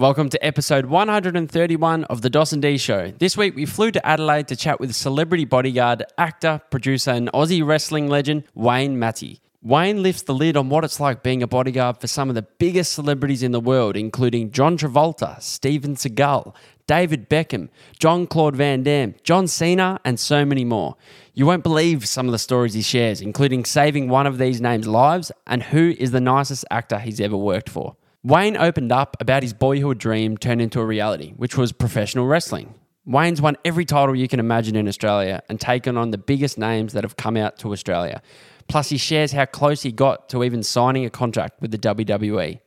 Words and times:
Welcome 0.00 0.30
to 0.30 0.42
episode 0.42 0.86
131 0.86 2.04
of 2.04 2.22
the 2.22 2.30
Dawson 2.30 2.60
D 2.60 2.78
Show. 2.78 3.12
This 3.18 3.36
week 3.36 3.54
we 3.54 3.66
flew 3.66 3.90
to 3.90 4.06
Adelaide 4.06 4.48
to 4.48 4.56
chat 4.56 4.80
with 4.80 4.94
celebrity 4.94 5.44
bodyguard, 5.44 6.04
actor, 6.16 6.62
producer, 6.70 7.10
and 7.10 7.30
Aussie 7.32 7.62
wrestling 7.62 8.08
legend 8.08 8.44
Wayne 8.54 8.98
Mattei. 8.98 9.40
Wayne 9.60 10.02
lifts 10.02 10.22
the 10.22 10.32
lid 10.32 10.56
on 10.56 10.70
what 10.70 10.84
it's 10.84 11.00
like 11.00 11.22
being 11.22 11.42
a 11.42 11.46
bodyguard 11.46 11.98
for 11.98 12.06
some 12.06 12.30
of 12.30 12.34
the 12.34 12.46
biggest 12.56 12.94
celebrities 12.94 13.42
in 13.42 13.52
the 13.52 13.60
world, 13.60 13.94
including 13.94 14.52
John 14.52 14.78
Travolta, 14.78 15.38
Steven 15.42 15.96
Seagal, 15.96 16.54
David 16.86 17.28
Beckham, 17.28 17.68
Jean-Claude 17.98 18.56
Van 18.56 18.82
Damme, 18.82 19.16
John 19.22 19.46
Cena, 19.46 20.00
and 20.02 20.18
so 20.18 20.46
many 20.46 20.64
more. 20.64 20.96
You 21.34 21.44
won't 21.44 21.62
believe 21.62 22.08
some 22.08 22.24
of 22.24 22.32
the 22.32 22.38
stories 22.38 22.72
he 22.72 22.80
shares, 22.80 23.20
including 23.20 23.66
saving 23.66 24.08
one 24.08 24.26
of 24.26 24.38
these 24.38 24.62
names' 24.62 24.86
lives 24.86 25.30
and 25.46 25.62
who 25.62 25.94
is 25.98 26.10
the 26.10 26.22
nicest 26.22 26.64
actor 26.70 26.98
he's 26.98 27.20
ever 27.20 27.36
worked 27.36 27.68
for. 27.68 27.96
Wayne 28.22 28.54
opened 28.54 28.92
up 28.92 29.16
about 29.18 29.42
his 29.42 29.54
boyhood 29.54 29.96
dream 29.96 30.36
turned 30.36 30.60
into 30.60 30.78
a 30.78 30.84
reality, 30.84 31.32
which 31.36 31.56
was 31.56 31.72
professional 31.72 32.26
wrestling. 32.26 32.74
Wayne's 33.06 33.40
won 33.40 33.56
every 33.64 33.86
title 33.86 34.14
you 34.14 34.28
can 34.28 34.38
imagine 34.38 34.76
in 34.76 34.86
Australia 34.86 35.42
and 35.48 35.58
taken 35.58 35.96
on 35.96 36.10
the 36.10 36.18
biggest 36.18 36.58
names 36.58 36.92
that 36.92 37.02
have 37.02 37.16
come 37.16 37.34
out 37.34 37.58
to 37.60 37.72
Australia. 37.72 38.20
Plus, 38.68 38.90
he 38.90 38.98
shares 38.98 39.32
how 39.32 39.46
close 39.46 39.82
he 39.82 39.90
got 39.90 40.28
to 40.28 40.44
even 40.44 40.62
signing 40.62 41.06
a 41.06 41.10
contract 41.10 41.62
with 41.62 41.70
the 41.70 41.78
WWE. 41.78 42.60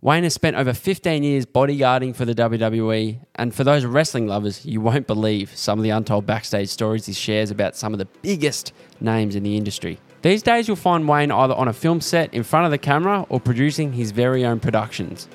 Wayne 0.00 0.24
has 0.24 0.34
spent 0.34 0.56
over 0.56 0.72
15 0.72 1.22
years 1.22 1.46
bodyguarding 1.46 2.16
for 2.16 2.24
the 2.24 2.34
WWE, 2.34 3.20
and 3.36 3.54
for 3.54 3.62
those 3.62 3.84
wrestling 3.84 4.26
lovers, 4.26 4.66
you 4.66 4.80
won't 4.80 5.06
believe 5.06 5.56
some 5.56 5.78
of 5.78 5.84
the 5.84 5.90
untold 5.90 6.26
backstage 6.26 6.68
stories 6.70 7.06
he 7.06 7.12
shares 7.12 7.52
about 7.52 7.76
some 7.76 7.92
of 7.92 8.00
the 8.00 8.08
biggest 8.20 8.72
names 9.00 9.36
in 9.36 9.44
the 9.44 9.56
industry. 9.56 10.00
These 10.22 10.44
days, 10.44 10.68
you'll 10.68 10.76
find 10.76 11.08
Wayne 11.08 11.32
either 11.32 11.54
on 11.54 11.66
a 11.66 11.72
film 11.72 12.00
set 12.00 12.32
in 12.32 12.44
front 12.44 12.64
of 12.64 12.70
the 12.70 12.78
camera 12.78 13.26
or 13.28 13.40
producing 13.40 13.92
his 13.92 14.12
very 14.12 14.44
own 14.44 14.60
productions. 14.60 15.26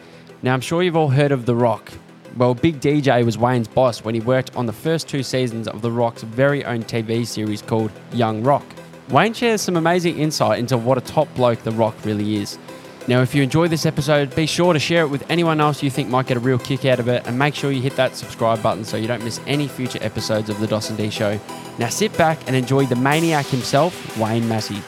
Now, 0.42 0.54
I'm 0.54 0.62
sure 0.62 0.82
you've 0.82 0.96
all 0.96 1.10
heard 1.10 1.34
of 1.34 1.46
The 1.46 1.56
Rock. 1.56 1.92
Well, 2.38 2.54
Big 2.54 2.80
DJ 2.80 3.26
was 3.26 3.38
Wayne's 3.38 3.68
boss 3.68 4.06
when 4.06 4.16
he 4.16 4.22
worked 4.22 4.56
on 4.56 4.66
the 4.66 4.72
first 4.72 5.10
two 5.10 5.24
seasons 5.24 5.68
of 5.68 5.82
The 5.82 5.92
Rock's 5.92 6.24
very 6.24 6.64
own 6.64 6.84
TV 6.84 7.28
series 7.28 7.62
called 7.62 7.92
Young 8.14 8.42
Rock. 8.44 8.64
Wayne 9.10 9.34
shares 9.34 9.62
some 9.62 9.76
amazing 9.76 10.20
insight 10.20 10.58
into 10.58 10.78
what 10.78 10.98
a 10.98 11.02
top 11.02 11.28
bloke 11.36 11.64
The 11.64 11.72
Rock 11.72 11.96
really 12.06 12.38
is. 12.38 12.58
Now, 13.10 13.22
if 13.22 13.34
you 13.34 13.42
enjoyed 13.42 13.70
this 13.70 13.86
episode, 13.86 14.36
be 14.36 14.46
sure 14.46 14.74
to 14.74 14.80
share 14.80 15.04
it 15.04 15.08
with 15.08 15.24
anyone 15.32 15.62
else 15.62 15.82
you 15.82 15.90
think 15.90 16.10
might 16.10 16.28
get 16.28 16.36
a 16.36 16.42
real 16.42 16.60
kick 16.60 16.84
out 16.84 17.00
of 17.00 17.08
it, 17.08 17.26
and 17.26 17.40
make 17.40 17.56
sure 17.56 17.72
you 17.72 17.82
hit 17.82 17.96
that 17.96 18.18
subscribe 18.18 18.62
button 18.62 18.84
so 18.84 18.98
you 18.98 19.08
don't 19.08 19.24
miss 19.24 19.40
any 19.48 19.70
future 19.70 20.00
episodes 20.02 20.50
of 20.50 20.60
The 20.60 20.68
Dawson 20.68 20.98
D 20.98 21.10
Show. 21.10 21.40
Now, 21.80 21.88
sit 21.88 22.16
back 22.18 22.38
and 22.48 22.56
enjoy 22.56 22.86
the 22.86 22.98
maniac 22.98 23.46
himself, 23.46 24.18
Wayne 24.18 24.46
Mattei. 24.50 24.82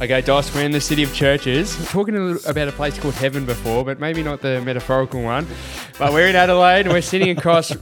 Okay, 0.00 0.20
Dos, 0.20 0.54
we're 0.54 0.62
in 0.62 0.70
the 0.70 0.80
city 0.80 1.02
of 1.02 1.12
churches. 1.12 1.76
Talking 1.90 2.14
a 2.14 2.20
little 2.20 2.50
about 2.50 2.68
a 2.68 2.72
place 2.72 2.96
called 2.96 3.14
Heaven 3.14 3.44
before, 3.44 3.84
but 3.84 3.98
maybe 3.98 4.22
not 4.22 4.40
the 4.40 4.60
metaphorical 4.60 5.20
one. 5.20 5.48
But 5.98 6.12
we're 6.12 6.28
in 6.28 6.36
Adelaide 6.36 6.82
and 6.82 6.92
we're 6.92 7.02
sitting 7.02 7.36
across. 7.36 7.72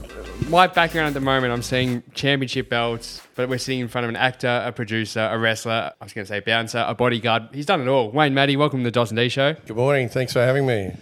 My 0.47 0.67
background 0.67 1.07
at 1.07 1.13
the 1.13 1.21
moment, 1.21 1.53
I'm 1.53 1.61
seeing 1.61 2.03
championship 2.13 2.69
belts, 2.69 3.21
but 3.35 3.47
we're 3.47 3.57
sitting 3.57 3.79
in 3.79 3.87
front 3.87 4.03
of 4.05 4.09
an 4.09 4.15
actor, 4.17 4.63
a 4.65 4.71
producer, 4.71 5.29
a 5.31 5.37
wrestler, 5.37 5.93
I 5.99 6.03
was 6.03 6.11
going 6.11 6.25
to 6.25 6.29
say 6.29 6.41
bouncer, 6.41 6.83
a 6.85 6.93
bodyguard. 6.93 7.49
He's 7.53 7.65
done 7.65 7.81
it 7.81 7.87
all. 7.87 8.11
Wayne 8.11 8.33
Mattei, 8.33 8.57
welcome 8.57 8.79
to 8.79 8.83
the 8.83 8.91
Dawson 8.91 9.15
D 9.15 9.29
Show. 9.29 9.53
Good 9.65 9.77
morning. 9.77 10.09
Thanks 10.09 10.33
for 10.33 10.39
having 10.39 10.65
me. 10.65 10.93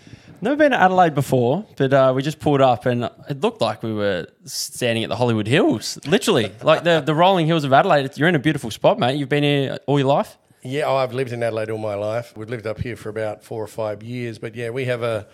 Never 0.42 0.56
been 0.56 0.72
to 0.72 0.80
Adelaide 0.80 1.16
before, 1.16 1.66
but 1.76 1.92
uh, 1.92 2.14
we 2.16 2.22
just 2.22 2.40
pulled 2.40 2.62
up 2.62 2.86
and 2.86 3.09
it 3.30 3.42
looked 3.42 3.59
like 3.59 3.84
we 3.84 3.94
were 3.94 4.28
standing 4.46 5.04
at 5.04 5.09
the 5.09 5.16
Hollywood 5.16 5.48
Hills, 5.48 6.00
literally. 6.06 6.52
like 6.64 6.84
the, 6.84 7.02
the 7.02 7.16
rolling 7.16 7.48
hills 7.48 7.64
of 7.64 7.74
Adelaide. 7.74 8.18
You're 8.18 8.30
in 8.30 8.36
a 8.36 8.40
beautiful 8.40 8.72
spot, 8.72 9.00
mate. 9.00 9.18
You've 9.18 9.30
been 9.30 9.44
here 9.44 9.80
all 9.86 10.00
your 10.00 10.08
life? 10.08 10.38
Yeah, 10.62 10.84
oh, 10.84 10.96
I've 10.98 11.14
lived 11.14 11.31
in 11.31 11.42
Adelaide 11.42 11.70
all 11.70 11.78
my 11.78 11.96
life. 11.96 12.38
We've 12.38 12.50
lived 12.50 12.68
up 12.68 12.80
here 12.80 12.96
for 12.96 13.09
about 13.09 13.44
four 13.44 13.64
or 13.64 13.68
five 13.68 14.03
years, 14.03 14.38
but 14.38 14.56
yeah, 14.56 14.70
we 14.70 14.86
have 14.86 15.03
a 15.03 15.28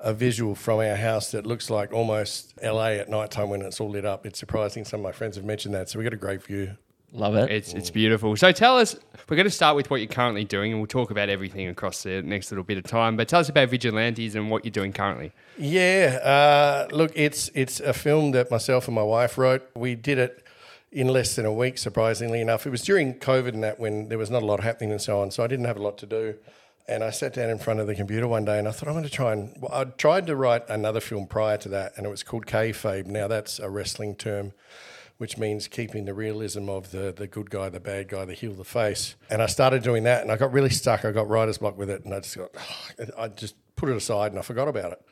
a 0.00 0.14
visual 0.14 0.54
from 0.54 0.80
our 0.80 0.96
house 0.96 1.30
that 1.32 1.46
looks 1.46 1.70
like 1.70 1.92
almost 1.92 2.54
LA 2.62 2.92
at 2.92 3.08
night 3.08 3.30
time 3.30 3.50
when 3.50 3.62
it's 3.62 3.80
all 3.80 3.90
lit 3.90 4.04
up. 4.04 4.26
It's 4.26 4.38
surprising. 4.38 4.84
Some 4.84 5.00
of 5.00 5.04
my 5.04 5.12
friends 5.12 5.36
have 5.36 5.44
mentioned 5.44 5.74
that, 5.74 5.88
so 5.88 5.98
we 5.98 6.04
got 6.04 6.12
a 6.14 6.16
great 6.16 6.42
view. 6.42 6.76
Love 7.12 7.34
it. 7.34 7.50
It's, 7.50 7.72
it's 7.72 7.90
beautiful. 7.90 8.36
So 8.36 8.52
tell 8.52 8.78
us, 8.78 8.94
we're 9.28 9.36
going 9.36 9.44
to 9.46 9.50
start 9.50 9.74
with 9.74 9.90
what 9.90 10.00
you're 10.00 10.08
currently 10.08 10.44
doing, 10.44 10.72
and 10.72 10.80
we'll 10.80 10.86
talk 10.86 11.10
about 11.10 11.28
everything 11.28 11.66
across 11.68 12.04
the 12.04 12.22
next 12.22 12.52
little 12.52 12.62
bit 12.62 12.78
of 12.78 12.84
time. 12.84 13.16
But 13.16 13.28
tell 13.28 13.40
us 13.40 13.48
about 13.48 13.68
Vigilantes 13.68 14.36
and 14.36 14.48
what 14.48 14.64
you're 14.64 14.70
doing 14.70 14.92
currently. 14.92 15.32
Yeah, 15.58 16.18
uh, 16.22 16.94
look, 16.94 17.10
it's 17.16 17.50
it's 17.54 17.80
a 17.80 17.92
film 17.92 18.30
that 18.32 18.50
myself 18.50 18.86
and 18.86 18.94
my 18.94 19.02
wife 19.02 19.38
wrote. 19.38 19.68
We 19.74 19.96
did 19.96 20.18
it 20.18 20.44
in 20.92 21.08
less 21.08 21.34
than 21.34 21.46
a 21.46 21.52
week, 21.52 21.78
surprisingly 21.78 22.40
enough. 22.40 22.66
It 22.66 22.70
was 22.70 22.82
during 22.82 23.14
COVID 23.14 23.54
and 23.54 23.64
that 23.64 23.80
when 23.80 24.08
there 24.08 24.18
was 24.18 24.30
not 24.30 24.42
a 24.42 24.46
lot 24.46 24.60
happening 24.60 24.92
and 24.92 25.00
so 25.00 25.20
on, 25.20 25.32
so 25.32 25.42
I 25.42 25.48
didn't 25.48 25.66
have 25.66 25.76
a 25.76 25.82
lot 25.82 25.98
to 25.98 26.06
do. 26.06 26.34
And 26.90 27.04
I 27.04 27.10
sat 27.10 27.32
down 27.34 27.50
in 27.50 27.58
front 27.58 27.78
of 27.78 27.86
the 27.86 27.94
computer 27.94 28.26
one 28.26 28.44
day 28.44 28.58
and 28.58 28.66
I 28.66 28.72
thought, 28.72 28.88
I'm 28.88 28.94
going 28.94 29.04
to 29.04 29.10
try 29.10 29.32
and. 29.32 29.54
Well, 29.60 29.72
I 29.72 29.84
tried 29.84 30.26
to 30.26 30.34
write 30.34 30.68
another 30.68 30.98
film 30.98 31.28
prior 31.28 31.56
to 31.58 31.68
that, 31.68 31.92
and 31.96 32.04
it 32.04 32.08
was 32.08 32.24
called 32.24 32.46
kayfabe. 32.46 33.06
Now, 33.06 33.28
that's 33.28 33.60
a 33.60 33.70
wrestling 33.70 34.16
term, 34.16 34.52
which 35.18 35.38
means 35.38 35.68
keeping 35.68 36.04
the 36.04 36.14
realism 36.14 36.68
of 36.68 36.90
the, 36.90 37.14
the 37.16 37.28
good 37.28 37.48
guy, 37.48 37.68
the 37.68 37.78
bad 37.78 38.08
guy, 38.08 38.24
the 38.24 38.34
heel, 38.34 38.54
the 38.54 38.64
face. 38.64 39.14
And 39.30 39.40
I 39.40 39.46
started 39.46 39.84
doing 39.84 40.02
that, 40.02 40.22
and 40.22 40.32
I 40.32 40.36
got 40.36 40.52
really 40.52 40.70
stuck. 40.70 41.04
I 41.04 41.12
got 41.12 41.28
writer's 41.28 41.58
block 41.58 41.78
with 41.78 41.90
it, 41.90 42.04
and 42.04 42.12
I 42.12 42.20
just 42.20 42.36
got, 42.36 42.50
I 43.16 43.28
just 43.28 43.54
put 43.76 43.88
it 43.88 43.96
aside 43.96 44.32
and 44.32 44.38
I 44.38 44.42
forgot 44.42 44.66
about 44.66 44.92
it. 44.92 45.02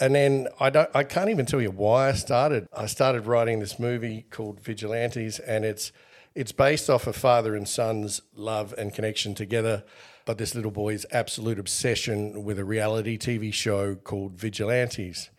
And 0.00 0.14
then 0.14 0.48
I 0.58 0.70
don't, 0.70 0.90
I 0.94 1.04
can't 1.04 1.28
even 1.28 1.44
tell 1.44 1.60
you 1.60 1.70
why 1.70 2.08
I 2.08 2.12
started. 2.12 2.66
I 2.74 2.86
started 2.86 3.26
writing 3.26 3.60
this 3.60 3.78
movie 3.78 4.24
called 4.30 4.60
Vigilantes, 4.60 5.38
and 5.38 5.64
it's 5.64 5.92
it's 6.34 6.52
based 6.52 6.88
off 6.88 7.06
a 7.06 7.12
father 7.12 7.54
and 7.54 7.68
son's 7.68 8.22
love 8.34 8.74
and 8.78 8.94
connection 8.94 9.34
together 9.34 9.84
but 10.24 10.38
this 10.38 10.54
little 10.54 10.70
boy's 10.70 11.04
absolute 11.10 11.58
obsession 11.58 12.44
with 12.44 12.58
a 12.58 12.64
reality 12.64 13.18
TV 13.18 13.52
show 13.52 13.94
called 13.94 14.38
Vigilantes. 14.38 15.30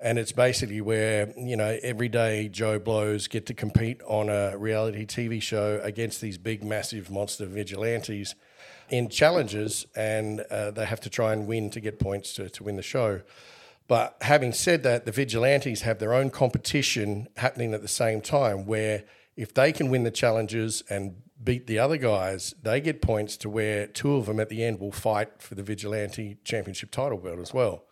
And 0.00 0.18
it's 0.18 0.32
basically 0.32 0.80
where, 0.80 1.32
you 1.38 1.56
know, 1.56 1.78
everyday 1.82 2.48
Joe 2.48 2.78
Blows 2.78 3.28
get 3.28 3.46
to 3.46 3.54
compete 3.54 4.02
on 4.02 4.28
a 4.28 4.58
reality 4.58 5.06
TV 5.06 5.40
show 5.40 5.80
against 5.82 6.20
these 6.20 6.36
big, 6.36 6.64
massive 6.64 7.10
monster 7.10 7.46
vigilantes 7.46 8.34
in 8.90 9.08
challenges, 9.08 9.86
and 9.96 10.40
uh, 10.50 10.70
they 10.72 10.84
have 10.84 11.00
to 11.00 11.10
try 11.10 11.32
and 11.32 11.46
win 11.46 11.70
to 11.70 11.80
get 11.80 11.98
points 11.98 12.34
to, 12.34 12.50
to 12.50 12.64
win 12.64 12.76
the 12.76 12.82
show. 12.82 13.22
But 13.86 14.16
having 14.20 14.52
said 14.52 14.82
that, 14.82 15.04
the 15.04 15.12
vigilantes 15.12 15.82
have 15.82 15.98
their 15.98 16.12
own 16.12 16.30
competition 16.30 17.28
happening 17.36 17.74
at 17.74 17.82
the 17.82 17.88
same 17.88 18.20
time 18.20 18.66
where 18.66 19.04
if 19.36 19.52
they 19.54 19.72
can 19.72 19.90
win 19.90 20.04
the 20.04 20.10
challenges 20.10 20.82
and 20.88 21.16
beat 21.42 21.66
the 21.66 21.78
other 21.78 21.96
guys, 21.96 22.54
they 22.62 22.80
get 22.80 23.02
points 23.02 23.36
to 23.38 23.50
where 23.50 23.86
two 23.86 24.14
of 24.14 24.26
them 24.26 24.40
at 24.40 24.48
the 24.48 24.64
end 24.64 24.80
will 24.80 24.92
fight 24.92 25.42
for 25.42 25.54
the 25.54 25.62
Vigilante 25.62 26.38
Championship 26.44 26.90
title 26.90 27.18
belt 27.18 27.38
as 27.38 27.52
well. 27.52 27.84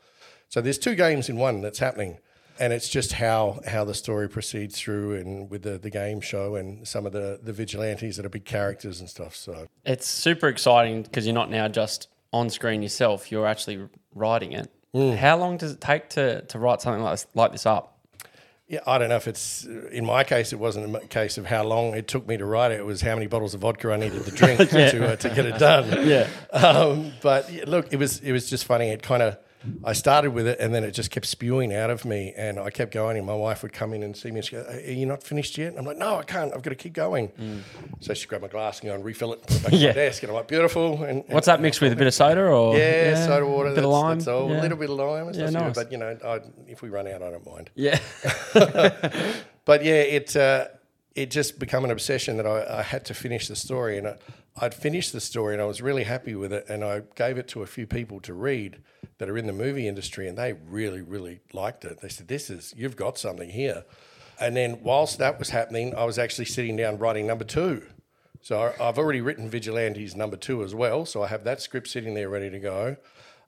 So 0.48 0.60
there's 0.60 0.78
two 0.78 0.94
games 0.94 1.28
in 1.28 1.36
one 1.36 1.60
that's 1.60 1.78
happening. 1.78 2.19
And 2.60 2.72
it's 2.72 2.88
just 2.88 3.14
how, 3.14 3.60
how 3.66 3.84
the 3.84 3.94
story 3.94 4.28
proceeds 4.28 4.78
through 4.78 5.16
and 5.16 5.50
with 5.50 5.62
the, 5.62 5.78
the 5.78 5.91
game 5.91 6.20
show 6.20 6.54
and 6.54 6.86
some 6.86 7.06
of 7.06 7.12
the, 7.12 7.41
the 7.42 7.52
vigilantes 7.52 8.16
that 8.19 8.26
are 8.26 8.28
big 8.28 8.44
characters 8.44 9.00
and 9.00 9.08
stuff. 9.08 9.34
So 9.34 9.66
it's 9.84 10.06
super 10.06 10.48
exciting 10.48 11.02
because 11.02 11.26
you're 11.26 11.34
not 11.34 11.50
now 11.50 11.69
just 11.69 12.08
on 12.32 12.50
screen 12.50 12.82
yourself, 12.82 13.32
you're 13.32 13.47
actually 13.47 13.88
writing 14.14 14.52
it. 14.52 14.70
Mm. 14.94 15.16
How 15.16 15.38
long 15.38 15.56
does 15.56 15.72
it 15.72 15.81
take 15.81 16.10
to, 16.10 16.42
to 16.42 16.58
write 16.58 16.82
something 16.82 17.02
like 17.02 17.14
this, 17.14 17.26
like 17.34 17.52
this 17.52 17.66
up? 17.66 17.98
Yeah, 18.72 18.81
I 18.87 18.97
don't 18.97 19.10
know 19.10 19.16
if 19.16 19.28
it's 19.28 19.66
in 19.66 20.06
my 20.06 20.25
case. 20.25 20.55
It 20.55 20.59
wasn't 20.59 20.97
a 20.97 21.06
case 21.09 21.37
of 21.37 21.44
how 21.44 21.62
long 21.62 21.93
it 21.93 22.09
took 22.09 22.27
me 22.27 22.38
to 22.38 22.47
write 22.47 22.72
it. 22.72 22.81
It 22.81 22.87
was 22.87 23.03
how 23.03 23.15
many 23.15 23.27
bottles 23.27 23.53
of 23.53 23.60
vodka 23.60 23.93
I 23.93 23.99
needed 23.99 24.25
to 24.25 24.31
drink 24.31 24.60
yeah. 24.72 24.91
to 24.91 25.12
uh, 25.12 25.16
to 25.16 25.28
get 25.28 25.44
it 25.44 25.59
done. 25.59 26.09
yeah. 26.09 26.27
Um, 26.50 27.12
but 27.21 27.53
look, 27.66 27.93
it 27.93 27.99
was 27.99 28.21
it 28.21 28.32
was 28.32 28.49
just 28.49 28.65
funny. 28.65 28.88
It 28.88 29.03
kind 29.03 29.22
of 29.22 29.37
I 29.84 29.93
started 29.93 30.31
with 30.31 30.47
it 30.47 30.59
and 30.61 30.75
then 30.75 30.84
it 30.84 30.93
just 30.93 31.11
kept 31.11 31.27
spewing 31.27 31.75
out 31.75 31.91
of 31.91 32.05
me 32.05 32.33
and 32.37 32.59
I 32.59 32.71
kept 32.71 32.93
going 32.93 33.17
and 33.17 33.27
my 33.27 33.34
wife 33.34 33.62
would 33.62 33.73
come 33.73 33.93
in 33.93 34.03
and 34.03 34.17
see 34.17 34.31
me 34.31 34.39
and 34.39 34.45
she 34.45 34.56
go, 34.56 34.62
are 34.62 34.81
you 34.81 35.06
not 35.06 35.23
finished 35.23 35.56
yet? 35.59 35.69
And 35.69 35.78
I'm 35.78 35.84
like, 35.84 35.97
no, 35.97 36.17
I 36.17 36.23
can't. 36.23 36.53
I've 36.55 36.62
got 36.62 36.71
to 36.71 36.77
keep 36.77 36.93
going. 36.93 37.28
Mm. 37.28 37.62
So 38.00 38.15
she 38.15 38.27
grabbed 38.27 38.43
my 38.43 38.49
glass 38.49 38.81
and 38.81 38.89
go 38.89 38.95
and 38.95 39.05
refill 39.05 39.32
it, 39.32 39.43
put 39.43 39.56
it 39.56 39.62
back 39.64 39.73
yeah. 39.75 39.93
desk. 39.93 40.23
And 40.23 40.31
I'm 40.31 40.37
like, 40.37 40.49
beautiful. 40.49 41.03
And, 41.05 41.25
What's 41.29 41.47
that 41.47 41.61
mixed 41.61 41.81
with? 41.81 41.93
A 41.93 41.97
bit 41.97 42.06
of 42.06 42.14
soda 42.14 42.43
or? 42.43 42.76
Yeah, 42.76 43.11
yeah 43.11 43.26
soda 43.26 43.47
water. 43.47 43.70
A 43.70 43.75
bit 43.75 43.85
of 43.85 43.91
lime. 43.91 44.19
That's 44.19 44.29
all. 44.29 44.50
Yeah. 44.50 44.61
A 44.61 44.62
little 44.62 44.79
bit 44.79 44.91
of 44.91 44.97
lime. 44.97 45.32
Yeah, 45.35 45.50
nice. 45.50 45.75
But, 45.75 45.93
you 45.93 45.99
know, 45.99 46.19
I, 46.25 46.41
if 46.67 46.82
we 46.82 46.88
run 46.88 47.06
out, 47.06 47.23
I 47.23 47.31
don't 47.31 47.47
mind. 47.47 47.70
Yeah. 47.75 47.99
but 49.65 49.85
yeah, 49.85 50.03
it, 50.03 50.37
uh, 50.37 50.67
it 51.14 51.31
just 51.31 51.59
became 51.59 51.85
an 51.85 51.91
obsession 51.91 52.37
that 52.38 52.47
I, 52.47 52.79
I 52.79 52.82
had 52.82 53.05
to 53.06 53.14
finish 53.14 53.49
the 53.49 53.56
story. 53.56 53.99
And 53.99 54.09
I, 54.09 54.17
I'd 54.56 54.75
finished 54.75 55.12
the 55.12 55.20
story 55.20 55.55
and 55.55 55.62
I 55.62 55.67
was 55.67 55.81
really 55.81 56.05
happy 56.05 56.35
with 56.35 56.53
it. 56.53 56.67
And 56.69 56.85
I 56.85 57.03
gave 57.14 57.38
it 57.38 57.49
to 57.49 57.62
a 57.62 57.67
few 57.67 57.87
people 57.87 58.20
to 58.20 58.35
read 58.35 58.82
that 59.19 59.29
are 59.29 59.38
in 59.38 59.47
the 59.47 59.53
movie 59.53 59.87
industry, 59.87 60.26
and 60.26 60.37
they 60.37 60.53
really, 60.53 61.00
really 61.00 61.41
liked 61.53 61.85
it. 61.85 62.00
They 62.00 62.09
said, 62.09 62.26
"This 62.26 62.50
is 62.50 62.75
you've 62.76 62.97
got 62.97 63.19
something 63.19 63.50
here." 63.50 63.85
And 64.41 64.56
then 64.56 64.81
whilst 64.82 65.19
that 65.19 65.38
was 65.38 65.50
happening, 65.50 65.94
I 65.94 66.05
was 66.05 66.19
actually 66.19 66.47
sitting 66.47 66.76
down 66.76 66.99
writing 66.99 67.26
number 67.26 67.44
two. 67.44 67.87
So 68.41 68.73
I've 68.81 68.99
already 68.99 69.20
written 69.20 69.49
Vigilantes 69.49 70.17
number 70.17 70.37
two 70.37 70.65
as 70.65 70.75
well. 70.75 71.06
So 71.06 71.23
I 71.23 71.29
have 71.29 71.44
that 71.44 71.61
script 71.61 71.87
sitting 71.87 72.15
there 72.15 72.29
ready 72.29 72.50
to 72.50 72.58
go. 72.58 72.97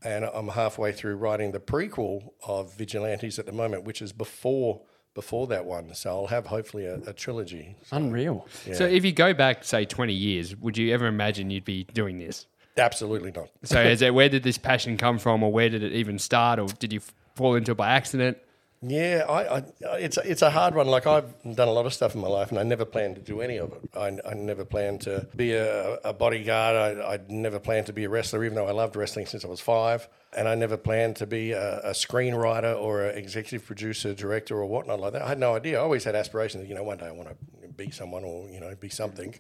And 0.05 0.25
I'm 0.25 0.49
halfway 0.49 0.93
through 0.93 1.17
writing 1.17 1.51
the 1.51 1.59
prequel 1.59 2.31
of 2.47 2.77
Vigilantes 2.77 3.41
at 3.41 3.47
the 3.47 3.53
moment, 3.53 3.83
which 3.83 4.01
is 4.01 4.13
before 4.13 4.83
before 5.15 5.47
that 5.49 5.65
one. 5.65 5.95
So 5.95 6.11
I'll 6.11 6.27
have 6.27 6.47
hopefully 6.47 6.87
a, 6.87 6.97
a 7.07 7.13
trilogy. 7.13 7.77
Unreal. 7.91 8.47
So 8.73 8.85
if 8.85 9.05
you 9.05 9.13
go 9.13 9.33
back, 9.33 9.65
say, 9.65 9.85
20 9.85 10.13
years, 10.13 10.57
would 10.57 10.77
you 10.77 10.93
ever 10.93 11.07
imagine 11.07 11.51
you'd 11.51 11.65
be 11.65 11.85
doing 11.85 12.19
this? 12.19 12.47
Absolutely 12.77 13.31
not. 13.31 13.49
So 13.65 13.81
is 13.81 14.03
it, 14.03 14.13
where 14.13 14.29
did 14.29 14.43
this 14.43 14.59
passion 14.59 14.97
come 14.97 15.19
from 15.19 15.43
or 15.43 15.53
where 15.53 15.69
did 15.69 15.83
it 15.83 15.93
even 15.93 16.19
start 16.19 16.59
or 16.59 16.67
did 16.67 16.93
you 16.93 17.01
fall 17.35 17.55
into 17.55 17.73
it 17.73 17.77
by 17.77 17.91
accident? 17.91 18.39
Yeah, 18.87 19.25
I, 19.29 19.57
I, 19.57 19.63
it's 19.99 20.19
it's 20.19 20.43
a 20.43 20.51
hard 20.51 20.75
one. 20.75 20.87
Like 20.89 21.07
I've 21.07 21.33
done 21.43 21.69
a 21.69 21.73
lot 21.73 21.87
of 21.87 21.95
stuff 21.95 22.15
in 22.15 22.21
my 22.21 22.29
life, 22.29 22.51
and 22.51 22.59
I 22.59 22.65
never 22.65 22.85
planned 22.85 23.15
to 23.15 23.23
do 23.23 23.41
any 23.41 23.57
of 23.57 23.73
it. 23.73 23.81
I, 23.97 24.19
I 24.29 24.35
never 24.35 24.67
planned 24.67 25.01
to 25.03 25.27
be 25.35 25.55
a, 25.55 25.95
a 26.05 26.13
bodyguard. 26.13 26.99
I, 27.01 27.15
I 27.15 27.21
never 27.29 27.59
planned 27.59 27.87
to 27.87 27.95
be 27.95 28.05
a 28.05 28.11
wrestler, 28.11 28.45
even 28.45 28.57
though 28.57 28.67
I 28.67 28.73
loved 28.73 28.95
wrestling 28.95 29.25
since 29.25 29.43
I 29.43 29.49
was 29.49 29.61
five. 29.61 30.07
And 30.37 30.49
I 30.49 30.55
never 30.55 30.77
planned 30.77 31.17
to 31.17 31.27
be 31.27 31.53
a, 31.53 31.79
a 31.81 31.91
screenwriter 31.91 32.79
or 32.79 33.03
an 33.03 33.17
executive 33.17 33.67
producer, 33.67 34.15
director, 34.15 34.57
or 34.57 34.67
whatnot 34.67 35.01
like 35.01 35.13
that. 35.13 35.23
I 35.23 35.29
had 35.29 35.39
no 35.39 35.55
idea. 35.55 35.79
I 35.79 35.83
always 35.83 36.05
had 36.05 36.15
aspirations. 36.15 36.69
You 36.69 36.75
know, 36.75 36.83
one 36.83 36.99
day 36.99 37.07
I 37.07 37.13
want 37.13 37.29
to 37.29 37.69
be 37.77 37.91
someone 37.91 38.25
or 38.25 38.49
you 38.49 38.61
know 38.61 38.75
be 38.77 38.89
something, 38.89 39.35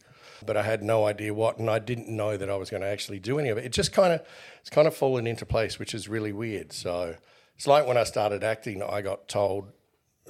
but 0.44 0.56
I 0.56 0.62
had 0.62 0.82
no 0.82 1.06
idea 1.06 1.32
what, 1.32 1.58
and 1.58 1.70
I 1.70 1.78
didn't 1.78 2.08
know 2.08 2.36
that 2.36 2.50
I 2.50 2.56
was 2.56 2.70
going 2.70 2.82
to 2.82 2.88
actually 2.88 3.20
do 3.20 3.38
any 3.38 3.48
of 3.48 3.58
it. 3.58 3.64
It 3.64 3.72
just 3.72 3.92
kind 3.92 4.12
of 4.12 4.22
it's 4.60 4.70
kind 4.70 4.88
of 4.88 4.94
fallen 4.94 5.26
into 5.26 5.46
place, 5.46 5.78
which 5.78 5.94
is 5.94 6.08
really 6.08 6.32
weird. 6.32 6.72
So. 6.72 7.16
It's 7.56 7.68
like 7.68 7.86
when 7.86 7.96
I 7.96 8.02
started 8.02 8.42
acting, 8.42 8.82
I 8.82 9.00
got 9.00 9.28
told 9.28 9.70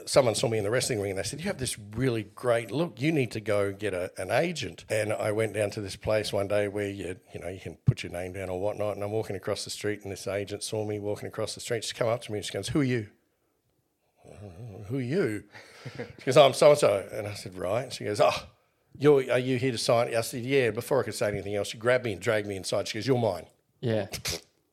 someone 0.07 0.35
saw 0.35 0.49
me 0.49 0.59
in 0.59 0.65
the 0.65 0.71
wrestling 0.71 1.01
ring 1.01 1.11
and 1.11 1.19
they 1.19 1.23
said, 1.23 1.41
You 1.41 1.47
have 1.47 1.59
this 1.59 1.79
really 1.79 2.25
great 2.35 2.71
look. 2.71 3.01
You 3.01 3.13
need 3.13 3.31
to 3.33 3.41
go 3.41 3.73
get 3.73 3.95
a, 3.95 4.11
an 4.21 4.31
agent. 4.31 4.85
And 4.89 5.13
I 5.13 5.33
went 5.33 5.55
down 5.55 5.71
to 5.71 5.81
this 5.81 5.97
place 5.97 6.33
one 6.33 6.49
day 6.49 6.69
where 6.69 6.89
you, 6.89 7.17
you 7.33 7.41
know, 7.41 7.49
you 7.49 7.61
can 7.61 7.77
put 7.87 8.03
your 8.03 8.13
name 8.13 8.33
down 8.33 8.49
or 8.51 8.61
whatnot. 8.61 8.95
And 8.95 9.05
I'm 9.05 9.13
walking 9.13 9.37
across 9.37 9.65
the 9.65 9.71
street 9.71 10.03
and 10.03 10.13
this 10.13 10.27
agent 10.27 10.63
saw 10.63 10.85
me 10.85 10.99
walking 10.99 11.29
across 11.29 11.55
the 11.55 11.61
street. 11.61 11.85
She 11.85 11.95
come 11.95 12.09
up 12.09 12.23
to 12.23 12.33
me 12.33 12.39
and 12.39 12.45
she 12.47 12.53
goes, 12.53 12.69
Who 12.69 12.81
are 12.81 12.85
you? 12.85 13.09
Uh, 14.27 14.85
who 14.89 14.99
are 14.99 15.03
you? 15.03 15.45
She 16.19 16.25
goes, 16.25 16.39
oh, 16.39 16.47
I'm 16.47 16.55
so 16.55 16.71
and 16.71 16.79
so. 16.79 17.07
And 17.13 17.27
I 17.27 17.35
said, 17.35 17.59
Right. 17.59 17.93
She 17.93 18.05
goes, 18.05 18.19
Oh, 18.19 18.33
you're, 18.99 19.31
are 19.31 19.39
you 19.39 19.59
here 19.59 19.73
to 19.73 19.77
sign? 19.77 20.15
I 20.15 20.23
said, 20.23 20.43
Yeah. 20.43 20.71
Before 20.71 21.01
I 21.01 21.03
could 21.05 21.15
say 21.15 21.29
anything 21.29 21.55
else, 21.55 21.69
she 21.69 21.79
grabbed 21.79 22.05
me 22.07 22.13
and 22.13 22.21
dragged 22.23 22.47
me 22.47 22.57
inside. 22.57 22.89
She 22.89 22.97
goes, 22.99 23.07
You're 23.07 23.19
mine 23.19 23.47
Yeah. 23.81 24.07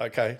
okay. 0.02 0.38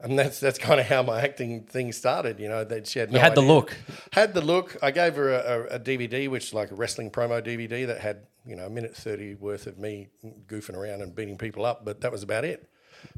And 0.00 0.18
that's 0.18 0.40
that's 0.40 0.58
kind 0.58 0.80
of 0.80 0.86
how 0.86 1.02
my 1.02 1.20
acting 1.20 1.62
thing 1.62 1.92
started. 1.92 2.40
You 2.40 2.48
know, 2.48 2.64
that 2.64 2.86
she 2.86 2.98
had 2.98 3.10
no 3.10 3.18
You 3.18 3.22
had 3.22 3.34
the 3.34 3.42
look. 3.42 3.76
Had 4.12 4.34
the 4.34 4.40
look. 4.40 4.76
I 4.82 4.90
gave 4.90 5.16
her 5.16 5.32
a, 5.32 5.38
a, 5.38 5.76
a 5.76 5.80
DVD, 5.80 6.28
which 6.28 6.52
like 6.52 6.70
a 6.70 6.74
wrestling 6.74 7.10
promo 7.10 7.42
DVD 7.42 7.86
that 7.86 8.00
had 8.00 8.26
you 8.44 8.56
know 8.56 8.66
a 8.66 8.70
minute 8.70 8.96
thirty 8.96 9.34
worth 9.34 9.66
of 9.66 9.78
me 9.78 10.08
goofing 10.46 10.74
around 10.74 11.02
and 11.02 11.14
beating 11.14 11.38
people 11.38 11.64
up, 11.64 11.84
but 11.84 12.00
that 12.00 12.10
was 12.10 12.22
about 12.22 12.44
it. 12.44 12.68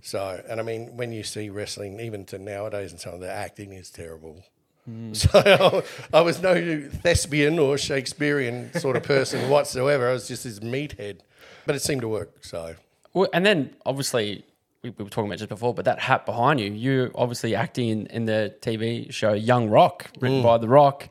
So, 0.03 0.43
and 0.49 0.61
I 0.61 0.63
mean, 0.63 0.97
when 0.97 1.13
you 1.13 1.23
see 1.23 1.51
wrestling, 1.51 2.01
even 2.01 2.25
to 2.27 2.39
nowadays 2.39 2.91
and 2.91 3.01
some 3.01 3.15
of 3.15 3.21
the 3.21 3.31
acting 3.31 3.73
is 3.73 3.91
terrible. 3.91 4.43
Hmm. 4.85 5.13
So 5.15 5.83
I 6.13 6.21
was 6.21 6.43
no 6.43 6.89
thespian 6.89 7.59
or 7.59 7.79
Shakespearean 7.79 8.73
sort 8.75 8.97
of 8.97 9.03
person 9.03 9.49
whatsoever. 9.49 10.09
I 10.09 10.13
was 10.13 10.29
just 10.29 10.45
this 10.45 10.59
meathead, 10.61 11.21
but 11.67 11.75
it 11.75 11.81
seemed 11.81 12.03
to 12.03 12.09
work. 12.09 12.45
So 12.45 12.75
Well, 13.15 13.29
and 13.33 13.47
then 13.47 13.75
obviously 13.87 14.45
we, 14.85 14.91
we 14.91 15.03
were 15.03 15.11
talking 15.11 15.29
about 15.29 15.39
just 15.39 15.49
before, 15.49 15.75
but 15.75 15.87
that 15.87 15.99
hat 15.99 16.27
behind 16.27 16.61
you, 16.61 16.71
you 16.71 17.11
obviously 17.15 17.55
acting 17.57 17.89
in, 17.89 18.07
in 18.09 18.27
the 18.27 18.55
TV 18.61 19.13
show 19.13 19.33
Young 19.33 19.71
Rock, 19.71 20.11
written 20.21 20.43
by 20.43 20.59
The 20.59 20.69
Rock, 20.69 21.09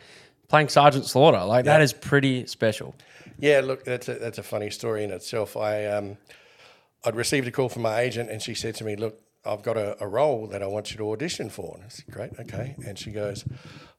playing 0.48 0.70
Sergeant 0.70 1.06
Slaughter. 1.06 1.44
Like 1.44 1.66
that 1.66 1.82
is 1.82 1.92
pretty 1.92 2.46
special. 2.46 2.96
Yeah, 3.40 3.62
look, 3.64 3.84
that's 3.84 4.08
a, 4.08 4.14
that's 4.14 4.38
a 4.38 4.44
funny 4.44 4.70
story 4.70 5.04
in 5.04 5.12
itself. 5.12 5.58
I 5.58 5.88
um, 5.88 6.18
I'd 7.04 7.16
received 7.16 7.48
a 7.48 7.52
call 7.52 7.68
from 7.68 7.82
my 7.82 8.00
agent, 8.00 8.30
and 8.30 8.42
she 8.42 8.54
said 8.54 8.76
to 8.76 8.86
me, 8.86 8.96
"Look, 8.96 9.20
I've 9.44 9.64
got 9.64 9.76
a, 9.76 10.02
a 10.02 10.08
role 10.08 10.48
that 10.48 10.62
I 10.62 10.68
want 10.68 10.92
you 10.92 10.98
to 10.98 11.12
audition 11.12 11.50
for." 11.50 11.76
And 11.76 11.86
I 11.86 11.90
said, 11.90 12.06
"Great, 12.12 12.32
okay." 12.40 12.76
And 12.86 12.98
she 12.98 13.12
goes, 13.12 13.44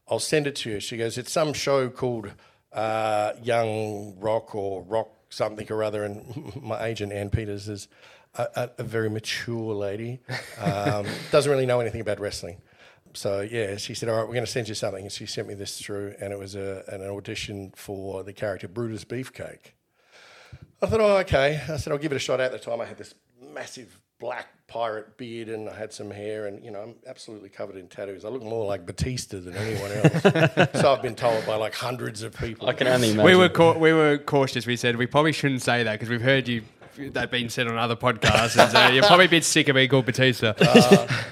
"I'll 0.09 0.21
send 0.21 0.47
it 0.47 0.55
to 0.57 0.71
you." 0.71 0.81
She 0.81 0.97
goes, 0.97 1.19
"It's 1.19 1.33
some 1.33 1.53
show 1.53 1.89
called 1.91 2.31
uh, 2.73 3.33
Young 3.43 4.15
Rock 4.21 4.55
or 4.55 4.83
Rock 4.85 5.11
something 5.31 5.67
or 5.71 5.83
other." 5.83 6.05
And 6.05 6.55
my 6.63 6.85
agent 6.85 7.13
Ann 7.13 7.31
Peters 7.31 7.69
is 7.69 7.89
a, 8.37 8.49
a, 8.57 8.71
a 8.79 8.83
very 8.83 9.11
mature 9.11 9.75
lady, 9.75 10.21
um, 10.59 11.07
doesn't 11.31 11.51
really 11.51 11.67
know 11.67 11.81
anything 11.81 12.01
about 12.01 12.21
wrestling. 12.21 12.61
So 13.15 13.41
yeah, 13.41 13.77
she 13.77 13.95
said, 13.95 14.09
"All 14.09 14.17
right, 14.17 14.27
we're 14.27 14.35
going 14.35 14.47
to 14.47 14.51
send 14.51 14.69
you 14.69 14.75
something." 14.75 15.03
And 15.03 15.13
she 15.13 15.27
sent 15.27 15.47
me 15.47 15.55
this 15.55 15.81
through, 15.81 16.15
and 16.21 16.33
it 16.33 16.39
was 16.39 16.57
a, 16.57 16.85
an 16.89 17.03
audition 17.03 17.73
for 17.77 18.25
the 18.25 18.33
character 18.33 18.67
Brutus 18.67 19.05
Beefcake. 19.05 19.73
I 20.83 20.87
thought, 20.87 21.01
oh, 21.01 21.17
okay. 21.19 21.63
I 21.69 21.77
said, 21.77 21.93
I'll 21.93 21.99
give 21.99 22.13
it 22.13 22.17
a 22.17 22.19
shot. 22.19 22.41
At 22.41 22.53
the 22.53 22.59
time, 22.59 22.81
I 22.81 22.85
had 22.85 22.99
this 22.99 23.15
massive 23.41 24.01
black 24.19 24.49
pirate 24.67 25.17
beard 25.17 25.49
and 25.49 25.69
I 25.69 25.75
had 25.75 25.93
some 25.93 26.11
hair, 26.11 26.47
and 26.47 26.65
you 26.65 26.71
know, 26.71 26.81
I'm 26.81 26.95
absolutely 27.07 27.49
covered 27.49 27.77
in 27.77 27.89
tattoos. 27.89 28.25
I 28.25 28.29
look 28.29 28.43
more 28.43 28.67
like 28.67 28.85
Batista 28.85 29.39
than 29.39 29.55
anyone 29.55 29.93
else. 29.93 30.23
so 30.81 30.93
I've 30.93 31.03
been 31.03 31.15
told 31.15 31.47
by 31.47 31.57
like 31.57 31.75
hundreds 31.75 32.23
of 32.23 32.37
people. 32.37 32.69
I 32.69 32.73
can 32.73 32.87
only 32.89 33.11
imagine. 33.11 33.25
We 33.25 33.37
were 33.37 33.49
cau- 33.49 33.79
we 33.79 33.93
were 33.93 34.19
cautious. 34.19 34.67
We 34.67 34.77
said 34.77 34.97
we 34.97 35.07
probably 35.07 35.33
shouldn't 35.33 35.63
say 35.63 35.85
that 35.85 35.93
because 35.93 36.09
we've 36.09 36.21
heard 36.21 36.49
you 36.49 36.63
that 37.13 37.31
being 37.31 37.49
said 37.49 37.67
on 37.67 37.77
other 37.77 37.97
podcasts. 37.97 38.61
And 38.61 38.71
so 38.71 38.89
you're 38.89 39.05
probably 39.05 39.27
a 39.27 39.29
bit 39.29 39.45
sick 39.45 39.69
of 39.69 39.75
being 39.75 39.89
called 39.89 40.07
Batista. 40.07 40.55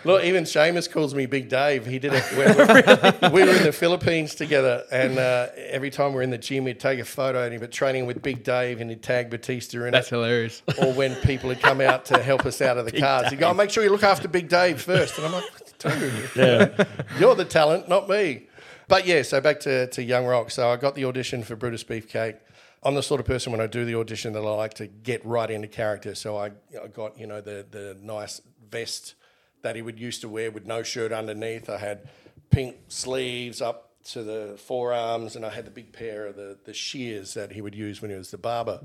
Look, 0.04 0.24
even 0.24 0.44
Sheamus 0.44 0.88
calls 0.88 1.14
me 1.14 1.26
Big 1.26 1.48
Dave. 1.48 1.86
He 1.86 1.98
did 1.98 2.12
it 2.14 2.24
when 2.36 3.32
we 3.32 3.42
were 3.44 3.54
in 3.54 3.62
the 3.62 3.72
Philippines 3.72 4.34
together, 4.34 4.84
and 4.90 5.18
uh, 5.18 5.48
every 5.56 5.90
time 5.90 6.12
we're 6.12 6.22
in 6.22 6.30
the 6.30 6.38
gym, 6.38 6.64
we'd 6.64 6.80
take 6.80 6.98
a 6.98 7.04
photo 7.04 7.44
and 7.44 7.52
he'd 7.52 7.60
be 7.60 7.66
training 7.68 8.06
with 8.06 8.22
Big 8.22 8.42
Dave, 8.44 8.80
and 8.80 8.90
he'd 8.90 9.02
tag 9.02 9.30
Batista 9.30 9.84
in 9.84 9.92
That's 9.92 10.08
it. 10.08 10.14
hilarious. 10.16 10.62
Or 10.80 10.92
when 10.92 11.14
people 11.16 11.48
had 11.50 11.60
come 11.60 11.80
out 11.80 12.04
to 12.06 12.22
help 12.22 12.46
us 12.46 12.60
out 12.60 12.78
of 12.78 12.84
the 12.84 12.92
cars, 12.98 13.30
he'd 13.30 13.38
go, 13.38 13.50
oh, 13.50 13.54
"Make 13.54 13.70
sure 13.70 13.84
you 13.84 13.90
look 13.90 14.02
after 14.02 14.28
Big 14.28 14.48
Dave 14.48 14.80
first. 14.80 15.16
And 15.18 15.26
I'm 15.26 15.32
like, 15.32 15.44
"Dude, 15.78 16.86
you're 17.18 17.34
the 17.34 17.46
talent, 17.48 17.88
not 17.88 18.08
me." 18.08 18.46
But 18.88 19.06
yeah, 19.06 19.22
so 19.22 19.40
back 19.40 19.60
to, 19.60 19.86
to 19.86 20.02
Young 20.02 20.26
Rock. 20.26 20.50
So 20.50 20.68
I 20.68 20.76
got 20.76 20.94
the 20.94 21.04
audition 21.06 21.42
for 21.42 21.56
Brutus 21.56 21.84
Beefcake. 21.84 22.36
I'm 22.84 22.94
the 22.94 23.02
sort 23.02 23.20
of 23.20 23.26
person 23.26 23.52
when 23.52 23.60
I 23.60 23.66
do 23.66 23.84
the 23.84 23.94
audition 23.94 24.32
that 24.32 24.40
I 24.40 24.50
like 24.54 24.74
to 24.74 24.86
get 24.86 25.24
right 25.24 25.50
into 25.50 25.68
character. 25.68 26.14
So 26.14 26.36
I, 26.36 26.52
I 26.82 26.88
got 26.88 27.18
you 27.18 27.26
know 27.26 27.40
the 27.40 27.64
the 27.70 27.96
nice 28.02 28.40
vest 28.70 29.14
that 29.62 29.76
he 29.76 29.82
would 29.82 29.98
used 29.98 30.20
to 30.22 30.28
wear 30.28 30.50
with 30.50 30.66
no 30.66 30.82
shirt 30.82 31.12
underneath. 31.12 31.70
I 31.70 31.78
had 31.78 32.08
pink 32.50 32.76
sleeves 32.88 33.62
up 33.62 33.90
to 34.04 34.24
the 34.24 34.56
forearms, 34.58 35.36
and 35.36 35.46
I 35.46 35.50
had 35.50 35.64
the 35.64 35.70
big 35.70 35.92
pair 35.92 36.26
of 36.26 36.36
the 36.36 36.58
the 36.64 36.74
shears 36.74 37.34
that 37.34 37.52
he 37.52 37.60
would 37.60 37.74
use 37.74 38.02
when 38.02 38.10
he 38.10 38.16
was 38.16 38.30
the 38.30 38.38
barber. 38.38 38.80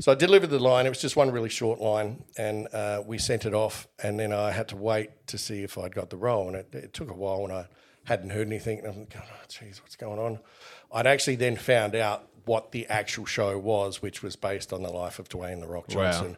So 0.00 0.10
I 0.10 0.14
delivered 0.14 0.50
the 0.50 0.58
line. 0.58 0.86
It 0.86 0.88
was 0.88 1.00
just 1.00 1.16
one 1.16 1.30
really 1.30 1.48
short 1.48 1.80
line, 1.80 2.24
and 2.36 2.66
uh, 2.74 3.02
we 3.06 3.18
sent 3.18 3.44
it 3.44 3.54
off. 3.54 3.86
And 4.02 4.18
then 4.18 4.32
I 4.32 4.50
had 4.50 4.68
to 4.68 4.76
wait 4.76 5.26
to 5.28 5.38
see 5.38 5.62
if 5.62 5.78
I'd 5.78 5.94
got 5.94 6.10
the 6.10 6.16
role, 6.16 6.48
and 6.48 6.56
it, 6.56 6.74
it 6.74 6.92
took 6.92 7.10
a 7.10 7.14
while 7.14 7.44
And 7.44 7.52
I 7.52 7.66
hadn't 8.04 8.30
heard 8.30 8.46
anything. 8.46 8.78
And 8.80 8.88
I'm 8.88 8.94
going, 8.94 9.26
oh, 9.30 9.44
geez, 9.48 9.80
what's 9.82 9.96
going 9.96 10.18
on? 10.18 10.40
I'd 10.92 11.06
actually 11.06 11.36
then 11.36 11.56
found 11.56 11.94
out 11.94 12.28
what 12.44 12.72
the 12.72 12.86
actual 12.88 13.26
show 13.26 13.58
was, 13.58 14.02
which 14.02 14.22
was 14.22 14.36
based 14.36 14.72
on 14.72 14.82
the 14.82 14.90
life 14.90 15.18
of 15.18 15.28
Dwayne 15.28 15.60
the 15.60 15.66
Rock 15.66 15.88
Wow. 15.88 15.94
Johnson. 16.10 16.36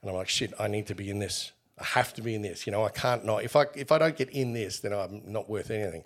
And 0.00 0.10
I'm 0.10 0.16
like, 0.16 0.28
shit, 0.28 0.52
I 0.58 0.66
need 0.68 0.86
to 0.88 0.94
be 0.94 1.10
in 1.10 1.18
this. 1.18 1.52
I 1.78 1.84
have 1.84 2.12
to 2.14 2.22
be 2.22 2.34
in 2.34 2.42
this. 2.42 2.66
You 2.66 2.72
know, 2.72 2.84
I 2.84 2.90
can't 2.90 3.24
not. 3.24 3.44
If 3.44 3.56
I 3.56 3.66
if 3.74 3.90
I 3.92 3.98
don't 3.98 4.16
get 4.16 4.30
in 4.30 4.52
this, 4.52 4.80
then 4.80 4.92
I'm 4.92 5.22
not 5.26 5.48
worth 5.48 5.70
anything. 5.70 6.04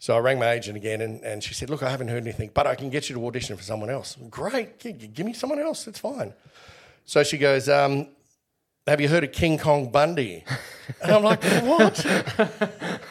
So 0.00 0.14
I 0.16 0.20
rang 0.20 0.38
my 0.38 0.50
agent 0.52 0.76
again, 0.76 1.00
and, 1.00 1.22
and 1.24 1.42
she 1.42 1.54
said, 1.54 1.68
"Look, 1.70 1.82
I 1.82 1.90
haven't 1.90 2.08
heard 2.08 2.22
anything, 2.22 2.50
but 2.54 2.66
I 2.68 2.74
can 2.76 2.88
get 2.88 3.08
you 3.08 3.16
to 3.16 3.26
audition 3.26 3.56
for 3.56 3.62
someone 3.64 3.90
else." 3.90 4.16
Great, 4.30 4.78
gi- 4.78 4.92
gi- 4.92 5.08
give 5.08 5.26
me 5.26 5.32
someone 5.32 5.58
else. 5.58 5.86
It's 5.88 5.98
fine. 5.98 6.32
So 7.04 7.22
she 7.24 7.36
goes, 7.36 7.68
um, 7.68 8.08
"Have 8.86 9.00
you 9.00 9.08
heard 9.08 9.24
of 9.24 9.32
King 9.32 9.58
Kong 9.58 9.90
Bundy?" 9.90 10.44
And 11.02 11.10
I'm 11.12 11.22
like, 11.24 11.42
"What?" 11.44 12.06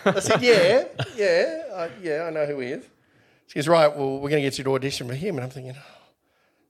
I 0.05 0.19
said, 0.19 0.41
"Yeah, 0.41 0.85
yeah, 1.15 1.63
I, 1.75 1.89
yeah, 2.01 2.23
I 2.23 2.29
know 2.31 2.45
who 2.45 2.59
he 2.59 2.69
is." 2.71 2.85
She 3.47 3.55
goes, 3.55 3.67
"Right, 3.67 3.87
well, 3.95 4.15
we're 4.19 4.29
going 4.29 4.41
to 4.43 4.47
get 4.47 4.57
you 4.57 4.63
to 4.65 4.73
audition 4.75 5.07
for 5.07 5.15
him." 5.15 5.35
And 5.35 5.43
I'm 5.43 5.49
thinking, 5.49 5.73
oh, 5.77 5.97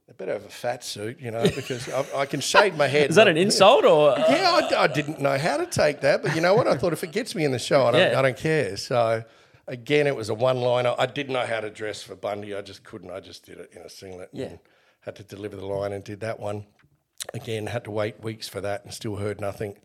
"They 0.07 0.13
better 0.13 0.34
have 0.34 0.46
a 0.46 0.50
fat 0.50 0.84
suit, 0.84 1.19
you 1.19 1.31
know, 1.31 1.43
because 1.43 1.89
I, 1.89 2.05
I 2.19 2.25
can 2.25 2.39
shade 2.39 2.75
my 2.77 2.88
head." 2.88 3.10
Is 3.10 3.15
that 3.15 3.27
an 3.27 3.38
insult 3.38 3.84
or? 3.86 4.15
Yeah, 4.17 4.60
I, 4.72 4.84
I 4.84 4.88
didn't 4.88 5.19
know 5.19 5.38
how 5.38 5.57
to 5.57 5.65
take 5.65 6.01
that, 6.01 6.22
but 6.24 6.36
you 6.36 6.41
know 6.41 6.53
what? 6.55 6.67
I 6.67 6.75
thought 6.77 6.93
if 6.93 7.03
it 7.03 7.12
gets 7.12 7.34
me 7.36 7.46
in 7.46 7.51
the 7.51 7.60
show, 7.60 7.86
I 7.88 7.91
don't, 7.91 8.01
Yeah. 8.12 8.19
I 8.19 8.22
don't 8.22 8.38
care. 8.38 8.77
So 8.77 9.24
again, 9.67 10.07
it 10.07 10.15
was 10.15 10.29
a 10.29 10.34
one-liner. 10.36 10.96
I 10.98 11.07
didn't 11.07 11.34
know 11.34 11.46
how 11.46 11.60
to 11.60 11.69
dress 11.69 12.01
for 12.03 12.15
Bundy. 12.15 12.55
I 12.55 12.62
just 12.62 12.84
couldn't. 12.84 13.12
I 13.12 13.19
just 13.19 13.46
did 13.46 13.57
it 13.60 13.72
in 13.75 13.81
a 13.81 13.89
singlet. 13.89 14.29
Yeah. 14.31 14.46
and 14.46 14.60
had 15.01 15.15
to 15.17 15.24
deliver 15.24 15.55
the 15.55 15.65
line 15.65 15.93
and 15.93 16.03
did 16.03 16.19
that 16.22 16.39
one. 16.39 16.65
Again, 17.34 17.65
had 17.67 17.84
to 17.86 17.91
wait 17.91 18.22
weeks 18.22 18.48
for 18.48 18.62
that 18.62 18.84
and 18.86 18.93
still 18.93 19.15
heard 19.15 19.41
nothing. 19.41 19.75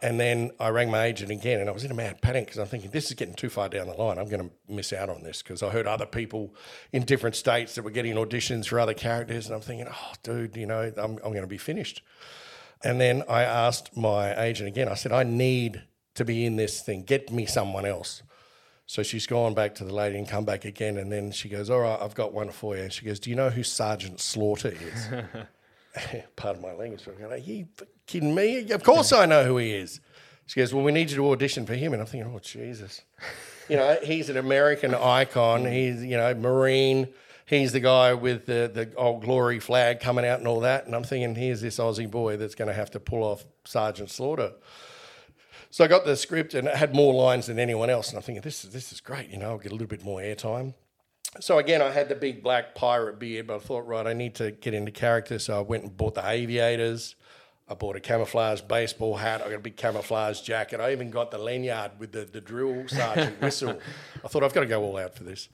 And 0.00 0.20
then 0.20 0.52
I 0.60 0.68
rang 0.68 0.92
my 0.92 1.04
agent 1.04 1.32
again, 1.32 1.58
and 1.60 1.68
I 1.68 1.72
was 1.72 1.84
in 1.84 1.90
a 1.90 1.94
mad 1.94 2.22
panic 2.22 2.46
because 2.46 2.58
I'm 2.58 2.66
thinking 2.66 2.90
this 2.90 3.06
is 3.06 3.14
getting 3.14 3.34
too 3.34 3.48
far 3.48 3.68
down 3.68 3.88
the 3.88 3.94
line. 3.94 4.18
I'm 4.18 4.28
going 4.28 4.48
to 4.48 4.72
miss 4.72 4.92
out 4.92 5.08
on 5.08 5.24
this 5.24 5.42
because 5.42 5.60
I 5.60 5.70
heard 5.70 5.88
other 5.88 6.06
people 6.06 6.54
in 6.92 7.04
different 7.04 7.34
states 7.34 7.74
that 7.74 7.82
were 7.82 7.90
getting 7.90 8.14
auditions 8.14 8.68
for 8.68 8.78
other 8.78 8.94
characters, 8.94 9.46
and 9.46 9.56
I'm 9.56 9.60
thinking, 9.60 9.88
oh, 9.90 10.12
dude, 10.22 10.56
you 10.56 10.66
know, 10.66 10.92
I'm, 10.96 11.18
I'm 11.24 11.32
going 11.32 11.40
to 11.40 11.48
be 11.48 11.58
finished. 11.58 12.02
And 12.84 13.00
then 13.00 13.24
I 13.28 13.42
asked 13.42 13.96
my 13.96 14.40
agent 14.40 14.68
again. 14.68 14.88
I 14.88 14.94
said, 14.94 15.10
I 15.10 15.24
need 15.24 15.82
to 16.14 16.24
be 16.24 16.46
in 16.46 16.54
this 16.54 16.80
thing. 16.80 17.02
Get 17.02 17.32
me 17.32 17.44
someone 17.44 17.84
else. 17.84 18.22
So 18.86 19.02
she's 19.02 19.26
gone 19.26 19.52
back 19.52 19.74
to 19.76 19.84
the 19.84 19.92
lady 19.92 20.16
and 20.16 20.28
come 20.28 20.44
back 20.44 20.64
again. 20.64 20.96
And 20.96 21.10
then 21.10 21.32
she 21.32 21.48
goes, 21.48 21.70
All 21.70 21.80
right, 21.80 21.98
I've 22.00 22.14
got 22.14 22.32
one 22.32 22.50
for 22.50 22.76
you. 22.76 22.84
And 22.84 22.92
she 22.92 23.04
goes, 23.04 23.20
Do 23.20 23.30
you 23.30 23.36
know 23.36 23.50
who 23.50 23.62
Sergeant 23.62 24.20
Slaughter 24.20 24.68
is? 24.68 25.08
Pardon 26.36 26.62
my 26.62 26.72
language. 26.72 27.02
but 27.04 27.14
I'm 27.14 27.20
going, 27.20 27.32
Are 27.32 27.36
you 27.36 27.66
kidding 28.06 28.34
me? 28.34 28.70
Of 28.70 28.82
course 28.82 29.12
I 29.12 29.26
know 29.26 29.44
who 29.44 29.58
he 29.58 29.72
is. 29.72 30.00
She 30.46 30.60
goes, 30.60 30.72
Well, 30.72 30.84
we 30.84 30.92
need 30.92 31.10
you 31.10 31.16
to 31.16 31.30
audition 31.30 31.66
for 31.66 31.74
him. 31.74 31.92
And 31.92 32.00
I'm 32.02 32.06
thinking, 32.06 32.32
Oh, 32.34 32.38
Jesus. 32.38 33.02
you 33.68 33.76
know, 33.76 33.98
he's 34.02 34.30
an 34.30 34.36
American 34.36 34.94
icon. 34.94 35.64
He's, 35.66 36.02
you 36.02 36.16
know, 36.16 36.34
Marine. 36.34 37.08
He's 37.46 37.72
the 37.72 37.80
guy 37.80 38.12
with 38.12 38.44
the, 38.44 38.70
the 38.72 38.92
old 38.96 39.22
glory 39.22 39.58
flag 39.58 40.00
coming 40.00 40.26
out 40.26 40.38
and 40.38 40.46
all 40.46 40.60
that. 40.60 40.84
And 40.86 40.94
I'm 40.94 41.02
thinking, 41.04 41.34
here's 41.34 41.62
this 41.62 41.78
Aussie 41.78 42.10
boy 42.10 42.36
that's 42.36 42.54
going 42.54 42.68
to 42.68 42.74
have 42.74 42.90
to 42.90 43.00
pull 43.00 43.22
off 43.22 43.44
Sergeant 43.64 44.10
Slaughter. 44.10 44.52
So 45.70 45.84
I 45.84 45.88
got 45.88 46.04
the 46.04 46.16
script 46.16 46.54
and 46.54 46.68
it 46.68 46.76
had 46.76 46.94
more 46.94 47.14
lines 47.14 47.46
than 47.46 47.58
anyone 47.58 47.88
else. 47.90 48.08
And 48.10 48.16
I'm 48.16 48.22
thinking, 48.22 48.42
this 48.42 48.64
is, 48.64 48.70
this 48.70 48.92
is 48.92 49.00
great. 49.00 49.30
You 49.30 49.38
know, 49.38 49.50
I'll 49.50 49.58
get 49.58 49.72
a 49.72 49.74
little 49.74 49.86
bit 49.86 50.04
more 50.04 50.20
airtime. 50.20 50.74
So 51.40 51.58
again, 51.58 51.82
I 51.82 51.90
had 51.90 52.08
the 52.08 52.14
big 52.14 52.42
black 52.42 52.74
pirate 52.74 53.18
beard, 53.18 53.46
but 53.46 53.56
I 53.56 53.58
thought, 53.58 53.86
right, 53.86 54.06
I 54.06 54.12
need 54.12 54.34
to 54.36 54.50
get 54.50 54.74
into 54.74 54.90
character. 54.90 55.38
So 55.38 55.58
I 55.58 55.60
went 55.60 55.84
and 55.84 55.96
bought 55.96 56.14
the 56.14 56.28
aviators. 56.28 57.14
I 57.70 57.74
bought 57.74 57.96
a 57.96 58.00
camouflage 58.00 58.62
baseball 58.62 59.16
hat. 59.16 59.42
I 59.42 59.50
got 59.50 59.56
a 59.56 59.60
big 59.60 59.76
camouflage 59.76 60.40
jacket. 60.40 60.80
I 60.80 60.92
even 60.92 61.10
got 61.10 61.30
the 61.30 61.36
lanyard 61.36 61.92
with 61.98 62.12
the, 62.12 62.24
the 62.24 62.40
drill 62.40 62.88
sergeant 62.88 63.40
whistle. 63.42 63.78
I 64.24 64.28
thought 64.28 64.42
I've 64.42 64.54
got 64.54 64.60
to 64.60 64.66
go 64.66 64.82
all 64.82 64.96
out 64.96 65.14
for 65.14 65.24
this. 65.24 65.50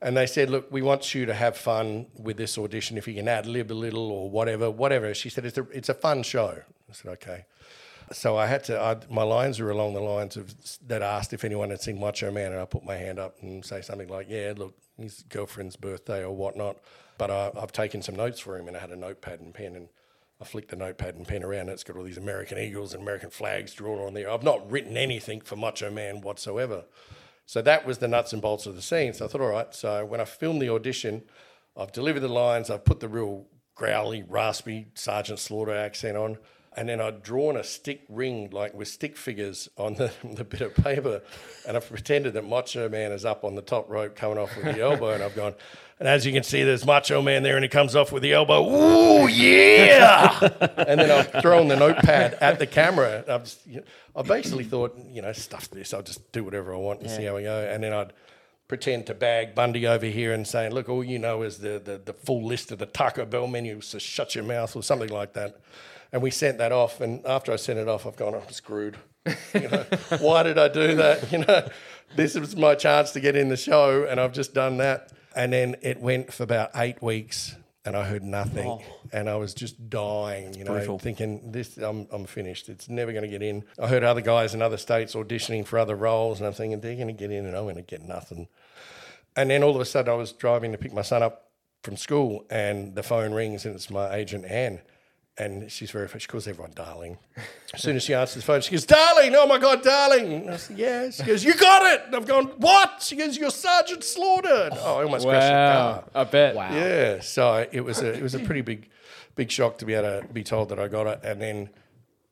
And 0.00 0.16
they 0.16 0.26
said, 0.26 0.48
look, 0.48 0.70
we 0.70 0.80
want 0.80 1.14
you 1.14 1.26
to 1.26 1.34
have 1.34 1.56
fun 1.56 2.06
with 2.16 2.36
this 2.36 2.56
audition. 2.56 2.96
If 2.96 3.08
you 3.08 3.14
can 3.14 3.26
ad 3.26 3.46
lib 3.46 3.72
a 3.72 3.74
little 3.74 4.12
or 4.12 4.30
whatever, 4.30 4.70
whatever. 4.70 5.12
She 5.12 5.28
said, 5.28 5.44
it's 5.44 5.58
a, 5.58 5.66
it's 5.72 5.88
a 5.88 5.94
fun 5.94 6.22
show. 6.22 6.60
I 6.88 6.92
said, 6.92 7.10
okay. 7.12 7.46
So 8.12 8.36
I 8.36 8.46
had 8.46 8.64
to. 8.64 8.80
I, 8.80 8.96
my 9.10 9.22
lines 9.22 9.58
were 9.58 9.70
along 9.70 9.94
the 9.94 10.00
lines 10.00 10.36
of 10.36 10.54
that 10.86 11.02
asked 11.02 11.32
if 11.32 11.44
anyone 11.44 11.70
had 11.70 11.80
seen 11.80 11.98
Macho 11.98 12.30
Man, 12.30 12.52
and 12.52 12.60
I 12.60 12.64
put 12.64 12.84
my 12.84 12.96
hand 12.96 13.18
up 13.18 13.36
and 13.42 13.64
say 13.64 13.80
something 13.80 14.08
like, 14.08 14.26
"Yeah, 14.28 14.54
look, 14.56 14.76
his 14.96 15.24
girlfriend's 15.28 15.76
birthday 15.76 16.22
or 16.22 16.34
whatnot." 16.34 16.76
But 17.18 17.30
I, 17.30 17.50
I've 17.60 17.72
taken 17.72 18.02
some 18.02 18.14
notes 18.14 18.38
for 18.38 18.56
him, 18.56 18.68
and 18.68 18.76
I 18.76 18.80
had 18.80 18.90
a 18.90 18.96
notepad 18.96 19.40
and 19.40 19.52
pen, 19.52 19.74
and 19.74 19.88
I 20.40 20.44
flicked 20.44 20.70
the 20.70 20.76
notepad 20.76 21.14
and 21.14 21.26
pen 21.26 21.42
around. 21.42 21.62
And 21.62 21.70
it's 21.70 21.84
got 21.84 21.96
all 21.96 22.04
these 22.04 22.18
American 22.18 22.58
eagles 22.58 22.92
and 22.92 23.02
American 23.02 23.30
flags 23.30 23.74
drawn 23.74 23.98
on 23.98 24.14
there. 24.14 24.30
I've 24.30 24.42
not 24.42 24.70
written 24.70 24.96
anything 24.96 25.40
for 25.40 25.56
Macho 25.56 25.90
Man 25.90 26.20
whatsoever. 26.20 26.84
So 27.46 27.62
that 27.62 27.86
was 27.86 27.98
the 27.98 28.08
nuts 28.08 28.32
and 28.32 28.42
bolts 28.42 28.66
of 28.66 28.74
the 28.74 28.82
scene. 28.82 29.12
So 29.12 29.24
I 29.24 29.28
thought, 29.28 29.40
all 29.40 29.48
right. 29.48 29.74
So 29.74 30.04
when 30.04 30.20
I 30.20 30.24
filmed 30.24 30.60
the 30.60 30.68
audition, 30.68 31.22
I've 31.76 31.92
delivered 31.92 32.20
the 32.20 32.28
lines. 32.28 32.70
I've 32.70 32.84
put 32.84 33.00
the 33.00 33.08
real 33.08 33.46
growly, 33.76 34.24
raspy 34.26 34.88
Sergeant 34.94 35.38
Slaughter 35.38 35.74
accent 35.74 36.16
on 36.16 36.38
and 36.76 36.88
then 36.88 37.00
I'd 37.00 37.22
drawn 37.22 37.56
a 37.56 37.64
stick 37.64 38.02
ring, 38.08 38.50
like 38.52 38.74
with 38.74 38.88
stick 38.88 39.16
figures 39.16 39.68
on 39.78 39.94
the, 39.94 40.12
the 40.24 40.44
bit 40.44 40.60
of 40.60 40.74
paper, 40.74 41.22
and 41.66 41.76
I've 41.76 41.88
pretended 41.88 42.34
that 42.34 42.44
Macho 42.44 42.88
Man 42.88 43.12
is 43.12 43.24
up 43.24 43.44
on 43.44 43.54
the 43.54 43.62
top 43.62 43.88
rope 43.88 44.14
coming 44.14 44.38
off 44.38 44.54
with 44.56 44.66
the 44.74 44.80
elbow, 44.80 45.10
and 45.10 45.22
I've 45.22 45.34
gone, 45.34 45.54
and 45.98 46.08
as 46.08 46.26
you 46.26 46.32
can 46.32 46.42
see, 46.42 46.62
there's 46.62 46.84
Macho 46.84 47.22
Man 47.22 47.42
there, 47.42 47.56
and 47.56 47.64
he 47.64 47.68
comes 47.68 47.96
off 47.96 48.12
with 48.12 48.22
the 48.22 48.34
elbow. 48.34 48.68
Ooh, 48.68 49.26
yeah! 49.28 50.38
and 50.76 51.00
then 51.00 51.10
I've 51.10 51.42
thrown 51.42 51.68
the 51.68 51.76
notepad 51.76 52.34
at 52.34 52.58
the 52.58 52.66
camera. 52.66 53.24
I've, 53.26 53.44
just, 53.44 53.66
you 53.66 53.76
know, 53.76 53.82
I 54.14 54.22
basically 54.22 54.64
thought, 54.64 54.96
you 55.10 55.22
know, 55.22 55.32
stuff 55.32 55.70
this. 55.70 55.94
I'll 55.94 56.02
just 56.02 56.30
do 56.32 56.44
whatever 56.44 56.74
I 56.74 56.78
want 56.78 57.00
and 57.00 57.08
yeah. 57.08 57.16
see 57.16 57.24
how 57.24 57.36
we 57.36 57.42
go. 57.42 57.68
And 57.70 57.82
then 57.82 57.94
I'd 57.94 58.12
pretend 58.68 59.06
to 59.06 59.14
bag 59.14 59.54
Bundy 59.54 59.86
over 59.86 60.06
here 60.06 60.32
and 60.32 60.46
saying, 60.46 60.72
look, 60.72 60.88
all 60.88 61.04
you 61.04 61.18
know 61.18 61.42
is 61.42 61.58
the, 61.58 61.80
the, 61.82 62.00
the 62.04 62.12
full 62.12 62.44
list 62.44 62.72
of 62.72 62.78
the 62.78 62.86
Taco 62.86 63.24
Bell 63.24 63.46
menu, 63.46 63.80
so 63.80 63.98
shut 63.98 64.34
your 64.34 64.44
mouth 64.44 64.74
or 64.76 64.82
something 64.82 65.10
like 65.10 65.32
that. 65.34 65.60
And 66.16 66.22
we 66.22 66.30
sent 66.30 66.56
that 66.56 66.72
off. 66.72 67.02
And 67.02 67.22
after 67.26 67.52
I 67.52 67.56
sent 67.56 67.78
it 67.78 67.88
off, 67.88 68.06
I've 68.06 68.16
gone, 68.16 68.34
I'm 68.34 68.48
screwed. 68.48 68.96
you 69.52 69.68
know, 69.68 69.84
why 70.20 70.44
did 70.44 70.56
I 70.56 70.68
do 70.68 70.94
that? 70.94 71.30
You 71.30 71.40
know, 71.40 71.68
this 72.16 72.34
was 72.36 72.56
my 72.56 72.74
chance 72.74 73.10
to 73.10 73.20
get 73.20 73.36
in 73.36 73.50
the 73.50 73.56
show, 73.58 74.06
and 74.08 74.18
I've 74.18 74.32
just 74.32 74.54
done 74.54 74.78
that. 74.78 75.12
And 75.34 75.52
then 75.52 75.76
it 75.82 76.00
went 76.00 76.32
for 76.32 76.44
about 76.44 76.70
eight 76.74 77.02
weeks, 77.02 77.54
and 77.84 77.94
I 77.94 78.04
heard 78.04 78.22
nothing, 78.22 78.66
oh. 78.66 78.82
and 79.12 79.28
I 79.28 79.36
was 79.36 79.52
just 79.52 79.90
dying. 79.90 80.54
You 80.54 80.64
know, 80.64 80.72
Brutal. 80.72 80.98
thinking 80.98 81.52
this, 81.52 81.76
I'm, 81.76 82.08
I'm 82.10 82.24
finished. 82.24 82.70
It's 82.70 82.88
never 82.88 83.12
going 83.12 83.24
to 83.24 83.28
get 83.28 83.42
in. 83.42 83.62
I 83.78 83.86
heard 83.86 84.02
other 84.02 84.22
guys 84.22 84.54
in 84.54 84.62
other 84.62 84.78
states 84.78 85.14
auditioning 85.14 85.66
for 85.66 85.78
other 85.78 85.96
roles, 85.96 86.40
and 86.40 86.46
I'm 86.46 86.54
thinking 86.54 86.80
they're 86.80 86.94
going 86.94 87.08
to 87.08 87.12
get 87.12 87.30
in, 87.30 87.44
and 87.44 87.54
I'm 87.54 87.64
going 87.64 87.76
to 87.76 87.82
get 87.82 88.00
nothing. 88.00 88.48
And 89.36 89.50
then 89.50 89.62
all 89.62 89.74
of 89.74 89.82
a 89.82 89.84
sudden, 89.84 90.10
I 90.10 90.16
was 90.16 90.32
driving 90.32 90.72
to 90.72 90.78
pick 90.78 90.94
my 90.94 91.02
son 91.02 91.22
up 91.22 91.50
from 91.82 91.98
school, 91.98 92.46
and 92.48 92.94
the 92.94 93.02
phone 93.02 93.34
rings, 93.34 93.66
and 93.66 93.74
it's 93.74 93.90
my 93.90 94.14
agent 94.14 94.46
Anne 94.46 94.80
and 95.38 95.70
she's 95.70 95.90
very, 95.90 96.08
she 96.18 96.26
calls 96.26 96.48
everyone 96.48 96.72
darling. 96.74 97.18
As 97.74 97.82
soon 97.82 97.96
as 97.96 98.04
she 98.04 98.14
answers 98.14 98.42
the 98.42 98.46
phone, 98.46 98.62
she 98.62 98.70
goes, 98.70 98.86
darling, 98.86 99.34
oh 99.34 99.46
my 99.46 99.58
God, 99.58 99.82
darling. 99.82 100.32
And 100.32 100.50
I 100.50 100.56
said, 100.56 100.78
yeah. 100.78 101.10
She 101.10 101.24
goes, 101.24 101.44
you 101.44 101.54
got 101.54 101.92
it. 101.92 102.06
And 102.06 102.16
I've 102.16 102.26
gone, 102.26 102.46
what? 102.56 103.02
She 103.02 103.16
goes, 103.16 103.36
you're 103.36 103.50
Sergeant 103.50 104.02
Slaughter. 104.02 104.70
Oh, 104.72 104.98
I 104.98 105.02
almost 105.04 105.26
wow. 105.26 105.32
crashed 105.32 105.48
the 105.48 106.10
car. 106.12 106.22
I 106.22 106.24
bet. 106.24 106.54
Wow. 106.54 106.72
Yeah. 106.72 107.20
So 107.20 107.66
it 107.70 107.82
was 107.82 108.00
a, 108.00 108.14
it 108.14 108.22
was 108.22 108.34
a 108.34 108.38
pretty 108.38 108.62
big, 108.62 108.88
big 109.34 109.50
shock 109.50 109.78
to 109.78 109.84
be 109.84 109.92
able 109.92 110.22
to 110.22 110.26
be 110.32 110.42
told 110.42 110.70
that 110.70 110.78
I 110.78 110.88
got 110.88 111.06
it. 111.06 111.20
And 111.22 111.40
then 111.40 111.68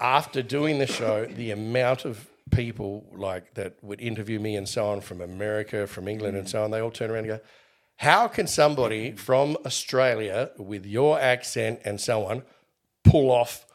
after 0.00 0.42
doing 0.42 0.78
the 0.78 0.86
show, 0.86 1.26
the 1.26 1.50
amount 1.50 2.06
of 2.06 2.26
people 2.52 3.04
like 3.12 3.52
that 3.54 3.74
would 3.82 4.00
interview 4.00 4.40
me 4.40 4.56
and 4.56 4.68
so 4.68 4.86
on 4.86 5.02
from 5.02 5.20
America, 5.20 5.86
from 5.86 6.08
England 6.08 6.36
and 6.36 6.48
so 6.48 6.64
on, 6.64 6.70
they 6.70 6.80
all 6.80 6.90
turn 6.90 7.10
around 7.10 7.28
and 7.28 7.38
go, 7.38 7.40
how 7.96 8.28
can 8.28 8.46
somebody 8.46 9.12
from 9.12 9.56
Australia 9.64 10.50
with 10.58 10.86
your 10.86 11.20
accent 11.20 11.80
and 11.84 12.00
so 12.00 12.26
on 12.26 12.42
pull 13.04 13.30
off 13.30 13.66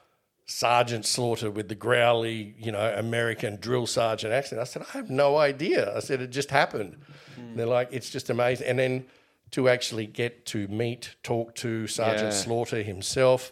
Sergeant 0.46 1.06
Slaughter 1.06 1.52
with 1.52 1.70
the 1.70 1.76
growly, 1.76 2.56
you 2.58 2.72
know, 2.72 2.94
American 2.98 3.58
drill 3.58 3.86
sergeant 3.86 4.34
accent. 4.34 4.60
I 4.60 4.64
said, 4.64 4.84
I 4.94 4.98
have 4.98 5.10
no 5.10 5.38
idea. 5.38 5.96
I 5.96 6.00
said, 6.00 6.22
it 6.22 6.32
just 6.32 6.50
happened. 6.50 6.98
Mm. 7.40 7.56
They're 7.56 7.68
like, 7.68 7.90
it's 7.92 8.10
just 8.10 8.32
amazing. 8.32 8.68
And 8.68 8.80
then 8.80 9.06
to 9.52 9.70
actually 9.70 10.08
get 10.08 10.48
to 10.48 10.68
meet, 10.68 11.16
talk 11.22 11.54
to 11.56 11.86
Sergeant 11.86 12.34
yeah. 12.34 12.40
Slaughter 12.40 12.82
himself, 12.82 13.52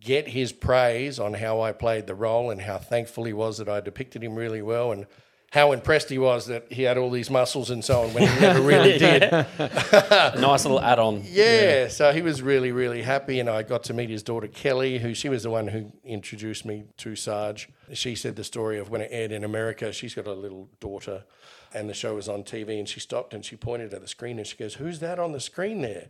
get 0.00 0.28
his 0.28 0.50
praise 0.50 1.20
on 1.20 1.34
how 1.34 1.60
I 1.60 1.72
played 1.72 2.06
the 2.06 2.14
role 2.14 2.50
and 2.50 2.62
how 2.62 2.78
thankful 2.78 3.24
he 3.24 3.34
was 3.34 3.58
that 3.58 3.68
I 3.68 3.80
depicted 3.80 4.24
him 4.24 4.34
really 4.34 4.62
well 4.62 4.92
and 4.92 5.06
how 5.50 5.72
impressed 5.72 6.10
he 6.10 6.18
was 6.18 6.46
that 6.46 6.70
he 6.70 6.82
had 6.82 6.98
all 6.98 7.10
these 7.10 7.30
muscles 7.30 7.70
and 7.70 7.82
so 7.82 8.02
on 8.02 8.12
when 8.12 8.28
he 8.28 8.40
never 8.40 8.60
really 8.60 8.98
did. 8.98 9.22
nice 10.38 10.64
little 10.64 10.80
add 10.80 10.98
on. 10.98 11.22
Yeah, 11.24 11.60
yeah, 11.84 11.88
so 11.88 12.12
he 12.12 12.20
was 12.20 12.42
really, 12.42 12.70
really 12.70 13.00
happy. 13.02 13.40
And 13.40 13.48
I 13.48 13.62
got 13.62 13.82
to 13.84 13.94
meet 13.94 14.10
his 14.10 14.22
daughter, 14.22 14.46
Kelly, 14.46 14.98
who 14.98 15.14
she 15.14 15.28
was 15.30 15.44
the 15.44 15.50
one 15.50 15.68
who 15.68 15.90
introduced 16.04 16.66
me 16.66 16.84
to 16.98 17.16
Sarge. 17.16 17.70
She 17.94 18.14
said 18.14 18.36
the 18.36 18.44
story 18.44 18.78
of 18.78 18.90
when 18.90 19.00
it 19.00 19.08
aired 19.10 19.32
in 19.32 19.42
America. 19.42 19.90
She's 19.92 20.14
got 20.14 20.26
a 20.26 20.34
little 20.34 20.68
daughter, 20.80 21.24
and 21.72 21.88
the 21.88 21.94
show 21.94 22.14
was 22.16 22.28
on 22.28 22.42
TV. 22.44 22.78
And 22.78 22.86
she 22.86 23.00
stopped 23.00 23.32
and 23.32 23.42
she 23.42 23.56
pointed 23.56 23.94
at 23.94 24.02
the 24.02 24.08
screen 24.08 24.38
and 24.38 24.46
she 24.46 24.56
goes, 24.56 24.74
Who's 24.74 25.00
that 25.00 25.18
on 25.18 25.32
the 25.32 25.40
screen 25.40 25.80
there? 25.80 26.08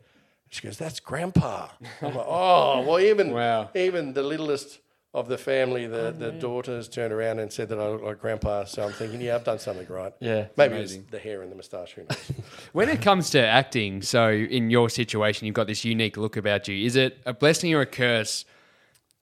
She 0.50 0.62
goes, 0.62 0.78
That's 0.78 0.99
Grandpa. 0.99 1.68
I'm 2.02 2.14
like, 2.14 2.26
Oh, 2.26 2.80
well, 2.83 2.99
even, 2.99 3.30
wow. 3.33 3.71
even 3.76 4.14
the 4.14 4.23
littlest 4.25 4.80
of 5.18 5.28
the 5.28 5.38
family, 5.38 5.87
the, 5.87 6.08
oh, 6.08 6.12
the 6.12 6.32
daughters 6.32 6.88
turned 6.88 7.12
around 7.12 7.38
and 7.38 7.52
said 7.52 7.68
that 7.68 7.78
I 7.78 7.88
look 7.88 8.02
like 8.02 8.20
grandpa. 8.20 8.64
So 8.64 8.84
I'm 8.84 8.92
thinking, 8.92 9.20
yeah, 9.20 9.34
I've 9.34 9.44
done 9.44 9.58
something 9.58 9.87
right. 9.88 10.12
Yeah. 10.20 10.48
Maybe 10.56 10.76
it's 10.76 10.96
the 11.10 11.18
hair 11.18 11.42
and 11.42 11.50
the 11.50 11.56
moustache. 11.56 11.92
Who 11.92 12.02
knows? 12.02 12.32
when 12.72 12.88
it 12.88 13.02
comes 13.02 13.30
to 13.30 13.44
acting, 13.44 14.02
so 14.02 14.30
in 14.30 14.70
your 14.70 14.88
situation, 14.88 15.46
you've 15.46 15.54
got 15.54 15.66
this 15.66 15.84
unique 15.84 16.16
look 16.16 16.37
about 16.37 16.68
you. 16.68 16.87
Is 16.87 16.96
it 16.96 17.18
a 17.26 17.34
blessing 17.34 17.75
or 17.75 17.80
a 17.80 17.87
curse 17.87 18.44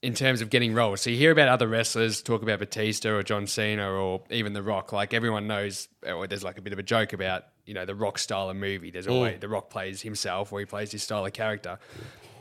in 0.03 0.15
terms 0.15 0.41
of 0.41 0.51
getting 0.51 0.75
roles? 0.75 1.01
So 1.01 1.11
you 1.11 1.17
hear 1.17 1.33
about 1.33 1.49
other 1.49 1.69
wrestlers 1.69 2.23
talk 2.23 2.43
about 2.43 2.59
Batista 2.59 3.11
or 3.11 3.23
John 3.23 3.47
Cena 3.47 3.91
or 3.91 4.23
even 4.31 4.53
The 4.53 4.63
Rock. 4.63 4.93
Like 4.93 5.15
everyone 5.15 5.47
knows, 5.47 5.89
or 6.07 6.27
there's 6.27 6.45
like 6.45 6.59
a 6.59 6.63
bit 6.63 6.73
of 6.73 6.79
a 6.79 6.85
joke 6.85 7.13
about, 7.13 7.45
you 7.65 7.75
know, 7.75 7.85
the 7.85 7.95
Rock 7.95 8.19
style 8.19 8.51
of 8.51 8.57
movie. 8.57 8.91
There's 8.91 9.09
always, 9.09 9.37
mm. 9.37 9.41
The 9.41 9.49
Rock 9.49 9.71
plays 9.71 10.03
himself 10.03 10.53
or 10.53 10.61
he 10.61 10.67
plays 10.67 10.93
his 10.93 11.03
style 11.03 11.25
of 11.25 11.33
character. 11.33 11.79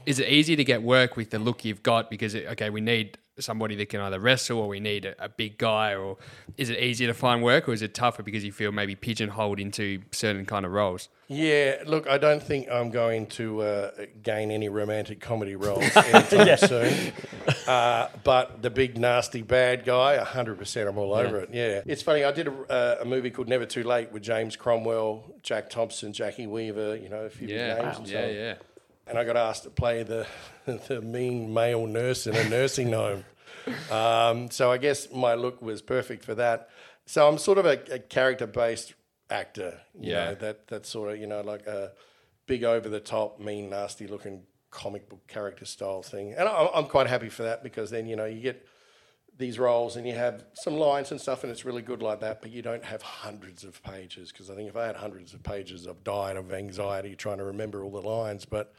Is 0.05 0.19
it 0.19 0.29
easy 0.29 0.55
to 0.55 0.63
get 0.63 0.83
work 0.83 1.17
with 1.17 1.31
the 1.31 1.39
look 1.39 1.65
you've 1.65 1.81
got? 1.81 2.09
Because, 2.09 2.35
okay, 2.35 2.69
we 2.69 2.81
need 2.81 3.17
somebody 3.39 3.75
that 3.75 3.89
can 3.89 3.99
either 3.99 4.19
wrestle 4.19 4.59
or 4.59 4.67
we 4.67 4.79
need 4.79 5.05
a, 5.05 5.25
a, 5.25 5.27
big 5.27 5.57
guy 5.57 5.93
or 5.93 6.17
is 6.57 6.69
it 6.69 6.79
easier 6.79 7.07
to 7.07 7.13
find 7.13 7.43
work 7.43 7.67
or 7.67 7.73
is 7.73 7.81
it 7.81 7.93
tougher 7.93 8.23
because 8.23 8.45
you 8.45 8.51
feel 8.51 8.71
maybe 8.71 8.95
pigeonholed 8.95 9.59
into 9.59 10.01
certain 10.11 10.45
kind 10.45 10.65
of 10.65 10.71
roles 10.71 11.09
yeah 11.27 11.75
look 11.85 12.07
i 12.07 12.17
don't 12.17 12.41
think 12.41 12.69
i'm 12.71 12.89
going 12.89 13.27
to 13.27 13.61
uh, 13.61 13.91
gain 14.23 14.51
any 14.51 14.69
romantic 14.69 15.19
comedy 15.19 15.55
roles 15.55 15.83
anytime 15.97 16.47
yeah. 16.47 16.55
soon 16.55 17.11
uh, 17.67 18.07
but 18.23 18.61
the 18.61 18.69
big 18.69 18.97
nasty 18.97 19.41
bad 19.41 19.83
guy 19.83 20.17
100% 20.17 20.87
i'm 20.87 20.97
all 20.97 21.09
yeah. 21.09 21.27
over 21.27 21.39
it 21.39 21.49
yeah 21.51 21.81
it's 21.85 22.01
funny 22.01 22.23
i 22.23 22.31
did 22.31 22.47
a, 22.47 22.71
uh, 22.71 22.97
a, 23.01 23.05
movie 23.05 23.29
called 23.29 23.49
never 23.49 23.65
too 23.65 23.83
late 23.83 24.11
with 24.13 24.23
james 24.23 24.55
cromwell 24.55 25.25
jack 25.43 25.69
thompson 25.69 26.13
jacki 26.13 26.47
weaver 26.47 26.95
you 26.95 27.09
know 27.09 27.25
a 27.25 27.29
few 27.29 27.49
yeah. 27.49 27.73
names 27.73 27.83
wow. 27.83 27.97
and 27.97 28.07
so 28.07 28.13
yeah 28.13 28.27
yeah 28.27 28.53
and 29.07 29.17
I 29.17 29.23
got 29.23 29.37
asked 29.37 29.63
to 29.63 29.69
play 29.69 30.03
the 30.03 30.25
the 30.87 31.01
mean 31.01 31.53
male 31.53 31.87
nurse 31.87 32.27
in 32.27 32.35
a 32.35 32.49
nursing 32.49 32.91
home. 32.91 33.23
Um, 33.91 34.49
so 34.51 34.71
I 34.71 34.77
guess 34.77 35.11
my 35.11 35.33
look 35.35 35.61
was 35.61 35.81
perfect 35.81 36.23
for 36.23 36.35
that. 36.35 36.69
So 37.05 37.27
I'm 37.27 37.37
sort 37.37 37.57
of 37.57 37.65
a, 37.65 37.79
a 37.91 37.99
character 37.99 38.47
based 38.47 38.93
actor. 39.29 39.79
yeah, 39.99 40.25
know, 40.25 40.35
that 40.35 40.67
that 40.67 40.85
sort 40.85 41.11
of 41.11 41.19
you 41.19 41.27
know 41.27 41.41
like 41.41 41.67
a 41.67 41.91
big 42.47 42.63
over 42.63 42.89
the 42.89 42.99
top, 42.99 43.39
mean, 43.39 43.69
nasty 43.69 44.07
looking 44.07 44.43
comic 44.71 45.09
book 45.09 45.25
character 45.27 45.65
style 45.65 46.03
thing, 46.03 46.33
and 46.33 46.47
I, 46.47 46.69
I'm 46.73 46.85
quite 46.85 47.07
happy 47.07 47.29
for 47.29 47.43
that 47.43 47.63
because 47.63 47.91
then 47.91 48.07
you 48.07 48.15
know 48.15 48.25
you 48.25 48.41
get 48.41 48.65
these 49.37 49.59
roles 49.59 49.97
and 49.97 50.07
you 50.07 50.13
have 50.13 50.45
some 50.53 50.77
lines 50.77 51.11
and 51.11 51.19
stuff 51.19 51.43
and 51.43 51.51
it's 51.51 51.65
really 51.65 51.81
good 51.81 52.01
like 52.01 52.21
that 52.21 52.41
but 52.41 52.51
you 52.51 52.61
don't 52.61 52.85
have 52.85 53.01
hundreds 53.01 53.65
of 53.65 53.83
pages 53.83 54.31
because 54.31 54.49
i 54.49 54.55
think 54.55 54.69
if 54.69 54.77
i 54.77 54.85
had 54.85 54.95
hundreds 54.95 55.33
of 55.33 55.43
pages 55.43 55.87
i've 55.87 56.03
died 56.05 56.37
of 56.37 56.53
anxiety 56.53 57.15
trying 57.15 57.37
to 57.37 57.43
remember 57.43 57.83
all 57.83 57.91
the 57.91 58.01
lines 58.01 58.45
but 58.45 58.73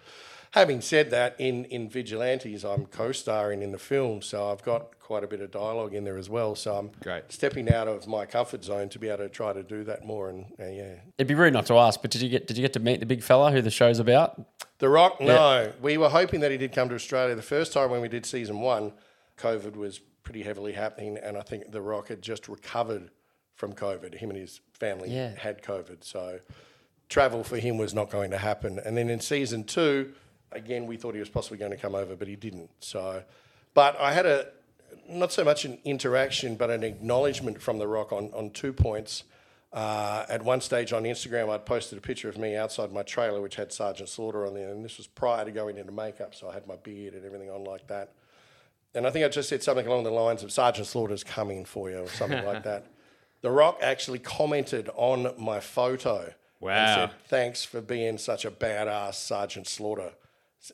having 0.53 0.81
said 0.81 1.11
that, 1.11 1.35
in 1.39 1.65
in 1.67 1.89
Vigilantes, 1.89 2.65
I'm 2.65 2.87
co-starring 2.87 3.63
in 3.63 3.73
the 3.73 3.79
film, 3.79 4.23
so 4.23 4.51
I've 4.51 4.63
got 4.63 4.99
quite 5.01 5.23
a 5.23 5.27
bit 5.29 5.41
of 5.41 5.51
dialogue 5.53 5.95
in 5.95 6.03
there 6.05 6.17
as 6.17 6.29
well. 6.29 6.55
So 6.57 6.75
I'm 6.77 6.91
Great. 7.01 7.31
stepping 7.31 7.71
out 7.73 7.87
of 7.87 8.09
my 8.09 8.27
comfort 8.27 8.65
zone 8.65 8.89
to 8.89 8.99
be 8.99 9.09
able 9.09 9.19
to 9.19 9.29
try 9.29 9.53
to 9.53 9.63
do 9.63 9.85
that 9.85 10.05
more. 10.05 10.29
And 10.31 10.47
uh, 10.59 10.65
yeah, 10.67 10.95
It'd 11.17 11.29
be 11.29 11.35
rude 11.35 11.53
not 11.53 11.67
to 11.67 11.75
ask, 11.79 12.03
but 12.03 12.11
did 12.11 12.23
you 12.23 12.29
get 12.29 12.47
did 12.47 12.57
you 12.57 12.63
get 12.63 12.73
to 12.73 12.81
meet 12.81 13.01
the 13.01 13.07
big 13.07 13.23
fella 13.23 13.53
who 13.53 13.63
the 13.63 13.71
show's 13.71 13.99
about? 13.99 14.41
The 14.79 14.89
Rock, 14.89 15.21
no. 15.21 15.73
We 15.81 15.97
were 15.97 16.09
hoping 16.11 16.41
that 16.41 16.51
he 16.51 16.57
did 16.59 16.73
come 16.73 16.89
to 16.91 16.95
Australia. 16.95 17.35
The 17.35 17.43
first 17.43 17.73
time 17.73 17.91
when 17.91 18.01
we 18.03 18.09
did 18.09 18.27
season 18.27 18.61
one, 18.61 18.93
COVID 19.39 19.75
was 19.77 20.01
pretty 20.23 20.43
heavily 20.43 20.73
happening, 20.73 21.17
and 21.23 21.37
I 21.37 21.43
think 21.43 21.71
The 21.71 21.81
Rock 21.81 22.09
had 22.09 22.21
just 22.21 22.49
recovered 22.49 23.11
from 23.55 23.73
COVID. 23.73 24.15
Him 24.17 24.29
and 24.31 24.39
his 24.39 24.61
family 24.73 25.09
Yeah. 25.11 25.31
had 25.39 25.63
COVID, 25.63 26.05
so 26.05 26.41
travel 27.09 27.43
for 27.45 27.57
him 27.59 27.79
was 27.79 27.95
not 27.95 28.11
going 28.11 28.31
to 28.33 28.39
happen. 28.39 28.79
And 28.85 28.97
then 28.99 29.09
in 29.09 29.21
season 29.21 29.65
two, 29.65 30.13
again, 30.53 30.87
we 30.87 30.97
thought 30.97 31.15
he 31.15 31.21
was 31.21 31.29
possibly 31.29 31.59
going 31.59 31.71
to 31.73 31.77
come 31.77 31.95
over, 31.95 32.17
but 32.17 32.29
he 32.29 32.37
didn't. 32.37 32.71
So, 32.81 33.23
but 33.75 33.99
I 34.01 34.13
had 34.13 34.27
a 34.27 34.49
not 35.09 35.33
so 35.33 35.45
much 35.45 35.65
an 35.65 35.79
interaction, 35.85 36.57
but 36.57 36.71
an 36.71 36.83
acknowledgement 36.83 37.61
from 37.61 37.79
The 37.79 37.87
Rock 37.87 38.13
on, 38.13 38.31
on 38.35 38.51
two 38.51 38.73
points. 38.73 39.25
Uh, 39.73 40.25
at 40.29 40.43
one 40.43 40.61
stage 40.61 40.93
on 40.93 41.03
Instagram, 41.03 41.51
I'd 41.51 41.67
posted 41.67 41.99
a 41.99 42.01
picture 42.01 42.29
of 42.29 42.39
me 42.39 42.57
outside 42.57 42.93
my 42.93 43.03
trailer, 43.03 43.41
which 43.43 43.57
had 43.57 43.73
Sergeant 43.73 44.09
Slaughter 44.09 44.47
on 44.47 44.55
there, 44.55 44.71
and 44.71 44.85
this 44.85 44.97
was 44.97 45.07
prior 45.07 45.45
to 45.45 45.51
going 45.51 45.77
into 45.77 45.93
makeup, 45.93 46.35
so 46.35 46.49
I 46.49 46.55
had 46.55 46.67
my 46.67 46.77
beard 46.77 47.15
and 47.15 47.25
everything 47.27 47.51
on 47.51 47.65
like 47.65 47.87
that. 47.89 48.13
And 48.95 49.07
I 49.07 49.11
think 49.11 49.25
I 49.27 49.29
just 49.29 49.49
said 49.51 49.63
something 49.63 49.87
along 49.87 50.05
the 50.05 50.11
lines 50.11 50.43
of 50.43 50.51
Sergeant 50.51 50.87
Slaughter's 50.87 51.23
coming 51.25 51.65
for 51.67 51.91
you, 51.91 51.99
or 51.99 52.09
something 52.09 52.45
like 52.45 52.63
that. 52.65 52.87
The 53.43 53.51
Rock 53.51 53.79
actually 53.83 54.19
commented 54.19 54.89
on 54.97 55.33
my 55.39 55.61
photo 55.61 56.33
Wow. 56.59 56.71
and 56.73 57.11
said, 57.11 57.21
"Thanks 57.29 57.65
for 57.65 57.81
being 57.83 58.17
such 58.19 58.45
a 58.47 58.51
badass, 58.51 59.15
Sergeant 59.15 59.69
Slaughter." 59.69 60.13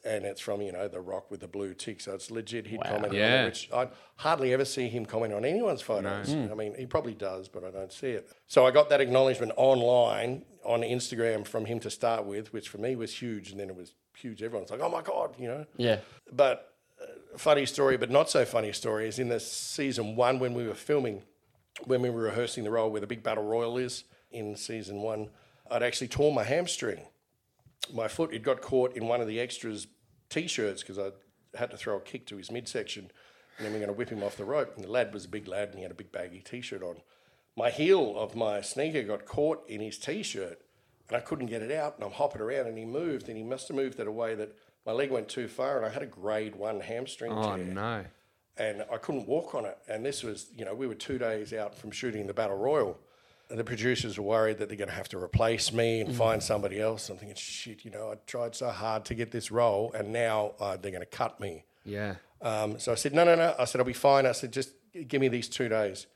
And 0.05 0.25
it's 0.25 0.41
from 0.41 0.63
you 0.63 0.73
know 0.73 0.89
the 0.89 1.01
Rock 1.01 1.31
with 1.31 1.41
the 1.41 1.49
blue 1.49 1.75
tick, 1.75 2.01
so 2.01 2.15
it's 2.15 2.31
legit. 2.31 2.67
He'd 2.67 2.83
commented 2.83 3.11
on 3.11 3.17
Yeah. 3.17 3.43
it, 3.43 3.47
which 3.47 3.69
I 3.75 3.89
hardly 4.17 4.53
ever 4.55 4.65
see 4.65 4.89
him 4.89 5.05
comment 5.05 5.35
on 5.35 5.45
anyone's 5.45 5.83
photos. 5.83 6.33
I 6.33 6.55
mean, 6.55 6.75
he 6.79 6.87
probably 6.87 7.15
does, 7.15 7.49
but 7.49 7.63
I 7.63 7.71
don't 7.71 7.93
see 7.93 8.11
it. 8.11 8.31
So 8.47 8.65
I 8.67 8.71
got 8.71 8.89
that 8.89 9.01
acknowledgement 9.01 9.53
online 9.57 10.45
on 10.65 10.81
Instagram 10.81 11.47
from 11.47 11.67
him 11.67 11.79
to 11.81 11.91
start 11.91 12.25
with, 12.25 12.53
which 12.53 12.69
for 12.71 12.79
me 12.79 12.97
was 12.97 13.13
huge, 13.21 13.51
and 13.51 13.61
then 13.61 13.69
it 13.69 13.77
was 13.77 13.93
huge. 14.17 14.43
Everyone's 14.43 14.71
like, 14.71 14.81
"Oh 14.81 14.89
my 14.89 15.03
god," 15.03 15.35
you 15.39 15.49
know. 15.49 15.67
Yeah. 15.77 15.99
But 16.33 16.73
uh, 17.03 17.37
funny 17.37 17.67
story, 17.67 17.97
but 17.99 18.11
not 18.11 18.31
so 18.31 18.45
funny 18.47 18.73
story 18.73 19.09
is 19.09 19.19
in 19.19 19.29
the 19.29 19.41
season 19.41 20.17
one 20.17 20.39
when 20.39 20.55
we 20.55 20.67
were 20.67 20.75
filming, 20.75 21.23
when 21.85 22.01
we 22.01 22.09
were 22.09 22.23
rehearsing 22.23 22.65
the 22.65 22.71
role 22.71 22.91
where 22.91 23.01
the 23.01 23.07
big 23.07 23.23
battle 23.23 23.45
royal 23.45 23.77
is 23.77 24.05
in 24.31 24.57
season 24.57 25.03
one, 25.03 25.29
I'd 25.71 25.83
actually 25.83 26.09
torn 26.09 26.35
my 26.35 26.45
hamstring. 26.45 27.09
My 27.93 28.09
foot 28.09 28.33
it 28.33 28.43
got 28.43 28.61
caught 28.61 28.97
in 28.97 29.07
one 29.07 29.21
of 29.21 29.27
the 29.27 29.41
extras' 29.41 29.87
t-shirts 30.29 30.83
because 30.83 30.99
I 30.99 31.11
had 31.59 31.71
to 31.71 31.77
throw 31.77 31.97
a 31.97 32.01
kick 32.01 32.27
to 32.27 32.37
his 32.37 32.51
midsection, 32.51 33.11
and 33.57 33.65
then 33.67 33.73
we're 33.73 33.81
going 33.81 33.89
to 33.89 33.95
whip 33.97 34.11
him 34.11 34.23
off 34.23 34.37
the 34.37 34.45
rope. 34.45 34.73
And 34.77 34.85
the 34.85 34.91
lad 34.91 35.13
was 35.13 35.25
a 35.25 35.29
big 35.29 35.49
lad, 35.49 35.69
and 35.71 35.77
he 35.79 35.83
had 35.83 35.91
a 35.91 35.95
big 35.97 36.13
baggy 36.13 36.41
t-shirt 36.41 36.83
on. 36.83 36.97
My 37.57 37.71
heel 37.71 38.17
of 38.17 38.35
my 38.35 38.61
sneaker 38.61 39.03
got 39.03 39.27
caught 39.27 39.69
in 39.69 39.81
his 39.81 39.99
t-shirt, 39.99 40.61
and 41.09 41.17
I 41.17 41.21
couldn't 41.21 41.47
get 41.47 41.63
it 41.63 41.71
out. 41.73 41.97
And 41.97 42.05
I'm 42.05 42.13
hopping 42.13 42.41
around, 42.41 42.67
and 42.67 42.79
he 42.79 42.85
moved, 42.85 43.29
and 43.29 43.37
he 43.37 43.43
must 43.43 43.69
have 43.69 43.77
moved 43.77 44.01
it 44.01 44.07
away 44.07 44.35
that 44.37 44.57
my 44.87 44.93
leg 44.93 45.11
went 45.11 45.29
too 45.29 45.49
far, 45.49 45.77
and 45.77 45.85
I 45.85 45.91
had 45.91 46.03
a 46.03 46.07
grade 46.07 46.57
one 46.57 46.81
hamstring 46.81 47.33
Oh 47.33 47.57
tear 47.57 47.65
no. 47.65 48.05
and 48.57 48.85
I 48.91 48.97
couldn't 48.97 49.29
walk 49.29 49.55
on 49.55 49.65
it. 49.67 49.77
And 49.89 50.05
this 50.05 50.23
was, 50.23 50.47
you 50.57 50.65
know, 50.65 50.75
we 50.75 50.87
were 50.87 50.95
two 50.95 51.19
days 51.19 51.53
out 51.53 51.75
from 51.77 51.91
shooting 51.91 52.27
the 52.27 52.35
Battle 52.35 52.57
Royal. 52.57 52.99
The 53.53 53.65
producers 53.65 54.19
were 54.19 54.25
worried 54.25 54.59
that 54.59 54.69
they're 54.69 54.79
going 54.79 54.89
to 54.89 54.95
have 54.95 55.11
to 55.11 55.19
replace 55.19 55.73
me 55.73 56.01
and 56.01 56.15
find 56.15 56.43
somebody 56.43 56.81
else. 56.81 57.11
I'm 57.11 57.19
thinking, 57.19 57.37
shit, 57.37 57.85
you 57.85 57.91
know, 57.91 58.13
I 58.13 58.15
tried 58.27 58.55
so 58.55 58.71
hard 58.71 59.05
to 59.07 59.15
get 59.15 59.31
this 59.31 59.51
role, 59.51 59.93
and 59.93 60.13
now 60.13 60.53
uh, 60.59 60.77
they're 60.77 60.91
going 60.91 61.03
to 61.03 61.07
cut 61.07 61.39
me. 61.39 61.65
Yeah. 61.85 62.15
Um, 62.41 62.79
so 62.79 62.93
I 62.93 62.95
said, 62.95 63.15
no, 63.15 63.25
no, 63.25 63.35
no. 63.35 63.55
I 63.59 63.65
said, 63.67 63.81
I'll 63.81 63.87
be 63.87 63.93
fine. 63.93 64.27
I 64.27 64.33
said, 64.33 64.53
just 64.53 64.71
give 65.07 65.21
me 65.21 65.29
these 65.29 65.49
two 65.49 65.69
days. 65.69 66.07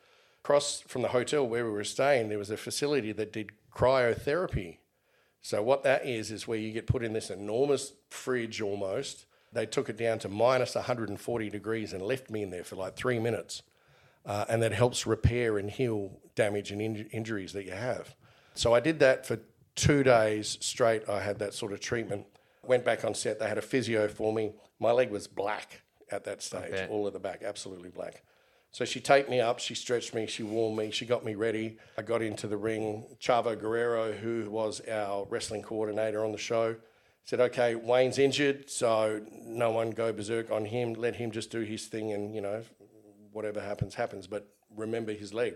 Across 0.42 0.82
from 0.82 1.02
the 1.02 1.08
hotel 1.08 1.46
where 1.46 1.64
we 1.64 1.72
were 1.72 1.84
staying, 1.84 2.28
there 2.28 2.38
was 2.38 2.50
a 2.50 2.56
facility 2.56 3.12
that 3.12 3.32
did 3.32 3.50
cryotherapy. 3.74 4.78
So 5.42 5.62
what 5.62 5.82
that 5.84 6.06
is 6.06 6.30
is 6.30 6.48
where 6.48 6.58
you 6.58 6.72
get 6.72 6.86
put 6.86 7.04
in 7.04 7.12
this 7.12 7.30
enormous 7.30 7.92
fridge 8.10 8.60
almost. 8.60 9.26
They 9.52 9.66
took 9.66 9.88
it 9.88 9.96
down 9.96 10.18
to 10.20 10.28
minus 10.28 10.74
140 10.74 11.50
degrees 11.50 11.92
and 11.92 12.02
left 12.02 12.30
me 12.30 12.42
in 12.42 12.50
there 12.50 12.64
for 12.64 12.76
like 12.76 12.96
three 12.96 13.18
minutes, 13.18 13.62
uh, 14.26 14.44
and 14.48 14.62
that 14.62 14.72
helps 14.72 15.06
repair 15.06 15.58
and 15.58 15.70
heal 15.70 16.10
damage 16.34 16.70
and 16.70 16.80
inj- 16.80 17.08
injuries 17.12 17.52
that 17.52 17.64
you 17.64 17.72
have. 17.72 18.14
So 18.54 18.74
I 18.74 18.80
did 18.80 18.98
that 19.00 19.26
for 19.26 19.38
two 19.74 20.02
days 20.02 20.58
straight. 20.60 21.08
I 21.08 21.20
had 21.20 21.38
that 21.38 21.54
sort 21.54 21.72
of 21.72 21.80
treatment. 21.80 22.26
Went 22.62 22.84
back 22.84 23.04
on 23.04 23.14
set. 23.14 23.38
They 23.38 23.48
had 23.48 23.58
a 23.58 23.62
physio 23.62 24.08
for 24.08 24.32
me. 24.32 24.52
My 24.80 24.90
leg 24.90 25.10
was 25.10 25.26
black 25.26 25.82
at 26.10 26.24
that 26.24 26.42
stage, 26.42 26.72
all 26.88 27.06
of 27.06 27.12
the 27.12 27.18
back, 27.18 27.42
absolutely 27.42 27.90
black. 27.90 28.22
So 28.70 28.84
she 28.84 29.00
taped 29.00 29.30
me 29.30 29.40
up, 29.40 29.58
she 29.58 29.74
stretched 29.74 30.14
me, 30.14 30.26
she 30.26 30.42
warmed 30.42 30.76
me, 30.76 30.90
she 30.90 31.06
got 31.06 31.24
me 31.24 31.34
ready. 31.34 31.78
I 31.96 32.02
got 32.02 32.20
into 32.20 32.46
the 32.46 32.56
ring. 32.58 33.06
Chavo 33.20 33.58
Guerrero, 33.58 34.12
who 34.12 34.50
was 34.50 34.80
our 34.88 35.26
wrestling 35.30 35.62
coordinator 35.62 36.24
on 36.24 36.32
the 36.32 36.38
show, 36.38 36.76
said, 37.24 37.40
Okay, 37.40 37.74
Wayne's 37.74 38.18
injured, 38.18 38.68
so 38.68 39.22
no 39.44 39.70
one 39.70 39.90
go 39.90 40.12
berserk 40.12 40.50
on 40.50 40.66
him. 40.66 40.92
Let 40.92 41.16
him 41.16 41.30
just 41.30 41.50
do 41.50 41.60
his 41.60 41.86
thing 41.86 42.12
and, 42.12 42.34
you 42.34 42.40
know, 42.40 42.62
whatever 43.36 43.60
happens, 43.60 43.94
happens. 43.94 44.26
But 44.26 44.48
remember 44.74 45.12
his 45.12 45.32
leg. 45.32 45.54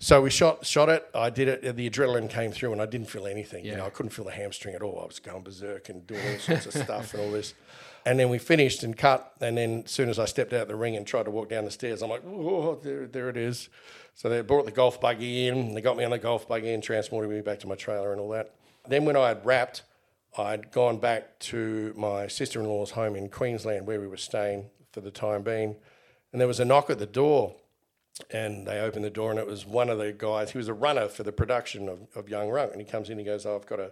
So 0.00 0.22
we 0.22 0.30
shot 0.30 0.64
shot 0.64 0.88
it. 0.88 1.08
I 1.14 1.28
did 1.28 1.48
it. 1.48 1.76
The 1.76 1.90
adrenaline 1.90 2.30
came 2.30 2.52
through, 2.52 2.72
and 2.72 2.80
I 2.80 2.86
didn't 2.86 3.10
feel 3.10 3.26
anything. 3.26 3.64
You 3.64 3.76
know, 3.76 3.86
I 3.86 3.90
couldn't 3.90 4.10
feel 4.10 4.24
the 4.24 4.32
hamstring 4.32 4.74
at 4.74 4.82
all. 4.82 5.00
I 5.02 5.06
was 5.06 5.18
going 5.18 5.42
berserk 5.42 5.88
and 5.88 6.06
doing 6.06 6.20
all 6.32 6.38
sorts 6.38 6.66
of 6.66 6.72
stuff 6.72 7.14
and 7.14 7.22
all 7.22 7.30
this. 7.30 7.54
And 8.06 8.18
then 8.18 8.28
we 8.30 8.38
finished 8.38 8.84
and 8.84 8.96
cut. 8.96 9.32
And 9.40 9.58
then 9.58 9.82
as 9.84 9.90
soon 9.90 10.08
as 10.08 10.18
I 10.18 10.24
stepped 10.24 10.52
out 10.52 10.62
of 10.62 10.68
the 10.68 10.76
ring 10.76 10.96
and 10.96 11.04
tried 11.04 11.24
to 11.24 11.32
walk 11.32 11.48
down 11.48 11.64
the 11.64 11.70
stairs, 11.70 12.00
I'm 12.00 12.10
like, 12.10 12.22
oh, 12.24 12.78
there, 12.82 13.06
there 13.06 13.28
it 13.28 13.36
is. 13.36 13.68
So 14.14 14.28
they 14.28 14.40
brought 14.40 14.66
the 14.66 14.70
golf 14.70 15.00
buggy 15.00 15.48
in. 15.48 15.74
They 15.74 15.80
got 15.80 15.96
me 15.96 16.04
on 16.04 16.12
the 16.12 16.18
golf 16.18 16.48
buggy 16.48 16.72
and 16.72 16.82
transported 16.82 17.30
me 17.30 17.40
back 17.40 17.58
to 17.60 17.66
my 17.66 17.74
trailer 17.74 18.12
and 18.12 18.20
all 18.20 18.30
that. 18.30 18.54
Then 18.88 19.04
when 19.04 19.16
I 19.16 19.28
had 19.28 19.44
wrapped, 19.44 19.82
I'd 20.38 20.70
gone 20.70 20.98
back 20.98 21.38
to 21.40 21.92
my 21.96 22.28
sister-in-law's 22.28 22.92
home 22.92 23.16
in 23.16 23.28
Queensland 23.28 23.86
where 23.86 24.00
we 24.00 24.06
were 24.06 24.16
staying 24.16 24.70
for 24.92 25.00
the 25.00 25.10
time 25.10 25.42
being. 25.42 25.76
And 26.32 26.40
there 26.40 26.48
was 26.48 26.60
a 26.60 26.64
knock 26.64 26.90
at 26.90 26.98
the 26.98 27.06
door 27.06 27.56
and 28.30 28.66
they 28.66 28.80
opened 28.80 29.04
the 29.04 29.10
door 29.10 29.30
and 29.30 29.38
it 29.38 29.46
was 29.46 29.64
one 29.64 29.88
of 29.88 29.98
the 29.98 30.12
guys 30.12 30.50
he 30.50 30.58
was 30.58 30.68
a 30.68 30.74
runner 30.74 31.08
for 31.08 31.22
the 31.22 31.32
production 31.32 31.88
of, 31.88 32.00
of 32.14 32.28
young 32.28 32.48
rock 32.48 32.70
and 32.72 32.80
he 32.80 32.86
comes 32.86 33.10
in 33.10 33.18
he 33.18 33.24
goes 33.24 33.46
oh, 33.46 33.56
i've 33.56 33.66
got 33.66 33.80
a 33.80 33.90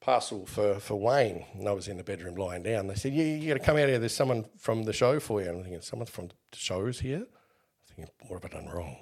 parcel 0.00 0.44
for, 0.46 0.78
for 0.78 0.96
wayne. 0.96 1.44
And 1.54 1.68
i 1.68 1.72
was 1.72 1.88
in 1.88 1.96
the 1.96 2.04
bedroom 2.04 2.34
lying 2.34 2.62
down. 2.62 2.86
They 2.86 2.94
said 2.94 3.12
yeah 3.12 3.24
you 3.24 3.48
got 3.48 3.54
to 3.54 3.64
come 3.64 3.76
out 3.76 3.88
here 3.88 3.98
there's 3.98 4.14
someone 4.14 4.44
from 4.58 4.84
the 4.84 4.92
show 4.92 5.18
for 5.20 5.40
you. 5.40 5.48
And 5.48 5.58
i'm 5.58 5.62
thinking 5.62 5.80
someone 5.80 6.06
from 6.06 6.28
the 6.28 6.58
show's 6.58 7.00
here? 7.00 7.26
I'm 7.26 7.96
thinking 7.96 8.14
what 8.28 8.42
have 8.42 8.52
i 8.52 8.56
done 8.56 8.68
wrong? 8.68 8.96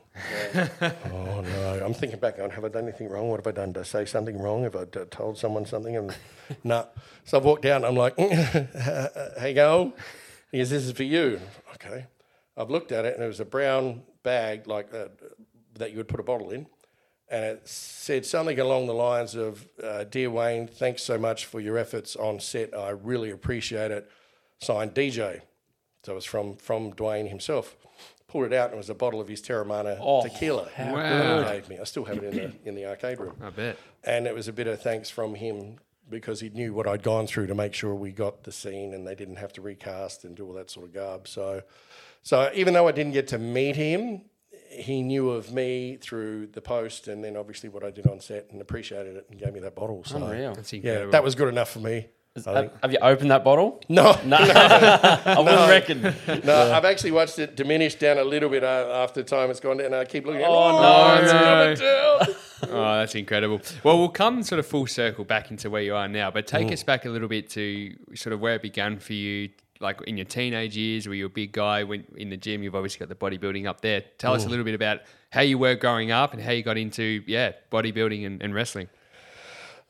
Oh 1.12 1.40
no. 1.40 1.82
I'm 1.84 1.94
thinking 1.94 2.20
back 2.20 2.36
going 2.36 2.50
have 2.50 2.64
i 2.64 2.68
done 2.68 2.84
anything 2.84 3.08
wrong? 3.08 3.28
What 3.28 3.44
have 3.44 3.46
i 3.48 3.56
done? 3.56 3.72
Did 3.72 3.80
i 3.80 3.84
say 3.84 4.04
something 4.04 4.38
wrong? 4.38 4.62
Have 4.62 4.76
i 4.76 4.84
d- 4.84 5.00
told 5.10 5.36
someone 5.36 5.66
something? 5.66 5.96
And 5.96 6.14
no 6.64 6.86
so 7.24 7.38
i've 7.38 7.44
walked 7.44 7.62
down 7.62 7.84
i'm 7.84 7.96
like 7.96 8.16
hey, 8.18 9.52
going 9.52 9.92
he 10.52 10.58
goes 10.58 10.70
this 10.70 10.84
is 10.84 10.92
for 10.92 11.02
you. 11.02 11.40
Okay 11.74 12.06
I've 12.56 12.70
looked 12.70 12.92
at 12.92 13.04
it 13.04 13.14
and 13.14 13.22
it 13.24 13.26
was 13.26 13.40
a 13.40 13.44
brown 13.44 14.02
bag 14.22 14.66
like 14.66 14.90
that 14.90 15.12
that 15.78 15.90
you 15.90 15.96
would 15.98 16.08
put 16.08 16.20
a 16.20 16.22
bottle 16.22 16.50
in, 16.50 16.66
and 17.28 17.44
it 17.44 17.66
said 17.68 18.24
something 18.24 18.60
along 18.60 18.86
the 18.86 18.94
lines 18.94 19.34
of, 19.34 19.66
uh, 19.82 20.04
"Dear 20.04 20.30
Wayne, 20.30 20.66
thanks 20.68 21.02
so 21.02 21.18
much 21.18 21.46
for 21.46 21.60
your 21.60 21.76
efforts 21.76 22.14
on 22.16 22.38
set. 22.40 22.76
I 22.76 22.90
really 22.90 23.30
appreciate 23.30 23.90
it." 23.90 24.08
Signed 24.60 24.94
DJ. 24.94 25.42
So 26.04 26.12
it 26.12 26.14
was 26.14 26.24
from 26.24 26.56
from 26.56 26.92
Dwayne 26.92 27.28
himself. 27.28 27.76
Pulled 28.28 28.46
it 28.46 28.52
out 28.52 28.66
and 28.70 28.74
it 28.74 28.78
was 28.78 28.90
a 28.90 28.94
bottle 28.94 29.20
of 29.20 29.28
his 29.28 29.40
Teremana 29.42 29.96
tequila. 30.22 30.68
how 30.74 30.92
Wow. 30.94 31.42
He 31.44 31.52
gave 31.52 31.68
me. 31.68 31.78
I 31.78 31.84
still 31.84 32.04
have 32.04 32.18
it 32.18 32.24
in 32.24 32.36
the 32.36 32.52
in 32.68 32.74
the 32.74 32.86
arcade 32.86 33.18
room 33.20 33.36
I 33.42 33.50
bet. 33.50 33.76
and 34.02 34.26
it 34.26 34.34
was 34.34 34.48
a 34.48 34.52
bit 34.52 34.66
of 34.66 34.80
thanks 34.82 35.08
from 35.10 35.34
him 35.36 35.78
because 36.10 36.40
he 36.40 36.50
knew 36.50 36.72
what 36.74 36.86
I'd 36.86 37.02
gone 37.02 37.26
through 37.26 37.46
to 37.46 37.54
make 37.54 37.74
sure 37.74 37.94
we 37.94 38.10
got 38.12 38.42
the 38.44 38.52
scene 38.52 38.92
and 38.92 39.06
they 39.06 39.14
didn't 39.14 39.36
have 39.36 39.52
to 39.54 39.60
recast 39.62 40.24
and 40.24 40.36
do 40.36 40.46
all 40.46 40.52
that 40.54 40.68
sort 40.70 40.86
of 40.86 40.92
garb. 40.92 41.26
So, 41.28 41.62
so 42.24 42.50
even 42.54 42.74
though 42.74 42.88
I 42.88 42.92
didn't 42.92 43.12
get 43.12 43.28
to 43.28 43.38
meet 43.38 43.76
him, 43.76 44.22
he 44.70 45.02
knew 45.02 45.30
of 45.30 45.52
me 45.52 45.96
through 46.00 46.48
the 46.48 46.60
post 46.60 47.06
and 47.06 47.22
then 47.22 47.36
obviously 47.36 47.68
what 47.68 47.84
I 47.84 47.90
did 47.92 48.08
on 48.08 48.18
set 48.18 48.48
and 48.50 48.60
appreciated 48.60 49.14
it 49.16 49.26
and 49.30 49.38
gave 49.38 49.52
me 49.52 49.60
that 49.60 49.76
bottle. 49.76 50.02
So, 50.04 50.16
Unreal. 50.16 50.54
That's 50.54 50.72
yeah, 50.72 50.78
incredible. 50.78 51.12
that 51.12 51.22
was 51.22 51.36
good 51.36 51.48
enough 51.48 51.70
for 51.70 51.78
me. 51.78 52.08
I 52.36 52.40
think. 52.40 52.56
Have, 52.56 52.70
have 52.82 52.92
you 52.92 52.98
opened 53.00 53.30
that 53.30 53.44
bottle? 53.44 53.80
No, 53.88 54.18
No, 54.24 54.36
I 54.40 55.36
wouldn't 55.38 55.68
reckon. 55.70 56.42
no, 56.44 56.72
I've 56.72 56.84
actually 56.84 57.12
watched 57.12 57.38
it 57.38 57.54
diminish 57.54 57.94
down 57.94 58.18
a 58.18 58.24
little 58.24 58.48
bit 58.48 58.64
uh, 58.64 58.90
after 59.04 59.22
time 59.22 59.46
has 59.48 59.60
gone 59.60 59.76
down. 59.76 59.86
And 59.86 59.94
I 59.94 60.04
keep 60.04 60.26
looking. 60.26 60.40
at 60.42 60.48
it, 60.48 60.52
Oh, 60.52 60.76
oh 60.78 60.82
no, 60.82 61.22
it's 61.22 61.32
no. 61.32 62.18
number 62.18 62.26
two." 62.26 62.34
Oh, 62.66 62.98
that's 62.98 63.14
incredible. 63.14 63.60
Well, 63.84 63.98
we'll 63.98 64.08
come 64.08 64.42
sort 64.42 64.58
of 64.58 64.66
full 64.66 64.86
circle 64.86 65.24
back 65.24 65.50
into 65.50 65.68
where 65.70 65.82
you 65.82 65.94
are 65.94 66.08
now, 66.08 66.30
but 66.30 66.46
take 66.46 66.72
us 66.72 66.82
back 66.82 67.04
a 67.04 67.10
little 67.10 67.28
bit 67.28 67.50
to 67.50 67.94
sort 68.14 68.32
of 68.32 68.40
where 68.40 68.54
it 68.54 68.62
began 68.62 68.98
for 68.98 69.12
you, 69.12 69.50
like 69.84 70.00
in 70.02 70.16
your 70.16 70.24
teenage 70.24 70.76
years, 70.76 71.06
where 71.06 71.14
you 71.14 71.24
were 71.24 71.28
a 71.28 71.30
big 71.30 71.52
guy 71.52 71.84
when 71.84 72.04
in 72.16 72.30
the 72.30 72.36
gym. 72.36 72.64
You've 72.64 72.74
obviously 72.74 73.06
got 73.06 73.08
the 73.08 73.14
bodybuilding 73.14 73.66
up 73.66 73.80
there. 73.80 74.02
Tell 74.18 74.34
us 74.34 74.44
a 74.44 74.48
little 74.48 74.64
bit 74.64 74.74
about 74.74 75.02
how 75.30 75.42
you 75.42 75.58
were 75.58 75.76
growing 75.76 76.10
up 76.10 76.32
and 76.32 76.42
how 76.42 76.50
you 76.50 76.64
got 76.64 76.76
into 76.76 77.22
yeah 77.26 77.52
bodybuilding 77.70 78.26
and, 78.26 78.42
and 78.42 78.52
wrestling. 78.52 78.88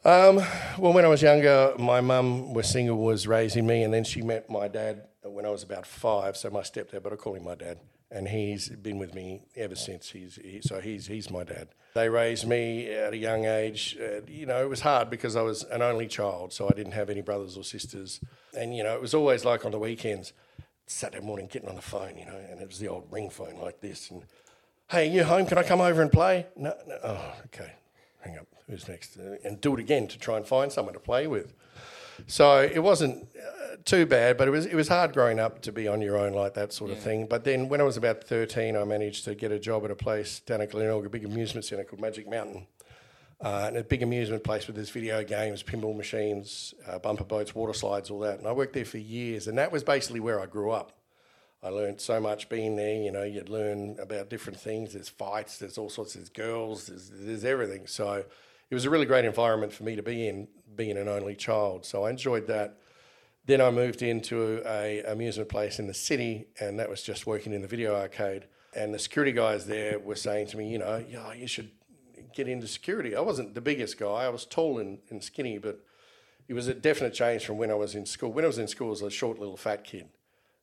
Um, 0.04 0.36
well, 0.76 0.92
when 0.92 1.06
I 1.06 1.08
was 1.08 1.22
younger, 1.22 1.74
my 1.78 2.02
mum 2.02 2.52
was 2.52 2.68
single, 2.68 2.98
was 2.98 3.26
raising 3.26 3.66
me, 3.66 3.84
and 3.84 3.94
then 3.94 4.04
she 4.04 4.20
met 4.20 4.50
my 4.50 4.68
dad 4.68 5.04
when 5.22 5.46
I 5.46 5.48
was 5.48 5.62
about 5.62 5.86
five. 5.86 6.36
So 6.36 6.50
my 6.50 6.60
stepdad, 6.60 7.02
but 7.02 7.14
I 7.14 7.16
call 7.16 7.34
him 7.34 7.44
my 7.44 7.54
dad, 7.54 7.78
and 8.14 8.28
he's 8.28 8.68
been 8.70 8.98
with 8.98 9.14
me 9.14 9.42
ever 9.56 9.74
since. 9.74 10.10
He's 10.10 10.36
he, 10.36 10.60
so 10.62 10.80
he's 10.80 11.06
he's 11.08 11.30
my 11.30 11.44
dad. 11.44 11.68
They 11.94 12.08
raised 12.08 12.46
me 12.46 12.88
at 12.90 13.12
a 13.12 13.16
young 13.16 13.44
age. 13.44 13.96
Uh, 14.00 14.22
you 14.26 14.46
know, 14.46 14.62
it 14.62 14.68
was 14.68 14.80
hard 14.80 15.10
because 15.10 15.36
I 15.36 15.42
was 15.42 15.64
an 15.64 15.82
only 15.82 16.06
child, 16.06 16.52
so 16.52 16.66
I 16.68 16.72
didn't 16.74 16.92
have 16.92 17.10
any 17.10 17.20
brothers 17.20 17.56
or 17.56 17.64
sisters, 17.64 18.20
and 18.56 18.74
you 18.76 18.82
know, 18.82 18.94
it 18.94 19.00
was 19.02 19.12
always 19.14 19.44
like 19.44 19.64
on 19.64 19.72
the 19.72 19.78
weekends, 19.78 20.32
Saturday 20.86 21.24
morning, 21.24 21.48
getting 21.52 21.68
on 21.68 21.76
the 21.76 21.82
phone, 21.82 22.16
you 22.16 22.24
know, 22.26 22.40
and 22.50 22.60
it 22.60 22.66
was 22.68 22.78
the 22.78 22.88
old 22.88 23.06
ring 23.10 23.28
phone 23.30 23.58
like 23.60 23.80
this, 23.80 24.10
and 24.10 24.22
hey, 24.90 25.06
you 25.08 25.24
home? 25.24 25.46
Can 25.46 25.58
I 25.58 25.62
come 25.62 25.80
over 25.80 26.00
and 26.02 26.10
play? 26.10 26.46
No, 26.56 26.74
no. 26.86 26.98
Oh, 27.02 27.32
okay. 27.46 27.72
Hang 28.20 28.38
up. 28.38 28.46
Who's 28.68 28.88
next? 28.88 29.18
Uh, 29.18 29.36
And 29.44 29.60
do 29.60 29.74
it 29.74 29.80
again 29.80 30.06
to 30.08 30.18
try 30.18 30.36
and 30.36 30.46
find 30.46 30.72
someone 30.72 30.94
to 30.94 31.00
play 31.00 31.26
with. 31.26 31.54
So 32.26 32.62
it 32.62 32.82
wasn't 32.82 33.28
uh, 33.36 33.76
too 33.84 34.06
bad, 34.06 34.36
but 34.36 34.48
it 34.48 34.50
was 34.50 34.66
it 34.66 34.74
was 34.74 34.88
hard 34.88 35.12
growing 35.12 35.38
up 35.38 35.62
to 35.62 35.72
be 35.72 35.88
on 35.88 36.00
your 36.00 36.16
own 36.16 36.32
like 36.32 36.54
that 36.54 36.72
sort 36.72 36.90
of 36.90 36.98
thing. 36.98 37.26
But 37.26 37.44
then 37.44 37.68
when 37.68 37.80
I 37.80 37.84
was 37.84 37.96
about 37.96 38.24
thirteen, 38.24 38.76
I 38.76 38.84
managed 38.84 39.24
to 39.24 39.34
get 39.34 39.52
a 39.52 39.58
job 39.58 39.84
at 39.84 39.90
a 39.90 39.96
place 39.96 40.40
down 40.40 40.60
at 40.60 40.70
Glenelg, 40.70 41.06
a 41.06 41.10
big 41.10 41.24
amusement 41.24 41.64
centre 41.64 41.84
called 41.84 42.00
Magic 42.00 42.28
Mountain. 42.28 42.66
Uh, 43.40 43.64
and 43.66 43.76
a 43.76 43.84
big 43.84 44.02
amusement 44.02 44.42
place 44.42 44.66
with 44.66 44.76
there's 44.76 44.88
video 44.90 45.22
games, 45.22 45.62
pinball 45.62 45.94
machines, 45.94 46.72
uh, 46.86 46.98
bumper 46.98 47.24
boats, 47.24 47.54
water 47.54 47.74
slides, 47.74 48.08
all 48.08 48.20
that. 48.20 48.38
And 48.38 48.46
I 48.46 48.52
worked 48.52 48.72
there 48.72 48.84
for 48.86 48.96
years, 48.96 49.48
and 49.48 49.58
that 49.58 49.70
was 49.70 49.82
basically 49.82 50.20
where 50.20 50.40
I 50.40 50.46
grew 50.46 50.70
up. 50.70 50.92
I 51.62 51.68
learned 51.68 52.00
so 52.00 52.20
much 52.20 52.48
being 52.48 52.76
there. 52.76 52.94
You 52.94 53.10
know, 53.10 53.24
you'd 53.24 53.48
learn 53.48 53.96
about 53.98 54.30
different 54.30 54.60
things. 54.60 54.92
There's 54.92 55.08
fights. 55.08 55.58
There's 55.58 55.78
all 55.78 55.90
sorts. 55.90 56.14
There's 56.14 56.28
girls. 56.28 56.86
There's, 56.86 57.10
there's 57.12 57.44
everything. 57.44 57.86
So 57.86 58.24
it 58.74 58.82
was 58.82 58.86
a 58.86 58.90
really 58.90 59.06
great 59.06 59.24
environment 59.24 59.72
for 59.72 59.84
me 59.84 59.94
to 59.94 60.02
be 60.02 60.26
in, 60.26 60.48
being 60.74 60.96
an 60.96 61.06
only 61.06 61.36
child. 61.36 61.86
So 61.86 62.06
I 62.06 62.10
enjoyed 62.10 62.48
that. 62.48 62.76
Then 63.46 63.60
I 63.60 63.70
moved 63.70 64.02
into 64.02 64.64
a 64.66 65.00
amusement 65.06 65.48
place 65.48 65.78
in 65.78 65.86
the 65.86 65.94
city, 65.94 66.48
and 66.58 66.80
that 66.80 66.90
was 66.90 67.00
just 67.00 67.24
working 67.24 67.52
in 67.52 67.62
the 67.62 67.68
video 67.68 67.94
arcade. 67.94 68.46
And 68.74 68.92
the 68.92 68.98
security 68.98 69.30
guys 69.30 69.66
there 69.66 70.00
were 70.00 70.16
saying 70.16 70.48
to 70.48 70.56
me, 70.56 70.72
you 70.72 70.78
know, 70.78 71.04
yeah, 71.08 71.32
you 71.34 71.46
should 71.46 71.70
get 72.34 72.48
into 72.48 72.66
security. 72.66 73.14
I 73.14 73.20
wasn't 73.20 73.54
the 73.54 73.60
biggest 73.60 73.96
guy. 73.96 74.24
I 74.24 74.28
was 74.28 74.44
tall 74.44 74.80
and, 74.80 74.98
and 75.08 75.22
skinny, 75.22 75.58
but 75.58 75.78
it 76.48 76.54
was 76.54 76.66
a 76.66 76.74
definite 76.74 77.14
change 77.14 77.46
from 77.46 77.58
when 77.58 77.70
I 77.70 77.74
was 77.74 77.94
in 77.94 78.06
school. 78.06 78.32
When 78.32 78.44
I 78.44 78.48
was 78.48 78.58
in 78.58 78.66
school, 78.66 78.88
I 78.88 78.90
was 78.90 79.02
a 79.02 79.10
short 79.10 79.38
little 79.38 79.56
fat 79.56 79.84
kid 79.84 80.08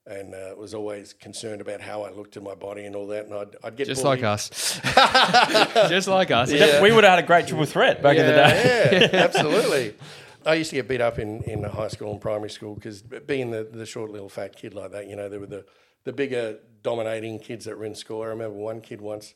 and 0.07 0.33
uh, 0.33 0.55
was 0.57 0.73
always 0.73 1.13
concerned 1.13 1.61
about 1.61 1.79
how 1.79 2.01
I 2.01 2.11
looked 2.11 2.35
in 2.35 2.43
my 2.43 2.55
body 2.55 2.85
and 2.85 2.95
all 2.95 3.07
that. 3.07 3.25
And 3.25 3.33
I'd, 3.33 3.55
I'd 3.63 3.75
get 3.75 3.87
Just 3.87 4.01
bullied. 4.01 4.21
like 4.21 4.25
us. 4.25 4.79
Just 5.89 6.07
like 6.07 6.31
us. 6.31 6.51
Yeah. 6.51 6.81
We 6.81 6.91
would 6.91 7.03
have 7.03 7.11
had 7.11 7.23
a 7.23 7.27
great 7.27 7.47
triple 7.47 7.65
threat 7.65 8.01
back 8.01 8.17
in 8.17 8.25
the 8.25 8.31
day. 8.31 8.89
Yeah, 8.91 9.09
yeah, 9.13 9.23
absolutely. 9.23 9.95
I 10.45 10.55
used 10.55 10.71
to 10.71 10.75
get 10.77 10.87
beat 10.87 11.01
up 11.01 11.19
in, 11.19 11.43
in 11.43 11.63
high 11.63 11.89
school 11.89 12.11
and 12.11 12.19
primary 12.19 12.49
school 12.49 12.73
because 12.73 13.01
being 13.03 13.51
the, 13.51 13.63
the 13.63 13.85
short 13.85 14.09
little 14.09 14.29
fat 14.29 14.55
kid 14.55 14.73
like 14.73 14.91
that, 14.91 15.07
you 15.07 15.15
know, 15.15 15.29
there 15.29 15.39
were 15.39 15.45
the, 15.45 15.65
the 16.03 16.13
bigger 16.13 16.57
dominating 16.81 17.37
kids 17.37 17.65
that 17.65 17.77
were 17.77 17.85
in 17.85 17.93
school. 17.93 18.23
I 18.23 18.27
remember 18.27 18.57
one 18.57 18.81
kid 18.81 19.01
once, 19.01 19.35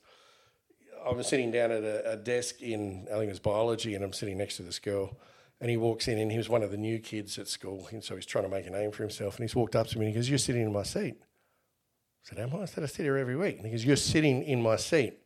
I 1.05 1.11
was 1.11 1.27
sitting 1.27 1.51
down 1.51 1.69
at 1.71 1.83
a, 1.83 2.13
a 2.13 2.17
desk 2.17 2.63
in, 2.63 3.07
I 3.11 3.17
think 3.17 3.25
it 3.25 3.29
was 3.29 3.39
biology, 3.39 3.93
and 3.93 4.03
I'm 4.03 4.13
sitting 4.13 4.39
next 4.39 4.57
to 4.57 4.63
this 4.63 4.79
girl. 4.79 5.15
And 5.61 5.69
he 5.69 5.77
walks 5.77 6.07
in, 6.09 6.19
and 6.19 6.31
he 6.31 6.37
was 6.37 6.49
one 6.49 6.63
of 6.63 6.71
the 6.71 6.77
new 6.77 6.99
kids 6.99 7.39
at 7.39 7.47
school, 7.47 7.87
and 7.91 8.03
so 8.03 8.15
he's 8.15 8.25
trying 8.25 8.43
to 8.43 8.49
make 8.49 8.67
a 8.67 8.69
name 8.69 8.91
for 8.91 9.03
himself. 9.03 9.37
And 9.37 9.43
he's 9.45 9.55
walked 9.55 9.75
up 9.75 9.87
to 9.87 9.97
me 9.97 10.05
and 10.05 10.13
he 10.13 10.19
goes, 10.19 10.29
"You're 10.29 10.37
sitting 10.37 10.63
in 10.63 10.73
my 10.73 10.83
seat." 10.83 11.15
I 11.21 12.23
said, 12.23 12.39
"Am 12.39 12.53
I?" 12.53 12.63
I 12.63 12.65
said, 12.65 12.83
"I 12.83 12.87
sit 12.87 13.03
here 13.03 13.15
every 13.17 13.37
week." 13.37 13.55
And 13.57 13.65
he 13.65 13.71
goes, 13.71 13.85
"You're 13.85 13.95
sitting 13.95 14.43
in 14.43 14.61
my 14.61 14.75
seat." 14.75 15.19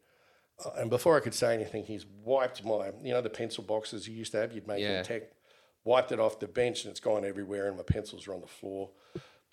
Uh, 0.63 0.72
and 0.78 0.89
before 0.89 1.18
I 1.18 1.20
could 1.20 1.34
say 1.34 1.54
anything, 1.56 1.84
he's 1.86 2.06
wiped 2.06 2.63
my, 2.63 2.92
you 3.02 3.12
know, 3.12 3.22
the 3.22 3.30
pencil 3.30 3.63
boxes 3.63 4.08
you 4.08 4.13
used 4.15 4.34
to 4.34 4.38
have, 4.39 4.54
you'd 4.54 4.68
make 4.68 4.82
Yeah. 4.82 5.02
tech, 5.02 5.24
wiped 5.84 6.12
it 6.12 6.20
off 6.20 6.39
the 6.39 6.48
bench, 6.48 6.84
and 6.84 6.92
it's 6.92 7.00
gone 7.00 7.26
everywhere, 7.26 7.68
and 7.68 7.78
my 7.78 7.84
pencils 7.84 8.28
are 8.28 8.34
on 8.34 8.42
the 8.42 8.48
floor. 8.48 8.92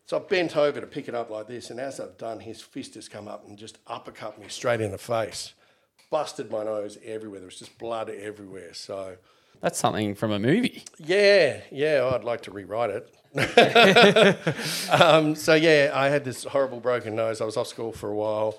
So 0.04 0.18
I 0.18 0.20
bent 0.20 0.56
over 0.56 0.80
to 0.80 0.86
pick 0.86 1.08
it 1.08 1.14
up 1.14 1.30
like 1.30 1.46
this, 1.46 1.70
and 1.70 1.80
as 1.80 2.00
I've 2.00 2.18
done, 2.18 2.40
his 2.40 2.60
fist 2.60 2.94
has 2.96 3.08
come 3.08 3.28
up 3.28 3.46
and 3.46 3.56
just 3.56 3.78
uppercut 3.86 4.38
me 4.38 4.48
straight 4.48 4.80
in 4.80 4.90
the 4.90 4.98
face, 4.98 5.54
busted 6.10 6.50
my 6.50 6.64
nose 6.64 6.98
everywhere. 7.02 7.40
There 7.40 7.46
was 7.46 7.58
just 7.58 7.78
blood 7.78 8.10
everywhere. 8.10 8.74
So. 8.74 9.16
That's 9.60 9.78
something 9.78 10.14
from 10.14 10.32
a 10.32 10.38
movie. 10.38 10.84
Yeah, 10.98 11.60
yeah, 11.70 12.10
I'd 12.12 12.24
like 12.24 12.42
to 12.42 12.50
rewrite 12.50 12.90
it. 12.90 13.12
um, 14.90 15.34
so 15.34 15.54
yeah, 15.54 15.90
I 15.92 16.08
had 16.08 16.24
this 16.24 16.44
horrible 16.44 16.80
broken 16.80 17.16
nose. 17.16 17.40
I 17.40 17.44
was 17.44 17.56
off 17.56 17.66
school 17.66 17.92
for 17.92 18.10
a 18.10 18.14
while. 18.14 18.58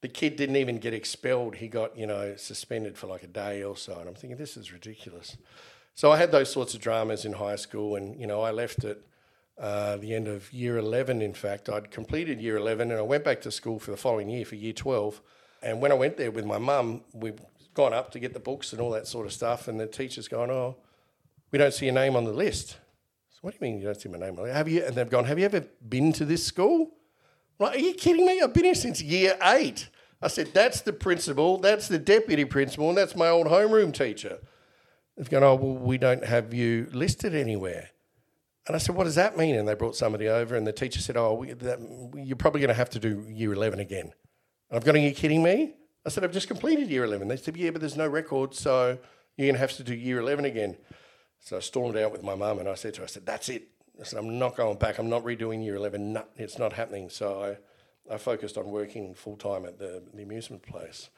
The 0.00 0.08
kid 0.08 0.36
didn't 0.36 0.56
even 0.56 0.78
get 0.78 0.94
expelled. 0.94 1.56
He 1.56 1.68
got, 1.68 1.96
you 1.96 2.06
know, 2.06 2.36
suspended 2.36 2.96
for 2.96 3.06
like 3.06 3.22
a 3.22 3.26
day 3.26 3.62
or 3.62 3.76
so. 3.76 3.98
And 3.98 4.08
I'm 4.08 4.14
thinking, 4.14 4.38
this 4.38 4.56
is 4.56 4.72
ridiculous. 4.72 5.36
So 5.94 6.10
I 6.10 6.16
had 6.16 6.32
those 6.32 6.50
sorts 6.50 6.74
of 6.74 6.80
dramas 6.80 7.24
in 7.24 7.34
high 7.34 7.56
school, 7.56 7.96
and 7.96 8.18
you 8.18 8.26
know, 8.26 8.42
I 8.42 8.50
left 8.50 8.84
at 8.84 8.98
uh, 9.58 9.96
the 9.96 10.14
end 10.14 10.26
of 10.26 10.52
year 10.52 10.76
11. 10.76 11.22
In 11.22 11.34
fact, 11.34 11.68
I'd 11.68 11.90
completed 11.90 12.40
year 12.40 12.56
11, 12.56 12.90
and 12.90 12.98
I 12.98 13.02
went 13.02 13.24
back 13.24 13.40
to 13.42 13.50
school 13.50 13.78
for 13.78 13.90
the 13.90 13.96
following 13.96 14.28
year 14.28 14.44
for 14.44 14.56
year 14.56 14.72
12. 14.72 15.20
And 15.62 15.80
when 15.80 15.92
I 15.92 15.94
went 15.94 16.16
there 16.16 16.30
with 16.30 16.44
my 16.44 16.58
mum, 16.58 17.02
we'd 17.12 17.40
gone 17.74 17.92
up 17.92 18.12
to 18.12 18.18
get 18.18 18.32
the 18.32 18.40
books 18.40 18.72
and 18.72 18.80
all 18.80 18.90
that 18.92 19.06
sort 19.06 19.26
of 19.26 19.32
stuff, 19.32 19.68
and 19.68 19.78
the 19.78 19.86
teacher's 19.86 20.28
gone, 20.28 20.50
"Oh, 20.50 20.76
we 21.50 21.58
don't 21.58 21.74
see 21.74 21.86
your 21.86 21.94
name 21.94 22.16
on 22.16 22.24
the 22.24 22.32
list." 22.32 22.78
So 23.30 23.38
what 23.42 23.52
do 23.52 23.58
you 23.60 23.70
mean 23.70 23.80
you 23.80 23.86
don't 23.86 24.00
see 24.00 24.08
my 24.08 24.18
name? 24.18 24.38
on 24.38 24.46
the? 24.46 24.52
Have 24.52 24.68
you? 24.68 24.84
And 24.84 24.94
they've 24.94 25.10
gone, 25.10 25.24
"Have 25.24 25.38
you 25.38 25.44
ever 25.44 25.64
been 25.86 26.12
to 26.14 26.24
this 26.24 26.44
school?" 26.44 26.92
Like, 27.58 27.76
are 27.76 27.80
you 27.80 27.94
kidding 27.94 28.26
me? 28.26 28.40
I've 28.40 28.52
been 28.52 28.64
here 28.64 28.74
since 28.74 29.02
year 29.02 29.36
eight. 29.42 29.88
I 30.22 30.28
said, 30.28 30.48
"That's 30.54 30.80
the 30.80 30.92
principal, 30.92 31.58
that's 31.58 31.88
the 31.88 31.98
deputy 31.98 32.44
principal, 32.44 32.88
and 32.88 32.96
that's 32.96 33.14
my 33.14 33.28
old 33.28 33.46
homeroom 33.46 33.92
teacher." 33.92 34.38
They've 35.16 35.28
gone, 35.30 35.42
"Oh, 35.42 35.54
well, 35.54 35.74
we 35.74 35.98
don't 35.98 36.24
have 36.24 36.54
you 36.54 36.88
listed 36.92 37.34
anywhere." 37.34 37.90
And 38.66 38.74
I 38.74 38.78
said, 38.78 38.94
"What 38.96 39.04
does 39.04 39.14
that 39.16 39.36
mean?" 39.36 39.54
And 39.54 39.68
they 39.68 39.74
brought 39.74 39.96
somebody 39.96 40.28
over, 40.28 40.56
and 40.56 40.66
the 40.66 40.72
teacher 40.72 41.00
said, 41.00 41.16
"Oh, 41.16 41.34
we, 41.34 41.52
that, 41.52 41.78
you're 42.16 42.36
probably 42.36 42.60
going 42.60 42.68
to 42.68 42.74
have 42.74 42.90
to 42.90 42.98
do 42.98 43.26
year 43.28 43.52
11 43.52 43.78
again." 43.78 44.12
And 44.70 44.76
I've 44.76 44.84
gone, 44.84 44.96
"Are 44.96 44.98
you 44.98 45.12
kidding 45.12 45.42
me?" 45.42 45.74
I 46.06 46.10
said, 46.10 46.24
"I've 46.24 46.32
just 46.32 46.48
completed 46.48 46.90
year 46.90 47.04
11." 47.04 47.28
They 47.28 47.36
said, 47.36 47.56
"Yeah, 47.56 47.70
but 47.70 47.80
there's 47.80 47.96
no 47.96 48.08
record, 48.08 48.54
so 48.54 48.98
you're 49.36 49.46
going 49.46 49.54
to 49.54 49.60
have 49.60 49.72
to 49.76 49.84
do 49.84 49.94
year 49.94 50.18
11 50.18 50.44
again." 50.44 50.76
So 51.40 51.56
I 51.56 51.60
stormed 51.60 51.96
out 51.96 52.12
with 52.12 52.22
my 52.22 52.34
mum, 52.34 52.58
and 52.58 52.68
I 52.68 52.74
said 52.74 52.94
to 52.94 53.00
her, 53.00 53.04
"I 53.04 53.08
said, 53.08 53.26
that's 53.26 53.48
it. 53.48 53.68
I 54.00 54.04
said, 54.04 54.18
I'm 54.18 54.38
not 54.38 54.56
going 54.56 54.78
back. 54.78 54.98
I'm 54.98 55.08
not 55.08 55.24
redoing 55.24 55.64
year 55.64 55.76
11. 55.76 56.12
No, 56.14 56.24
it's 56.36 56.58
not 56.58 56.72
happening." 56.72 57.10
So 57.10 57.42
I, 58.10 58.14
I 58.14 58.18
focused 58.18 58.58
on 58.58 58.70
working 58.70 59.14
full 59.14 59.36
time 59.36 59.64
at 59.64 59.78
the, 59.78 60.02
the 60.12 60.22
amusement 60.22 60.62
place. 60.62 61.10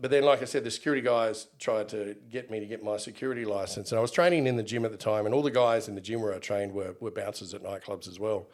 But 0.00 0.10
then, 0.10 0.24
like 0.24 0.40
I 0.40 0.46
said, 0.46 0.64
the 0.64 0.70
security 0.70 1.02
guys 1.02 1.48
tried 1.58 1.90
to 1.90 2.16
get 2.30 2.50
me 2.50 2.58
to 2.58 2.66
get 2.66 2.82
my 2.82 2.96
security 2.96 3.44
license. 3.44 3.92
And 3.92 3.98
I 3.98 4.02
was 4.02 4.10
training 4.10 4.46
in 4.46 4.56
the 4.56 4.62
gym 4.62 4.86
at 4.86 4.92
the 4.92 4.96
time, 4.96 5.26
and 5.26 5.34
all 5.34 5.42
the 5.42 5.50
guys 5.50 5.88
in 5.88 5.94
the 5.94 6.00
gym 6.00 6.22
where 6.22 6.34
I 6.34 6.38
trained 6.38 6.72
were, 6.72 6.96
were 7.00 7.10
bouncers 7.10 7.52
at 7.52 7.62
nightclubs 7.62 8.08
as 8.08 8.18
well. 8.18 8.46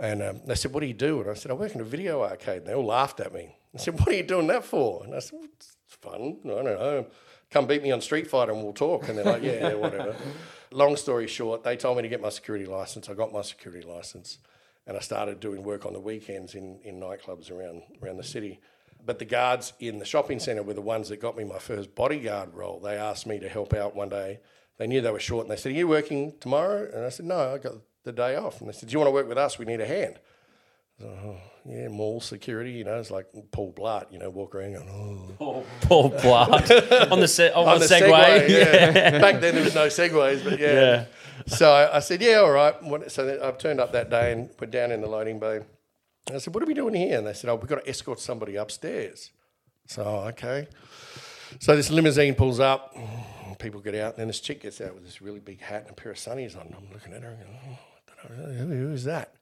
And 0.00 0.22
um, 0.22 0.40
they 0.46 0.54
said, 0.54 0.72
What 0.72 0.80
do 0.80 0.86
you 0.86 0.94
do? 0.94 1.20
And 1.20 1.30
I 1.30 1.34
said, 1.34 1.50
I 1.50 1.54
work 1.54 1.74
in 1.74 1.80
a 1.80 1.84
video 1.84 2.22
arcade. 2.22 2.58
And 2.58 2.66
they 2.66 2.74
all 2.74 2.86
laughed 2.86 3.20
at 3.20 3.34
me. 3.34 3.54
I 3.74 3.78
said, 3.78 3.98
What 3.98 4.08
are 4.08 4.14
you 4.14 4.22
doing 4.22 4.46
that 4.46 4.64
for? 4.64 5.04
And 5.04 5.14
I 5.14 5.18
said, 5.18 5.38
well, 5.38 5.48
It's 5.52 5.76
fun. 5.86 6.38
I 6.44 6.48
don't 6.48 6.64
know. 6.64 7.06
Come 7.50 7.66
beat 7.66 7.82
me 7.82 7.92
on 7.92 8.00
Street 8.00 8.26
Fighter 8.26 8.52
and 8.52 8.62
we'll 8.62 8.72
talk. 8.72 9.08
And 9.08 9.18
they're 9.18 9.24
like, 9.24 9.42
Yeah, 9.42 9.68
yeah, 9.68 9.74
whatever. 9.74 10.16
Long 10.72 10.96
story 10.96 11.26
short, 11.26 11.62
they 11.64 11.76
told 11.76 11.98
me 11.98 12.02
to 12.02 12.08
get 12.08 12.22
my 12.22 12.30
security 12.30 12.64
license. 12.64 13.10
I 13.10 13.14
got 13.14 13.32
my 13.32 13.42
security 13.42 13.86
license. 13.86 14.38
And 14.86 14.96
I 14.96 15.00
started 15.00 15.38
doing 15.38 15.62
work 15.62 15.84
on 15.84 15.92
the 15.92 16.00
weekends 16.00 16.54
in, 16.54 16.80
in 16.82 16.98
nightclubs 16.98 17.50
around, 17.50 17.82
around 18.02 18.16
the 18.16 18.24
city. 18.24 18.60
But 19.04 19.18
the 19.18 19.24
guards 19.24 19.74
in 19.80 19.98
the 19.98 20.04
shopping 20.04 20.38
centre 20.38 20.62
were 20.62 20.74
the 20.74 20.80
ones 20.80 21.10
that 21.10 21.20
got 21.20 21.36
me 21.36 21.44
my 21.44 21.58
first 21.58 21.94
bodyguard 21.94 22.54
role. 22.54 22.80
They 22.80 22.96
asked 22.96 23.26
me 23.26 23.38
to 23.40 23.48
help 23.48 23.74
out 23.74 23.94
one 23.94 24.08
day. 24.08 24.40
They 24.78 24.86
knew 24.86 25.02
they 25.02 25.10
were 25.10 25.20
short 25.20 25.44
and 25.44 25.50
they 25.50 25.60
said, 25.60 25.72
Are 25.72 25.76
you 25.76 25.88
working 25.88 26.32
tomorrow? 26.40 26.88
And 26.92 27.04
I 27.04 27.10
said, 27.10 27.26
No, 27.26 27.54
I 27.54 27.58
got 27.58 27.74
the 28.04 28.12
day 28.12 28.36
off. 28.36 28.60
And 28.60 28.68
they 28.68 28.72
said, 28.72 28.88
Do 28.88 28.92
you 28.92 28.98
want 28.98 29.08
to 29.08 29.12
work 29.12 29.28
with 29.28 29.38
us? 29.38 29.58
We 29.58 29.64
need 29.64 29.80
a 29.80 29.86
hand. 29.86 30.18
I 31.00 31.06
oh, 31.06 31.36
yeah, 31.64 31.88
mall 31.88 32.20
security, 32.20 32.72
you 32.72 32.84
know, 32.84 32.98
it's 32.98 33.10
like 33.10 33.26
Paul 33.52 33.72
Blart, 33.72 34.12
you 34.12 34.18
know, 34.18 34.28
walk 34.28 34.54
around 34.54 34.74
going, 34.74 35.36
oh. 35.40 35.64
Paul 35.82 36.10
Blart 36.10 37.10
on 37.10 37.20
the 37.20 37.28
se- 37.28 37.52
oh, 37.54 37.62
on, 37.64 37.68
On 37.68 37.80
the 37.80 37.86
the 37.86 37.94
Segway. 37.94 38.48
yeah. 38.94 39.18
Back 39.18 39.40
then 39.40 39.54
there 39.54 39.64
was 39.64 39.74
no 39.74 39.86
segways, 39.86 40.44
but 40.44 40.58
yeah. 40.58 40.72
Yeah. 40.72 41.04
So 41.46 41.72
I, 41.72 42.00
said, 42.00 42.20
yeah, 42.20 42.36
all 42.36 42.50
right. 42.50 42.74
So 43.10 43.24
then 43.24 43.40
I've 43.42 43.56
turned 43.56 43.80
up 43.80 43.92
that 43.92 44.10
day 44.10 44.32
and 44.32 44.50
we're 44.60 44.66
down 44.66 44.92
in 44.92 45.00
the 45.00 45.06
loading 45.06 45.38
bay. 45.38 45.60
And 46.26 46.36
I 46.36 46.38
said, 46.38 46.54
what 46.54 46.62
are 46.62 46.66
we 46.66 46.74
doing 46.74 46.94
here? 46.94 47.16
And 47.16 47.26
they 47.26 47.32
said, 47.32 47.48
oh, 47.48 47.54
we've 47.54 47.66
got 47.66 47.82
to 47.82 47.88
escort 47.88 48.20
somebody 48.20 48.56
upstairs. 48.56 49.30
So, 49.86 50.04
oh, 50.04 50.28
okay. 50.28 50.68
So 51.60 51.74
this 51.74 51.90
limousine 51.90 52.34
pulls 52.34 52.60
up, 52.60 52.94
people 53.58 53.80
get 53.80 53.94
out, 53.94 54.12
and 54.12 54.18
then 54.18 54.26
this 54.28 54.40
chick 54.40 54.62
gets 54.62 54.80
out 54.80 54.94
with 54.94 55.04
this 55.04 55.20
really 55.20 55.40
big 55.40 55.60
hat 55.60 55.82
and 55.82 55.90
a 55.90 55.94
pair 55.94 56.12
of 56.12 56.18
sunnies 56.18 56.56
on. 56.56 56.74
I'm 56.76 56.92
looking 56.92 57.12
at 57.12 57.22
her 57.22 57.30
and 57.30 57.38
going, 57.38 57.58
oh, 57.70 57.78
I 58.24 58.28
don't 58.28 58.38
know, 58.38 58.52
who, 58.66 58.86
who 58.88 58.92
is 58.92 59.04
that? 59.04 59.32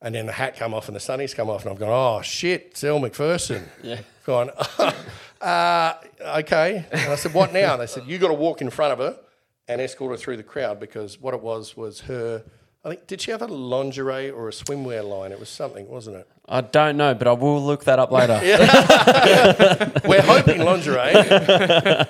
And 0.00 0.14
then 0.14 0.26
the 0.26 0.32
hat 0.32 0.56
come 0.56 0.74
off 0.74 0.88
and 0.88 0.96
the 0.96 1.00
sunnies 1.00 1.34
come 1.34 1.48
off, 1.48 1.62
and 1.62 1.72
I've 1.72 1.78
gone, 1.78 1.88
oh, 1.90 2.22
shit, 2.22 2.68
it's 2.72 2.82
Elle 2.84 2.98
Macpherson. 2.98 3.64
Yeah. 3.82 4.00
Going, 4.24 4.50
uh, 5.40 5.94
okay. 6.20 6.86
And 6.92 7.12
I 7.12 7.16
said, 7.16 7.34
what 7.34 7.52
now? 7.52 7.72
And 7.72 7.82
they 7.82 7.86
said, 7.86 8.04
you 8.06 8.18
got 8.18 8.28
to 8.28 8.34
walk 8.34 8.60
in 8.60 8.70
front 8.70 8.92
of 8.92 8.98
her 9.00 9.18
and 9.66 9.80
escort 9.80 10.12
her 10.12 10.16
through 10.16 10.36
the 10.36 10.42
crowd 10.44 10.78
because 10.78 11.20
what 11.20 11.34
it 11.34 11.40
was 11.42 11.76
was 11.76 12.00
her. 12.02 12.44
I 12.84 12.88
think 12.90 13.06
did 13.06 13.20
she 13.20 13.30
have 13.30 13.42
a 13.42 13.46
lingerie 13.46 14.30
or 14.30 14.48
a 14.48 14.52
swimwear 14.52 15.08
line? 15.08 15.30
It 15.32 15.38
was 15.40 15.48
something, 15.48 15.88
wasn't 15.88 16.16
it? 16.16 16.28
I 16.48 16.60
don't 16.62 16.96
know, 16.96 17.14
but 17.14 17.28
I 17.28 17.32
will 17.32 17.60
look 17.64 17.84
that 17.84 17.98
up 18.00 18.10
later. 18.10 18.40
We're 20.08 20.22
hoping 20.22 20.62
lingerie. 20.62 21.14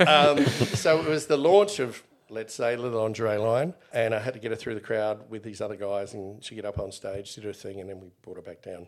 um, 0.06 0.44
so 0.46 1.00
it 1.00 1.08
was 1.08 1.26
the 1.26 1.36
launch 1.36 1.78
of 1.78 2.02
let's 2.32 2.54
say, 2.54 2.76
little 2.76 3.00
Andre 3.00 3.36
line. 3.36 3.74
And 3.92 4.14
I 4.14 4.18
had 4.18 4.34
to 4.34 4.40
get 4.40 4.50
her 4.50 4.56
through 4.56 4.74
the 4.74 4.80
crowd 4.80 5.30
with 5.30 5.42
these 5.42 5.60
other 5.60 5.76
guys, 5.76 6.14
and 6.14 6.42
she 6.42 6.54
get 6.54 6.64
up 6.64 6.78
on 6.78 6.90
stage, 6.90 7.34
did 7.34 7.44
her 7.44 7.52
thing, 7.52 7.80
and 7.80 7.88
then 7.88 8.00
we 8.00 8.08
brought 8.22 8.36
her 8.36 8.42
back 8.42 8.62
down. 8.62 8.86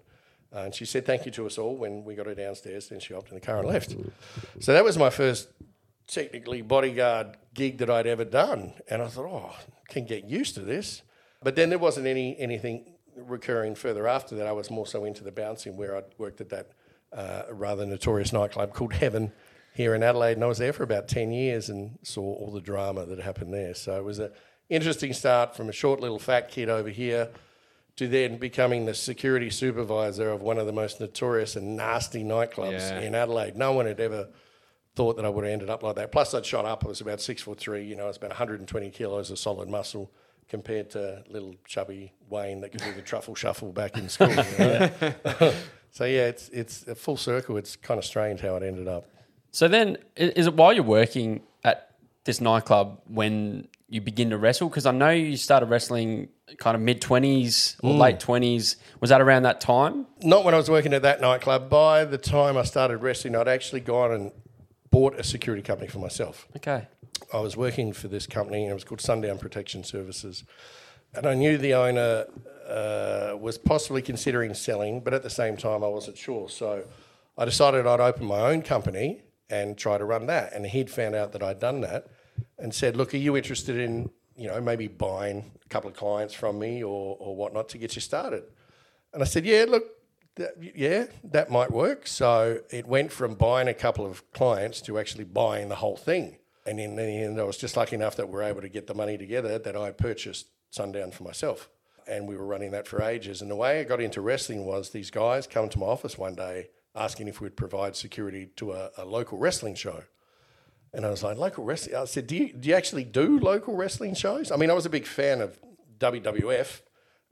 Uh, 0.55 0.61
and 0.61 0.75
she 0.75 0.85
said 0.85 1.05
thank 1.05 1.27
you 1.27 1.33
to 1.33 1.47
us 1.47 1.59
all 1.59 1.77
when 1.77 2.05
we 2.05 2.15
got 2.15 2.27
her 2.27 2.35
downstairs. 2.35 2.89
Then 2.89 3.01
she 3.01 3.13
hopped 3.13 3.29
in 3.29 3.35
the 3.35 3.41
car 3.41 3.59
and 3.59 3.69
left. 3.69 3.97
So 4.61 4.73
that 4.73 4.85
was 4.85 4.97
my 4.97 5.11
first 5.11 5.49
technically 6.07 6.63
bodyguard 6.63 7.37
gig 7.55 7.79
that 7.79 7.91
I'd 7.91 8.07
ever 8.07 8.25
done. 8.25 8.73
And 8.89 9.03
I 9.03 9.09
thought, 9.09 9.27
oh, 9.27 9.57
can 9.89 10.05
get 10.05 10.25
used 10.25 10.55
to 10.55 10.61
this. 10.61 11.03
But 11.43 11.57
then 11.57 11.71
there 11.71 11.79
wasn't 11.79 12.07
any 12.07 12.39
anything 12.39 12.95
recurring 13.17 13.75
further 13.75 14.07
after 14.07 14.37
that. 14.37 14.47
I 14.47 14.53
was 14.53 14.71
more 14.71 14.87
so 14.87 15.05
into 15.05 15.25
the 15.25 15.33
bouncing 15.33 15.77
where 15.77 15.97
I 15.97 16.03
worked 16.19 16.41
at 16.41 16.51
that 16.51 16.71
uh, 17.13 17.43
rather 17.51 17.85
notorious 17.85 18.33
nightclub 18.33 18.73
called 18.75 18.93
Heaven 18.93 19.33
here 19.75 19.95
in 19.95 20.03
Adelaide. 20.03 20.35
And 20.35 20.45
I 20.45 20.47
was 20.47 20.59
there 20.59 20.73
for 20.73 20.83
about 20.85 21.09
10 21.09 21.33
years 21.33 21.69
and 21.69 21.99
saw 22.03 22.23
all 22.23 22.51
the 22.53 22.61
drama 22.61 23.05
that 23.07 23.19
happened 23.21 23.53
there. 23.53 23.75
So 23.75 23.97
it 23.99 24.05
was 24.05 24.19
an 24.19 24.31
interesting 24.69 25.13
start 25.13 25.57
from 25.57 25.69
a 25.69 25.73
short 25.73 26.01
little 26.01 26.19
fat 26.19 26.49
kid 26.51 26.69
over 26.69 26.89
here 26.89 27.29
to 27.97 28.09
then 28.09 28.39
becoming 28.39 28.87
the 28.87 28.95
security 28.95 29.51
supervisor 29.51 30.31
of 30.31 30.43
one 30.43 30.59
of 30.59 30.67
the 30.67 30.73
most 30.73 31.01
notorious 31.01 31.55
and 31.57 31.77
nasty 31.77 32.25
nightclubs 32.25 32.73
Yeah. 32.91 33.01
in 33.01 33.15
Adelaide. 33.15 33.57
No 33.57 33.73
one 33.73 33.87
had 33.87 34.01
ever 34.01 34.29
thought 34.97 35.17
that 35.17 35.25
I 35.25 35.29
would 35.29 35.45
have 35.45 35.53
ended 35.53 35.71
up 35.71 35.83
like 35.83 35.97
that. 35.97 36.13
Plus, 36.13 36.35
I'd 36.35 36.47
shot 36.47 36.65
up. 36.65 36.85
I 36.85 36.89
was 36.89 37.01
about 37.01 37.21
six 37.21 37.43
foot 37.43 37.59
three. 37.59 37.85
You 37.85 37.97
know, 37.97 38.05
I 38.05 38.09
was 38.09 38.17
about 38.17 38.31
120 38.31 38.91
kilos 38.91 39.31
of 39.31 39.39
solid 39.39 39.69
muscle 39.69 40.11
compared 40.49 40.91
to 40.91 41.25
little 41.29 41.55
chubby 41.67 42.13
Wayne 42.29 42.61
that 42.61 42.71
could 42.71 42.81
do 42.83 42.93
the 42.93 43.03
truffle 43.11 43.35
shuffle 43.35 43.73
back 43.73 43.97
in 43.97 44.09
school. 44.09 44.29
you 44.31 44.59
know? 44.59 44.91
so 45.91 46.05
yeah, 46.05 46.27
it's 46.27 46.49
it's 46.51 46.87
a 46.87 46.95
full 46.95 47.17
circle. 47.17 47.57
It's 47.57 47.75
kind 47.77 47.99
of 47.99 48.05
strange 48.05 48.41
how 48.41 48.55
it 48.57 48.63
ended 48.63 48.87
up. 48.89 49.07
So 49.55 49.69
then, 49.69 49.99
is 50.17 50.49
it 50.49 50.55
while 50.55 50.73
you're 50.73 50.83
working 50.83 51.41
at 51.63 51.93
this 52.25 52.41
nightclub 52.41 53.01
when 53.07 53.69
you 53.89 54.01
begin 54.01 54.31
to 54.31 54.37
wrestle? 54.37 54.69
Because 54.69 54.85
I 54.85 54.91
know 54.91 55.11
you 55.11 55.37
started 55.37 55.67
wrestling 55.67 56.29
kind 56.59 56.75
of 56.75 56.83
mid 56.83 57.01
20s 57.01 57.77
or 57.81 57.95
late 57.95 58.19
20s. 58.19 58.75
Was 58.99 59.11
that 59.11 59.21
around 59.21 59.45
that 59.45 59.61
time? 59.61 60.07
Not 60.25 60.45
when 60.45 60.55
I 60.55 60.57
was 60.57 60.69
working 60.69 60.93
at 60.93 61.03
that 61.03 61.21
nightclub. 61.21 61.71
By 61.71 62.05
the 62.05 62.19
time 62.19 62.57
I 62.57 62.65
started 62.65 62.97
wrestling, 62.97 63.37
I'd 63.37 63.47
actually 63.47 63.79
gone 63.79 64.11
and 64.11 64.33
bought 64.91 65.21
a 65.21 65.23
security 65.23 65.63
company 65.63 65.89
for 65.89 66.01
myself. 66.01 66.49
Okay. 66.57 66.89
I 67.33 67.39
was 67.39 67.57
working 67.57 67.93
for 67.93 68.09
this 68.09 68.27
company, 68.27 68.65
and 68.65 68.73
it 68.73 68.75
was 68.75 68.83
called 68.83 69.01
Sundown 69.01 69.39
Protection 69.39 69.85
Services. 69.85 70.43
And 71.15 71.27
I 71.27 71.35
knew 71.35 71.59
the 71.59 71.75
owner 71.75 72.27
uh, 72.69 73.37
was 73.39 73.57
possibly 73.57 74.03
considering 74.03 74.53
selling, 74.55 74.99
but 74.99 75.15
at 75.15 75.23
the 75.23 75.31
same 75.31 75.57
time, 75.57 75.85
I 75.85 75.89
wasn't 75.89 76.19
sure. 76.19 76.49
So 76.49 76.87
I 77.39 77.45
decided 77.45 77.87
I'd 77.87 78.01
open 78.01 78.27
my 78.27 78.41
own 78.41 78.63
company 78.63 79.21
and 79.51 79.77
try 79.77 79.99
to 79.99 80.05
run 80.05 80.27
that. 80.27 80.53
And 80.53 80.67
he'd 80.67 80.91
found 80.91 81.15
out 81.15 81.33
that 81.33 81.43
I'd 81.43 81.61
done 81.61 81.81
that 81.83 82.07
and 82.59 82.75
said, 82.75 82.97
Look, 82.97 83.15
are 83.15 83.19
you 83.19 83.37
interested 83.37 83.79
in, 83.79 84.11
you 84.37 84.49
know, 84.49 84.61
maybe 84.61 84.89
buying 84.89 85.53
a 85.65 85.69
couple 85.69 85.91
of 85.91 85.97
clients 85.97 86.35
from 86.35 86.59
me 86.59 86.83
or, 86.83 87.17
or 87.19 87.37
whatnot 87.37 87.69
to 87.71 87.79
get 87.79 87.95
you 87.95 88.01
started? 88.01 88.45
And 89.13 89.23
I 89.23 89.27
said, 89.27 89.45
Yeah, 89.45 89.67
look, 89.69 89.85
that, 90.37 90.55
yeah, 90.75 91.07
that 91.25 91.51
might 91.51 91.71
work. 91.71 92.07
So 92.07 92.61
it 92.71 92.87
went 92.87 93.13
from 93.13 93.35
buying 93.35 93.69
a 93.69 93.75
couple 93.75 94.07
of 94.07 94.31
clients 94.33 94.81
to 94.83 94.99
actually 94.99 95.25
buying 95.25 95.69
the 95.69 95.77
whole 95.77 95.97
thing. 95.97 96.39
And 96.67 96.81
in 96.81 96.97
the 96.97 97.03
end, 97.03 97.39
I 97.39 97.45
was 97.45 97.59
just 97.59 97.77
lucky 97.77 97.95
enough 97.95 98.17
that 98.17 98.29
we 98.29 98.33
were 98.33 98.43
able 98.43 98.63
to 98.63 98.69
get 98.69 98.87
the 98.87 98.95
money 98.95 99.19
together 99.19 99.59
that 99.59 99.77
I 99.77 99.91
purchased 99.91 100.47
Sundown 100.71 101.11
for 101.11 101.23
myself. 101.23 101.69
And 102.07 102.27
we 102.27 102.37
were 102.37 102.47
running 102.47 102.71
that 102.73 102.89
for 102.89 103.03
ages. 103.03 103.43
And 103.43 103.51
the 103.51 103.57
way 103.57 103.81
I 103.81 103.85
got 103.85 104.01
into 104.01 104.21
wrestling 104.21 104.65
was 104.65 104.91
these 104.91 105.11
guys 105.11 105.47
come 105.47 105.69
to 105.71 105.79
my 105.79 105.87
office 105.87 106.19
one 106.19 106.35
day 106.35 106.69
asking 106.95 107.29
if 107.29 107.41
we'd 107.41 107.57
provide 107.57 107.97
security 107.97 108.47
to 108.57 108.73
a, 108.73 108.91
a 108.99 109.05
local 109.05 109.39
wrestling 109.39 109.75
show. 109.75 110.05
And 110.93 111.05
I 111.05 111.11
was 111.11 111.23
like, 111.25 111.37
local 111.39 111.65
wrestling? 111.65 111.97
I 111.97 112.05
said, 112.05 112.27
do 112.29 112.37
you, 112.37 112.53
do 112.53 112.69
you 112.69 112.75
actually 112.77 113.03
do 113.05 113.39
local 113.41 113.75
wrestling 113.77 114.15
shows? 114.15 114.53
I 114.53 114.57
mean, 114.57 114.71
I 114.71 114.75
was 114.75 114.87
a 114.87 114.91
big 114.91 115.07
fan 115.07 115.41
of 115.41 115.59
WWF 115.99 116.81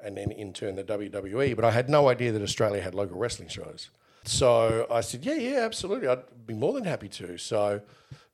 and 0.02 0.16
then 0.16 0.32
in 0.32 0.52
turn 0.52 0.74
the 0.74 0.82
WWE, 0.84 1.54
but 1.54 1.64
I 1.64 1.70
had 1.70 1.88
no 1.88 2.08
idea 2.08 2.32
that 2.32 2.42
Australia 2.42 2.82
had 2.82 2.94
local 2.94 3.16
wrestling 3.16 3.48
shows. 3.48 3.90
So 4.24 4.86
I 4.90 5.00
said, 5.00 5.24
yeah, 5.24 5.34
yeah, 5.34 5.58
absolutely. 5.60 6.08
I'd 6.08 6.22
be 6.46 6.54
more 6.54 6.72
than 6.72 6.84
happy 6.84 7.08
to. 7.10 7.38
So 7.38 7.82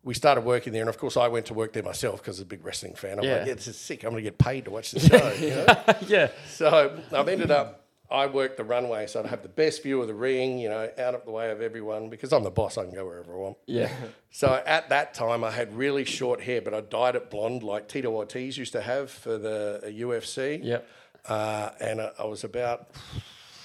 we 0.02 0.14
started 0.14 0.42
working 0.44 0.72
there. 0.72 0.82
And 0.82 0.88
of 0.88 0.96
course, 0.98 1.16
I 1.18 1.28
went 1.28 1.44
to 1.46 1.54
work 1.54 1.72
there 1.74 1.82
myself 1.82 2.22
because 2.22 2.38
I'm 2.38 2.44
a 2.44 2.46
big 2.46 2.64
wrestling 2.64 2.94
fan. 2.94 3.18
I'm 3.18 3.24
Yeah. 3.24 3.38
like, 3.38 3.46
yeah, 3.48 3.54
this 3.54 3.68
is 3.68 3.76
sick. 3.76 4.04
I'm 4.04 4.10
going 4.10 4.22
to 4.24 4.30
get 4.30 4.38
paid 4.38 4.64
to 4.66 4.70
watch 4.70 4.92
the 4.92 5.00
show. 5.00 5.32
you 5.34 5.50
know? 5.50 5.94
yeah. 6.08 6.28
So 6.48 6.98
I've 7.12 7.28
ended 7.28 7.50
up, 7.50 7.84
I 8.10 8.26
worked 8.26 8.56
the 8.56 8.64
runway, 8.64 9.06
so 9.06 9.20
I'd 9.20 9.26
have 9.26 9.42
the 9.42 9.50
best 9.50 9.82
view 9.82 10.00
of 10.00 10.08
the 10.08 10.14
ring, 10.14 10.58
you 10.58 10.70
know, 10.70 10.90
out 10.98 11.14
of 11.14 11.26
the 11.26 11.30
way 11.30 11.50
of 11.50 11.60
everyone 11.60 12.08
because 12.08 12.32
I'm 12.32 12.42
the 12.42 12.50
boss. 12.50 12.78
I 12.78 12.84
can 12.84 12.94
go 12.94 13.04
wherever 13.04 13.34
I 13.34 13.36
want. 13.36 13.56
Yeah. 13.66 13.90
So 14.30 14.62
at 14.66 14.90
that 14.90 15.14
time, 15.14 15.42
I 15.42 15.50
had 15.50 15.74
really 15.74 16.04
short 16.04 16.42
hair, 16.42 16.60
but 16.60 16.74
I 16.74 16.82
dyed 16.82 17.16
it 17.16 17.30
blonde 17.30 17.62
like 17.62 17.88
Tito 17.88 18.12
Ortiz 18.12 18.58
used 18.58 18.72
to 18.72 18.82
have 18.82 19.10
for 19.10 19.38
the 19.38 19.80
uh, 19.82 19.86
UFC. 19.88 20.62
Yep. 20.62 20.88
Uh, 21.26 21.70
and 21.80 22.00
I, 22.02 22.10
I 22.18 22.24
was 22.26 22.44
about, 22.44 22.90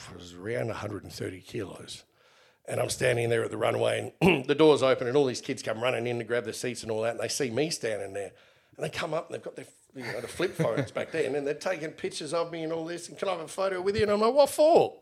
I 0.09 0.15
was 0.15 0.33
around 0.33 0.67
130 0.67 1.41
kilos. 1.41 2.03
And 2.65 2.79
I'm 2.79 2.89
standing 2.89 3.29
there 3.29 3.43
at 3.43 3.51
the 3.51 3.57
runway, 3.57 4.13
and 4.21 4.45
the 4.47 4.55
doors 4.55 4.81
open, 4.81 5.07
and 5.07 5.17
all 5.17 5.25
these 5.25 5.41
kids 5.41 5.61
come 5.61 5.83
running 5.83 6.07
in 6.07 6.17
to 6.19 6.23
grab 6.23 6.45
the 6.45 6.53
seats 6.53 6.81
and 6.81 6.89
all 6.89 7.01
that, 7.01 7.11
and 7.11 7.19
they 7.19 7.27
see 7.27 7.51
me 7.51 7.69
standing 7.69 8.13
there. 8.13 8.31
And 8.77 8.85
they 8.85 8.89
come 8.89 9.13
up 9.13 9.27
and 9.27 9.35
they've 9.35 9.43
got 9.43 9.57
their 9.57 9.67
you 9.95 10.03
know, 10.03 10.21
the 10.21 10.27
flip 10.27 10.55
phones 10.55 10.91
back 10.91 11.11
then, 11.11 11.35
and 11.35 11.45
they're 11.45 11.53
taking 11.53 11.91
pictures 11.91 12.33
of 12.33 12.51
me 12.51 12.63
and 12.63 12.73
all 12.73 12.85
this. 12.85 13.09
And 13.09 13.17
can 13.17 13.27
I 13.27 13.31
have 13.31 13.41
a 13.41 13.47
photo 13.47 13.81
with 13.81 13.95
you? 13.95 14.03
And 14.03 14.11
I'm 14.11 14.21
like, 14.21 14.33
what 14.33 14.49
for? 14.49 14.95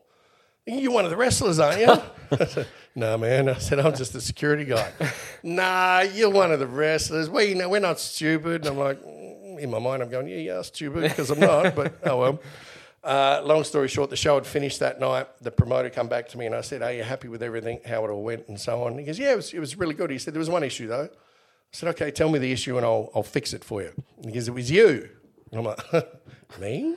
You're 0.66 0.92
one 0.92 1.06
of 1.06 1.12
the 1.12 1.18
wrestlers, 1.18 1.60
aren't 1.60 1.82
you? 1.82 2.66
No, 2.94 3.18
man. 3.18 3.48
I 3.48 3.58
said, 3.58 3.80
I'm 3.80 3.96
just 3.96 4.14
a 4.16 4.22
security 4.22 4.66
guy. 4.66 4.92
nah, 5.44 6.02
you're 6.02 6.30
one 6.30 6.52
of 6.52 6.60
the 6.60 6.68
wrestlers. 6.68 7.30
You 7.30 7.56
know, 7.56 7.70
we're 7.70 7.80
not 7.80 8.00
stupid. 8.02 8.66
And 8.66 8.68
I'm 8.68 8.78
like, 8.78 9.02
in 9.60 9.70
my 9.70 9.80
mind, 9.80 10.04
I'm 10.04 10.10
going, 10.10 10.28
yeah, 10.28 10.36
yeah, 10.36 10.62
stupid, 10.62 11.04
because 11.04 11.30
I'm 11.30 11.40
not, 11.40 11.74
but 11.76 11.94
oh 12.06 12.18
well. 12.18 12.42
Uh, 13.04 13.42
long 13.44 13.64
story 13.64 13.88
short, 13.88 14.10
the 14.10 14.16
show 14.16 14.36
had 14.36 14.46
finished 14.46 14.80
that 14.80 15.00
night. 15.00 15.28
The 15.42 15.52
promoter 15.52 15.90
come 15.90 16.08
back 16.08 16.28
to 16.30 16.38
me 16.38 16.46
and 16.46 16.54
I 16.54 16.62
said, 16.62 16.84
"Are 16.84 16.94
you 16.94 17.02
happy 17.02 17.28
with 17.30 17.42
everything, 17.42 17.80
how 17.84 18.06
it 18.06 18.12
all 18.12 18.22
went, 18.22 18.48
and 18.48 18.60
so 18.60 18.84
on?" 18.84 18.96
He 19.00 19.06
goes, 19.06 19.18
"Yeah, 19.18 19.32
it 19.32 19.38
was, 19.38 19.54
it 19.54 19.60
was 19.60 19.76
really 19.76 19.96
good." 19.96 20.12
He 20.12 20.20
said, 20.20 20.36
"There 20.36 20.40
was 20.40 20.52
one 20.52 20.64
issue 20.64 20.88
though." 20.88 21.10
I 21.74 21.78
said, 21.78 21.90
"Okay, 21.90 22.12
tell 22.12 22.30
me 22.30 22.40
the 22.40 22.52
issue 22.52 22.78
and 22.78 22.86
I'll 22.86 23.10
I'll 23.16 23.24
fix 23.24 23.54
it 23.54 23.64
for 23.64 23.82
you." 23.82 23.92
He 24.24 24.32
goes, 24.32 24.48
"It 24.48 24.54
was 24.54 24.70
you." 24.70 25.10
And 25.52 25.60
I'm 25.60 25.66
like, 25.66 25.80
"Me?" 26.60 26.96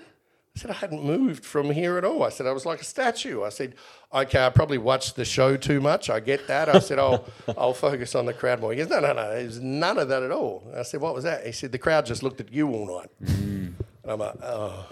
I 0.56 0.60
said, 0.60 0.70
"I 0.70 0.74
hadn't 0.74 1.04
moved 1.04 1.44
from 1.44 1.70
here 1.70 1.98
at 1.98 2.04
all." 2.04 2.22
I 2.22 2.28
said, 2.28 2.46
"I 2.46 2.52
was 2.52 2.66
like 2.66 2.80
a 2.80 2.84
statue." 2.84 3.42
I 3.42 3.48
said, 3.48 3.74
"Okay, 4.12 4.44
I 4.44 4.50
probably 4.50 4.78
watched 4.78 5.16
the 5.16 5.24
show 5.24 5.56
too 5.56 5.80
much. 5.80 6.10
I 6.10 6.20
get 6.20 6.46
that." 6.48 6.68
I 6.68 6.78
said, 6.78 6.98
"I'll 6.98 7.24
I'll 7.58 7.74
focus 7.74 8.14
on 8.14 8.26
the 8.26 8.34
crowd 8.34 8.60
more." 8.60 8.72
He 8.72 8.78
goes, 8.78 8.88
"No, 8.88 9.00
no, 9.00 9.12
no. 9.12 9.30
There's 9.30 9.60
none 9.60 9.98
of 9.98 10.08
that 10.08 10.22
at 10.22 10.30
all." 10.30 10.70
I 10.76 10.82
said, 10.82 11.00
"What 11.00 11.14
was 11.14 11.24
that?" 11.24 11.46
He 11.46 11.52
said, 11.52 11.72
"The 11.72 11.78
crowd 11.78 12.06
just 12.06 12.22
looked 12.22 12.40
at 12.40 12.52
you 12.52 12.68
all 12.68 12.98
night." 12.98 13.10
And 13.28 13.76
I'm 14.12 14.18
like, 14.18 14.36
"Oh." 14.42 14.86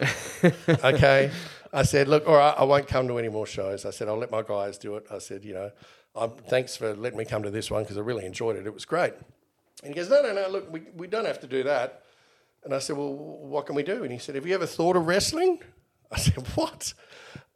okay. 0.69 1.31
I 1.73 1.85
said, 1.85 2.07
look, 2.07 2.29
all 2.29 2.37
right, 2.37 2.55
I 2.57 2.65
won't 2.65 2.87
come 2.87 3.09
to 3.09 3.19
any 3.19 3.31
more 3.31 3.47
shows. 3.47 3.87
I 3.87 3.91
said, 3.91 4.07
I'll 4.07 4.19
let 4.19 4.31
my 4.31 4.43
guys 4.43 4.77
do 4.77 4.97
it. 4.97 5.07
I 5.11 5.19
said, 5.19 5.43
you 5.43 5.55
know, 5.55 5.71
um, 6.15 6.35
thanks 6.49 6.77
for 6.77 6.95
letting 6.95 7.19
me 7.19 7.25
come 7.25 7.43
to 7.45 7.51
this 7.51 7.71
one 7.71 7.83
because 7.83 7.97
I 7.97 8.01
really 8.01 8.27
enjoyed 8.27 8.57
it. 8.57 8.67
It 8.67 8.75
was 8.75 8.85
great. 8.85 9.15
And 9.83 9.93
he 9.93 9.95
goes, 9.95 10.09
no, 10.09 10.23
no, 10.23 10.33
no, 10.33 10.49
look, 10.49 10.73
we, 10.73 10.83
we 10.97 11.07
don't 11.07 11.25
have 11.25 11.41
to 11.41 11.47
do 11.47 11.63
that. 11.65 12.03
And 12.65 12.73
I 12.73 12.79
said, 12.79 12.97
well, 12.97 13.13
what 13.13 13.67
can 13.67 13.75
we 13.75 13.83
do? 13.83 14.05
And 14.05 14.13
he 14.13 14.19
said, 14.19 14.35
have 14.37 14.47
you 14.47 14.55
ever 14.55 14.67
thought 14.67 14.97
of 14.97 15.07
wrestling? 15.07 15.61
I 16.11 16.19
said, 16.19 16.47
what? 16.55 16.95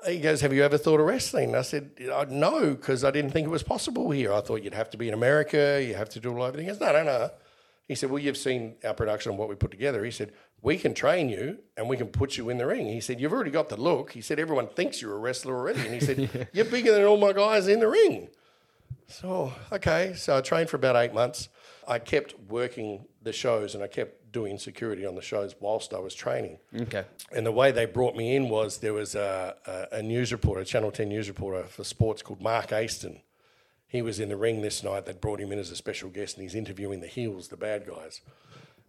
He 0.07 0.21
goes, 0.21 0.41
have 0.41 0.53
you 0.53 0.65
ever 0.65 0.79
thought 0.79 1.01
of 1.01 1.07
wrestling? 1.07 1.51
And 1.51 1.57
I 1.57 1.63
said, 1.63 1.91
"Uh, 2.13 2.27
no, 2.29 2.71
because 2.71 3.03
I 3.05 3.11
didn't 3.11 3.31
think 3.31 3.47
it 3.47 3.51
was 3.51 3.63
possible 3.63 4.11
here. 4.11 4.33
I 4.33 4.41
thought 4.41 4.63
you'd 4.63 4.75
have 4.75 4.91
to 4.91 4.97
be 4.97 5.09
in 5.09 5.15
America, 5.15 5.83
you 5.87 5.95
have 5.95 6.09
to 6.11 6.21
do 6.21 6.31
all 6.31 6.43
of 6.43 6.51
over. 6.51 6.61
He 6.61 6.67
goes, 6.67 6.81
no, 6.81 6.93
no, 6.93 7.05
no. 7.05 7.31
He 7.89 7.95
said, 7.95 8.11
Well, 8.11 8.19
you've 8.19 8.37
seen 8.37 8.75
our 8.85 8.95
production 8.95 9.31
and 9.31 9.39
what 9.39 9.49
we 9.49 9.55
put 9.55 9.71
together. 9.71 10.05
He 10.05 10.11
said, 10.11 10.33
We 10.61 10.77
can 10.77 10.93
train 10.93 11.29
you 11.29 11.59
and 11.77 11.89
we 11.89 11.97
can 11.97 12.09
put 12.09 12.37
you 12.37 12.51
in 12.51 12.59
the 12.59 12.67
ring. 12.67 12.87
He 12.87 13.01
said, 13.01 13.21
You've 13.21 13.33
already 13.33 13.51
got 13.51 13.69
the 13.69 13.77
look. 13.77 14.13
He 14.13 14.21
said, 14.21 14.39
Everyone 14.39 14.67
thinks 14.67 15.01
you're 15.01 15.15
a 15.15 15.19
wrestler 15.19 15.57
already. 15.57 15.81
And 15.81 15.95
he 15.95 16.01
said, 16.01 16.49
You're 16.53 16.65
bigger 16.65 16.93
than 16.93 17.05
all 17.05 17.17
my 17.17 17.33
guys 17.33 17.69
in 17.69 17.81
the 17.81 17.89
ring. 17.89 18.29
So, 19.07 19.53
okay. 19.71 20.15
So 20.17 20.37
I 20.37 20.41
trained 20.41 20.69
for 20.69 20.77
about 20.77 20.97
eight 20.97 21.15
months. 21.15 21.49
I 21.87 21.99
kept 21.99 22.35
working 22.49 23.05
the 23.23 23.33
shows 23.33 23.75
and 23.75 23.83
I 23.83 23.87
kept 23.87 24.33
doing 24.33 24.59
security 24.59 25.07
on 25.07 25.15
the 25.15 25.23
shows 25.23 25.55
whilst 25.61 25.95
I 25.95 25.99
was 25.99 26.15
training. 26.15 26.59
Okay. 26.83 27.05
And 27.35 27.47
the 27.47 27.53
way 27.53 27.71
they 27.71 27.87
brought 27.87 28.17
me 28.17 28.37
in 28.37 28.49
was 28.49 28.79
there 28.79 28.93
was 28.93 29.15
a, 29.15 29.57
a, 29.67 29.97
a 29.99 30.03
news 30.03 30.33
reporter, 30.33 30.61
a 30.61 30.65
Channel 30.65 30.91
10 30.91 31.09
news 31.09 31.29
reporter 31.29 31.65
for 31.65 31.85
sports 31.85 32.23
called 32.23 32.43
Mark 32.43 32.73
Aston. 32.73 33.21
He 33.89 34.03
was 34.03 34.21
in 34.21 34.29
the 34.29 34.37
ring 34.37 34.63
this 34.63 34.83
night. 34.83 35.07
They 35.07 35.13
brought 35.13 35.41
him 35.41 35.53
in 35.53 35.59
as 35.59 35.71
a 35.71 35.77
special 35.77 36.11
guest 36.11 36.37
and 36.37 36.43
he's 36.43 36.55
interviewing 36.55 37.01
the 37.01 37.07
heels, 37.07 37.49
the 37.49 37.57
bad 37.57 37.87
guys. 37.87 38.21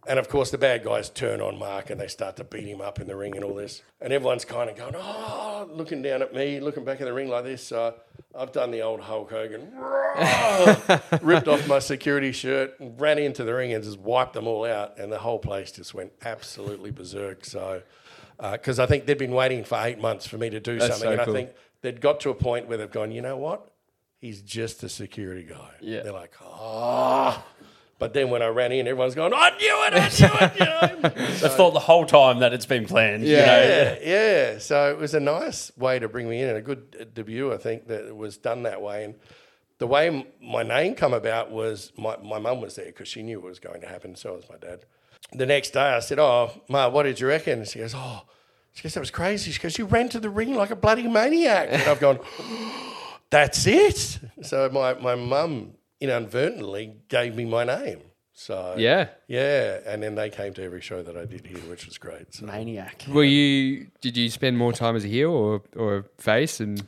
And 0.08 0.18
of 0.18 0.28
course, 0.30 0.50
the 0.50 0.56
bad 0.58 0.84
guys 0.84 1.10
turn 1.10 1.42
on 1.42 1.58
Mark 1.58 1.90
and 1.90 2.00
they 2.00 2.06
start 2.08 2.36
to 2.36 2.44
beat 2.44 2.64
him 2.64 2.80
up 2.80 2.98
in 2.98 3.06
the 3.06 3.14
ring 3.14 3.36
and 3.36 3.44
all 3.44 3.54
this. 3.54 3.82
And 4.00 4.10
everyone's 4.10 4.46
kind 4.46 4.70
of 4.70 4.76
going, 4.76 4.94
oh, 4.96 5.68
looking 5.70 6.00
down 6.00 6.22
at 6.22 6.32
me, 6.34 6.60
looking 6.60 6.84
back 6.84 7.00
in 7.00 7.04
the 7.04 7.12
ring 7.12 7.28
like 7.28 7.44
this. 7.44 7.62
So 7.62 7.94
I've 8.34 8.50
done 8.50 8.70
the 8.70 8.80
old 8.80 9.00
Hulk 9.00 9.30
Hogan, 9.30 9.70
ripped 11.22 11.46
off 11.46 11.68
my 11.68 11.78
security 11.78 12.32
shirt, 12.32 12.80
and 12.80 12.98
ran 12.98 13.18
into 13.18 13.44
the 13.44 13.52
ring 13.54 13.74
and 13.74 13.84
just 13.84 13.98
wiped 13.98 14.32
them 14.32 14.46
all 14.46 14.64
out. 14.64 14.98
And 14.98 15.12
the 15.12 15.18
whole 15.18 15.38
place 15.38 15.72
just 15.72 15.92
went 15.92 16.12
absolutely 16.24 16.90
berserk. 16.90 17.44
So, 17.44 17.82
uh, 18.40 18.52
because 18.52 18.78
I 18.78 18.86
think 18.86 19.04
they'd 19.04 19.18
been 19.18 19.32
waiting 19.32 19.62
for 19.62 19.78
eight 19.82 20.00
months 20.00 20.26
for 20.26 20.38
me 20.38 20.48
to 20.48 20.58
do 20.60 20.78
That's 20.78 20.98
something. 20.98 21.08
so 21.08 21.12
and 21.12 21.20
cool. 21.22 21.34
I 21.34 21.36
think 21.36 21.50
they'd 21.82 22.00
got 22.00 22.20
to 22.20 22.30
a 22.30 22.34
point 22.34 22.66
where 22.66 22.78
they've 22.78 22.90
gone, 22.90 23.12
you 23.12 23.20
know 23.20 23.36
what? 23.36 23.70
He's 24.20 24.40
just 24.40 24.82
a 24.82 24.88
security 24.88 25.42
guy. 25.44 25.70
Yeah. 25.80 26.02
They're 26.02 26.12
like, 26.12 26.32
oh, 26.42 27.44
But 27.98 28.14
then 28.14 28.30
when 28.30 28.42
I 28.42 28.46
ran 28.46 28.70
in, 28.70 28.86
everyone's 28.86 29.16
going, 29.16 29.32
I 29.34 29.50
knew 29.58 29.84
it, 29.86 29.92
I 29.94 30.08
knew 30.18 30.46
it, 30.46 30.60
you 30.60 31.10
know. 31.20 31.48
I've 31.48 31.54
thought 31.56 31.72
the 31.72 31.80
whole 31.80 32.06
time 32.06 32.38
that 32.40 32.52
it's 32.52 32.66
been 32.66 32.86
planned. 32.86 33.24
you 33.24 33.34
Yeah. 33.36 33.46
know? 33.46 33.62
yeah, 33.62 33.98
yeah. 34.52 34.58
So 34.58 34.90
it 34.92 34.98
was 34.98 35.14
a 35.14 35.20
nice 35.20 35.72
way 35.76 35.98
to 35.98 36.08
bring 36.08 36.28
me 36.28 36.40
in 36.42 36.48
and 36.48 36.58
a 36.58 36.62
good 36.62 36.96
uh, 37.00 37.04
debut, 37.12 37.52
I 37.52 37.56
think, 37.56 37.88
that 37.88 38.06
it 38.06 38.16
was 38.16 38.36
done 38.36 38.62
that 38.62 38.80
way. 38.82 39.02
And 39.04 39.14
the 39.78 39.88
way 39.88 40.06
m- 40.08 40.24
my 40.40 40.62
name 40.62 40.94
come 40.94 41.12
about 41.12 41.50
was 41.50 41.92
my, 41.96 42.16
my 42.18 42.38
mum 42.38 42.60
was 42.60 42.76
there 42.76 42.86
because 42.86 43.08
she 43.08 43.22
knew 43.22 43.40
what 43.40 43.48
was 43.48 43.58
going 43.58 43.80
to 43.80 43.88
happen. 43.88 44.14
So 44.14 44.34
was 44.34 44.44
my 44.48 44.56
dad. 44.58 44.84
The 45.32 45.46
next 45.46 45.70
day 45.70 45.80
I 45.80 45.98
said, 45.98 46.20
Oh, 46.20 46.52
Ma, 46.68 46.88
what 46.88 47.02
did 47.02 47.18
you 47.18 47.26
reckon? 47.26 47.58
And 47.58 47.68
she 47.68 47.80
goes, 47.80 47.94
Oh, 47.96 48.22
she 48.74 48.82
goes, 48.84 48.94
that 48.94 49.00
was 49.00 49.10
crazy. 49.10 49.50
She 49.50 49.58
goes, 49.60 49.76
You 49.76 49.86
ran 49.86 50.08
to 50.10 50.20
the 50.20 50.30
ring 50.30 50.54
like 50.54 50.70
a 50.70 50.76
bloody 50.76 51.08
maniac. 51.08 51.68
And 51.72 51.82
I've 51.82 51.98
gone, 51.98 52.20
That's 53.30 53.66
it. 53.66 54.20
So 54.42 54.70
my, 54.72 54.94
my 54.94 55.14
mum 55.16 55.72
inadvertently 56.00 56.94
gave 57.08 57.34
me 57.34 57.44
my 57.44 57.64
name. 57.64 58.00
So 58.32 58.74
Yeah. 58.78 59.08
yeah, 59.26 59.80
and 59.84 60.00
then 60.02 60.14
they 60.14 60.30
came 60.30 60.54
to 60.54 60.62
every 60.62 60.80
show 60.80 61.02
that 61.02 61.16
I 61.16 61.24
did 61.24 61.44
here, 61.46 61.58
which 61.68 61.86
was 61.86 61.98
great. 61.98 62.34
So. 62.34 62.46
Maniac. 62.46 63.04
Were 63.08 63.24
you? 63.24 63.88
Did 64.00 64.16
you 64.16 64.30
spend 64.30 64.56
more 64.56 64.72
time 64.72 64.94
as 64.94 65.04
a 65.04 65.08
heel 65.08 65.30
or 65.32 65.62
or 65.76 65.96
a 65.98 66.04
face? 66.22 66.60
And 66.60 66.80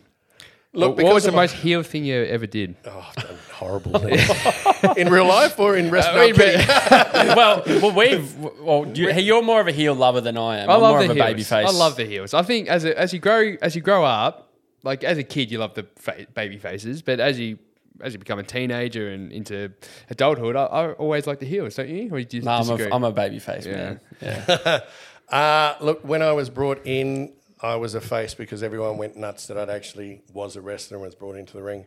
Look, 0.72 0.98
what 0.98 1.12
was 1.12 1.24
the 1.24 1.30
of 1.30 1.34
my- 1.34 1.42
most 1.42 1.56
heel 1.56 1.82
thing 1.82 2.04
you 2.04 2.22
ever 2.22 2.46
did? 2.46 2.76
Oh, 2.86 3.04
I've 3.16 3.24
done 3.26 3.36
horrible 3.52 3.98
things. 3.98 4.96
in 4.96 5.08
real 5.10 5.26
life 5.26 5.58
or 5.58 5.74
in 5.76 5.90
wrestling? 5.90 6.32
I 6.36 7.24
mean, 7.24 7.36
well, 7.36 7.62
well, 7.66 7.92
we've. 7.96 8.36
Well, 8.60 8.86
you, 8.94 9.10
you're 9.10 9.42
more 9.42 9.60
of 9.60 9.66
a 9.66 9.72
heel 9.72 9.94
lover 9.94 10.20
than 10.20 10.38
I 10.38 10.58
am. 10.60 10.70
I 10.70 10.74
I'm 10.74 10.80
love 10.80 10.92
more 10.92 10.98
the 11.00 11.04
of 11.06 11.10
a 11.10 11.14
heels. 11.14 11.26
baby 11.26 11.42
face. 11.42 11.66
I 11.68 11.72
love 11.76 11.96
the 11.96 12.04
heels. 12.04 12.32
I 12.32 12.42
think 12.42 12.68
as 12.68 12.84
a, 12.84 12.96
as 12.96 13.12
you 13.12 13.18
grow 13.18 13.56
as 13.60 13.74
you 13.74 13.82
grow 13.82 14.04
up, 14.04 14.52
like 14.84 15.02
as 15.02 15.18
a 15.18 15.24
kid, 15.24 15.50
you 15.50 15.58
love 15.58 15.74
the 15.74 15.88
fa- 15.96 16.26
baby 16.32 16.58
faces, 16.58 17.02
but 17.02 17.18
as 17.18 17.40
you 17.40 17.58
as 18.02 18.12
you 18.12 18.18
become 18.18 18.38
a 18.38 18.42
teenager 18.42 19.08
and 19.08 19.32
into 19.32 19.72
adulthood, 20.08 20.56
I, 20.56 20.64
I 20.64 20.92
always 20.92 21.26
like 21.26 21.38
the 21.38 21.46
heels, 21.46 21.74
don't 21.76 21.88
you? 21.88 22.12
Or 22.12 22.22
do 22.22 22.36
you 22.36 22.42
No, 22.42 22.52
I'm 22.52 22.68
a, 22.68 22.94
I'm 22.94 23.04
a 23.04 23.12
baby 23.12 23.38
face 23.38 23.66
man. 23.66 24.00
Yeah. 24.20 24.80
Uh, 25.30 25.76
look, 25.80 26.02
when 26.02 26.22
I 26.22 26.32
was 26.32 26.50
brought 26.50 26.84
in, 26.84 27.32
I 27.62 27.76
was 27.76 27.94
a 27.94 28.00
face 28.00 28.34
because 28.34 28.64
everyone 28.64 28.98
went 28.98 29.16
nuts 29.16 29.46
that 29.46 29.56
I'd 29.56 29.70
actually 29.70 30.22
was 30.32 30.56
a 30.56 30.60
wrestler 30.60 30.96
and 30.96 31.04
was 31.04 31.14
brought 31.14 31.36
into 31.36 31.52
the 31.52 31.62
ring. 31.62 31.86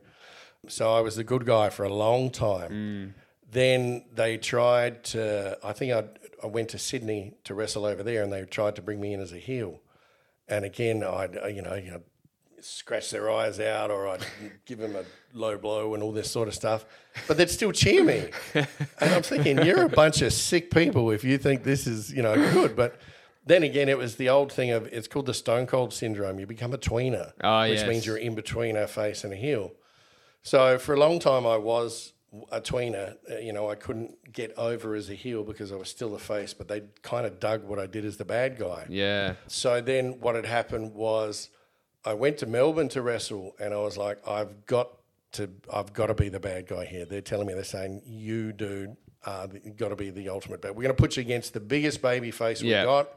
So 0.70 0.94
I 0.94 1.02
was 1.02 1.18
the 1.18 1.26
good 1.26 1.46
guy 1.46 1.70
for 1.70 1.84
a 1.84 1.94
long 1.94 2.30
time. 2.32 3.16
Then 3.52 4.06
they 4.14 4.38
tried 4.38 5.04
to, 5.06 5.58
I 5.62 5.74
think 5.74 5.92
I, 5.92 6.06
I 6.42 6.48
went 6.48 6.70
to 6.70 6.80
Sydney 6.80 7.34
to 7.44 7.54
wrestle 7.54 7.86
over 7.86 8.02
there 8.02 8.24
and 8.24 8.32
they 8.32 8.46
tried 8.46 8.78
to 8.78 8.82
bring 8.82 9.02
me 9.02 9.14
in 9.14 9.20
as 9.20 9.34
a 9.34 9.38
heel. 9.40 9.82
And 10.48 10.64
again, 10.64 11.04
I'd, 11.04 11.38
uh, 11.38 11.48
you 11.48 11.62
know, 11.62 11.76
you 11.76 11.92
know 11.92 12.02
scratch 12.64 13.12
their 13.12 13.30
eyes 13.30 13.60
out 13.60 13.92
or 13.92 14.08
I'd 14.08 14.26
give 14.66 14.80
them 14.80 14.96
a 14.96 15.04
low 15.34 15.58
blow 15.58 15.94
and 15.94 16.02
all 16.04 16.12
this 16.12 16.30
sort 16.32 16.48
of 16.48 16.54
stuff. 16.54 16.86
But 17.28 17.38
they'd 17.38 17.50
still 17.50 17.72
cheer 17.72 18.04
me. 18.04 18.30
And 18.54 18.68
I'm 19.14 19.24
thinking, 19.24 19.64
you're 19.66 19.84
a 19.84 19.90
bunch 19.90 20.22
of 20.22 20.34
sick 20.34 20.72
people 20.72 21.12
if 21.12 21.24
you 21.24 21.38
think 21.38 21.64
this 21.64 21.86
is, 21.88 22.12
you 22.12 22.22
know, 22.22 22.36
good. 22.54 22.76
But 22.76 23.00
then 23.46 23.64
again, 23.64 23.90
it 23.90 23.98
was 23.98 24.16
the 24.16 24.30
old 24.30 24.52
thing 24.52 24.72
of 24.72 24.88
it's 24.88 25.08
called 25.08 25.26
the 25.26 25.34
Stone 25.34 25.68
Cold 25.68 25.94
syndrome. 25.94 26.40
You 26.40 26.48
become 26.48 26.74
a 26.74 26.78
tweener, 26.78 27.34
Oh, 27.44 27.62
which 27.70 27.80
yes. 27.80 27.88
means 27.88 28.06
you're 28.06 28.18
in 28.18 28.36
between 28.36 28.76
a 28.78 28.88
face 28.88 29.24
and 29.24 29.34
a 29.34 29.36
heel. 29.38 29.74
So 30.42 30.78
for 30.78 30.94
a 30.94 31.00
long 31.00 31.20
time, 31.20 31.46
I 31.46 31.58
was 31.58 32.14
a 32.52 32.60
tweener. 32.62 33.16
Uh, 33.32 33.38
You 33.38 33.54
know, 33.54 33.70
I 33.70 33.76
couldn't 33.76 34.32
get 34.34 34.54
over 34.58 34.96
as 34.96 35.10
a 35.10 35.14
heel 35.14 35.44
because 35.44 35.72
I 35.72 35.76
was 35.76 35.90
still 35.90 36.16
a 36.16 36.20
face, 36.20 36.54
but 36.54 36.68
they 36.68 36.84
kind 37.02 37.26
of 37.26 37.40
dug 37.40 37.64
what 37.64 37.80
I 37.80 37.86
did 37.86 38.06
as 38.06 38.18
the 38.18 38.26
bad 38.26 38.58
guy. 38.58 38.86
yeah. 38.90 39.36
So 39.48 39.82
then 39.82 40.20
what 40.20 40.36
had 40.36 40.46
happened 40.46 40.94
was 40.94 41.50
I 42.06 42.14
went 42.14 42.38
to 42.40 42.46
Melbourne 42.46 42.90
to 42.90 43.02
wrestle 43.02 43.56
and 43.60 43.74
I 43.74 43.78
was 43.78 43.98
like, 43.98 44.26
I've 44.28 44.66
got 44.66 44.90
to 45.34 45.50
I've 45.74 45.94
got 45.94 46.08
to 46.08 46.14
be 46.14 46.30
the 46.30 46.40
bad 46.40 46.68
guy 46.68 46.86
here. 46.86 47.06
They're 47.06 47.22
telling 47.22 47.48
me 47.48 47.54
they're 47.54 47.64
saying, 47.64 48.02
You 48.06 48.52
dude, 48.54 48.96
uh, 49.26 49.48
you 49.64 49.72
gotta 49.72 49.96
be 49.96 50.10
the 50.10 50.30
ultimate 50.30 50.62
bad. 50.62 50.76
We're 50.76 50.84
gonna 50.84 50.94
put 50.94 51.18
you 51.18 51.22
against 51.22 51.54
the 51.54 51.60
biggest 51.60 52.02
baby 52.02 52.30
face 52.32 52.62
we've 52.62 52.72
Yeah. 52.72 52.84
got. 52.86 53.10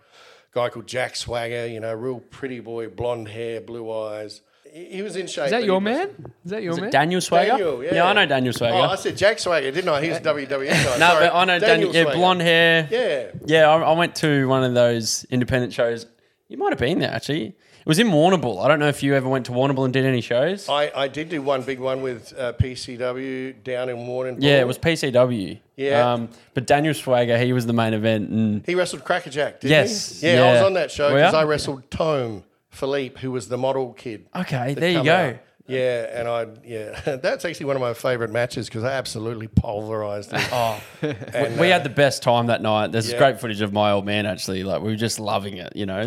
Guy 0.53 0.69
called 0.71 0.87
Jack 0.87 1.17
Swagger, 1.17 1.67
you 1.67 1.81
know, 1.81 1.93
real 1.93 2.21
pretty 2.21 2.61
boy, 2.61 2.89
blonde 2.89 3.29
hair, 3.29 3.61
blue 3.61 3.93
eyes. 3.93 4.41
He, 4.73 4.85
he 4.87 5.03
was 5.03 5.17
in 5.17 5.27
shape. 5.27 5.47
Is 5.47 5.51
that 5.51 5.65
your 5.65 5.81
man? 5.81 6.09
Is 6.45 6.51
that 6.53 6.63
your 6.63 6.73
Is 6.73 6.81
man? 6.81 6.91
Daniel 6.91 7.21
Swagger? 7.21 7.51
Daniel, 7.51 7.85
yeah. 7.85 8.07
I 8.07 8.13
know 8.15 8.25
Daniel 8.25 8.53
Swagger. 8.55 8.77
Oh, 8.77 8.83
I 8.83 8.95
said 8.95 9.17
Jack 9.17 9.39
Swagger, 9.39 9.71
didn't 9.71 9.89
I? 9.91 10.03
He's 10.03 10.19
WWE 10.19 10.49
guy. 10.49 10.67
no, 10.99 10.99
Sorry, 10.99 11.27
but 11.27 11.35
I 11.35 11.45
know 11.45 11.59
Daniel. 11.59 11.95
yeah, 11.95 12.05
blonde 12.05 12.41
hair. 12.41 12.89
Yeah. 12.91 13.31
Yeah, 13.45 13.69
I, 13.69 13.81
I 13.83 13.93
went 13.93 14.15
to 14.17 14.49
one 14.49 14.65
of 14.65 14.73
those 14.73 15.25
independent 15.29 15.75
shows. 15.75 16.07
You 16.49 16.57
might 16.57 16.71
have 16.71 16.79
been 16.79 17.01
there 17.01 17.11
actually. 17.11 17.55
It 17.87 17.89
was 17.89 18.01
in 18.01 18.09
Warrnambool. 18.09 18.65
I 18.65 18.67
don't 18.67 18.81
know 18.81 18.89
if 18.89 19.05
you 19.05 19.15
ever 19.15 19.29
went 19.29 19.47
to 19.47 19.53
Warrnambool 19.53 19.85
and 19.85 19.93
did 19.93 20.05
any 20.05 20.21
shows. 20.21 20.69
I, 20.69 20.91
I 20.93 21.07
did 21.07 21.29
do 21.29 21.41
one 21.41 21.63
big 21.63 21.79
one 21.79 22.03
with 22.03 22.37
uh, 22.37 22.53
PCW 22.55 23.63
down 23.63 23.89
in 23.89 23.99
Warrnambool. 23.99 24.39
yeah, 24.41 24.59
it 24.61 24.67
was 24.67 24.77
PCW. 24.77 25.61
Yeah. 25.77 26.13
Um, 26.15 26.29
but 26.53 26.67
Daniel 26.67 26.95
Swagger, 26.95 27.39
he 27.39 27.53
was 27.53 27.65
the 27.67 27.73
main 27.73 27.95
event, 27.95 28.31
and 28.31 28.67
He 28.67 28.75
wrestled 28.75 29.05
Crackerjack, 29.05 29.61
didn't 29.61 29.71
Yes, 29.71 30.21
he? 30.21 30.27
Yeah, 30.33 30.43
I 30.43 30.53
was 30.55 30.63
on 30.63 30.75
that 30.75 30.91
show 30.91 31.13
Were 31.13 31.19
because 31.19 31.33
ya? 31.35 31.39
I 31.41 31.45
wrestled 31.45 31.89
Tome 31.91 32.43
Philippe, 32.71 33.21
who 33.21 33.31
was 33.31 33.47
the 33.47 33.57
model 33.57 33.93
kid. 33.93 34.27
okay, 34.35 34.75
that 34.75 34.81
there 34.81 34.91
you 34.91 34.97
come 34.97 35.05
go. 35.07 35.15
out. 35.15 35.37
Yeah, 35.69 36.21
and 36.21 36.29
I 36.29 36.47
yeah, 36.65 37.01
that's 37.17 37.45
actually 37.45 37.67
one 37.67 37.77
of 37.77 37.83
my 37.83 37.93
favourite 37.93 38.33
matches 38.33 38.69
because 38.69 38.85
I 38.85 38.93
absolutely 38.93 39.49
pulverised 39.49 40.31
him. 40.31 40.41
Oh, 40.53 40.81
And, 41.35 41.59
we 41.59 41.71
uh, 41.71 41.75
had 41.75 41.85
the 41.85 41.91
best 41.91 42.23
time 42.23 42.47
that 42.47 42.63
night. 42.63 42.93
There's 42.93 43.11
Yeah. 43.11 43.19
great 43.19 43.41
footage 43.41 43.61
of 43.61 43.73
my 43.73 43.91
old 43.91 44.07
man 44.07 44.27
actually. 44.27 44.63
Like 44.63 44.81
we 44.83 44.91
were 44.91 44.97
just 44.97 45.19
loving 45.19 45.57
it. 45.57 45.75
You 45.75 45.87
know, 45.87 46.01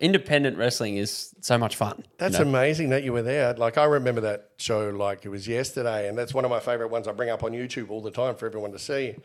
independent 0.00 0.56
wrestling 0.58 0.96
is 0.96 1.34
so 1.40 1.58
much 1.58 1.76
fun. 1.76 2.04
That's 2.18 2.38
you 2.38 2.44
know? 2.44 2.50
amazing 2.50 2.90
that 2.90 3.02
you 3.02 3.12
were 3.12 3.22
there. 3.22 3.52
Like 3.54 3.78
I 3.78 3.84
remember 3.84 4.20
that 4.22 4.50
show 4.58 4.90
like 4.90 5.24
it 5.24 5.28
was 5.28 5.48
yesterday, 5.48 6.08
and 6.08 6.16
that's 6.16 6.32
one 6.32 6.44
of 6.44 6.50
my 6.50 6.60
favourite 6.60 6.90
ones. 6.92 7.08
I 7.08 7.12
bring 7.12 7.30
up 7.30 7.42
on 7.42 7.52
YouTube 7.52 7.90
all 7.90 8.00
the 8.02 8.10
time 8.12 8.36
for 8.36 8.46
everyone 8.46 8.72
to 8.72 8.78
see, 8.78 9.16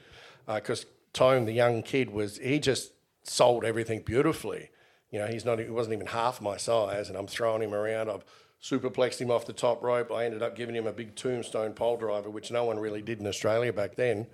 because 0.48 0.86
Tone, 1.14 1.46
the 1.46 1.54
young 1.54 1.82
kid, 1.84 2.10
was 2.10 2.38
he 2.40 2.60
just 2.60 2.92
sold 3.24 3.64
everything 3.64 4.02
beautifully. 4.02 4.70
You 5.12 5.20
know, 5.20 5.28
he's 5.28 5.46
not. 5.46 5.60
He 5.60 5.70
wasn't 5.70 5.94
even 5.94 6.08
half 6.08 6.42
my 6.42 6.58
size, 6.58 7.08
and 7.08 7.18
I'm 7.18 7.28
throwing 7.28 7.62
him 7.62 7.74
around. 7.74 8.10
I've 8.10 8.26
superplexed 8.62 9.20
him 9.20 9.32
off 9.32 9.46
the 9.46 9.54
top 9.54 9.84
rope. 9.84 10.12
I 10.12 10.26
ended 10.26 10.42
up 10.42 10.56
giving 10.56 10.76
him 10.76 10.88
a 10.88 10.94
big 10.94 11.16
tombstone 11.16 11.74
pole 11.74 11.98
driver, 11.98 12.30
which 12.30 12.52
no 12.52 12.66
one 12.66 12.80
really 12.80 13.02
did 13.02 13.20
in 13.20 13.28
Australia 13.28 13.72
back 13.72 13.96
then. 13.96 14.28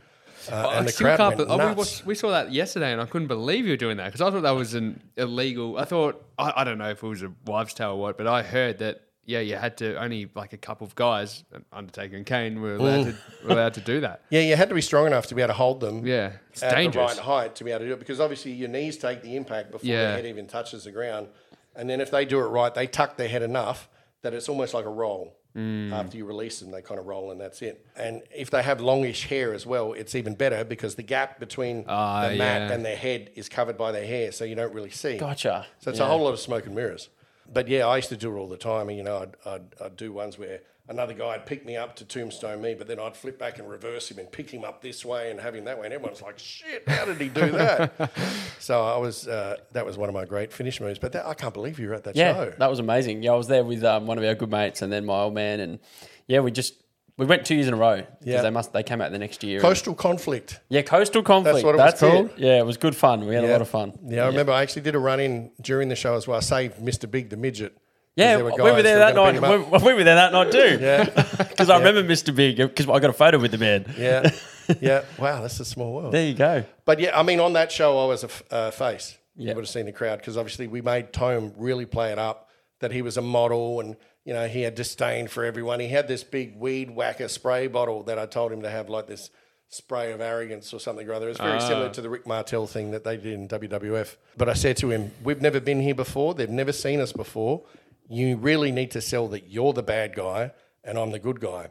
Uh, 0.52 0.56
I 0.56 0.78
and 0.80 0.88
the 0.88 0.94
crowd 0.94 1.38
went 1.38 1.50
oh, 1.50 1.58
we, 1.58 1.58
nuts. 1.58 1.78
watched, 1.78 2.06
we 2.06 2.16
saw 2.16 2.32
that 2.32 2.52
yesterday, 2.52 2.92
and 2.92 3.02
I 3.02 3.06
couldn't 3.06 3.28
believe 3.28 3.66
you 3.66 3.72
were 3.72 3.78
doing 3.78 3.98
that 3.98 4.06
because 4.06 4.22
I 4.22 4.32
thought 4.32 4.42
that 4.42 4.52
was 4.52 4.74
an 4.74 5.02
illegal. 5.18 5.78
I 5.78 5.86
thought 5.86 6.26
I, 6.38 6.54
I 6.58 6.64
don't 6.64 6.78
know 6.78 6.90
if 6.90 7.04
it 7.04 7.08
was 7.08 7.22
a 7.22 7.32
wives' 7.46 7.74
tale 7.74 7.92
or 7.92 8.00
what, 8.00 8.18
but 8.18 8.26
I 8.26 8.42
heard 8.42 8.80
that 8.80 9.02
yeah, 9.26 9.40
you 9.40 9.56
had 9.56 9.78
to 9.78 9.96
only 10.02 10.30
like 10.34 10.54
a 10.54 10.58
couple 10.58 10.86
of 10.86 10.96
guys, 10.96 11.44
Undertaker 11.72 12.16
and 12.16 12.26
Kane, 12.26 12.60
were 12.60 12.76
allowed 12.76 13.04
to 13.06 13.16
were 13.46 13.52
allowed 13.52 13.76
to 13.76 13.82
do 13.82 14.02
that. 14.02 14.24
Yeah, 14.30 14.42
you 14.42 14.56
had 14.56 14.70
to 14.70 14.76
be 14.76 14.82
strong 14.82 15.06
enough 15.06 15.28
to 15.28 15.36
be 15.36 15.42
able 15.42 15.50
to 15.50 15.54
hold 15.54 15.80
them. 15.80 16.06
Yeah, 16.06 16.34
it's 16.52 16.64
at 16.64 16.76
dangerous. 16.76 17.16
the 17.16 17.22
right 17.22 17.26
height 17.26 17.56
to 17.56 17.64
be 17.64 17.72
able 17.72 17.82
to 17.82 17.86
do 17.88 17.94
it 17.94 18.00
because 18.00 18.20
obviously 18.20 18.52
your 18.52 18.70
knees 18.70 18.98
take 18.98 19.22
the 19.22 19.36
impact 19.36 19.72
before 19.72 19.88
Yeah. 19.88 20.04
their 20.04 20.16
head 20.18 20.26
even 20.26 20.48
touches 20.48 20.86
the 20.86 20.92
ground. 20.92 21.28
And 21.76 21.90
then 21.90 22.02
if 22.02 22.12
they 22.12 22.26
do 22.26 22.40
it 22.40 22.48
right, 22.48 22.74
they 22.74 22.88
tuck 22.88 23.16
their 23.18 23.30
head 23.30 23.44
enough 23.44 23.88
that 24.22 24.34
it's 24.34 24.50
almost 24.50 24.74
like 24.74 24.86
a 24.86 24.90
roll. 24.90 25.36
Mm. 25.56 25.92
After 25.92 26.16
you 26.16 26.24
release 26.26 26.60
them, 26.62 26.72
they 26.72 26.82
kind 26.82 27.00
of 27.00 27.08
roll 27.08 27.32
and 27.32 27.42
that's 27.42 27.62
it. 27.62 27.86
And 27.98 28.22
if 28.34 28.50
they 28.52 28.64
have 28.64 28.80
longish 28.80 29.28
hair 29.28 29.54
as 29.54 29.66
well, 29.66 29.92
it's 29.94 30.16
even 30.16 30.34
better 30.34 30.64
because 30.64 30.96
the 30.96 31.04
gap 31.04 31.40
between 31.40 31.84
Ah, 31.90 32.30
the 32.30 32.36
mat 32.38 32.70
yeah. 32.70 32.74
and 32.74 32.86
their 32.86 32.96
head 32.96 33.32
is 33.36 33.50
covered 33.50 33.78
by 33.78 33.92
their 33.92 34.06
hair, 34.06 34.32
so 34.32 34.46
you 34.46 34.56
don't 34.56 34.74
really 34.74 34.92
see. 34.92 35.18
Gotcha. 35.18 35.66
So 35.80 35.90
it's 35.92 36.00
Yeah. 36.00 36.06
a 36.06 36.08
whole 36.08 36.22
lot 36.24 36.34
of 36.34 36.40
smoke 36.40 36.66
and 36.68 36.76
mirrors. 36.76 37.10
But 37.52 37.68
yeah, 37.68 37.86
I 37.86 37.98
used 37.98 38.08
to 38.10 38.16
do 38.18 38.34
it 38.34 38.40
all 38.40 38.48
the 38.48 38.56
time. 38.56 38.88
And, 38.88 38.98
you 38.98 39.04
know, 39.04 39.18
I'd, 39.18 39.36
I'd, 39.46 39.64
I'd 39.84 39.96
do 39.98 40.14
ones 40.14 40.40
where 40.40 40.62
another 40.91 41.13
guy 41.13 41.38
would 41.38 41.45
pick 41.47 41.65
me 41.65 41.75
up 41.77 41.95
to 41.95 42.06
tombstone 42.06 42.62
me, 42.62 42.75
but 42.75 42.86
then 42.88 42.99
I'd 42.99 43.17
flip 43.17 43.39
back 43.39 43.58
and 43.58 43.67
reverse 43.69 44.12
him 44.12 44.19
and 44.19 44.32
pick 44.32 44.51
him 44.51 44.63
up 44.63 44.82
this 44.82 45.04
way 45.04 45.32
and 45.32 45.39
have 45.39 45.56
him 45.56 45.65
that 45.65 45.80
way. 45.80 45.86
And 45.86 45.93
everyone's 45.93 46.21
like, 46.21 46.38
shit, 46.38 46.88
how 46.88 47.06
did 47.06 47.19
he 47.19 47.30
do 47.30 47.49
that? 47.51 48.12
so 48.60 48.84
I 48.84 48.97
was, 48.97 49.27
uh, 49.27 49.58
that 49.71 49.86
was 49.86 49.97
one 49.97 50.10
of 50.10 50.13
my 50.13 50.25
great 50.25 50.54
finish 50.54 50.80
moves. 50.80 50.99
But 50.99 51.13
that, 51.13 51.25
I 51.25 51.34
can't 51.34 51.54
believe 51.54 51.80
you 51.80 51.88
were 51.88 51.95
at 51.95 52.04
that 52.04 52.15
Yeah, 52.15 52.34
show. 52.34 52.54
that 52.60 52.69
was 52.69 52.80
amazing. 52.80 53.23
Yeah, 53.23 53.32
I 53.32 53.36
was 53.36 53.47
there 53.47 53.63
with 53.63 53.84
um, 53.84 54.06
one 54.06 54.17
of 54.17 54.23
our 54.23 54.36
good 54.36 54.51
mates 54.51 54.82
and 54.82 54.91
then 54.93 55.06
my 55.06 55.21
old 55.21 55.34
man, 55.34 55.60
and 55.62 55.80
yeah, 56.27 56.39
we 56.41 56.51
just 56.51 56.75
we 57.17 57.25
went 57.25 57.45
two 57.45 57.56
years 57.56 57.67
in 57.67 57.73
a 57.73 57.77
row. 57.77 58.01
'cause 58.01 58.08
Yeah. 58.21 58.41
they 58.41 58.49
must 58.49 58.73
they 58.73 58.84
came 58.84 58.99
out 59.01 59.12
the 59.12 59.19
next 59.19 59.43
year. 59.43 59.60
Coastal 59.60 59.93
conflict. 59.93 60.60
yeah, 60.69 60.82
coastal 60.82 61.21
conflict. 61.23 61.56
That's 61.56 61.63
what 61.65 61.75
it 61.75 61.77
was 61.77 61.91
That's 61.91 62.04
it. 62.04 62.10
called? 62.12 62.30
Yeah, 62.38 62.58
it 62.60 62.65
was 62.65 62.77
good 62.77 62.95
fun. 62.95 63.27
We 63.27 63.36
had 63.36 63.43
a 63.43 63.51
lot 63.51 63.62
of 63.62 63.67
fun. 63.69 63.97
Yeah, 64.08 64.23
I 64.23 64.27
remember 64.27 64.51
I 64.51 64.62
actually 64.62 64.82
did 64.84 64.95
a 64.95 64.99
run 64.99 65.19
in 65.19 65.51
during 65.62 65.89
the 65.89 65.95
show 65.95 66.15
as 66.15 66.27
well. 66.27 66.38
I 66.38 66.41
saved 66.41 66.77
Mr. 66.80 67.10
Big, 67.10 67.30
the 67.30 67.38
midget. 67.38 67.77
Yeah, 68.15 68.36
there 68.36 68.38
we 68.38 68.43
were 68.43 68.52
were 68.52 68.58
there 68.58 68.74
were 68.74 69.00
that 69.00 69.15
night. 69.15 69.32
beat 69.32 69.38
him 69.38 69.43
up. 69.45 69.82
We, 69.82 69.88
we 69.88 69.93
were 69.93 70.04
there 70.04 70.15
that 70.15 70.34
night 70.34 70.52
too. 70.52 70.78
Yeah, 70.82 71.06
because 71.38 71.69
I 71.69 71.78
remember 71.78 72.04
Mr. 72.04 72.36
Big 72.36 72.58
because 72.58 72.89
I 72.89 73.00
got 73.00 73.10
a 73.10 73.13
photo 73.13 73.38
with 73.39 73.52
the 73.52 73.58
man. 73.58 73.93
yeah, 73.97 74.30
yeah. 74.82 75.04
Wow, 75.17 75.41
that's 75.41 75.60
a 75.60 75.65
small 75.65 75.93
world. 75.93 76.13
There 76.13 76.26
you 76.26 76.34
go. 76.34 76.65
But 76.86 77.00
yeah, 77.00 77.17
I 77.17 77.24
mean, 77.24 77.39
on 77.39 77.54
that 77.54 77.71
show, 77.71 78.00
I 78.04 78.06
was 78.08 78.24
a 78.24 78.28
f- 78.28 78.43
uh, 78.52 78.71
face. 78.71 79.17
Yeah. 79.36 79.50
You 79.52 79.56
would 79.56 79.62
have 79.63 79.69
seen 79.69 79.86
the 79.86 79.94
crowd 79.94 80.19
because 80.19 80.36
obviously 80.38 80.67
we 80.67 80.81
made 80.81 81.13
Tome 81.13 81.54
really 81.58 81.86
play 81.86 82.12
it 82.12 82.19
up 82.19 82.50
that 82.81 82.92
he 82.92 83.02
was 83.02 83.15
a 83.15 83.21
model 83.21 83.79
and, 83.79 83.96
you 84.25 84.33
know, 84.33 84.46
he 84.48 84.62
had 84.63 84.75
disdain 84.75 85.27
for 85.29 85.46
everyone. 85.46 85.79
He 85.79 85.88
had 85.88 86.08
this 86.10 86.23
big 86.23 86.58
weed 86.58 86.92
whacker 86.94 87.29
spray 87.29 87.67
bottle 87.67 88.04
that 88.04 88.19
I 88.19 88.25
told 88.25 88.52
him 88.52 88.63
to 88.63 88.69
have 88.69 88.90
like 88.90 89.08
this 89.08 89.29
spray 89.69 90.12
of 90.12 90.19
arrogance 90.19 90.73
or 90.73 90.79
something 90.81 91.08
or 91.08 91.13
other. 91.13 91.29
It's 91.29 91.40
very 91.40 91.62
similar 91.62 91.90
to 91.92 92.02
the 92.02 92.10
Rick 92.10 92.27
Martel 92.27 92.67
thing 92.67 92.92
that 92.92 93.06
they 93.06 93.15
did 93.15 93.33
in 93.33 93.48
WWF. 93.48 94.17
But 94.36 94.50
I 94.50 94.54
said 94.54 94.75
to 94.77 94.92
him, 94.92 95.12
We've 95.23 95.42
never 95.42 95.62
been 95.62 95.79
here 95.79 95.96
before. 95.96 96.33
They've 96.33 96.50
never 96.50 96.73
seen 96.73 97.00
us 97.00 97.13
before. 97.13 97.63
You 98.12 98.36
really 98.38 98.72
need 98.72 98.92
to 98.92 99.02
sell 99.02 99.28
that 99.30 99.50
you're 99.50 99.74
the 99.74 99.84
bad 99.84 100.16
guy 100.16 100.52
and 100.84 100.98
I'm 100.98 101.12
the 101.12 101.20
good 101.20 101.40
guy. 101.40 101.70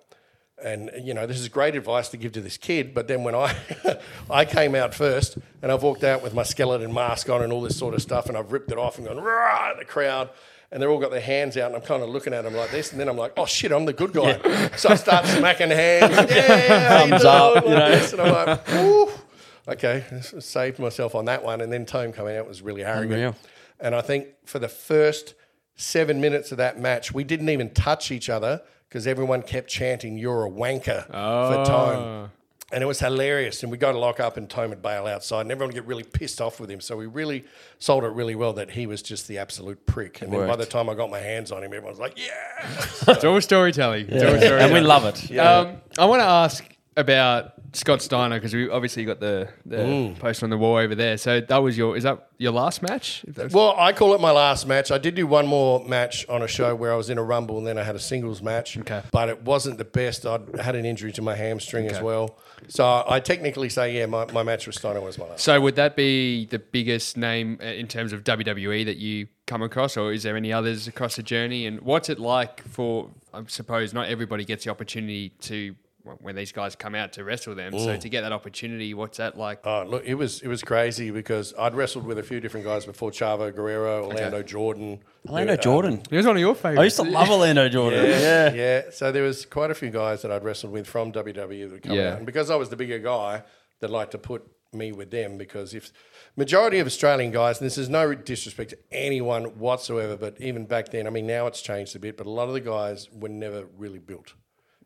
And 0.62 0.90
you 1.02 1.14
know, 1.14 1.26
this 1.26 1.38
is 1.38 1.48
great 1.48 1.74
advice 1.74 2.08
to 2.10 2.16
give 2.16 2.32
to 2.32 2.40
this 2.40 2.56
kid. 2.56 2.94
But 2.94 3.08
then 3.08 3.24
when 3.24 3.34
I 3.34 3.54
I 4.30 4.44
came 4.44 4.74
out 4.74 4.94
first, 4.94 5.38
and 5.62 5.72
I've 5.72 5.82
walked 5.82 6.04
out 6.04 6.22
with 6.22 6.34
my 6.34 6.42
skeleton 6.42 6.92
mask 6.92 7.30
on 7.30 7.42
and 7.42 7.52
all 7.52 7.62
this 7.62 7.78
sort 7.78 7.94
of 7.94 8.02
stuff, 8.02 8.28
and 8.28 8.36
I've 8.36 8.52
ripped 8.52 8.70
it 8.70 8.78
off 8.78 8.98
and 8.98 9.06
gone 9.06 9.18
rah 9.18 9.74
the 9.78 9.84
crowd. 9.84 10.30
And 10.72 10.80
they're 10.80 10.90
all 10.90 11.00
got 11.00 11.10
their 11.10 11.20
hands 11.20 11.56
out, 11.56 11.66
and 11.66 11.74
I'm 11.74 11.82
kind 11.82 12.00
of 12.02 12.10
looking 12.10 12.32
at 12.32 12.44
them 12.44 12.54
like 12.54 12.70
this, 12.70 12.92
and 12.92 13.00
then 13.00 13.08
I'm 13.08 13.16
like, 13.16 13.32
"Oh 13.36 13.46
shit, 13.46 13.72
I'm 13.72 13.86
the 13.86 13.92
good 13.92 14.12
guy." 14.12 14.38
So 14.76 14.90
I 14.90 14.94
start 14.94 15.26
smacking 15.26 15.70
hands, 15.70 16.14
yeah, 16.30 17.08
Thumbs 17.08 17.24
up, 17.24 17.64
doing? 17.64 17.72
you 17.72 17.78
know. 17.78 17.90
this, 17.90 18.12
and 18.12 18.22
I'm 18.22 18.32
like, 18.46 18.68
"Woo." 18.68 19.10
okay, 19.66 20.04
saved 20.38 20.78
myself 20.78 21.14
on 21.14 21.24
that 21.24 21.42
one. 21.42 21.60
And 21.60 21.72
then 21.72 21.86
Tome 21.86 22.12
coming 22.12 22.36
out 22.36 22.46
was 22.46 22.62
really 22.62 22.84
arrogant. 22.84 23.12
Unreal. 23.12 23.36
And 23.80 23.94
I 23.94 24.00
think 24.02 24.28
for 24.44 24.58
the 24.58 24.68
first 24.68 25.34
seven 25.80 26.20
minutes 26.20 26.52
of 26.52 26.58
that 26.58 26.78
match, 26.78 27.12
we 27.12 27.24
didn't 27.24 27.48
even 27.48 27.70
touch 27.70 28.10
each 28.10 28.28
other 28.28 28.62
because 28.88 29.06
everyone 29.06 29.42
kept 29.42 29.68
chanting, 29.68 30.18
You're 30.18 30.46
a 30.46 30.50
wanker 30.50 31.06
for 31.06 31.64
Tome. 31.64 32.30
And 32.72 32.84
it 32.84 32.86
was 32.86 33.00
hilarious. 33.00 33.64
And 33.64 33.72
we 33.72 33.78
got 33.78 33.92
to 33.92 33.98
lock 33.98 34.20
up 34.20 34.36
and 34.36 34.48
Tome 34.48 34.70
would 34.70 34.80
bail 34.80 35.08
outside 35.08 35.40
and 35.40 35.50
everyone 35.50 35.70
would 35.70 35.74
get 35.74 35.86
really 35.86 36.04
pissed 36.04 36.40
off 36.40 36.60
with 36.60 36.70
him. 36.70 36.80
So 36.80 36.96
we 36.96 37.06
really 37.06 37.44
sold 37.80 38.04
it 38.04 38.12
really 38.12 38.36
well 38.36 38.52
that 38.52 38.70
he 38.70 38.86
was 38.86 39.02
just 39.02 39.26
the 39.26 39.38
absolute 39.38 39.84
prick. 39.86 40.22
And 40.22 40.32
then 40.32 40.46
by 40.46 40.54
the 40.54 40.66
time 40.66 40.88
I 40.88 40.94
got 40.94 41.10
my 41.10 41.18
hands 41.18 41.50
on 41.50 41.64
him, 41.64 41.72
everyone 41.72 41.90
was 41.90 41.98
like, 41.98 42.16
Yeah. 42.16 42.30
It's 43.08 43.24
all 43.24 43.40
storytelling. 43.40 44.06
It's 44.08 44.22
all 44.22 44.30
storytelling. 44.36 44.62
and 44.62 44.72
we 44.72 44.80
love 44.80 45.04
it. 45.04 45.36
Um, 45.36 45.78
I 45.98 46.04
want 46.04 46.20
to 46.20 46.26
ask 46.26 46.64
about 46.96 47.52
Scott 47.72 48.02
Steiner 48.02 48.36
because 48.36 48.52
we 48.52 48.68
obviously 48.68 49.04
got 49.04 49.20
the, 49.20 49.48
the 49.64 50.14
poster 50.18 50.44
on 50.44 50.50
the 50.50 50.58
wall 50.58 50.76
over 50.76 50.94
there. 50.94 51.16
So 51.16 51.40
that 51.40 51.58
was 51.58 51.78
your 51.78 51.96
is 51.96 52.02
that 52.02 52.28
your 52.38 52.52
last 52.52 52.82
match? 52.82 53.24
Well, 53.52 53.74
I 53.78 53.92
call 53.92 54.14
it 54.14 54.20
my 54.20 54.32
last 54.32 54.66
match. 54.66 54.90
I 54.90 54.98
did 54.98 55.14
do 55.14 55.26
one 55.26 55.46
more 55.46 55.84
match 55.84 56.28
on 56.28 56.42
a 56.42 56.48
show 56.48 56.74
where 56.74 56.92
I 56.92 56.96
was 56.96 57.08
in 57.08 57.18
a 57.18 57.22
rumble 57.22 57.58
and 57.58 57.66
then 57.66 57.78
I 57.78 57.84
had 57.84 57.94
a 57.94 58.00
singles 58.00 58.42
match. 58.42 58.76
Okay. 58.78 59.02
But 59.12 59.28
it 59.28 59.42
wasn't 59.42 59.78
the 59.78 59.84
best. 59.84 60.26
I'd 60.26 60.58
had 60.58 60.74
an 60.74 60.84
injury 60.84 61.12
to 61.12 61.22
my 61.22 61.34
hamstring 61.34 61.86
as 61.86 62.00
well. 62.00 62.38
So 62.68 63.04
I 63.06 63.20
technically 63.20 63.68
say, 63.68 63.96
yeah, 63.96 64.06
my, 64.06 64.26
my 64.32 64.42
match 64.42 64.66
with 64.66 64.76
Steiner 64.76 65.00
was 65.00 65.18
my 65.18 65.26
last. 65.26 65.42
So 65.42 65.60
would 65.60 65.76
that 65.76 65.96
be 65.96 66.46
the 66.46 66.58
biggest 66.58 67.16
name 67.16 67.58
uh, 67.62 67.66
in 67.66 67.86
terms 67.86 68.12
of 68.12 68.24
WWE 68.24 68.84
that 68.84 68.96
you 68.96 69.28
come 69.46 69.62
across, 69.62 69.96
or 69.96 70.12
is 70.12 70.22
there 70.22 70.36
any 70.36 70.52
others 70.52 70.86
across 70.86 71.16
the 71.16 71.22
journey? 71.22 71.66
And 71.66 71.80
what's 71.80 72.08
it 72.08 72.18
like 72.18 72.62
for? 72.62 73.10
I 73.32 73.42
suppose 73.46 73.94
not 73.94 74.08
everybody 74.08 74.44
gets 74.44 74.64
the 74.64 74.70
opportunity 74.70 75.30
to 75.40 75.74
when 76.02 76.34
these 76.34 76.52
guys 76.52 76.74
come 76.76 76.94
out 76.94 77.12
to 77.14 77.24
wrestle 77.24 77.54
them. 77.54 77.78
So 77.78 77.96
to 77.96 78.08
get 78.08 78.22
that 78.22 78.32
opportunity, 78.32 78.94
what's 78.94 79.18
that 79.18 79.36
like? 79.36 79.60
Oh, 79.64 79.84
look, 79.86 80.04
it 80.04 80.14
was 80.14 80.40
it 80.42 80.48
was 80.48 80.62
crazy 80.62 81.10
because 81.10 81.52
I'd 81.58 81.74
wrestled 81.74 82.06
with 82.06 82.18
a 82.18 82.22
few 82.22 82.40
different 82.40 82.66
guys 82.66 82.86
before 82.86 83.10
Chavo 83.10 83.54
Guerrero, 83.54 84.06
Orlando 84.06 84.42
Jordan. 84.42 85.00
Orlando 85.28 85.54
uh, 85.54 85.56
Jordan. 85.56 86.02
He 86.10 86.16
was 86.16 86.26
one 86.26 86.36
of 86.36 86.40
your 86.40 86.54
favorites. 86.54 86.80
I 86.80 86.84
used 86.84 86.96
to 86.96 87.02
love 87.02 87.30
Orlando 87.30 87.68
Jordan. 87.68 88.04
Yeah. 88.04 88.52
Yeah. 88.52 88.82
So 88.90 89.12
there 89.12 89.22
was 89.22 89.44
quite 89.44 89.70
a 89.70 89.74
few 89.74 89.90
guys 89.90 90.22
that 90.22 90.30
I'd 90.32 90.44
wrestled 90.44 90.72
with 90.72 90.86
from 90.86 91.12
WWE 91.12 91.64
that 91.64 91.72
would 91.72 91.82
come 91.82 91.96
Yeah. 91.96 92.12
out. 92.12 92.16
And 92.18 92.26
because 92.26 92.50
I 92.50 92.56
was 92.56 92.70
the 92.70 92.76
bigger 92.76 92.98
guy, 92.98 93.42
they'd 93.80 93.90
like 93.90 94.10
to 94.12 94.18
put 94.18 94.46
me 94.72 94.92
with 94.92 95.10
them 95.10 95.36
because 95.36 95.74
if 95.74 95.92
majority 96.36 96.78
of 96.78 96.86
Australian 96.86 97.32
guys, 97.32 97.58
and 97.58 97.66
this 97.66 97.76
is 97.76 97.88
no 97.88 98.14
disrespect 98.14 98.70
to 98.70 98.78
anyone 98.92 99.58
whatsoever, 99.58 100.16
but 100.16 100.40
even 100.40 100.64
back 100.64 100.90
then, 100.90 101.06
I 101.06 101.10
mean 101.10 101.26
now 101.26 101.46
it's 101.48 101.60
changed 101.60 101.96
a 101.96 101.98
bit, 101.98 102.16
but 102.16 102.26
a 102.26 102.30
lot 102.30 102.46
of 102.48 102.54
the 102.54 102.60
guys 102.60 103.08
were 103.12 103.28
never 103.28 103.66
really 103.76 103.98
built. 103.98 104.34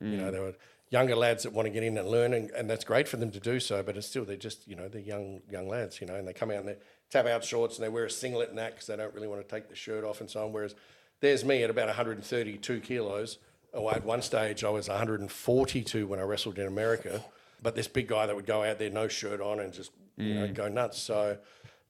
You 0.01 0.17
know, 0.19 0.31
they 0.31 0.41
were 0.41 0.55
younger 0.95 1.17
lads 1.17 1.43
that 1.43 1.53
want 1.53 1.67
to 1.67 1.71
get 1.71 1.83
in 1.83 1.99
and 1.99 2.09
learn 2.09 2.33
and, 2.33 2.51
and 2.53 2.71
that's 2.71 2.85
great 2.85 3.09
for 3.09 3.17
them 3.17 3.33
to 3.33 3.41
do 3.41 3.59
so, 3.59 3.83
but 3.83 3.97
it's 3.97 4.07
still 4.07 4.25
they're 4.25 4.37
just, 4.37 4.69
you 4.69 4.77
know, 4.77 4.87
they're 4.89 5.03
young 5.03 5.41
young 5.51 5.69
lads, 5.69 6.01
you 6.01 6.07
know, 6.07 6.15
and 6.15 6.27
they 6.27 6.33
come 6.33 6.53
out 6.53 6.59
and 6.59 6.69
they 6.69 6.77
tap 7.11 7.27
out 7.27 7.43
shorts 7.45 7.77
and 7.77 7.85
they 7.85 7.89
wear 7.89 8.05
a 8.05 8.11
singlet 8.11 8.49
and 8.49 8.59
that 8.59 8.71
because 8.75 8.87
they 8.87 8.95
don't 8.95 9.13
really 9.13 9.27
want 9.27 9.43
to 9.43 9.49
take 9.55 9.69
the 9.69 9.75
shirt 9.75 10.05
off 10.05 10.21
and 10.21 10.31
so 10.31 10.45
on. 10.45 10.53
Whereas 10.53 10.77
there's 11.21 11.45
me 11.45 11.65
at 11.65 11.71
about 11.71 11.89
132 11.89 12.81
kilos. 12.81 13.39
Oh, 13.73 13.91
at 13.91 14.05
one 14.05 14.23
stage 14.23 14.63
I 14.63 14.71
was 14.71 14.89
142 14.89 16.07
when 16.07 16.21
I 16.21 16.23
wrestled 16.23 16.61
in 16.61 16.69
America, 16.69 17.25
but 17.61 17.75
this 17.75 17.89
big 17.89 18.07
guy 18.07 18.27
that 18.27 18.37
would 18.37 18.47
go 18.47 18.63
out 18.63 18.79
there 18.79 18.89
no 18.89 19.09
shirt 19.09 19.41
on 19.41 19.59
and 19.59 19.73
just 19.73 19.91
you 20.17 20.35
know 20.35 20.47
mm. 20.47 20.55
go 20.55 20.69
nuts. 20.69 21.01
So 21.01 21.39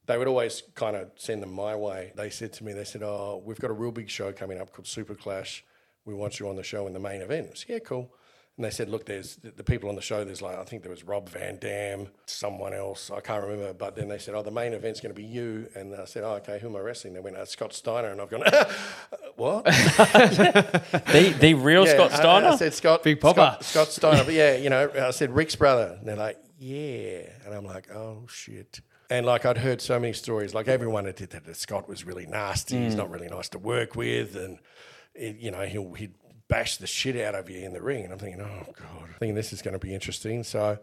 they 0.07 0.17
would 0.17 0.29
always 0.29 0.63
kind 0.75 0.97
of 0.97 1.11
send 1.17 1.43
them 1.43 1.53
my 1.53 1.77
way. 1.77 2.13
They 2.17 2.31
said 2.31 2.55
to 2.55 2.65
me, 2.65 2.73
they 2.73 2.85
said, 2.85 3.03
"Oh, 3.03 3.43
we've 3.45 3.61
got 3.61 3.71
a 3.71 3.75
real 3.75 3.93
big 3.93 4.09
show 4.09 4.33
coming 4.33 4.59
up 4.59 4.73
called 4.73 4.87
Super 4.87 5.15
Clash. 5.15 5.63
We 6.07 6.15
want 6.15 6.41
you 6.41 6.49
on 6.49 6.57
the 6.57 6.63
show 6.63 6.87
in 6.87 6.95
the 6.95 7.01
main 7.01 7.21
event." 7.21 7.49
I 7.51 7.55
said, 7.55 7.69
"Yeah, 7.69 7.79
cool." 7.81 8.11
And 8.57 8.65
they 8.65 8.71
said, 8.71 8.89
"Look, 8.89 9.07
there's 9.07 9.37
the, 9.37 9.65
people 9.65 9.89
on 9.89 9.97
the 9.97 10.01
show. 10.01 10.25
There's 10.25 10.41
like 10.41 10.57
I 10.57 10.63
think 10.63 10.83
there 10.83 10.91
was 10.91 11.03
Rob 11.03 11.29
Van 11.29 11.59
Dam, 11.59 12.09
someone 12.27 12.73
else. 12.73 13.11
I 13.11 13.21
can't 13.21 13.43
remember. 13.43 13.73
But 13.73 13.97
then 13.97 14.09
they 14.09 14.19
said, 14.19 14.35
"Oh, 14.35 14.43
the 14.43 14.53
main 14.53 14.75
event's 14.75 15.01
going 15.01 15.13
to 15.13 15.21
be 15.21 15.27
you." 15.27 15.69
And 15.75 15.93
I 15.95 16.05
said, 16.05 16.23
"Oh, 16.23 16.35
okay. 16.35 16.61
Who 16.61 16.69
am 16.69 16.77
I 16.77 16.81
wrestling?" 16.81 17.15
They 17.15 17.21
went, 17.21 17.37
uh, 17.37 17.45
"Scott 17.47 17.73
Steiner." 17.73 18.09
And 18.09 18.21
I've 18.21 18.31
gone, 18.31 18.45
"What?" 19.37 19.65
The, 21.15 21.35
the 21.39 21.55
real 21.55 21.85
Yeah, 21.85 21.95
Scott 21.95 22.13
Steiner? 22.13 22.49
I, 22.49 22.57
said 22.57 22.75
Scott, 22.75 23.03
Big 23.03 23.21
Poppa. 23.21 23.59
Scott, 23.61 23.65
Scott 23.65 23.89
Steiner. 23.89 24.25
But 24.25 24.35
yeah, 24.35 24.57
you 24.57 24.71
know, 24.71 24.91
I 24.99 25.11
said 25.11 25.35
Rick's 25.35 25.57
brother. 25.57 25.97
And 25.99 26.09
they're 26.09 26.17
like, 26.17 26.39
yeah. 26.59 27.29
And 27.45 27.55
I'm 27.55 27.65
like, 27.65 27.91
oh 27.91 28.27
shit. 28.29 28.81
And 29.11 29.27
like 29.27 29.45
I'd 29.45 29.59
heard 29.59 29.81
so 29.81 29.99
many 29.99 30.13
stories, 30.13 30.55
like 30.55 30.67
everyone 30.69 31.05
had 31.05 31.17
did 31.17 31.31
that, 31.31 31.45
that 31.45 31.57
Scott 31.57 31.89
was 31.89 32.05
really 32.05 32.27
nasty. 32.27 32.77
Mm. 32.77 32.85
He's 32.85 32.95
not 32.95 33.11
really 33.11 33.29
nice 33.29 33.49
to 33.51 33.59
work 33.59 33.95
with, 33.95 34.35
and 34.35 34.59
it, 35.15 35.37
you 35.37 35.51
know 35.51 35.63
he'll 35.67 35.93
he'd 35.93 36.15
bash 36.49 36.77
the 36.77 36.87
shit 36.87 37.17
out 37.17 37.35
of 37.35 37.49
you 37.51 37.61
in 37.61 37.73
the 37.73 37.83
ring. 37.83 38.05
And 38.05 38.13
I'm 38.13 38.19
thinking, 38.19 38.41
oh 38.41 38.73
god, 38.73 39.09
I 39.15 39.19
think 39.19 39.35
this 39.35 39.53
is 39.53 39.63
going 39.63 39.75
to 39.75 39.79
be 39.79 39.95
interesting. 39.95 40.43
So 40.43 40.79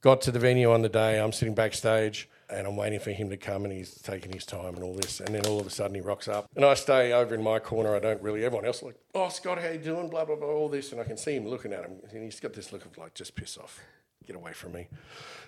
got 0.00 0.20
to 0.22 0.30
the 0.30 0.38
venue 0.38 0.70
on 0.72 0.82
the 0.82 0.88
day. 0.88 1.20
I'm 1.20 1.32
sitting 1.32 1.54
backstage. 1.54 2.28
And 2.48 2.64
I'm 2.64 2.76
waiting 2.76 3.00
for 3.00 3.10
him 3.10 3.28
to 3.30 3.36
come, 3.36 3.64
and 3.64 3.72
he's 3.72 4.00
taking 4.00 4.32
his 4.32 4.46
time 4.46 4.76
and 4.76 4.84
all 4.84 4.94
this. 4.94 5.18
And 5.18 5.34
then 5.34 5.44
all 5.46 5.58
of 5.58 5.66
a 5.66 5.70
sudden, 5.70 5.96
he 5.96 6.00
rocks 6.00 6.28
up, 6.28 6.48
and 6.54 6.64
I 6.64 6.74
stay 6.74 7.12
over 7.12 7.34
in 7.34 7.42
my 7.42 7.58
corner. 7.58 7.96
I 7.96 7.98
don't 7.98 8.22
really. 8.22 8.44
Everyone 8.44 8.64
else 8.64 8.84
like, 8.84 8.94
"Oh, 9.16 9.28
Scott, 9.30 9.60
how 9.60 9.70
you 9.70 9.78
doing?" 9.78 10.08
Blah 10.08 10.26
blah 10.26 10.36
blah, 10.36 10.46
all 10.46 10.68
this, 10.68 10.92
and 10.92 11.00
I 11.00 11.04
can 11.04 11.16
see 11.16 11.34
him 11.34 11.48
looking 11.48 11.72
at 11.72 11.82
him, 11.84 11.98
and 12.08 12.22
he's 12.22 12.38
got 12.38 12.52
this 12.52 12.72
look 12.72 12.84
of 12.84 12.96
like, 12.96 13.14
"Just 13.14 13.34
piss 13.34 13.58
off, 13.58 13.80
get 14.24 14.36
away 14.36 14.52
from 14.52 14.74
me." 14.74 14.86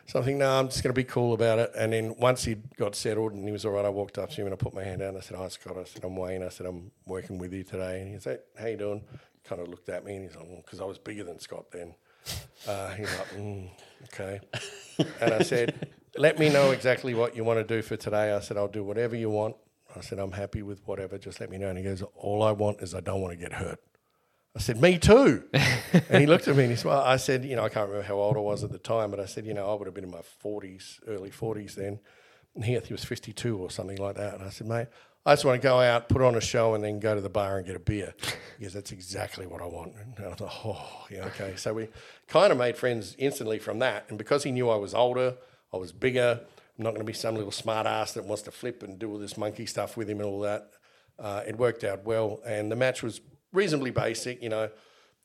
So 0.06 0.18
I 0.18 0.24
think, 0.24 0.38
no, 0.38 0.50
I'm 0.58 0.66
just 0.70 0.82
going 0.82 0.92
to 0.92 0.98
be 0.98 1.04
cool 1.04 1.34
about 1.34 1.60
it. 1.60 1.70
And 1.76 1.92
then 1.92 2.16
once 2.18 2.42
he 2.42 2.56
got 2.76 2.96
settled 2.96 3.32
and 3.32 3.46
he 3.46 3.52
was 3.52 3.64
all 3.64 3.72
right, 3.72 3.84
I 3.84 3.90
walked 3.90 4.18
up 4.18 4.30
to 4.30 4.40
him 4.40 4.48
and 4.48 4.54
I 4.54 4.56
put 4.56 4.74
my 4.74 4.82
hand 4.82 5.00
out 5.00 5.10
and 5.10 5.18
I 5.18 5.20
said, 5.20 5.36
"Hi, 5.36 5.46
Scott." 5.46 5.78
I 5.78 5.84
said, 5.84 6.02
"I'm 6.02 6.16
Wayne." 6.16 6.42
I 6.42 6.48
said, 6.48 6.66
"I'm 6.66 6.90
working 7.06 7.38
with 7.38 7.52
you 7.52 7.62
today." 7.62 8.00
And 8.00 8.12
he 8.12 8.18
said, 8.18 8.40
"How 8.58 8.66
you 8.66 8.76
doing?" 8.76 9.04
Kind 9.48 9.62
of 9.62 9.68
looked 9.68 9.88
at 9.88 10.04
me 10.04 10.16
and 10.16 10.24
he's 10.28 10.36
like, 10.36 10.46
"Because 10.64 10.80
I 10.80 10.84
was 10.84 10.98
bigger 10.98 11.24
than 11.24 11.38
Scott 11.38 11.70
then." 11.70 11.94
Uh, 12.66 12.90
he's 12.90 13.10
like, 13.18 13.28
mm, 13.30 13.70
"Okay." 14.04 14.40
And 15.20 15.32
I 15.32 15.42
said, 15.42 15.88
"Let 16.16 16.38
me 16.38 16.50
know 16.50 16.72
exactly 16.72 17.14
what 17.14 17.34
you 17.34 17.44
want 17.44 17.58
to 17.58 17.64
do 17.64 17.80
for 17.80 17.96
today." 17.96 18.32
I 18.32 18.40
said, 18.40 18.58
"I'll 18.58 18.68
do 18.68 18.84
whatever 18.84 19.16
you 19.16 19.30
want." 19.30 19.56
I 19.96 20.00
said, 20.00 20.18
"I'm 20.18 20.32
happy 20.32 20.62
with 20.62 20.86
whatever. 20.86 21.16
Just 21.16 21.40
let 21.40 21.50
me 21.50 21.56
know." 21.56 21.68
And 21.68 21.78
he 21.78 21.84
goes, 21.84 22.02
"All 22.14 22.42
I 22.42 22.52
want 22.52 22.82
is 22.82 22.94
I 22.94 23.00
don't 23.00 23.22
want 23.22 23.32
to 23.32 23.38
get 23.38 23.54
hurt." 23.54 23.80
I 24.54 24.60
said, 24.60 24.82
"Me 24.82 24.98
too." 24.98 25.44
and 25.52 26.20
he 26.20 26.26
looked 26.26 26.48
at 26.48 26.56
me 26.56 26.64
and 26.64 26.72
he 26.72 26.76
smiled. 26.76 27.06
I 27.06 27.16
said, 27.16 27.44
"You 27.44 27.56
know, 27.56 27.64
I 27.64 27.68
can't 27.68 27.88
remember 27.88 28.06
how 28.06 28.16
old 28.16 28.36
I 28.36 28.40
was 28.40 28.64
at 28.64 28.70
the 28.70 28.78
time, 28.78 29.10
but 29.10 29.20
I 29.20 29.26
said, 29.26 29.46
you 29.46 29.54
know, 29.54 29.70
I 29.70 29.74
would 29.74 29.86
have 29.86 29.94
been 29.94 30.04
in 30.04 30.10
my 30.10 30.22
forties, 30.22 31.00
early 31.06 31.30
forties 31.30 31.74
then." 31.74 32.00
And 32.54 32.64
he, 32.64 32.78
he 32.78 32.92
was 32.92 33.04
fifty-two 33.04 33.56
or 33.56 33.70
something 33.70 33.98
like 33.98 34.16
that. 34.16 34.34
And 34.34 34.42
I 34.42 34.50
said, 34.50 34.66
"Mate, 34.66 34.88
I 35.26 35.32
just 35.32 35.44
want 35.44 35.60
to 35.60 35.66
go 35.66 35.80
out, 35.80 36.08
put 36.08 36.22
on 36.22 36.34
a 36.34 36.40
show, 36.40 36.74
and 36.74 36.82
then 36.82 37.00
go 37.00 37.14
to 37.14 37.20
the 37.20 37.28
bar 37.28 37.58
and 37.58 37.66
get 37.66 37.76
a 37.76 37.80
beer." 37.80 38.14
because 38.58 38.72
"That's 38.72 38.92
exactly 38.92 39.46
what 39.46 39.60
I 39.62 39.66
want." 39.66 39.94
And 39.94 40.26
I 40.26 40.34
thought, 40.34 40.52
"Oh, 40.64 41.06
yeah, 41.10 41.26
okay." 41.26 41.54
So 41.56 41.74
we 41.74 41.88
kind 42.26 42.52
of 42.52 42.58
made 42.58 42.76
friends 42.76 43.14
instantly 43.18 43.58
from 43.58 43.78
that. 43.80 44.06
And 44.08 44.16
because 44.16 44.44
he 44.44 44.50
knew 44.50 44.68
I 44.70 44.76
was 44.76 44.94
older, 44.94 45.36
I 45.72 45.76
was 45.76 45.92
bigger. 45.92 46.40
I'm 46.78 46.84
not 46.84 46.90
going 46.90 47.04
to 47.04 47.04
be 47.04 47.12
some 47.12 47.34
little 47.34 47.50
smart 47.50 47.86
ass 47.86 48.12
that 48.12 48.24
wants 48.24 48.42
to 48.42 48.50
flip 48.50 48.82
and 48.82 48.98
do 48.98 49.10
all 49.10 49.18
this 49.18 49.36
monkey 49.36 49.66
stuff 49.66 49.96
with 49.96 50.08
him 50.08 50.20
and 50.20 50.28
all 50.28 50.40
that. 50.40 50.70
Uh, 51.18 51.42
it 51.46 51.58
worked 51.58 51.82
out 51.82 52.04
well, 52.04 52.40
and 52.46 52.70
the 52.70 52.76
match 52.76 53.02
was 53.02 53.20
reasonably 53.52 53.90
basic. 53.90 54.40
You 54.42 54.48
know, 54.48 54.70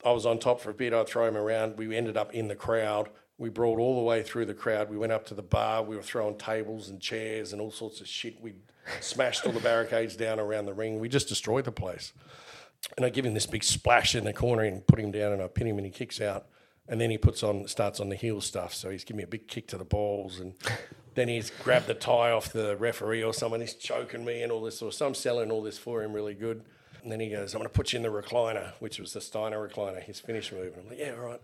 I 0.04 0.12
was 0.12 0.26
on 0.26 0.40
top 0.40 0.60
for 0.60 0.72
a 0.72 0.74
bit. 0.74 0.94
I'd 0.94 1.08
throw 1.08 1.28
him 1.28 1.38
around. 1.38 1.78
We 1.78 1.96
ended 1.96 2.18
up 2.18 2.34
in 2.34 2.48
the 2.48 2.56
crowd. 2.56 3.10
We 3.38 3.50
brawled 3.50 3.80
all 3.80 3.96
the 3.96 4.04
way 4.04 4.24
through 4.24 4.46
the 4.46 4.54
crowd. 4.54 4.90
We 4.90 4.98
went 4.98 5.12
up 5.12 5.26
to 5.28 5.34
the 5.34 5.44
bar. 5.44 5.84
We 5.84 5.96
were 5.96 6.02
throwing 6.02 6.38
tables 6.38 6.90
and 6.90 7.00
chairs 7.00 7.54
and 7.54 7.62
all 7.62 7.72
sorts 7.72 8.02
of 8.02 8.08
shit. 8.08 8.42
We 8.42 8.54
smashed 9.00 9.46
all 9.46 9.52
the 9.52 9.60
barricades 9.60 10.16
down 10.16 10.40
around 10.40 10.66
the 10.66 10.74
ring. 10.74 11.00
We 11.00 11.10
just 11.10 11.30
destroyed 11.30 11.66
the 11.66 11.72
place. 11.72 12.14
And 12.98 13.06
I 13.06 13.10
give 13.10 13.26
him 13.26 13.34
this 13.34 13.46
big 13.46 13.64
splash 13.64 14.14
in 14.14 14.26
the 14.26 14.34
corner 14.34 14.64
and 14.64 14.86
put 14.86 15.00
him 15.00 15.12
down, 15.12 15.32
and 15.32 15.42
I 15.42 15.48
pin 15.48 15.68
him, 15.68 15.78
and 15.78 15.86
he 15.86 15.92
kicks 15.92 16.20
out. 16.20 16.48
And 16.88 17.00
then 17.00 17.10
he 17.10 17.18
puts 17.18 17.44
on 17.44 17.68
starts 17.68 18.02
on 18.02 18.10
the 18.10 18.16
heel 18.16 18.42
stuff. 18.42 18.74
So 18.74 18.90
he's 18.90 19.06
giving 19.06 19.20
me 19.20 19.24
a 19.24 19.28
big 19.28 19.48
kick 19.48 19.68
to 19.68 19.78
the 19.78 19.86
balls, 19.86 20.40
and 20.40 20.54
then 21.16 21.30
he's 21.30 21.50
grabbed 21.50 21.88
the 21.88 21.94
tie 21.94 22.32
off 22.32 22.52
the 22.52 22.76
referee 22.76 23.24
or 23.24 23.34
someone. 23.34 23.62
He's 23.62 23.74
choking 23.74 24.26
me 24.26 24.44
and 24.44 24.52
all 24.52 24.62
this 24.62 24.80
sort 24.80 24.94
of. 24.94 24.98
So 24.98 25.08
I'm 25.08 25.14
selling 25.14 25.50
all 25.50 25.62
this 25.62 25.78
for 25.78 26.04
him 26.04 26.12
really 26.12 26.34
good. 26.34 26.66
And 27.02 27.10
then 27.10 27.22
he 27.22 27.30
goes, 27.30 27.54
"I'm 27.54 27.60
going 27.60 27.70
to 27.70 27.74
put 27.74 27.94
you 27.94 27.98
in 27.98 28.04
the 28.04 28.10
recliner," 28.10 28.74
which 28.80 29.00
was 29.00 29.14
the 29.14 29.22
Steiner 29.22 29.66
recliner, 29.66 30.04
his 30.04 30.20
finish 30.20 30.52
move. 30.52 30.74
And 30.74 30.84
I'm 30.84 30.90
like, 30.90 31.00
"Yeah, 31.00 31.14
all 31.14 31.26
right." 31.26 31.42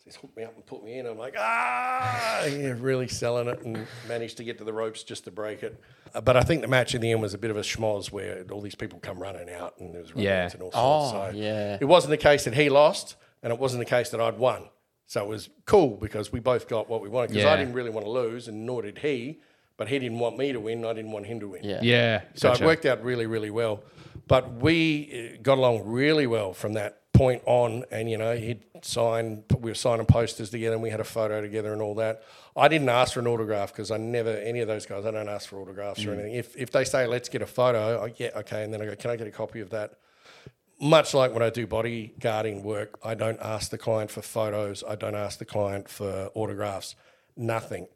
So 0.00 0.04
he's 0.06 0.16
hooked 0.16 0.34
me 0.34 0.44
up 0.44 0.54
and 0.54 0.64
put 0.64 0.82
me 0.82 0.98
in. 0.98 1.04
I'm 1.04 1.18
like, 1.18 1.34
ah, 1.38 2.46
yeah, 2.46 2.74
really 2.78 3.06
selling 3.06 3.48
it 3.48 3.60
and 3.64 3.86
managed 4.08 4.38
to 4.38 4.44
get 4.44 4.56
to 4.56 4.64
the 4.64 4.72
ropes 4.72 5.02
just 5.02 5.24
to 5.24 5.30
break 5.30 5.62
it. 5.62 5.78
Uh, 6.14 6.22
but 6.22 6.38
I 6.38 6.40
think 6.40 6.62
the 6.62 6.68
match 6.68 6.94
in 6.94 7.02
the 7.02 7.12
end 7.12 7.20
was 7.20 7.34
a 7.34 7.38
bit 7.38 7.50
of 7.50 7.58
a 7.58 7.60
schmoz 7.60 8.10
where 8.10 8.44
all 8.50 8.62
these 8.62 8.74
people 8.74 8.98
come 8.98 9.18
running 9.18 9.50
out 9.50 9.74
and 9.78 9.94
there 9.94 10.00
was 10.00 10.12
Yeah. 10.14 10.48
and 10.50 10.62
all 10.62 10.72
sorts. 10.72 10.76
Oh, 10.76 11.30
so 11.32 11.36
yeah. 11.36 11.76
It 11.78 11.84
wasn't 11.84 12.12
the 12.12 12.16
case 12.16 12.44
that 12.44 12.54
he 12.54 12.70
lost 12.70 13.16
and 13.42 13.52
it 13.52 13.58
wasn't 13.58 13.80
the 13.80 13.90
case 13.90 14.08
that 14.10 14.20
I'd 14.22 14.38
won. 14.38 14.70
So 15.06 15.22
it 15.22 15.28
was 15.28 15.50
cool 15.66 15.98
because 15.98 16.32
we 16.32 16.40
both 16.40 16.66
got 16.66 16.88
what 16.88 17.02
we 17.02 17.10
wanted 17.10 17.32
because 17.32 17.44
I 17.44 17.56
didn't 17.56 17.74
really 17.74 17.90
want 17.90 18.06
to 18.06 18.10
lose 18.10 18.48
and 18.48 18.64
nor 18.64 18.80
did 18.80 18.98
he. 18.98 19.40
But 19.76 19.88
he 19.88 19.98
didn't 19.98 20.18
want 20.18 20.36
me 20.38 20.52
to 20.52 20.60
win. 20.60 20.84
I 20.84 20.92
didn't 20.92 21.10
want 21.10 21.26
him 21.26 21.40
to 21.40 21.48
win. 21.48 21.64
Yeah. 21.64 21.80
Yeah. 21.82 22.20
So 22.34 22.50
gotcha. 22.50 22.62
it 22.62 22.66
worked 22.66 22.86
out 22.86 23.02
really, 23.02 23.26
really 23.26 23.50
well. 23.50 23.82
But 24.28 24.52
we 24.54 25.34
uh, 25.34 25.38
got 25.42 25.58
along 25.58 25.82
really 25.86 26.26
well 26.26 26.52
from 26.52 26.74
that 26.74 26.99
point 27.20 27.42
on, 27.44 27.84
and 27.90 28.10
you 28.10 28.16
know, 28.16 28.34
he'd 28.34 28.62
sign. 28.80 29.44
We 29.58 29.70
were 29.70 29.74
signing 29.74 30.06
posters 30.06 30.48
together, 30.48 30.72
and 30.72 30.82
we 30.82 30.88
had 30.88 31.00
a 31.00 31.04
photo 31.04 31.42
together, 31.42 31.70
and 31.74 31.82
all 31.82 31.94
that. 31.96 32.22
I 32.56 32.66
didn't 32.68 32.88
ask 32.88 33.12
for 33.12 33.20
an 33.20 33.26
autograph 33.26 33.72
because 33.72 33.90
I 33.90 33.98
never 33.98 34.30
any 34.30 34.60
of 34.60 34.68
those 34.68 34.86
guys. 34.86 35.04
I 35.04 35.10
don't 35.10 35.28
ask 35.28 35.46
for 35.50 35.60
autographs 35.60 36.02
or 36.06 36.10
mm. 36.10 36.14
anything. 36.14 36.34
If 36.36 36.56
if 36.56 36.70
they 36.70 36.84
say 36.84 37.06
let's 37.06 37.28
get 37.28 37.42
a 37.42 37.46
photo, 37.46 38.04
I, 38.04 38.14
yeah, 38.16 38.30
okay, 38.36 38.64
and 38.64 38.72
then 38.72 38.80
I 38.80 38.86
go, 38.86 38.96
can 38.96 39.10
I 39.10 39.16
get 39.16 39.26
a 39.26 39.30
copy 39.30 39.60
of 39.60 39.68
that? 39.68 39.98
Much 40.80 41.12
like 41.12 41.34
when 41.34 41.42
I 41.42 41.50
do 41.50 41.66
bodyguarding 41.66 42.62
work, 42.62 42.98
I 43.04 43.14
don't 43.14 43.38
ask 43.42 43.70
the 43.70 43.76
client 43.76 44.10
for 44.10 44.22
photos. 44.22 44.82
I 44.88 44.94
don't 44.94 45.14
ask 45.14 45.38
the 45.38 45.44
client 45.44 45.90
for 45.90 46.30
autographs. 46.34 46.94
Nothing. 47.36 47.86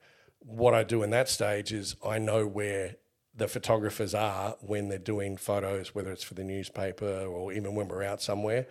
What 0.41 0.75
I 0.75 0.83
do 0.83 1.03
in 1.03 1.09
that 1.11 1.31
stage 1.31 1.73
is 1.73 1.97
I 2.05 2.19
know 2.19 2.47
where 2.47 2.97
the 3.35 3.49
photographers 3.49 4.15
are 4.15 4.57
when 4.61 4.91
they're 4.91 4.99
doing 4.99 5.39
photos, 5.39 5.95
whether 5.95 6.13
it's 6.13 6.23
for 6.23 6.35
the 6.35 6.45
newspaper 6.45 7.25
or 7.25 7.55
even 7.55 7.75
when 7.75 7.89
we're 7.89 8.03
out 8.03 8.21
somewhere. 8.21 8.67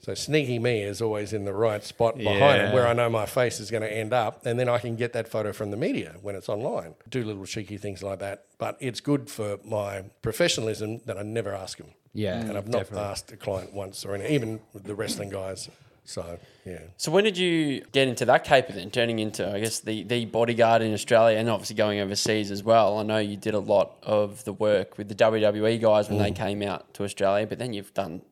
So 0.00 0.14
sneaky 0.14 0.58
me 0.58 0.82
is 0.82 1.00
always 1.00 1.32
in 1.32 1.44
the 1.44 1.52
right 1.52 1.84
spot 1.84 2.16
behind 2.16 2.38
Yeah. 2.40 2.62
them 2.64 2.72
where 2.72 2.88
I 2.88 2.92
know 2.92 3.08
my 3.08 3.26
face 3.26 3.60
is 3.60 3.70
going 3.70 3.82
to 3.84 3.92
end 3.92 4.12
up, 4.12 4.44
and 4.44 4.58
then 4.58 4.68
I 4.68 4.78
can 4.78 4.96
get 4.96 5.12
that 5.12 5.28
photo 5.28 5.52
from 5.52 5.70
the 5.70 5.76
media 5.76 6.16
when 6.22 6.34
it's 6.34 6.48
online. 6.48 6.94
Do 7.08 7.22
little 7.22 7.46
cheeky 7.46 7.76
things 7.76 8.02
like 8.02 8.18
that, 8.18 8.44
but 8.58 8.76
it's 8.80 9.00
good 9.00 9.30
for 9.30 9.58
my 9.64 10.02
professionalism 10.22 11.00
that 11.06 11.16
I 11.18 11.22
never 11.22 11.54
ask 11.54 11.78
them. 11.78 11.88
Yeah, 12.14 12.40
and 12.40 12.58
I've 12.58 12.66
not 12.68 12.78
definitely. 12.80 13.04
asked 13.06 13.32
a 13.32 13.36
client 13.36 13.72
once 13.72 14.04
or 14.04 14.14
any, 14.14 14.28
even 14.34 14.60
the 14.74 14.94
wrestling 14.94 15.30
guys. 15.30 15.68
So 16.04 16.36
yeah, 16.66 16.80
So 16.96 17.12
when 17.12 17.22
did 17.22 17.38
you 17.38 17.80
get 17.92 18.08
into 18.08 18.24
that 18.24 18.42
caper 18.42 18.72
then, 18.72 18.90
turning 18.90 19.20
into 19.20 19.48
I 19.48 19.60
guess 19.60 19.78
the, 19.78 20.02
the 20.02 20.24
bodyguard 20.24 20.82
in 20.82 20.92
Australia 20.92 21.38
and 21.38 21.48
obviously 21.48 21.76
going 21.76 22.00
overseas 22.00 22.50
as 22.50 22.64
well? 22.64 22.98
I 22.98 23.04
know 23.04 23.18
you 23.18 23.36
did 23.36 23.54
a 23.54 23.60
lot 23.60 23.92
of 24.02 24.42
the 24.42 24.52
work 24.52 24.98
with 24.98 25.08
the 25.08 25.14
WWE 25.14 25.80
guys 25.80 26.08
when 26.08 26.18
Mm. 26.18 26.22
they 26.24 26.32
came 26.32 26.60
out 26.62 26.92
to 26.94 27.04
Australia, 27.04 27.46
but 27.46 27.60
then 27.60 27.72
you've 27.72 27.94
done 27.94 28.22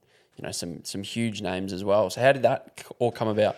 you 0.41 0.47
know 0.47 0.53
some 0.53 0.82
some 0.84 1.03
huge 1.03 1.43
names 1.43 1.70
as 1.72 1.84
well. 1.84 2.09
So 2.09 2.22
how 2.22 2.32
did 2.32 2.43
that 2.43 2.82
all 2.99 3.12
come 3.12 3.28
about? 3.28 3.57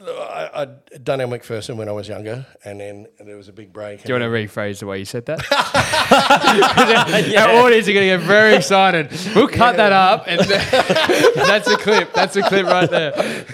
I, 0.00 0.50
I'd 0.54 1.04
done 1.04 1.20
Elle 1.20 1.28
Macpherson 1.28 1.76
when 1.76 1.88
I 1.88 1.92
was 1.92 2.08
younger, 2.08 2.46
and 2.64 2.80
then 2.80 3.06
there 3.20 3.36
was 3.36 3.48
a 3.48 3.52
big 3.52 3.72
break. 3.72 4.02
Do 4.02 4.12
you 4.12 4.18
want 4.18 4.32
to 4.32 4.36
rephrase 4.36 4.80
the 4.80 4.86
way 4.86 4.98
you 4.98 5.04
said 5.04 5.26
that? 5.26 5.38
Our 7.38 7.64
audience 7.64 7.88
are 7.88 7.92
going 7.92 8.08
to 8.10 8.16
get 8.18 8.20
very 8.20 8.54
excited. 8.54 9.10
We'll 9.34 9.48
cut 9.48 9.76
that 9.76 9.92
up, 9.92 10.24
and 10.26 10.40
that's 11.36 11.68
a 11.68 11.76
clip. 11.76 12.12
That's 12.12 12.36
a 12.36 12.42
clip 12.42 12.66
right 12.66 12.90
there. 12.90 13.44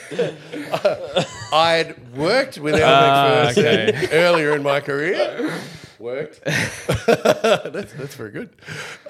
I'd 1.53 2.17
worked 2.17 2.59
with 2.59 2.75
Elle 2.77 2.89
Ah, 2.95 3.45
Macpherson 3.45 3.65
okay. 3.67 4.09
earlier 4.13 4.55
in 4.55 4.63
my 4.63 4.81
career. 4.81 5.53
Worked. 5.99 6.43
that's, 6.45 7.93
that's 7.93 8.15
very 8.15 8.31
good. 8.31 8.51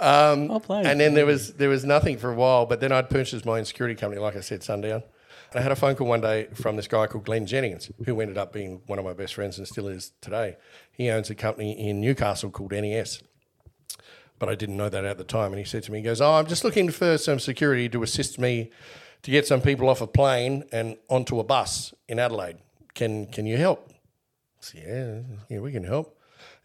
Um, 0.00 0.48
Well 0.48 0.60
played. 0.60 0.86
and 0.86 0.98
then 1.00 1.14
there 1.14 1.26
was 1.26 1.54
there 1.54 1.68
was 1.68 1.84
nothing 1.84 2.16
for 2.18 2.30
a 2.30 2.34
while, 2.34 2.66
but 2.66 2.80
then 2.80 2.92
I'd 2.92 3.10
purchased 3.10 3.44
my 3.44 3.58
own 3.58 3.64
security 3.64 3.94
company, 3.94 4.20
like 4.20 4.36
I 4.36 4.40
said, 4.40 4.62
Sundown. 4.62 5.02
And 5.50 5.60
I 5.60 5.62
had 5.62 5.72
a 5.72 5.76
phone 5.76 5.94
call 5.96 6.06
one 6.06 6.20
day 6.20 6.48
from 6.54 6.76
this 6.76 6.86
guy 6.88 7.06
called 7.06 7.24
Glenn 7.24 7.46
Jennings, 7.46 7.90
who 8.04 8.20
ended 8.20 8.36
up 8.36 8.52
being 8.52 8.82
one 8.86 8.98
of 8.98 9.04
my 9.04 9.14
best 9.14 9.34
friends 9.34 9.56
and 9.58 9.66
still 9.66 9.88
is 9.88 10.12
today. 10.20 10.56
He 10.92 11.08
owns 11.10 11.30
a 11.30 11.34
company 11.34 11.72
in 11.88 12.00
Newcastle 12.00 12.50
called 12.50 12.72
NES. 12.72 13.22
But 14.38 14.48
I 14.48 14.54
didn't 14.54 14.76
know 14.76 14.88
that 14.88 15.04
at 15.04 15.18
the 15.18 15.24
time. 15.24 15.52
And 15.52 15.58
he 15.58 15.64
said 15.64 15.82
to 15.84 15.92
me, 15.92 15.98
he 15.98 16.04
goes, 16.04 16.20
Oh, 16.20 16.32
I'm 16.34 16.46
just 16.46 16.64
looking 16.64 16.90
for 16.90 17.16
some 17.18 17.38
security 17.38 17.88
to 17.88 18.02
assist 18.02 18.38
me 18.38 18.70
to 19.22 19.30
get 19.30 19.46
some 19.46 19.60
people 19.60 19.88
off 19.88 20.00
a 20.00 20.06
plane 20.06 20.64
and 20.70 20.96
onto 21.08 21.40
a 21.40 21.44
bus 21.44 21.92
in 22.08 22.18
Adelaide. 22.18 22.58
Can 22.94 23.26
can 23.26 23.46
you 23.46 23.56
help? 23.56 23.90
I 23.90 23.94
said, 24.60 24.82
Yeah, 24.86 25.36
yeah, 25.56 25.60
we 25.60 25.72
can 25.72 25.84
help. 25.84 26.17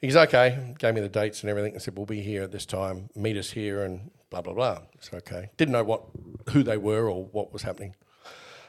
He's 0.03 0.17
okay. 0.17 0.75
Gave 0.79 0.95
me 0.95 0.99
the 0.99 1.07
dates 1.07 1.43
and 1.43 1.49
everything. 1.49 1.75
I 1.75 1.77
said, 1.77 1.95
We'll 1.95 2.05
be 2.05 2.19
here 2.19 2.43
at 2.43 2.51
this 2.51 2.65
time. 2.65 3.09
Meet 3.15 3.37
us 3.37 3.51
here 3.51 3.83
and 3.83 4.11
blah 4.29 4.41
blah 4.41 4.51
blah. 4.51 4.79
It's 4.95 5.09
okay. 5.13 5.51
Didn't 5.55 5.71
know 5.71 5.85
what 5.85 6.03
who 6.49 6.61
they 6.61 6.75
were 6.75 7.09
or 7.09 7.23
what 7.23 7.53
was 7.53 7.61
happening. 7.61 7.95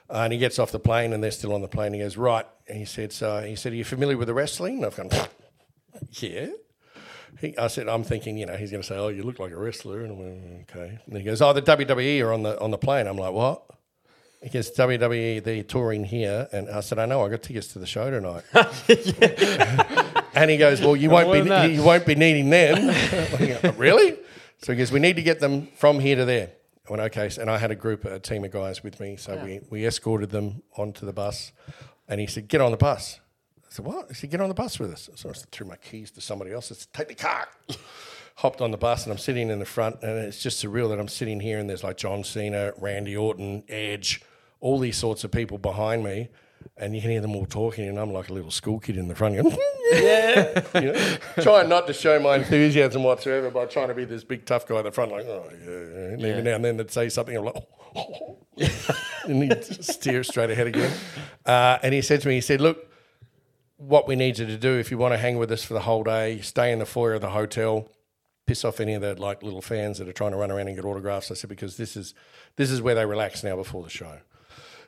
Uh, 0.08 0.18
and 0.18 0.32
he 0.32 0.38
gets 0.38 0.60
off 0.60 0.70
the 0.70 0.78
plane 0.78 1.12
and 1.12 1.24
they're 1.24 1.32
still 1.32 1.52
on 1.52 1.60
the 1.60 1.66
plane. 1.66 1.92
He 1.92 1.98
goes, 1.98 2.16
Right. 2.16 2.46
And 2.68 2.78
he 2.78 2.84
said, 2.84 3.12
So 3.12 3.40
he 3.40 3.56
said, 3.56 3.72
Are 3.72 3.74
you 3.74 3.82
familiar 3.82 4.16
with 4.16 4.28
the 4.28 4.34
wrestling? 4.34 4.76
And 4.76 4.86
I've 4.86 4.96
gone, 4.96 5.10
Yeah. 6.10 6.50
He, 7.40 7.58
I 7.58 7.66
said, 7.66 7.88
I'm 7.88 8.04
thinking, 8.04 8.38
you 8.38 8.46
know, 8.46 8.54
he's 8.54 8.70
going 8.70 8.82
to 8.82 8.86
say, 8.86 8.94
"Oh, 8.96 9.08
you 9.08 9.24
look 9.24 9.40
like 9.40 9.50
a 9.50 9.56
wrestler," 9.56 10.02
and 10.02 10.12
I 10.12 10.14
went, 10.14 10.70
"Okay." 10.70 11.00
And 11.04 11.16
he 11.16 11.24
goes, 11.24 11.42
"Oh, 11.42 11.52
the 11.52 11.62
WWE 11.62 12.24
are 12.24 12.32
on 12.32 12.44
the 12.44 12.60
on 12.60 12.70
the 12.70 12.78
plane." 12.78 13.08
I'm 13.08 13.16
like, 13.16 13.32
"What?" 13.32 13.64
He 14.40 14.50
goes, 14.50 14.70
"WWE, 14.70 15.42
they're 15.42 15.64
touring 15.64 16.04
here," 16.04 16.46
and 16.52 16.70
I 16.70 16.78
said, 16.78 17.00
"I 17.00 17.06
know, 17.06 17.26
I 17.26 17.28
got 17.30 17.42
tickets 17.42 17.66
to 17.72 17.80
the 17.80 17.86
show 17.86 18.08
tonight." 18.08 18.44
and 20.34 20.50
he 20.50 20.56
goes, 20.56 20.80
"Well, 20.80 20.96
you 20.96 21.10
won't 21.10 21.26
more 21.28 21.36
than 21.36 21.48
that. 21.48 21.68
be 21.68 21.74
you 21.74 21.82
won't 21.82 22.06
be 22.06 22.14
needing 22.14 22.50
them." 22.50 22.94
Go, 23.62 23.70
really? 23.76 24.16
So 24.58 24.72
he 24.72 24.78
goes, 24.78 24.92
"We 24.92 25.00
need 25.00 25.16
to 25.16 25.22
get 25.22 25.40
them 25.40 25.68
from 25.76 26.00
here 26.00 26.16
to 26.16 26.24
there." 26.24 26.50
I 26.88 26.92
went, 26.92 27.02
"Okay," 27.02 27.30
and 27.40 27.50
I 27.50 27.58
had 27.58 27.70
a 27.70 27.74
group, 27.74 28.04
a 28.04 28.18
team 28.18 28.44
of 28.44 28.50
guys 28.50 28.82
with 28.82 29.00
me, 29.00 29.16
so 29.16 29.42
we 29.42 29.60
we 29.70 29.86
escorted 29.86 30.30
them 30.30 30.62
onto 30.76 31.06
the 31.06 31.12
bus, 31.12 31.52
and 32.08 32.20
he 32.20 32.26
said, 32.26 32.48
"Get 32.48 32.60
on 32.60 32.70
the 32.70 32.76
bus." 32.76 33.20
I 33.74 33.76
said, 33.78 33.86
what? 33.86 34.06
He 34.06 34.14
said, 34.14 34.30
get 34.30 34.40
on 34.40 34.48
the 34.48 34.54
bus 34.54 34.78
with 34.78 34.92
us. 34.92 35.10
So 35.16 35.30
I 35.30 35.32
threw 35.32 35.66
my 35.66 35.74
keys 35.74 36.12
to 36.12 36.20
somebody 36.20 36.52
else. 36.52 36.70
I 36.70 36.76
said, 36.76 36.92
take 36.92 37.08
the 37.08 37.14
car. 37.16 37.48
Hopped 38.36 38.60
on 38.60 38.70
the 38.70 38.76
bus 38.76 39.02
and 39.02 39.12
I'm 39.12 39.18
sitting 39.18 39.50
in 39.50 39.58
the 39.58 39.64
front 39.64 40.00
and 40.00 40.12
it's 40.18 40.40
just 40.40 40.64
surreal 40.64 40.88
that 40.90 41.00
I'm 41.00 41.08
sitting 41.08 41.40
here 41.40 41.58
and 41.58 41.68
there's 41.68 41.82
like 41.82 41.96
John 41.96 42.22
Cena, 42.22 42.72
Randy 42.78 43.16
Orton, 43.16 43.64
Edge, 43.68 44.22
all 44.60 44.78
these 44.78 44.96
sorts 44.96 45.24
of 45.24 45.32
people 45.32 45.58
behind 45.58 46.04
me. 46.04 46.28
And 46.76 46.94
you 46.94 47.00
can 47.00 47.10
hear 47.10 47.20
them 47.20 47.36
all 47.36 47.46
talking 47.46 47.88
and 47.88 47.98
I'm 47.98 48.12
like 48.12 48.28
a 48.28 48.32
little 48.32 48.50
school 48.50 48.80
kid 48.80 48.96
in 48.96 49.08
the 49.08 49.14
front 49.14 49.36
going, 49.36 49.56
yeah. 49.92 50.62
you 50.74 50.92
know, 50.92 51.16
trying 51.40 51.68
not 51.68 51.86
to 51.86 51.92
show 51.92 52.18
my 52.18 52.36
enthusiasm 52.36 53.02
whatsoever 53.04 53.50
by 53.50 53.66
trying 53.66 53.88
to 53.88 53.94
be 53.94 54.04
this 54.04 54.24
big 54.24 54.44
tough 54.44 54.66
guy 54.66 54.76
at 54.76 54.82
the 54.84 54.90
front 54.92 55.12
like, 55.12 55.24
oh, 55.26 55.48
yeah. 55.52 55.68
And 56.12 56.20
Yeah. 56.20 56.28
even 56.28 56.44
now 56.44 56.54
and 56.56 56.64
then 56.64 56.76
they'd 56.76 56.90
say 56.90 57.08
something, 57.08 57.36
I'm 57.36 57.44
like, 57.44 57.64
oh. 57.96 58.38
and 59.24 59.42
he'd 59.42 59.64
steer 59.84 60.24
straight 60.24 60.50
ahead 60.50 60.66
again. 60.66 60.92
Uh, 61.46 61.78
and 61.82 61.94
he 61.94 62.02
said 62.02 62.20
to 62.22 62.28
me, 62.28 62.34
he 62.34 62.40
said, 62.40 62.60
look, 62.60 62.90
what 63.76 64.06
we 64.08 64.16
need 64.16 64.38
you 64.38 64.46
to 64.46 64.56
do 64.56 64.78
if 64.78 64.90
you 64.90 64.98
want 64.98 65.12
to 65.14 65.18
hang 65.18 65.36
with 65.38 65.50
us 65.52 65.62
for 65.64 65.74
the 65.74 65.80
whole 65.80 66.02
day, 66.04 66.40
stay 66.40 66.72
in 66.72 66.78
the 66.78 66.86
foyer 66.86 67.14
of 67.14 67.20
the 67.20 67.30
hotel, 67.30 67.88
piss 68.46 68.64
off 68.64 68.80
any 68.80 68.94
of 68.94 69.02
the 69.02 69.14
like 69.20 69.42
little 69.42 69.62
fans 69.62 69.98
that 69.98 70.08
are 70.08 70.12
trying 70.12 70.30
to 70.30 70.36
run 70.36 70.50
around 70.50 70.68
and 70.68 70.76
get 70.76 70.84
autographs. 70.84 71.30
I 71.30 71.34
said 71.34 71.50
because 71.50 71.76
this 71.76 71.96
is 71.96 72.14
this 72.56 72.70
is 72.70 72.80
where 72.80 72.94
they 72.94 73.04
relax 73.06 73.42
now 73.42 73.56
before 73.56 73.82
the 73.82 73.90
show. 73.90 74.18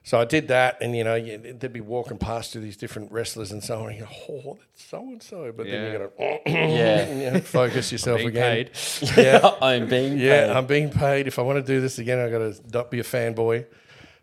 So 0.06 0.20
I 0.20 0.24
did 0.24 0.46
that, 0.48 0.78
and 0.80 0.96
you 0.96 1.02
know 1.02 1.16
you, 1.16 1.36
they'd 1.36 1.72
be 1.72 1.80
walking 1.80 2.16
past 2.16 2.52
to 2.52 2.60
these 2.60 2.76
different 2.76 3.10
wrestlers 3.10 3.50
and 3.50 3.60
so 3.60 3.80
on. 3.80 3.88
And 3.88 3.98
you 3.98 4.04
go, 4.04 4.10
oh, 4.30 4.56
that's 4.60 4.84
so 4.84 5.00
and 5.00 5.20
so, 5.20 5.50
but 5.50 5.66
then 5.66 5.92
you 5.92 5.98
got 5.98 6.16
to 6.16 6.40
Yeah. 6.48 7.12
you 7.24 7.30
know, 7.32 7.40
focus 7.40 7.90
yourself 7.90 8.20
again. 8.20 8.68
Yeah, 9.16 9.54
I'm 9.60 9.88
being 9.88 10.16
yeah, 10.16 10.46
paid. 10.46 10.56
I'm 10.56 10.66
being 10.66 10.90
paid. 10.90 11.26
If 11.26 11.40
I 11.40 11.42
want 11.42 11.56
to 11.56 11.72
do 11.72 11.80
this 11.80 11.98
again, 11.98 12.20
I've 12.20 12.30
got 12.30 12.38
to 12.38 12.54
not 12.72 12.88
be 12.92 13.00
a 13.00 13.02
fanboy. 13.02 13.66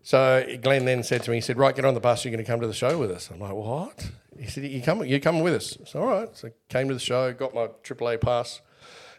So 0.04 0.58
Glenn 0.62 0.86
then 0.86 1.04
said 1.04 1.22
to 1.24 1.32
me, 1.32 1.38
he 1.38 1.42
said, 1.42 1.58
right, 1.58 1.76
get 1.76 1.84
on 1.84 1.96
the 1.96 2.00
bus. 2.00 2.24
You're 2.24 2.32
going 2.32 2.46
to 2.46 2.50
come 2.50 2.62
to 2.62 2.68
the 2.68 2.74
show 2.74 2.98
with 2.98 3.12
us. 3.12 3.30
I'm 3.30 3.42
like, 3.42 3.54
what? 3.54 4.10
He 4.40 4.48
said, 4.48 4.64
you 4.64 4.82
come, 4.82 5.04
you're 5.04 5.20
coming 5.20 5.44
with 5.44 5.54
us. 5.54 5.78
So, 5.86 6.00
all 6.00 6.08
right. 6.08 6.30
So 6.34 6.50
came 6.70 6.88
to 6.88 6.94
the 6.94 7.00
show, 7.02 7.34
got 7.34 7.54
my 7.54 7.68
AAA 7.84 8.22
pass. 8.22 8.62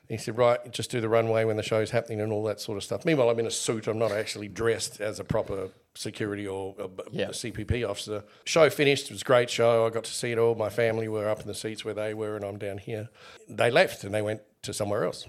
He 0.08 0.18
said, 0.18 0.36
right, 0.36 0.70
just 0.70 0.90
do 0.90 1.00
the 1.00 1.08
runway 1.08 1.44
when 1.44 1.56
the 1.56 1.62
show's 1.62 1.90
happening 1.90 2.20
and 2.20 2.30
all 2.30 2.44
that 2.44 2.60
sort 2.60 2.76
of 2.76 2.84
stuff. 2.84 3.06
Meanwhile, 3.06 3.30
I'm 3.30 3.38
in 3.38 3.46
a 3.46 3.50
suit. 3.50 3.86
I'm 3.86 3.98
not 3.98 4.12
actually 4.12 4.48
dressed 4.48 5.00
as 5.00 5.18
a 5.18 5.24
proper 5.24 5.68
security 5.94 6.46
or 6.46 6.74
uh, 6.78 6.84
a, 6.84 6.88
Yeah. 7.10 7.28
a 7.28 7.30
CPP 7.30 7.88
officer. 7.88 8.22
Show 8.44 8.68
finished. 8.68 9.06
It 9.06 9.12
was 9.12 9.22
a 9.22 9.24
great 9.24 9.48
show. 9.48 9.86
I 9.86 9.90
got 9.90 10.04
to 10.04 10.12
see 10.12 10.30
it 10.32 10.38
all. 10.38 10.54
My 10.56 10.68
family 10.68 11.08
were 11.08 11.28
up 11.28 11.40
in 11.40 11.46
the 11.46 11.54
seats 11.54 11.84
where 11.86 11.94
they 11.94 12.12
were, 12.12 12.36
and 12.36 12.44
I'm 12.44 12.58
down 12.58 12.78
here. 12.78 13.08
They 13.48 13.70
left 13.70 14.04
and 14.04 14.12
they 14.14 14.20
went 14.20 14.42
to 14.62 14.74
somewhere 14.74 15.04
else. 15.04 15.26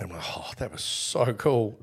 I'm 0.00 0.08
like, 0.10 0.22
oh, 0.36 0.50
that 0.58 0.72
was 0.72 0.82
so 0.82 1.32
cool. 1.34 1.78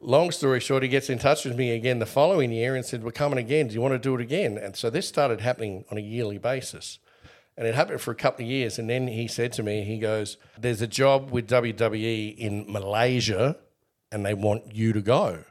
Long 0.00 0.32
story 0.32 0.58
short, 0.60 0.82
he 0.82 0.88
gets 0.88 1.08
in 1.08 1.18
touch 1.20 1.44
with 1.44 1.56
me 1.56 1.70
again 1.70 1.98
the 2.00 2.04
following 2.06 2.50
year 2.50 2.74
and 2.74 2.84
said, 2.84 3.04
We're 3.04 3.12
coming 3.12 3.38
again. 3.38 3.68
Do 3.68 3.74
you 3.74 3.80
want 3.80 3.92
to 3.94 3.98
do 3.98 4.14
it 4.16 4.20
again? 4.20 4.58
And 4.58 4.74
so 4.76 4.90
this 4.90 5.06
started 5.08 5.40
happening 5.40 5.84
on 5.90 5.98
a 5.98 6.00
yearly 6.02 6.36
basis. 6.36 6.98
And 7.56 7.68
it 7.68 7.74
happened 7.74 8.00
for 8.00 8.10
a 8.10 8.16
couple 8.16 8.44
of 8.44 8.50
years. 8.50 8.78
And 8.78 8.90
then 8.90 9.06
he 9.06 9.28
said 9.28 9.52
to 9.54 9.62
me, 9.62 9.84
He 9.84 9.98
goes, 9.98 10.36
There's 10.58 10.82
a 10.82 10.86
job 10.86 11.30
with 11.30 11.48
WWE 11.48 12.36
in 12.36 12.70
Malaysia 12.70 13.56
and 14.10 14.24
they 14.24 14.34
want 14.34 14.74
you 14.74 14.92
to 14.92 15.00
go. 15.00 15.44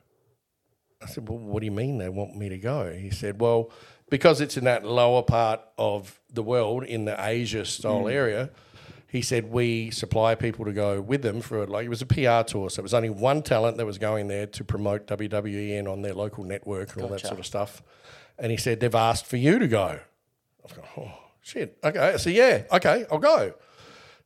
I 1.01 1.05
said, 1.07 1.27
Well, 1.27 1.37
what 1.37 1.59
do 1.59 1.65
you 1.65 1.71
mean 1.71 1.97
they 1.97 2.09
want 2.09 2.35
me 2.35 2.49
to 2.49 2.57
go? 2.57 2.91
He 2.91 3.09
said, 3.09 3.39
Well, 3.39 3.71
because 4.09 4.41
it's 4.41 4.57
in 4.57 4.65
that 4.65 4.85
lower 4.85 5.23
part 5.23 5.61
of 5.77 6.19
the 6.31 6.43
world, 6.43 6.83
in 6.83 7.05
the 7.05 7.15
Asia 7.19 7.65
style 7.65 8.03
mm. 8.03 8.13
area, 8.13 8.51
he 9.07 9.21
said 9.21 9.51
we 9.51 9.91
supply 9.91 10.35
people 10.35 10.65
to 10.65 10.73
go 10.73 10.99
with 10.99 11.21
them 11.21 11.39
for 11.41 11.67
like 11.67 11.85
it 11.85 11.89
was 11.89 12.01
a 12.01 12.05
PR 12.05 12.41
tour, 12.47 12.69
so 12.69 12.79
it 12.79 12.83
was 12.83 12.93
only 12.93 13.09
one 13.09 13.43
talent 13.43 13.77
that 13.77 13.85
was 13.85 13.97
going 13.97 14.27
there 14.27 14.47
to 14.47 14.63
promote 14.63 15.07
WWE 15.07 15.77
and 15.77 15.87
on 15.87 16.01
their 16.01 16.13
local 16.13 16.43
network 16.43 16.93
and 16.93 17.03
all 17.03 17.09
that 17.09 17.21
sort 17.21 17.39
of 17.39 17.45
stuff. 17.45 17.83
And 18.39 18.51
he 18.51 18.57
said 18.57 18.79
they've 18.79 18.93
asked 18.93 19.25
for 19.25 19.37
you 19.37 19.59
to 19.59 19.67
go. 19.67 19.99
I've 20.65 20.75
gone, 20.75 20.85
oh 20.97 21.22
shit, 21.43 21.77
okay. 21.83 21.99
I 21.99 22.17
said 22.17 22.33
yeah, 22.33 22.63
okay, 22.71 23.05
I'll 23.11 23.19
go. 23.19 23.53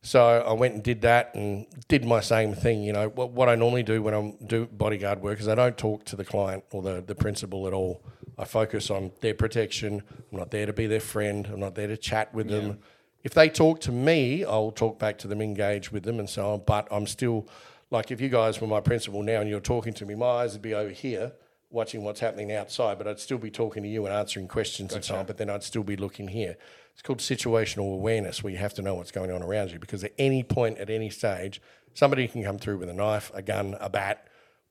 So 0.00 0.24
I 0.24 0.52
went 0.52 0.74
and 0.74 0.82
did 0.82 1.02
that 1.02 1.34
and 1.34 1.66
did 1.88 2.04
my 2.04 2.20
same 2.20 2.54
thing. 2.54 2.82
You 2.82 2.92
know 2.92 3.08
what, 3.08 3.32
what 3.32 3.48
I 3.48 3.56
normally 3.56 3.82
do 3.82 4.00
when 4.02 4.14
I'm 4.14 4.36
do 4.46 4.66
bodyguard 4.66 5.20
work 5.20 5.40
is 5.40 5.48
I 5.48 5.54
don't 5.54 5.76
talk 5.76 6.04
to 6.06 6.16
the 6.16 6.24
client 6.24 6.64
or 6.70 6.82
the 6.82 7.02
the 7.06 7.14
principal 7.14 7.66
at 7.66 7.72
all. 7.72 8.02
I 8.38 8.44
focus 8.44 8.90
on 8.90 9.10
their 9.20 9.34
protection. 9.34 10.02
I'm 10.32 10.38
not 10.38 10.52
there 10.52 10.66
to 10.66 10.72
be 10.72 10.86
their 10.86 11.00
friend. 11.00 11.46
I'm 11.52 11.60
not 11.60 11.74
there 11.74 11.88
to 11.88 11.96
chat 11.96 12.32
with 12.32 12.48
them. 12.48 12.78
If 13.24 13.34
they 13.34 13.48
talk 13.48 13.80
to 13.80 13.92
me, 13.92 14.44
I'll 14.44 14.70
talk 14.70 15.00
back 15.00 15.18
to 15.18 15.28
them, 15.28 15.42
engage 15.42 15.90
with 15.90 16.04
them, 16.04 16.20
and 16.20 16.30
so 16.30 16.52
on. 16.52 16.62
But 16.64 16.86
I'm 16.92 17.08
still 17.08 17.48
like 17.90 18.12
if 18.12 18.20
you 18.20 18.28
guys 18.28 18.60
were 18.60 18.68
my 18.68 18.80
principal 18.80 19.24
now 19.24 19.40
and 19.40 19.50
you're 19.50 19.60
talking 19.60 19.92
to 19.94 20.06
me, 20.06 20.14
my 20.14 20.26
eyes 20.26 20.52
would 20.52 20.62
be 20.62 20.74
over 20.74 20.90
here, 20.90 21.32
watching 21.70 22.04
what's 22.04 22.20
happening 22.20 22.52
outside, 22.52 22.98
but 22.98 23.08
I'd 23.08 23.18
still 23.18 23.38
be 23.38 23.50
talking 23.50 23.82
to 23.82 23.88
you 23.88 24.06
and 24.06 24.14
answering 24.14 24.46
questions 24.46 24.94
and 24.94 25.04
so 25.04 25.16
on, 25.16 25.26
but 25.26 25.36
then 25.36 25.50
I'd 25.50 25.62
still 25.62 25.82
be 25.82 25.96
looking 25.96 26.28
here. 26.28 26.56
It's 26.98 27.02
called 27.04 27.20
situational 27.20 27.94
awareness, 27.94 28.42
where 28.42 28.52
you 28.52 28.58
have 28.58 28.74
to 28.74 28.82
know 28.82 28.96
what's 28.96 29.12
going 29.12 29.30
on 29.30 29.40
around 29.40 29.70
you 29.70 29.78
because 29.78 30.02
at 30.02 30.12
any 30.18 30.42
point, 30.42 30.78
at 30.78 30.90
any 30.90 31.10
stage, 31.10 31.62
somebody 31.94 32.26
can 32.26 32.42
come 32.42 32.58
through 32.58 32.78
with 32.78 32.88
a 32.88 32.92
knife, 32.92 33.30
a 33.32 33.40
gun, 33.40 33.76
a 33.78 33.88
bat, 33.88 34.26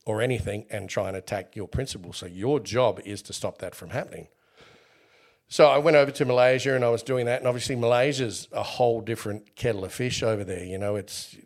or 0.05 0.21
anything 0.21 0.65
and 0.69 0.89
try 0.89 1.07
and 1.07 1.15
attack 1.15 1.55
your 1.55 1.69
principal. 1.69 2.11
So 2.11 2.25
your 2.25 2.59
job 2.59 2.99
is 3.05 3.21
to 3.23 3.33
stop 3.33 3.59
that 3.59 3.73
from 3.73 3.91
happening. 3.91 4.27
So 5.47 5.67
I 5.67 5.77
went 5.77 5.95
over 5.95 6.11
to 6.11 6.25
Malaysia 6.25 6.75
and 6.75 6.83
I 6.83 6.89
was 6.89 7.01
doing 7.01 7.27
that, 7.27 7.39
and 7.39 7.47
obviously 7.47 7.77
Malaysia's 7.77 8.49
a 8.51 8.63
whole 8.63 8.99
different 8.99 9.55
kettle 9.55 9.85
of 9.85 9.93
fish 9.93 10.21
over 10.21 10.43
there. 10.43 10.65
You 10.65 10.77
know, 10.77 10.97
it's 10.97 11.37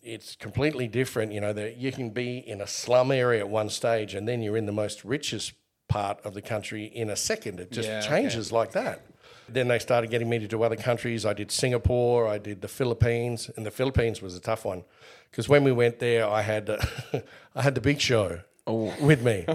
it's 0.00 0.36
completely 0.36 0.86
different. 0.86 1.32
You 1.32 1.40
know, 1.40 1.52
that 1.54 1.76
you 1.76 1.90
can 1.90 2.10
be 2.10 2.38
in 2.38 2.60
a 2.60 2.68
slum 2.68 3.10
area 3.10 3.40
at 3.40 3.48
one 3.48 3.68
stage, 3.68 4.14
and 4.14 4.28
then 4.28 4.42
you're 4.42 4.56
in 4.56 4.66
the 4.66 4.72
most 4.72 5.04
richest 5.04 5.54
part 5.88 6.20
of 6.24 6.34
the 6.34 6.42
country 6.42 6.84
in 6.84 7.10
a 7.10 7.16
second. 7.16 7.58
It 7.58 7.72
just 7.72 7.88
Yeah, 7.88 7.98
okay. 7.98 8.08
changes 8.08 8.52
like 8.52 8.70
that. 8.72 9.04
Then 9.52 9.68
they 9.68 9.78
started 9.78 10.10
getting 10.10 10.28
me 10.28 10.38
to 10.38 10.48
do 10.48 10.62
other 10.62 10.76
countries. 10.76 11.26
I 11.26 11.32
did 11.32 11.50
Singapore, 11.50 12.28
I 12.28 12.38
did 12.38 12.60
the 12.60 12.68
Philippines, 12.68 13.50
and 13.56 13.66
the 13.66 13.70
Philippines 13.70 14.22
was 14.22 14.36
a 14.36 14.40
tough 14.40 14.64
one 14.64 14.84
because 15.30 15.48
when 15.48 15.64
we 15.64 15.72
went 15.72 15.98
there, 15.98 16.26
I 16.28 16.42
had 16.42 16.70
I 17.54 17.62
had 17.62 17.74
the 17.74 17.80
big 17.80 18.00
show 18.00 18.40
with 18.66 19.22
me. 19.22 19.46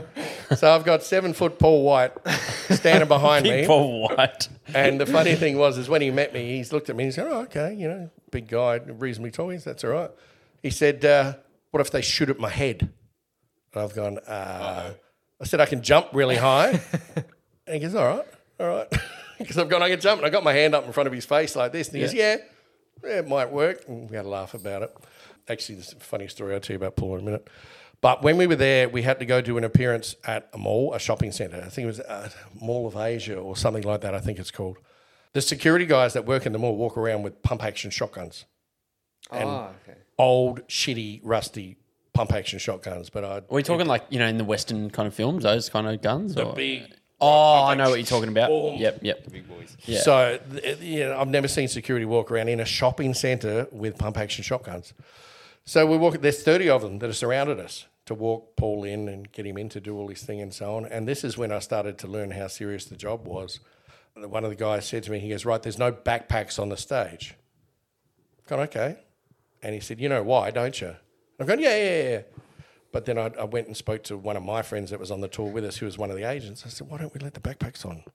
so 0.55 0.73
I've 0.73 0.83
got 0.83 1.03
seven 1.03 1.33
foot 1.33 1.59
Paul 1.59 1.83
White 1.83 2.11
standing 2.69 3.07
behind 3.07 3.45
me. 3.45 3.65
For 3.65 4.01
what? 4.01 4.47
And 4.73 4.99
the 4.99 5.05
funny 5.05 5.35
thing 5.35 5.57
was, 5.57 5.77
is 5.77 5.87
when 5.87 6.01
he 6.01 6.11
met 6.11 6.33
me, 6.33 6.57
he's 6.57 6.73
looked 6.73 6.89
at 6.89 6.95
me 6.95 7.05
and 7.05 7.11
he 7.11 7.15
said, 7.15 7.27
"Oh, 7.27 7.41
okay, 7.41 7.73
you 7.73 7.87
know, 7.87 8.09
big 8.31 8.47
guy, 8.47 8.75
reasonably 8.75 9.31
tall. 9.31 9.49
He 9.49 9.59
said, 9.59 9.73
That's 9.73 9.83
all 9.83 9.91
right." 9.91 10.11
He 10.61 10.69
said, 10.69 11.05
uh, 11.05 11.35
"What 11.71 11.81
if 11.81 11.91
they 11.91 12.01
shoot 12.01 12.29
at 12.29 12.39
my 12.39 12.49
head?" 12.49 12.91
And 13.73 13.83
I've 13.83 13.95
gone. 13.95 14.19
Uh, 14.19 14.93
I 15.39 15.43
said, 15.45 15.61
"I 15.61 15.65
can 15.65 15.81
jump 15.81 16.07
really 16.13 16.37
high." 16.37 16.81
and 17.67 17.75
he 17.75 17.79
goes, 17.79 17.95
"All 17.95 18.05
right, 18.05 18.25
all 18.59 18.67
right," 18.67 18.93
because 19.39 19.57
I've 19.57 19.69
gone. 19.69 19.81
I 19.83 19.89
can 19.89 19.99
jump, 19.99 20.19
and 20.19 20.25
I 20.27 20.29
got 20.29 20.43
my 20.43 20.53
hand 20.53 20.75
up 20.75 20.86
in 20.86 20.93
front 20.93 21.07
of 21.07 21.13
his 21.13 21.25
face 21.25 21.55
like 21.55 21.71
this, 21.71 21.88
and 21.89 21.97
he 21.97 22.01
goes, 22.01 22.13
"Yeah, 22.13 22.38
yeah, 23.03 23.19
it 23.19 23.27
might 23.27 23.51
work." 23.51 23.83
And 23.88 24.09
we 24.09 24.15
had 24.15 24.25
a 24.25 24.29
laugh 24.29 24.53
about 24.53 24.83
it. 24.83 24.95
Actually, 25.47 25.75
there's 25.75 25.93
a 25.93 25.97
funny 25.97 26.27
story 26.27 26.53
I'll 26.53 26.59
tell 26.59 26.73
you 26.73 26.77
about 26.79 26.95
Paul 26.95 27.15
in 27.15 27.21
a 27.21 27.25
minute. 27.25 27.47
But 28.01 28.21
when 28.21 28.38
we 28.38 28.45
were 28.45 28.55
there, 28.55 28.89
we 28.89 29.01
had 29.03 29.19
to 29.19 29.25
go 29.25 29.41
do 29.41 29.57
an 29.57 29.63
appearance 29.63 30.15
at 30.25 30.49
a 30.53 30.57
mall, 30.57 30.93
a 30.93 30.99
shopping 30.99 31.31
centre. 31.31 31.57
I 31.65 31.69
think 31.69 31.83
it 31.86 31.88
was 31.88 31.99
uh, 32.01 32.29
Mall 32.59 32.88
of 32.88 32.95
Asia 32.95 33.36
or 33.36 33.55
something 33.55 33.83
like 33.83 34.01
that. 34.01 34.13
I 34.13 34.19
think 34.19 34.38
it's 34.38 34.51
called. 34.51 34.77
The 35.33 35.41
security 35.41 35.86
guys 35.86 36.13
that 36.13 36.25
work 36.25 36.45
in 36.45 36.53
the 36.53 36.59
mall 36.59 36.75
walk 36.75 36.97
around 36.97 37.23
with 37.23 37.41
pump 37.41 37.63
action 37.63 37.91
shotguns, 37.91 38.45
Oh, 39.31 39.69
okay. 39.83 39.97
old, 40.17 40.67
shitty, 40.67 41.19
rusty 41.23 41.77
pump 42.13 42.31
action 42.31 42.59
shotguns. 42.59 43.09
But 43.09 43.23
I, 43.25 43.38
Are 43.38 43.43
we 43.49 43.63
talking 43.63 43.88
like, 43.88 44.03
you 44.09 44.19
know, 44.19 44.27
in 44.27 44.38
the 44.38 44.45
Western 44.45 44.89
kind 44.89 45.07
of 45.07 45.13
films, 45.13 45.43
those 45.43 45.69
kind 45.69 45.88
of 45.88 46.01
guns? 46.01 46.36
the 46.36 46.45
or? 46.45 46.55
big. 46.55 46.83
Oh, 47.22 47.63
I 47.63 47.76
know 47.76 47.89
what 47.89 47.95
you're 47.99 48.05
talking 48.05 48.30
about. 48.30 48.49
Boom. 48.49 48.76
Yep, 48.76 48.99
yep. 49.01 49.32
Big 49.32 49.47
boys. 49.47 49.78
Yeah. 49.86 49.99
So 50.01 50.39
th- 50.51 50.80
you 50.82 50.99
know, 51.05 51.18
I've 51.20 51.30
never 51.30 51.47
seen 51.47 51.68
security 51.68 52.05
walk 52.05 52.30
around 52.30 52.49
in 52.49 52.59
a 52.59 52.66
shopping 52.66 53.13
centre 53.13 53.68
with 53.72 53.97
pump 53.97 54.18
action 54.18 54.43
shotguns. 54.43 54.93
So 55.63 55.86
we 55.88 55.97
walk. 55.97 56.20
There's 56.22 56.43
30 56.43 56.70
of 56.70 56.82
them 56.82 56.99
that 56.99 57.07
have 57.07 57.16
surrounded 57.18 57.59
us 57.59 57.86
to 58.05 58.13
walk 58.13 58.55
Paul 58.55 58.84
in 58.84 59.07
and 59.07 59.32
get 59.32 59.45
him 59.45 59.57
in 59.57 59.70
to 59.70 59.80
do 59.80 59.97
all 59.97 60.07
this 60.07 60.24
thing 60.24 60.41
and 60.41 60.53
so 60.53 60.76
on. 60.76 60.86
And 60.86 61.07
this 61.07 61.24
is 61.24 61.38
when 61.38 61.51
I 61.51 61.59
started 61.59 61.97
to 61.99 62.07
learn 62.07 62.32
how 62.32 62.47
serious 62.47 62.86
the 62.86 62.95
job 62.95 63.26
was. 63.26 63.59
One 64.16 64.43
of 64.43 64.49
the 64.49 64.55
guys 64.55 64.86
said 64.86 65.03
to 65.03 65.11
me, 65.11 65.20
he 65.20 65.30
goes, 65.30 65.43
"Right, 65.45 65.61
there's 65.61 65.80
no 65.80 65.91
backpacks 65.91 66.59
on 66.59 66.70
the 66.70 66.78
stage." 66.78 67.34
I've 68.39 68.45
gone 68.47 68.59
okay, 68.61 68.97
and 69.63 69.74
he 69.74 69.80
said, 69.80 69.99
"You 69.99 70.07
know 70.09 70.22
why, 70.24 70.51
don't 70.51 70.80
you?" 70.80 70.95
I've 71.39 71.47
gone, 71.47 71.59
"Yeah, 71.59 71.76
yeah, 71.76 72.09
yeah." 72.09 72.22
But 72.95 73.03
then 73.03 73.17
I, 73.17 73.29
I 73.37 73.43
went 73.43 73.67
and 73.67 73.75
spoke 73.75 74.03
to 74.05 74.15
one 74.15 74.37
of 74.37 74.43
my 74.43 74.61
friends 74.61 74.89
that 74.91 75.01
was 75.01 75.11
on 75.11 75.19
the 75.19 75.27
tour 75.27 75.51
with 75.51 75.65
us, 75.65 75.75
who 75.75 75.85
was 75.85 75.97
one 75.97 76.11
of 76.11 76.15
the 76.15 76.23
agents. 76.23 76.63
I 76.65 76.69
said, 76.69 76.87
"Why 76.89 76.97
don't 76.97 77.13
we 77.13 77.19
let 77.19 77.33
the 77.33 77.41
backpacks 77.41 77.85
on?" 77.85 78.05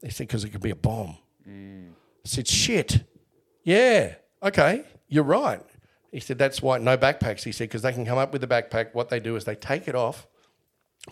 He 0.00 0.10
said, 0.10 0.28
"Because 0.28 0.44
it 0.44 0.50
could 0.50 0.62
be 0.62 0.70
a 0.70 0.76
bomb." 0.76 1.16
Mm. 1.44 1.88
I 1.90 2.28
said, 2.28 2.46
shit. 2.46 3.04
Yeah. 3.64 4.14
Okay. 4.40 4.84
You're 5.08 5.24
right. 5.24 5.60
He 6.12 6.20
said, 6.20 6.38
that's 6.38 6.62
why 6.62 6.78
no 6.78 6.96
backpacks. 6.96 7.42
He 7.42 7.50
said, 7.50 7.68
because 7.68 7.82
they 7.82 7.92
can 7.92 8.06
come 8.06 8.18
up 8.18 8.32
with 8.32 8.40
the 8.40 8.46
backpack. 8.46 8.94
What 8.94 9.08
they 9.08 9.18
do 9.18 9.34
is 9.34 9.44
they 9.44 9.54
take 9.56 9.88
it 9.88 9.96
off, 9.96 10.28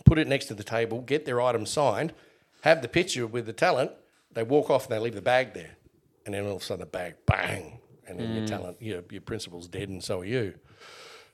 put 0.05 0.19
it 0.19 0.29
next 0.29 0.47
to 0.47 0.55
the 0.55 0.63
table, 0.63 1.01
get 1.01 1.25
their 1.25 1.41
item 1.41 1.67
signed, 1.67 2.13
have 2.63 2.81
the 2.81 2.89
picture 2.89 3.27
with 3.27 3.47
the 3.47 3.53
talent. 3.53 3.91
They 4.33 4.43
walk 4.43 4.71
off 4.71 4.85
and 4.85 4.93
they 4.93 4.99
leave 4.99 5.15
the 5.15 5.23
bag 5.23 5.53
there. 5.53 5.77
And 6.25 6.35
then 6.35 6.45
all 6.45 6.57
of 6.57 6.63
a 6.63 6.65
sudden 6.65 6.81
the 6.81 6.87
bag, 6.87 7.15
bang. 7.27 7.81
And 8.07 8.21
then 8.21 8.35
your 8.35 8.45
mm. 8.45 8.49
talent, 8.49 8.81
your, 8.81 9.03
your 9.11 9.23
principal's 9.23 9.67
dead 9.67 9.89
and 9.89 10.03
so 10.03 10.21
are 10.21 10.25
you. 10.25 10.55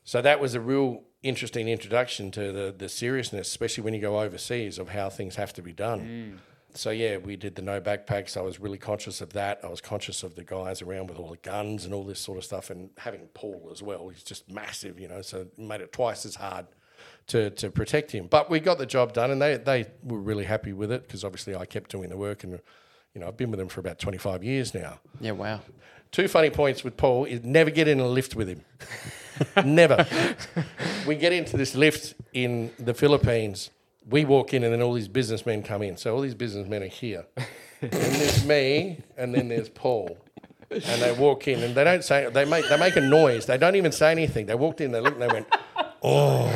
So 0.05 0.23
that 0.23 0.41
was 0.41 0.55
a 0.55 0.61
real 0.61 1.03
interesting 1.23 1.69
introduction 1.69 2.31
to 2.33 2.53
the, 2.53 2.75
the 2.77 2.89
seriousness, 2.89 3.49
especially 3.49 3.85
when 3.85 3.95
you 3.95 4.01
go 4.01 4.21
overseas, 4.21 4.79
of 4.79 4.91
how 4.91 5.09
things 5.09 5.37
have 5.37 5.53
to 5.55 5.63
be 5.63 5.73
done. 5.73 6.01
Mm. 6.01 6.39
So 6.75 6.91
yeah, 6.91 7.19
we 7.19 7.37
did 7.37 7.55
the 7.55 7.63
no 7.63 7.81
backpacks. 7.81 8.37
I 8.37 8.41
was 8.41 8.59
really 8.59 8.79
conscious 8.79 9.21
of 9.21 9.35
that. 9.35 9.61
I 9.63 9.69
was 9.69 9.81
conscious 9.81 10.23
of 10.23 10.37
the 10.37 10.45
guys 10.45 10.81
around 10.81 11.09
with 11.09 11.19
all 11.19 11.29
the 11.29 11.37
guns 11.37 11.85
and 11.85 11.93
all 11.93 12.05
this 12.05 12.19
sort 12.19 12.39
of 12.39 12.45
stuff, 12.45 12.71
and 12.71 12.91
having 12.99 13.29
Paul 13.35 13.69
as 13.71 13.83
well. 13.83 14.09
He's 14.09 14.23
just 14.23 14.51
massive, 14.51 14.99
you 14.99 15.09
know. 15.09 15.21
So 15.23 15.41
it 15.43 15.59
made 15.59 15.83
it 15.83 15.93
twice 15.93 16.25
as 16.25 16.37
hard 16.37 16.67
to 17.29 17.51
to 17.51 17.71
protect 17.71 18.11
him. 18.13 18.27
But 18.27 18.49
we 18.49 18.59
got 18.59 18.79
the 18.79 18.87
job 18.87 19.13
done, 19.13 19.31
and 19.31 19.41
they 19.41 19.59
they 19.59 19.87
were 20.03 20.19
really 20.19 20.45
happy 20.45 20.73
with 20.73 20.91
it 20.91 21.03
because 21.03 21.25
obviously 21.25 21.55
I 21.55 21.67
kept 21.67 21.91
doing 21.91 22.09
the 22.09 22.17
work, 22.17 22.43
and 22.43 22.59
you 23.15 23.21
know 23.21 23.29
I've 23.29 23.37
been 23.37 23.51
with 23.51 23.59
them 23.59 23.69
for 23.69 23.81
about 23.81 23.99
twenty 23.99 24.19
five 24.19 24.43
years 24.43 24.73
now. 24.73 24.99
Yeah, 25.21 25.33
wow. 25.33 25.61
Two 26.11 26.29
funny 26.29 26.51
points 26.51 26.85
with 26.85 26.97
Paul 26.97 27.25
is 27.27 27.43
never 27.43 27.71
get 27.71 27.87
in 27.87 28.01
a 28.01 28.07
lift 28.07 28.35
with 28.35 28.49
him. 28.49 28.65
never. 29.65 30.07
We 31.07 31.15
get 31.17 31.33
into 31.33 31.57
this 31.57 31.75
lift 31.75 32.15
in 32.33 32.71
the 32.79 32.95
Philippines. 32.95 33.71
We 34.09 34.25
walk 34.25 34.55
in, 34.55 34.65
and 34.65 34.73
then 34.73 34.83
all 34.83 34.95
these 34.95 35.09
businessmen 35.09 35.63
come 35.63 35.83
in. 35.83 35.97
So 35.97 36.15
all 36.15 36.21
these 36.21 36.35
businessmen 36.35 36.83
are 36.83 36.87
here. 36.89 37.27
and 37.81 37.91
there's 37.91 38.45
me, 38.45 39.01
and 39.17 39.35
then 39.35 39.49
there's 39.49 39.69
Paul. 39.69 40.19
And 40.71 41.03
they 41.03 41.13
walk 41.13 41.49
in, 41.49 41.63
and 41.63 41.75
they 41.75 41.85
don't 41.85 42.03
say. 42.03 42.29
They 42.31 42.45
make 42.45 42.69
they 42.69 42.79
make 42.79 42.97
a 42.97 43.01
noise. 43.01 43.47
They 43.47 43.59
don't 43.59 43.77
even 43.77 43.93
say 43.93 44.11
anything. 44.11 44.47
They 44.47 44.55
walked 44.55 44.81
in, 44.81 44.91
they 44.91 45.01
looked, 45.01 45.21
and 45.21 45.31
they 45.31 45.35
went, 45.35 45.47
"Oh," 46.03 46.51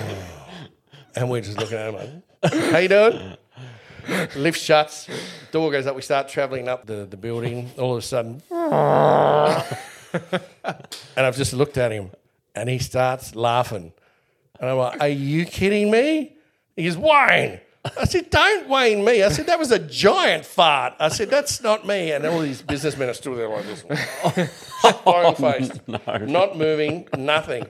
and 1.14 1.28
we're 1.30 1.42
just 1.42 1.58
looking 1.58 1.76
at 1.76 1.92
them 1.92 2.22
like, 2.42 2.54
"How 2.72 2.78
you 2.78 2.88
doing?" 2.88 3.36
Lift 4.36 4.60
shuts, 4.60 5.08
door 5.50 5.70
goes 5.70 5.86
up. 5.86 5.96
We 5.96 6.02
start 6.02 6.28
traveling 6.28 6.68
up 6.68 6.86
the, 6.86 7.06
the 7.06 7.16
building. 7.16 7.70
All 7.76 7.92
of 7.92 7.98
a 7.98 8.02
sudden, 8.02 8.40
and 8.50 9.66
I've 11.26 11.36
just 11.36 11.52
looked 11.52 11.76
at 11.76 11.92
him 11.92 12.10
and 12.56 12.68
he 12.68 12.78
starts 12.78 13.36
laughing. 13.36 13.92
And 14.58 14.70
I'm 14.70 14.76
like, 14.78 15.00
Are 15.00 15.08
you 15.08 15.44
kidding 15.44 15.90
me? 15.90 16.34
He 16.74 16.84
goes, 16.84 16.96
Wayne. 16.96 17.60
I 17.96 18.04
said, 18.04 18.30
Don't 18.30 18.68
Wayne 18.68 19.04
me. 19.04 19.22
I 19.22 19.28
said, 19.28 19.46
That 19.46 19.58
was 19.58 19.70
a 19.70 19.78
giant 19.78 20.44
fart. 20.44 20.94
I 20.98 21.08
said, 21.08 21.30
That's 21.30 21.62
not 21.62 21.86
me. 21.86 22.12
And 22.12 22.26
all 22.26 22.40
these 22.40 22.62
businessmen 22.62 23.08
are 23.08 23.14
still 23.14 23.34
there 23.34 23.48
like 23.48 23.66
this. 23.66 23.80
Stone 24.78 24.94
oh, 25.06 25.32
faced. 25.34 25.80
Not 25.86 26.56
moving, 26.56 27.08
nothing. 27.16 27.66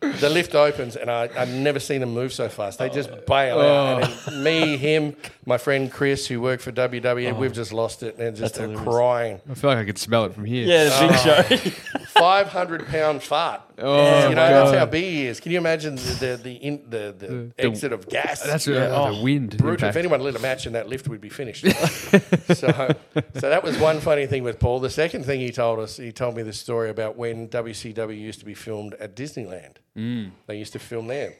The 0.00 0.30
lift 0.30 0.54
opens 0.54 0.94
and 0.94 1.10
I, 1.10 1.28
I've 1.36 1.48
never 1.48 1.80
seen 1.80 2.00
them 2.00 2.14
move 2.14 2.32
so 2.32 2.48
fast. 2.48 2.78
They 2.78 2.88
just 2.88 3.10
bail 3.26 3.60
out. 3.60 4.04
And 4.04 4.12
then 4.12 4.18
oh. 4.28 4.42
me, 4.42 4.76
him, 4.76 5.16
my 5.44 5.58
friend 5.58 5.90
Chris, 5.90 6.26
who 6.26 6.40
worked 6.40 6.62
for 6.62 6.70
WWE, 6.70 7.32
oh. 7.32 7.34
we've 7.34 7.52
just 7.52 7.72
lost 7.72 8.04
it 8.04 8.16
and 8.18 8.36
just 8.36 8.58
are 8.60 8.72
crying. 8.76 9.40
I 9.50 9.54
feel 9.54 9.70
like 9.70 9.78
I 9.78 9.84
could 9.84 9.98
smell 9.98 10.24
it 10.24 10.34
from 10.34 10.44
here. 10.44 10.66
Yeah, 10.66 10.84
the 10.84 11.08
big 11.08 11.62
show. 11.64 11.70
500 12.06 12.86
pound 12.86 13.22
fart. 13.24 13.62
Oh, 13.80 14.28
you 14.28 14.34
know, 14.34 14.42
my 14.42 14.50
that's 14.50 14.76
how 14.76 14.86
big 14.86 15.04
he 15.04 15.26
is. 15.26 15.40
Can 15.40 15.52
you 15.52 15.58
imagine 15.58 15.96
the 15.96 16.02
the 16.02 16.40
the, 16.42 16.52
in, 16.54 16.82
the, 16.88 17.14
the, 17.16 17.52
exit 17.58 17.92
of 17.92 18.08
gas? 18.08 18.42
That's 18.42 18.66
a, 18.66 18.72
that's 18.72 19.16
a 19.16 19.22
wind. 19.22 19.56
brutal. 19.56 19.70
impact. 19.70 19.96
If 19.96 19.96
anyone 19.96 20.20
lit 20.20 20.36
a 20.36 20.40
match 20.40 20.66
in 20.66 20.72
that 20.72 20.88
lift, 20.88 21.08
we'd 21.08 21.20
be 21.20 21.28
finished. 21.28 21.62
so, 22.54 22.96
so 23.34 23.48
that 23.48 23.62
was 23.62 23.78
one 23.78 24.00
funny 24.00 24.26
thing 24.26 24.42
with 24.42 24.58
Paul. 24.58 24.80
The 24.80 24.90
second 24.90 25.24
thing 25.24 25.40
he 25.40 25.50
told 25.50 25.78
us, 25.78 25.96
he 25.96 26.12
told 26.12 26.36
me 26.36 26.42
this 26.42 26.58
story 26.58 26.90
about 26.90 27.16
when 27.16 27.48
WCW 27.48 28.18
used 28.18 28.40
to 28.40 28.46
be 28.46 28.54
filmed 28.54 28.94
at 28.94 29.14
Disneyland. 29.14 29.76
Mm. 29.96 30.32
They 30.46 30.58
used 30.58 30.72
to 30.72 30.78
film 30.78 31.06
there. 31.06 31.34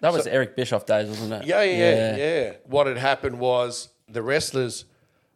That 0.00 0.12
was 0.12 0.26
Eric 0.26 0.54
Bischoff 0.54 0.86
days, 0.86 1.08
wasn't 1.08 1.42
it? 1.42 1.46
Yeah, 1.46 1.62
yeah, 1.62 2.16
yeah, 2.16 2.52
What 2.64 2.86
had 2.86 2.98
happened 2.98 3.38
was 3.38 3.88
the 4.08 4.22
wrestlers 4.22 4.84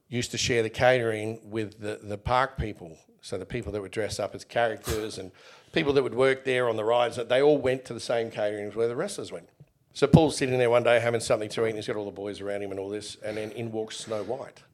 used 0.08 0.30
to 0.32 0.38
share 0.38 0.62
the 0.62 0.70
catering 0.70 1.40
with 1.50 1.80
the, 1.80 1.98
the 2.02 2.18
park 2.18 2.58
people. 2.58 2.96
So 3.22 3.38
the 3.38 3.46
people 3.46 3.70
that 3.72 3.80
would 3.80 3.92
dress 3.92 4.18
up 4.18 4.34
as 4.34 4.44
characters 4.44 5.16
and 5.16 5.30
people 5.72 5.92
that 5.92 6.02
would 6.02 6.14
work 6.14 6.44
there 6.44 6.68
on 6.68 6.76
the 6.76 6.84
rides, 6.84 7.16
they 7.28 7.40
all 7.40 7.56
went 7.56 7.84
to 7.86 7.94
the 7.94 8.00
same 8.00 8.30
catering 8.32 8.66
as 8.66 8.74
where 8.74 8.88
the 8.88 8.96
wrestlers 8.96 9.30
went. 9.30 9.48
So 9.94 10.08
Paul's 10.08 10.36
sitting 10.36 10.58
there 10.58 10.70
one 10.70 10.82
day 10.82 10.98
having 10.98 11.20
something 11.20 11.48
to 11.50 11.64
eat, 11.64 11.70
and 11.70 11.76
he's 11.76 11.86
got 11.86 11.96
all 11.96 12.04
the 12.04 12.10
boys 12.10 12.40
around 12.40 12.62
him 12.62 12.72
and 12.72 12.80
all 12.80 12.88
this, 12.88 13.16
and 13.24 13.36
then 13.36 13.52
in 13.52 13.70
walks 13.70 13.96
Snow 13.98 14.24
White. 14.24 14.64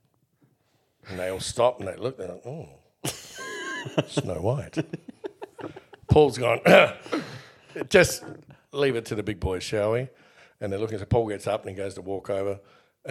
And 1.09 1.19
they 1.19 1.29
all 1.29 1.41
stop 1.41 1.79
and 1.79 1.89
they 1.89 1.97
look, 1.97 2.17
they're 2.17 2.29
like, 2.29 2.47
oh, 2.47 2.69
Snow 4.07 4.41
White. 4.41 4.79
Paul's 6.09 6.39
gone, 6.39 6.61
just 7.91 8.25
leave 8.73 8.97
it 8.97 9.05
to 9.07 9.15
the 9.15 9.23
big 9.23 9.41
boys, 9.41 9.63
shall 9.63 9.93
we? 9.93 10.09
And 10.61 10.73
they're 10.73 10.79
looking. 10.79 10.99
So 10.99 11.05
Paul 11.05 11.29
gets 11.29 11.47
up 11.47 11.63
and 11.63 11.71
he 11.71 11.77
goes 11.77 11.95
to 11.95 12.03
walk 12.03 12.31
over, 12.31 12.61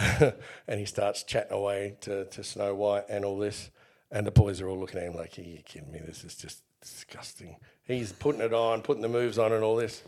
and 0.68 0.80
he 0.80 0.86
starts 0.86 1.24
chatting 1.24 1.54
away 1.54 1.98
to, 2.02 2.26
to 2.26 2.44
Snow 2.44 2.74
White 2.74 3.06
and 3.08 3.24
all 3.24 3.38
this. 3.38 3.70
And 4.12 4.26
the 4.26 4.32
boys 4.32 4.62
are 4.62 4.68
all 4.70 4.80
looking 4.80 5.00
at 5.00 5.06
him 5.08 5.16
like, 5.16 5.38
"Are 5.38 5.42
you 5.42 5.60
kidding 5.66 5.92
me? 5.92 6.00
This 6.06 6.24
is 6.24 6.36
just 6.36 6.62
disgusting." 6.82 7.58
He's 7.84 8.12
putting 8.14 8.42
it 8.42 8.54
on, 8.54 8.82
putting 8.82 9.02
the 9.02 9.10
moves 9.10 9.38
on, 9.38 9.52
and 9.52 9.64
all 9.64 9.76
this. 9.76 10.04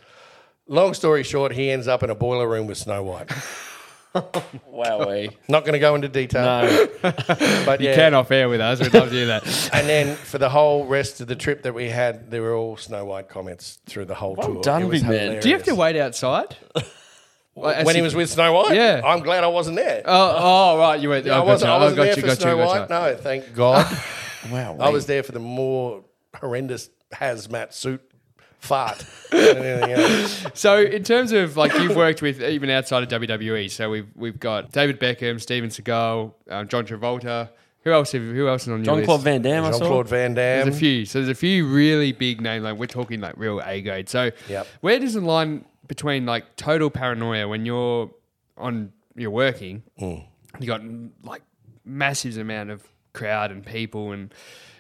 Long 0.68 0.94
story 0.94 1.24
short, 1.24 1.52
he 1.54 1.70
ends 1.72 1.88
up 1.88 2.04
in 2.04 2.10
a 2.10 2.16
boiler 2.16 2.48
room 2.48 2.68
with 2.68 2.78
Snow 2.78 3.04
White. 3.04 3.32
Wow, 4.66 5.08
we. 5.08 5.30
Not 5.48 5.64
going 5.66 5.74
to 5.74 5.80
go 5.80 5.94
into 5.96 6.08
detail, 6.10 6.44
No. 6.44 6.88
but 7.66 7.80
You 7.80 7.90
yeah. 7.90 7.96
can 7.96 8.14
off 8.16 8.32
air 8.32 8.50
with 8.50 8.60
us. 8.60 8.80
We'd 8.80 8.94
love 8.94 9.10
to 9.10 9.16
hear 9.16 9.28
that. 9.28 9.44
And 9.74 9.88
then 9.88 10.16
for 10.16 10.38
the 10.40 10.50
whole 10.50 10.86
rest 10.86 11.22
of 11.22 11.28
the 11.28 11.36
trip 11.36 11.62
that 11.64 11.74
we 11.74 11.90
had, 11.90 12.32
there 12.32 12.42
were 12.42 12.54
all 12.56 12.76
Snow 12.76 13.06
White 13.06 13.30
comments 13.30 13.80
through 13.86 14.06
the 14.06 14.16
whole 14.16 14.36
tour. 14.36 14.62
done, 14.62 14.82
It 14.84 14.86
was 14.86 15.02
big 15.04 15.12
man. 15.12 15.42
Do 15.42 15.50
you 15.50 15.56
have 15.56 15.66
to 15.66 15.76
wait 15.76 15.96
outside? 15.96 16.56
Like, 17.56 17.78
as 17.78 17.86
when 17.86 17.96
he 17.96 18.00
you- 18.00 18.04
was 18.04 18.16
with 18.16 18.30
Snow 18.30 18.54
White? 18.54 18.76
Yeah. 18.76 19.02
I'm 19.04 19.20
glad 19.20 19.44
I 19.44 19.48
wasn't 19.48 19.76
there. 19.78 20.02
Oh, 20.06 20.36
oh, 20.76 20.80
right. 20.80 21.00
You 21.00 21.10
went. 21.10 21.28
I 21.28 21.38
oh, 21.40 21.44
wasn't, 21.44 21.68
gotcha. 21.68 21.74
I 21.74 21.84
wasn't 21.84 22.00
oh, 22.00 22.04
there 22.04 22.12
gotcha, 22.16 22.22
for 22.22 22.28
gotcha, 22.28 22.42
Snow 22.42 22.58
gotcha. 22.58 22.80
White. 22.82 22.90
No, 22.90 23.18
thank 23.18 23.54
God. 23.56 23.98
Wow. 24.52 24.78
I 24.80 24.90
was 24.90 25.06
there 25.06 25.24
for 25.24 25.32
the 25.34 25.40
more 25.40 26.04
horrendous 26.36 26.90
hazmat 27.14 27.74
suit 27.74 28.02
fart 28.60 29.06
than 29.32 29.58
anything 29.58 29.92
else. 29.92 30.46
So, 30.54 30.80
in 30.82 31.04
terms 31.04 31.32
of 31.32 31.58
like 31.58 31.74
you've 31.74 31.96
worked 31.96 32.22
with 32.22 32.42
even 32.42 32.70
outside 32.70 33.04
of 33.04 33.22
WWE, 33.22 33.70
so 33.72 33.90
we've 33.90 34.08
we've 34.16 34.40
got 34.40 34.72
David 34.72 35.00
Beckham, 35.00 35.42
Steven 35.42 35.70
Seagal, 35.70 36.34
um, 36.50 36.68
John 36.68 36.86
Travolta. 36.86 37.50
Who 37.84 37.92
else? 37.94 38.12
Have, 38.12 38.22
who 38.22 38.48
else 38.50 38.64
is 38.64 38.70
on 38.70 38.84
your 38.84 38.96
John? 38.98 39.06
Claude 39.06 39.22
Van 39.22 39.42
Damme, 39.42 39.72
Jean 39.72 39.80
Claude 39.82 40.10
Van 40.10 40.34
Damme. 40.34 40.66
There's 40.66 40.76
a 40.76 40.80
few. 40.80 41.06
So 41.06 41.20
there's 41.20 41.30
a 41.30 41.36
few 41.36 41.66
really 41.68 42.12
big 42.12 42.42
names. 42.42 42.64
Like 42.64 42.78
we're 42.78 42.88
talking 42.88 43.22
like 43.22 43.36
real 43.38 43.62
A 43.64 43.82
grade. 43.82 44.10
So 44.10 44.32
Yep. 44.50 44.68
where 44.82 45.00
does 45.00 45.14
the 45.14 45.22
line 45.22 45.64
between 45.90 46.26
like 46.26 46.56
total 46.56 46.90
paranoia 46.90 47.46
when 47.50 47.66
you're 47.66 48.10
on 48.58 48.94
you're 49.16 49.30
working, 49.32 49.84
Mm. 50.00 50.24
you 50.62 50.68
got 50.68 50.82
like 51.24 51.42
massive 51.84 52.38
amount 52.38 52.70
of 52.70 52.88
crowd 53.12 53.52
and 53.52 53.66
people 53.66 54.14
and 54.14 54.34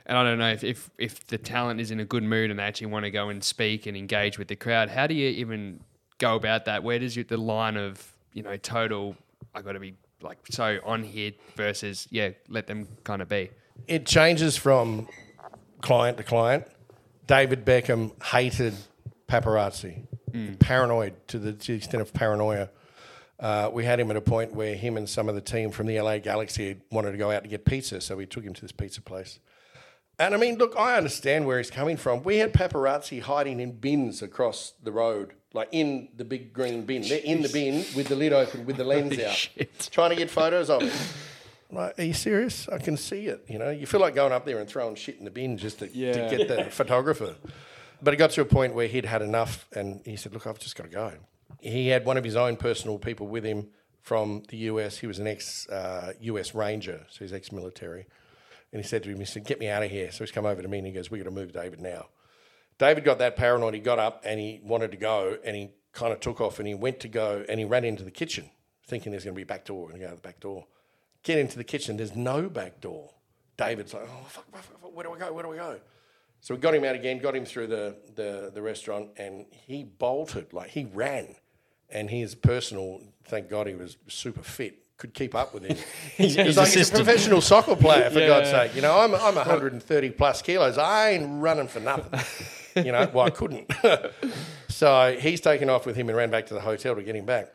and 0.06 0.18
I 0.18 0.24
don't 0.24 0.40
know 0.40 0.50
if, 0.52 0.64
if 0.64 0.90
if 0.98 1.28
the 1.28 1.38
talent 1.38 1.82
is 1.82 1.92
in 1.92 2.00
a 2.00 2.06
good 2.06 2.24
mood 2.24 2.50
and 2.52 2.60
they 2.60 2.64
actually 2.64 2.88
want 2.88 3.04
to 3.04 3.12
go 3.12 3.28
and 3.30 3.44
speak 3.44 3.86
and 3.86 3.98
engage 3.98 4.40
with 4.40 4.48
the 4.48 4.56
crowd. 4.56 4.90
How 4.90 5.06
do 5.08 5.14
you 5.14 5.28
even 5.30 5.82
go 6.20 6.36
about 6.36 6.66
that? 6.66 6.84
Where 6.84 6.98
does 7.00 7.16
you, 7.18 7.24
the 7.26 7.38
line 7.38 7.76
of 7.76 8.14
you 8.34 8.42
know 8.44 8.56
total? 8.58 9.16
I 9.54 9.62
got 9.62 9.74
to 9.74 9.80
be 9.80 9.96
like 10.22 10.38
so 10.50 10.80
on 10.86 11.04
here 11.04 11.32
versus 11.56 12.08
yeah, 12.12 12.30
let 12.48 12.68
them 12.68 12.88
kind 13.04 13.22
of 13.22 13.28
be. 13.30 13.50
it 13.88 14.06
changes 14.06 14.56
from 14.58 15.08
client 15.82 16.18
to 16.18 16.24
client. 16.24 16.66
David 17.28 17.64
Beckham 17.66 18.12
hated 18.24 18.74
paparazzi, 19.30 20.06
paranoid 20.60 21.14
to 21.28 21.40
the, 21.40 21.54
to 21.54 21.72
the 21.72 21.78
extent 21.78 22.02
of 22.02 22.14
paranoia. 22.14 22.70
Uh, 23.40 23.70
we 23.72 23.86
had 23.86 24.00
him 24.00 24.10
at 24.12 24.18
a 24.18 24.22
point 24.22 24.54
where 24.54 24.76
him 24.76 24.98
and 24.98 25.08
some 25.08 25.30
of 25.30 25.36
the 25.36 25.42
team 25.42 25.72
from 25.72 25.88
the 25.88 26.00
LA 26.02 26.18
Galaxy 26.18 26.78
wanted 26.92 27.12
to 27.12 27.18
go 27.18 27.32
out 27.32 27.44
to 27.44 27.50
get 27.50 27.64
pizza, 27.64 28.02
so 28.02 28.18
we 28.18 28.26
took 28.26 28.44
him 28.44 28.54
to 28.54 28.62
this 28.62 28.74
pizza 28.74 29.02
place. 29.02 29.40
And 30.18 30.34
I 30.34 30.38
mean, 30.38 30.58
look, 30.58 30.76
I 30.78 30.98
understand 30.98 31.46
where 31.46 31.58
he's 31.58 31.72
coming 31.72 31.96
from. 31.96 32.24
We 32.24 32.38
had 32.38 32.52
paparazzi 32.52 33.22
hiding 33.22 33.62
in 33.62 33.72
bins 33.72 34.22
across 34.22 34.74
the 34.84 34.92
road, 34.92 35.34
like 35.54 35.70
in 35.72 36.10
the 36.18 36.26
big 36.26 36.52
green 36.52 36.86
bin. 36.86 37.04
They're 37.04 37.20
in 37.20 37.42
the 37.42 37.48
bin 37.48 37.86
with 37.96 38.10
the 38.10 38.18
lid 38.18 38.34
open, 38.34 38.66
with 38.66 38.76
the 38.76 38.84
lens 38.84 39.18
out, 39.20 39.48
trying 39.92 40.10
to 40.10 40.18
get 40.18 40.30
photos 40.30 40.70
of 40.70 40.84
it. 40.84 40.94
Like, 41.72 41.98
are 42.00 42.04
you 42.04 42.14
serious? 42.14 42.68
I 42.68 42.80
can 42.80 42.98
see 42.98 43.28
it. 43.28 43.46
You 43.48 43.60
know, 43.60 43.70
you 43.70 43.86
feel 43.86 44.02
like 44.02 44.16
going 44.16 44.34
up 44.34 44.44
there 44.44 44.58
and 44.58 44.68
throwing 44.68 44.96
shit 44.96 45.20
in 45.20 45.24
the 45.24 45.32
bin 45.32 45.58
just 45.58 45.80
to, 45.80 45.88
to 45.88 46.36
get 46.36 46.48
the 46.48 46.66
photographer. 46.72 47.36
But 48.02 48.14
it 48.14 48.18
got 48.18 48.32
to 48.32 48.42
a 48.42 48.46
point 48.46 48.74
where 48.74 48.88
he'd 48.88 49.06
had 49.06 49.22
enough, 49.22 49.68
and 49.74 50.02
he 50.06 50.16
said, 50.16 50.34
"Look, 50.34 50.48
I've 50.48 50.60
just 50.60 50.76
got 50.76 50.84
to 50.84 50.90
go." 50.90 51.14
He 51.60 51.88
had 51.88 52.06
one 52.06 52.18
of 52.18 52.24
his 52.24 52.36
own 52.36 52.56
personal 52.56 52.98
people 52.98 53.28
with 53.28 53.44
him 53.44 53.70
from 54.02 54.44
the 54.50 54.58
US. 54.58 54.98
He 54.98 55.08
was 55.08 55.20
an 55.20 55.28
ex 55.28 55.68
uh, 55.70 56.14
US 56.22 56.56
Ranger, 56.56 57.06
so 57.10 57.20
he's 57.26 57.34
ex-military. 57.34 58.06
And 58.72 58.82
he 58.82 58.88
said 58.88 59.04
to 59.04 59.10
him, 59.10 59.20
"He 59.20 59.26
said, 59.26 59.46
get 59.46 59.60
me 59.60 59.68
out 59.68 59.84
of 59.84 59.92
here." 59.92 60.12
So 60.12 60.24
he's 60.24 60.32
come 60.32 60.46
over 60.46 60.62
to 60.62 60.68
me 60.68 60.78
and 60.78 60.88
he 60.88 60.94
goes, 60.94 61.12
We've 61.12 61.24
got 61.24 61.30
to 61.30 61.36
move 61.36 61.52
David 61.52 61.82
now." 61.82 62.08
David 62.78 63.04
got 63.04 63.18
that 63.20 63.36
paranoid. 63.36 63.74
He 63.74 63.82
got 63.82 64.00
up 64.00 64.22
and 64.24 64.40
he 64.40 64.62
wanted 64.64 64.92
to 64.92 64.98
go, 64.98 65.38
and 65.44 65.56
he 65.56 65.72
kind 65.92 66.14
of 66.14 66.22
took 66.22 66.40
off 66.40 66.60
and 66.60 66.68
he 66.68 66.74
went 66.74 67.02
to 67.02 67.10
go 67.10 67.44
and 67.50 67.60
he 67.60 67.66
ran 67.66 67.84
into 67.84 68.04
the 68.04 68.12
kitchen, 68.12 68.50
thinking 68.86 69.12
there's 69.12 69.26
going 69.26 69.34
to 69.34 69.38
be 69.38 69.44
a 69.44 69.46
back 69.46 69.66
door. 69.66 69.92
And 69.92 70.00
go 70.00 70.10
to 70.10 70.16
the 70.16 70.22
back 70.22 70.40
door. 70.40 70.66
Get 71.24 71.38
into 71.38 71.58
the 71.58 71.66
kitchen. 71.66 71.98
There's 71.98 72.16
no 72.16 72.48
back 72.48 72.80
door. 72.80 73.10
David's 73.58 73.94
like, 73.94 74.04
"Oh 74.04 74.26
fuck, 74.30 74.46
fuck, 74.52 74.64
fuck, 74.64 74.96
where 74.96 75.04
do 75.04 75.12
I 75.14 75.20
go? 75.20 75.34
Where 75.34 75.44
do 75.44 75.52
I 75.52 75.58
go?" 75.58 75.80
So 76.42 76.56
we 76.56 76.62
got 76.62 76.74
him 76.74 76.84
out 76.86 76.96
again, 76.96 77.20
got 77.20 77.36
him 77.36 77.46
through 77.46 77.68
the, 77.68 77.98
the, 78.16 78.52
the 78.54 78.62
restaurant, 78.62 79.10
and 79.18 79.46
he 79.52 79.84
bolted, 79.84 80.54
like 80.54 80.70
he 80.70 80.86
ran. 80.86 81.36
And 81.90 82.10
his 82.10 82.36
personal, 82.36 83.02
thank 83.26 83.50
God 83.50 83.68
he 83.68 83.74
was 83.76 83.98
super 84.08 84.44
fit, 84.44 84.84
could 84.98 85.14
keep 85.14 85.34
up 85.36 85.54
with 85.54 85.64
him. 85.64 85.78
He's 86.18 86.36
He's 86.36 86.58
like 86.58 86.70
he's 86.70 86.90
a 86.90 86.94
professional 86.94 87.42
soccer 87.42 87.76
player, 87.76 88.10
for 88.10 88.20
Yeah. 88.20 88.28
God's 88.28 88.50
sake. 88.52 88.76
You 88.76 88.82
know, 88.82 89.00
I'm, 89.00 89.16
I'm 89.16 89.36
130 89.36 90.10
plus 90.12 90.42
kilos. 90.42 90.78
I 90.78 91.12
ain't 91.12 91.42
running 91.42 91.68
for 91.68 91.80
nothing. 91.80 92.84
you 92.86 92.92
know, 92.92 93.10
well, 93.14 93.26
I 93.26 93.30
couldn't. 93.32 93.72
so 94.70 95.18
he's 95.20 95.42
taken 95.42 95.70
off 95.70 95.86
with 95.86 95.96
him 95.96 96.10
and 96.10 96.18
ran 96.18 96.30
back 96.30 96.46
to 96.48 96.54
the 96.54 96.60
hotel 96.62 96.96
to 96.96 97.02
get 97.04 97.16
him 97.16 97.26
back. 97.26 97.52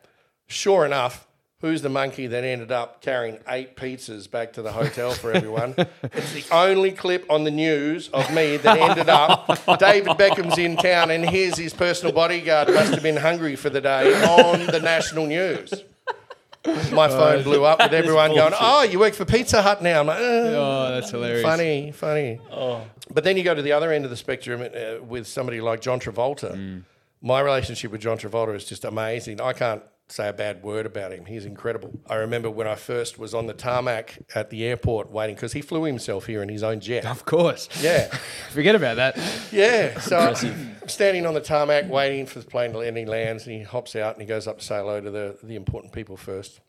Sure 0.47 0.85
enough, 0.85 1.26
who's 1.65 1.81
the 1.81 1.89
monkey 1.89 2.27
that 2.27 2.45
ended 2.45 2.71
up 2.71 3.01
carrying 3.01 3.39
eight 3.49 3.75
pizzas 3.75 4.31
back 4.31 4.53
to 4.53 4.61
the 4.61 4.71
hotel 4.71 5.12
for 5.12 5.33
everyone? 5.33 5.75
it's 6.03 6.33
the 6.35 6.45
only 6.55 6.93
clip 6.93 7.25
on 7.31 7.45
the 7.45 7.51
news 7.51 8.09
of 8.11 8.31
me 8.35 8.59
that 8.59 8.77
ended 8.79 9.09
up. 9.09 9.47
David 9.79 10.19
Beckham's 10.19 10.59
in 10.59 10.77
town, 10.77 11.11
and 11.11 11.27
here's 11.27 11.57
his 11.57 11.73
personal 11.73 12.12
bodyguard. 12.12 12.69
Must 12.69 12.93
have 12.93 13.03
been 13.03 13.17
hungry 13.17 13.57
for 13.57 13.71
the 13.71 13.81
day 13.81 14.12
on 14.25 14.67
the 14.67 14.79
national 14.79 15.27
news. 15.27 15.73
My 16.93 17.09
phone 17.09 17.43
blew 17.43 17.65
up 17.65 17.79
with 17.79 17.93
everyone 17.95 18.35
going, 18.35 18.53
"Oh, 18.61 18.83
you 18.83 18.99
work 18.99 19.15
for 19.15 19.25
Pizza 19.25 19.62
Hut 19.62 19.83
now?" 19.83 20.01
I'm 20.01 20.07
like, 20.07 20.19
"Uh, 20.19 20.23
Oh, 20.23 20.89
that's 20.93 21.11
hilarious. 21.11 21.43
funny, 21.43 21.93
funny. 21.93 22.41
But 23.11 23.25
then 23.25 23.37
you 23.39 23.43
go 23.43 23.55
to 23.55 23.62
the 23.62 23.73
other 23.73 23.91
end 23.91 24.05
of 24.05 24.11
the 24.11 24.17
spectrum 24.17 24.61
uh, 24.62 25.03
with 25.03 25.27
somebody 25.27 25.61
like 25.62 25.81
John 25.81 25.99
Travolta. 25.99 26.83
My 27.23 27.41
relationship 27.41 27.91
with 27.91 28.03
John 28.03 28.19
Travolta 28.19 28.55
is 28.55 28.67
just 28.67 28.85
amazing. 28.85 29.41
I 29.41 29.55
can't 29.55 29.83
say 30.09 30.29
a 30.29 30.33
bad 30.33 30.63
word 30.63 30.85
about 30.87 31.13
him. 31.13 31.25
He's 31.25 31.45
incredible. 31.47 31.99
I 32.07 32.17
remember 32.17 32.51
when 32.51 32.67
I 32.67 32.75
first 32.75 33.19
was 33.19 33.35
on 33.35 33.47
the 33.47 33.55
tarmac 33.55 34.19
at 34.35 34.51
the 34.51 34.65
airport 34.65 35.11
waiting 35.11 35.35
because 35.35 35.53
he 35.55 35.63
flew 35.63 35.85
himself 35.85 36.27
here 36.27 36.43
in 36.43 36.49
his 36.49 36.63
own 36.63 36.81
jet. 36.81 37.07
Of 37.07 37.25
course. 37.25 37.69
Yeah, 37.81 38.07
Forget 38.51 38.75
about 38.75 38.97
that. 38.97 39.19
yeah. 39.51 39.99
So 40.01 40.19
I'm 40.19 40.89
standing 40.89 41.25
on 41.27 41.35
the 41.35 41.41
tarmac 41.41 41.89
waiting 41.89 42.27
for 42.27 42.39
the 42.41 42.47
plane 42.47 42.73
to 42.73 42.79
land. 42.79 42.97
He 42.97 43.07
lands 43.07 43.47
and 43.47 43.57
he 43.57 43.63
hops 43.63 43.97
out 43.97 44.15
and 44.15 44.23
he 44.23 44.27
goes 44.29 44.47
up 44.47 44.59
to 44.59 44.65
say 44.65 44.77
hello 44.77 45.01
to 45.01 45.11
the, 45.11 45.39
the 45.43 45.57
important 45.57 45.93
people 45.93 46.17
first. 46.17 46.61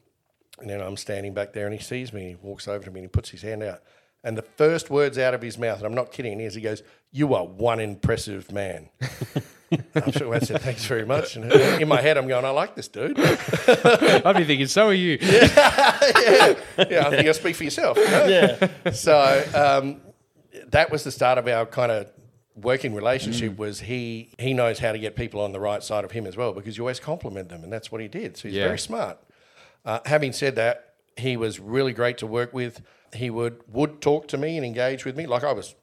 And 0.59 0.69
then 0.69 0.81
I'm 0.81 0.95
standing 0.95 1.33
back 1.33 1.51
there 1.51 1.65
and 1.65 1.75
he 1.75 1.81
sees 1.83 2.13
me. 2.13 2.29
He 2.29 2.35
walks 2.35 2.67
over 2.67 2.85
to 2.85 2.89
me 2.91 3.01
and 3.01 3.05
he 3.05 3.09
puts 3.09 3.29
his 3.29 3.41
hand 3.41 3.61
out. 3.63 3.81
And 4.23 4.37
the 4.37 4.41
first 4.43 4.89
words 4.89 5.17
out 5.17 5.33
of 5.35 5.41
his 5.41 5.57
mouth, 5.57 5.77
and 5.77 5.85
I'm 5.85 5.93
not 5.93 6.11
kidding, 6.11 6.39
is 6.39 6.55
he 6.55 6.61
goes, 6.61 6.81
You 7.11 7.35
are 7.35 7.45
one 7.45 7.79
impressive 7.79 8.51
man. 8.51 8.89
I'm 9.95 10.11
sure 10.11 10.33
I 10.35 10.39
said, 10.39 10.61
Thanks 10.61 10.85
very 10.85 11.05
much. 11.05 11.35
And 11.35 11.51
in 11.81 11.87
my 11.87 12.01
head, 12.01 12.17
I'm 12.17 12.27
going, 12.27 12.45
I 12.45 12.49
like 12.51 12.75
this 12.75 12.87
dude. 12.87 13.17
I'd 13.19 14.37
be 14.37 14.43
thinking, 14.45 14.67
so 14.67 14.87
are 14.87 14.93
you. 14.93 15.17
yeah, 15.21 16.55
I 16.77 17.09
think 17.09 17.23
you'll 17.25 17.33
speak 17.33 17.55
for 17.55 17.63
yourself. 17.63 17.97
you 17.97 18.05
know? 18.05 18.27
Yeah. 18.27 18.91
So 18.91 19.43
um, 19.55 20.01
that 20.67 20.91
was 20.91 21.03
the 21.03 21.11
start 21.11 21.37
of 21.37 21.47
our 21.47 21.65
kind 21.65 21.91
of 21.91 22.11
working 22.55 22.93
relationship. 22.93 23.57
Was 23.57 23.81
he 23.81 24.31
he 24.39 24.53
knows 24.53 24.79
how 24.79 24.91
to 24.91 24.99
get 24.99 25.15
people 25.15 25.41
on 25.41 25.51
the 25.51 25.59
right 25.59 25.83
side 25.83 26.05
of 26.05 26.11
him 26.11 26.25
as 26.25 26.37
well 26.37 26.53
because 26.53 26.77
you 26.77 26.83
always 26.83 26.99
compliment 26.99 27.49
them, 27.49 27.63
and 27.63 27.71
that's 27.73 27.91
what 27.91 28.01
he 28.01 28.07
did. 28.07 28.37
So 28.37 28.47
he's 28.47 28.57
Yeah. 28.57 28.65
very 28.65 28.79
smart. 28.79 29.17
Uh, 29.83 29.99
having 30.05 30.31
said 30.33 30.55
that, 30.55 30.93
he 31.17 31.37
was 31.37 31.59
really 31.59 31.93
great 31.93 32.17
to 32.19 32.27
work 32.27 32.53
with. 32.53 32.81
He 33.13 33.29
would 33.29 33.61
would 33.67 34.01
talk 34.01 34.27
to 34.29 34.37
me 34.37 34.57
and 34.57 34.65
engage 34.65 35.05
with 35.05 35.15
me 35.17 35.25
like 35.27 35.43
I 35.43 35.53
was 35.53 35.75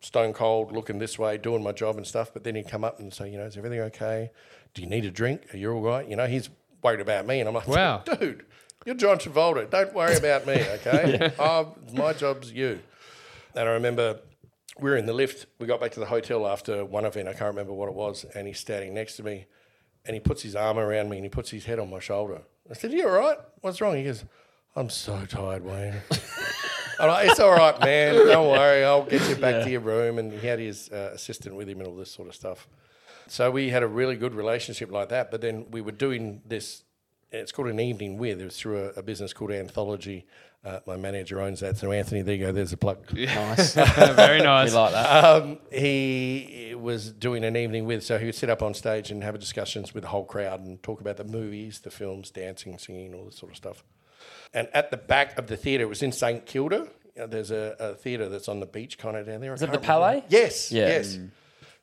stone 0.00 0.32
cold, 0.32 0.72
looking 0.72 0.98
this 0.98 1.18
way, 1.18 1.38
doing 1.38 1.62
my 1.62 1.72
job 1.72 1.96
and 1.96 2.06
stuff. 2.06 2.32
But 2.32 2.44
then 2.44 2.54
he'd 2.54 2.68
come 2.68 2.84
up 2.84 2.98
and 3.00 3.12
say, 3.12 3.30
you 3.30 3.38
know, 3.38 3.44
is 3.44 3.56
everything 3.56 3.80
okay? 3.80 4.30
Do 4.74 4.82
you 4.82 4.88
need 4.88 5.04
a 5.04 5.10
drink? 5.10 5.52
Are 5.52 5.56
you 5.56 5.72
all 5.72 5.80
right? 5.80 6.08
You 6.08 6.16
know, 6.16 6.26
he's 6.26 6.50
worried 6.82 7.00
about 7.00 7.26
me, 7.26 7.40
and 7.40 7.48
I'm 7.48 7.54
like, 7.54 7.68
Wow. 7.68 8.02
dude, 8.18 8.44
you're 8.84 8.94
John 8.94 9.18
Travolta. 9.18 9.68
Don't 9.68 9.94
worry 9.94 10.16
about 10.16 10.46
me, 10.46 10.54
okay? 10.68 11.32
oh, 11.38 11.74
my 11.92 12.12
job's 12.12 12.52
you. 12.52 12.80
And 13.54 13.68
I 13.68 13.72
remember 13.72 14.20
we 14.80 14.90
were 14.90 14.96
in 14.96 15.06
the 15.06 15.12
lift. 15.12 15.46
We 15.58 15.66
got 15.66 15.80
back 15.80 15.92
to 15.92 16.00
the 16.00 16.06
hotel 16.06 16.46
after 16.46 16.84
one 16.84 17.04
event. 17.04 17.28
I 17.28 17.32
can't 17.32 17.48
remember 17.48 17.72
what 17.72 17.88
it 17.88 17.94
was. 17.94 18.24
And 18.34 18.46
he's 18.46 18.60
standing 18.60 18.94
next 18.94 19.16
to 19.16 19.22
me, 19.22 19.46
and 20.04 20.14
he 20.14 20.20
puts 20.20 20.42
his 20.42 20.54
arm 20.54 20.78
around 20.78 21.08
me 21.08 21.16
and 21.16 21.24
he 21.24 21.28
puts 21.28 21.50
his 21.50 21.64
head 21.64 21.78
on 21.78 21.90
my 21.90 21.98
shoulder. 21.98 22.42
I 22.70 22.74
said, 22.74 22.92
"You 22.92 23.08
all 23.08 23.14
right? 23.14 23.38
What's 23.60 23.80
wrong?" 23.80 23.96
He 23.96 24.04
goes, 24.04 24.24
"I'm 24.76 24.90
so 24.90 25.24
tired, 25.26 25.64
Wayne." 25.64 25.94
I'm 27.00 27.08
like, 27.08 27.28
"It's 27.28 27.40
all 27.40 27.52
right, 27.52 27.78
man. 27.80 28.14
Don't 28.26 28.48
worry. 28.48 28.84
I'll 28.84 29.04
get 29.04 29.28
you 29.28 29.36
back 29.36 29.64
to 29.64 29.70
your 29.70 29.80
room." 29.80 30.18
And 30.18 30.32
he 30.32 30.46
had 30.46 30.58
his 30.58 30.90
uh, 30.90 31.10
assistant 31.14 31.54
with 31.56 31.68
him 31.68 31.78
and 31.80 31.88
all 31.88 31.96
this 31.96 32.10
sort 32.10 32.28
of 32.28 32.34
stuff. 32.34 32.68
So 33.26 33.50
we 33.50 33.68
had 33.68 33.82
a 33.82 33.88
really 33.88 34.16
good 34.16 34.34
relationship 34.34 34.90
like 34.90 35.10
that. 35.10 35.30
But 35.30 35.40
then 35.40 35.66
we 35.70 35.80
were 35.80 35.92
doing 35.92 36.42
this. 36.46 36.84
It's 37.30 37.52
called 37.52 37.68
an 37.68 37.80
evening 37.80 38.16
with. 38.16 38.40
It 38.40 38.44
was 38.44 38.58
through 38.58 38.86
a, 38.86 38.88
a 39.00 39.02
business 39.02 39.32
called 39.32 39.52
Anthology. 39.52 40.26
Uh, 40.64 40.80
my 40.86 40.96
manager 40.96 41.40
owns 41.40 41.60
that. 41.60 41.76
So 41.76 41.92
Anthony, 41.92 42.22
there 42.22 42.34
you 42.34 42.46
go. 42.46 42.52
There's 42.52 42.72
a 42.72 42.76
plug. 42.76 42.98
Nice. 43.12 43.74
Very 43.74 44.40
nice. 44.40 44.70
we 44.70 44.74
nice. 44.74 44.74
like 44.74 44.92
that. 44.92 45.24
Um, 45.24 45.58
he 45.70 46.74
was 46.76 47.12
doing 47.12 47.44
an 47.44 47.56
evening 47.56 47.86
with, 47.86 48.02
so 48.02 48.18
he 48.18 48.26
would 48.26 48.34
sit 48.34 48.50
up 48.50 48.62
on 48.62 48.74
stage 48.74 49.10
and 49.10 49.22
have 49.22 49.38
discussions 49.38 49.94
with 49.94 50.02
the 50.02 50.08
whole 50.08 50.24
crowd 50.24 50.60
and 50.60 50.82
talk 50.82 51.00
about 51.00 51.16
the 51.16 51.24
movies, 51.24 51.80
the 51.80 51.90
films, 51.90 52.30
dancing, 52.30 52.76
singing, 52.78 53.14
all 53.14 53.24
this 53.24 53.36
sort 53.36 53.52
of 53.52 53.56
stuff. 53.56 53.84
And 54.54 54.68
at 54.74 54.90
the 54.90 54.96
back 54.96 55.38
of 55.38 55.46
the 55.46 55.56
theatre, 55.56 55.84
it 55.84 55.88
was 55.88 56.02
in 56.02 56.12
St 56.12 56.44
Kilda. 56.46 56.88
You 57.16 57.22
know, 57.22 57.26
there's 57.26 57.50
a, 57.50 57.76
a 57.78 57.94
theatre 57.94 58.28
that's 58.28 58.48
on 58.48 58.60
the 58.60 58.66
beach 58.66 58.98
kind 58.98 59.16
of 59.16 59.26
down 59.26 59.40
there. 59.40 59.52
Is 59.54 59.62
it 59.62 59.72
the 59.72 59.78
Palais? 59.78 60.24
Yes, 60.28 60.70
Yeah. 60.72 60.86
yes. 60.88 61.16
Mm. 61.16 61.30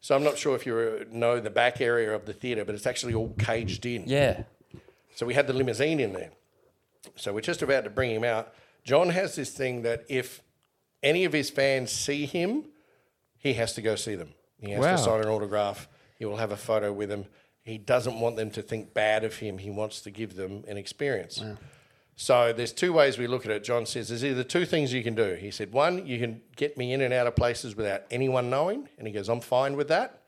So 0.01 0.15
I'm 0.15 0.23
not 0.23 0.37
sure 0.37 0.55
if 0.55 0.65
you 0.67 1.05
know 1.11 1.39
the 1.39 1.49
back 1.49 1.81
area 1.81 2.13
of 2.13 2.25
the 2.25 2.33
theatre, 2.33 2.63
but 2.63 2.75
it's 2.75 2.85
actually 2.85 3.15
all 3.15 3.33
caged 3.39 3.85
in. 3.87 4.03
Yeah. 4.05 4.43
So 5.15 5.25
we 5.25 5.33
had 5.33 5.47
the 5.47 5.53
limousine 5.53 5.99
in 5.99 6.13
there. 6.13 6.29
So 7.15 7.33
we're 7.33 7.41
just 7.41 7.61
about 7.63 7.85
to 7.85 7.89
bring 7.89 8.11
him 8.11 8.23
out. 8.23 8.53
John 8.83 9.09
has 9.09 9.35
this 9.35 9.49
thing 9.51 9.81
that 9.81 10.05
if 10.07 10.41
any 11.01 11.25
of 11.25 11.33
his 11.33 11.49
fans 11.49 11.91
see 11.91 12.25
him, 12.27 12.65
he 13.39 13.53
has 13.53 13.73
to 13.73 13.81
go 13.81 13.95
see 13.95 14.13
them. 14.15 14.29
He 14.59 14.71
has 14.71 14.81
Wow. 14.81 14.91
to 14.95 14.97
sign 15.01 15.21
an 15.21 15.27
autograph. 15.27 15.87
He 16.19 16.25
will 16.25 16.37
have 16.37 16.51
a 16.51 16.57
photo 16.57 16.93
with 16.93 17.09
them. 17.09 17.25
He 17.63 17.79
doesn't 17.79 18.19
want 18.19 18.35
them 18.35 18.51
to 18.51 18.61
think 18.61 18.93
bad 18.93 19.23
of 19.23 19.35
him. 19.37 19.57
He 19.57 19.71
wants 19.71 20.01
to 20.01 20.11
give 20.11 20.35
them 20.35 20.63
an 20.67 20.77
experience. 20.77 21.41
So 22.17 22.53
there's 22.53 22.71
two 22.71 22.93
ways 22.93 23.17
we 23.17 23.27
look 23.27 23.45
at 23.45 23.51
it. 23.51 23.63
John 23.63 23.85
says 23.85 24.07
there's 24.07 24.23
either 24.23 24.43
two 24.43 24.65
things 24.65 24.93
you 24.93 25.03
can 25.03 25.15
do. 25.15 25.35
He 25.35 25.51
said, 25.51 25.73
one, 25.73 26.05
you 26.07 26.17
can 26.17 26.41
get 26.55 26.77
me 26.77 26.93
in 26.93 27.01
and 27.01 27.13
out 27.13 27.27
of 27.27 27.35
places 27.35 27.75
without 27.75 28.03
anyone 28.09 28.49
knowing. 28.49 28.87
And 28.97 29.05
he 29.05 29.13
goes, 29.13 29.27
I'm 29.27 29.41
fine 29.41 29.75
with 29.75 29.89
that. 29.89 30.21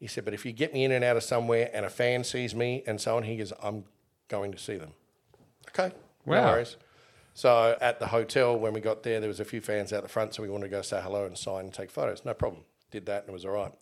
He 0.00 0.08
said, 0.08 0.24
but 0.24 0.34
if 0.34 0.44
you 0.44 0.52
get 0.52 0.74
me 0.74 0.84
in 0.84 0.92
and 0.92 1.04
out 1.04 1.16
of 1.16 1.22
somewhere 1.22 1.70
and 1.72 1.86
a 1.86 1.90
fan 1.90 2.24
sees 2.24 2.54
me 2.54 2.82
and 2.86 3.00
so 3.00 3.16
on, 3.16 3.22
he 3.22 3.36
goes, 3.36 3.52
I'm 3.62 3.84
going 4.28 4.50
to 4.52 4.58
see 4.58 4.76
them. 4.76 4.92
Okay. 5.68 5.94
No 6.26 6.42
worries. 6.42 6.76
So 7.34 7.76
at 7.80 8.00
the 8.00 8.08
hotel, 8.08 8.58
when 8.58 8.72
we 8.72 8.80
got 8.80 9.02
there, 9.02 9.20
there 9.20 9.28
was 9.28 9.40
a 9.40 9.44
few 9.44 9.60
fans 9.60 9.92
out 9.92 10.02
the 10.02 10.08
front, 10.08 10.34
so 10.34 10.42
we 10.42 10.50
wanted 10.50 10.64
to 10.64 10.70
go 10.70 10.82
say 10.82 11.00
hello 11.00 11.26
and 11.26 11.38
sign 11.38 11.66
and 11.66 11.74
take 11.74 11.90
photos. 11.90 12.24
No 12.24 12.34
problem. 12.34 12.64
Did 12.90 13.06
that 13.06 13.22
and 13.22 13.30
it 13.30 13.32
was 13.32 13.44
all 13.44 13.52
right. 13.52 13.72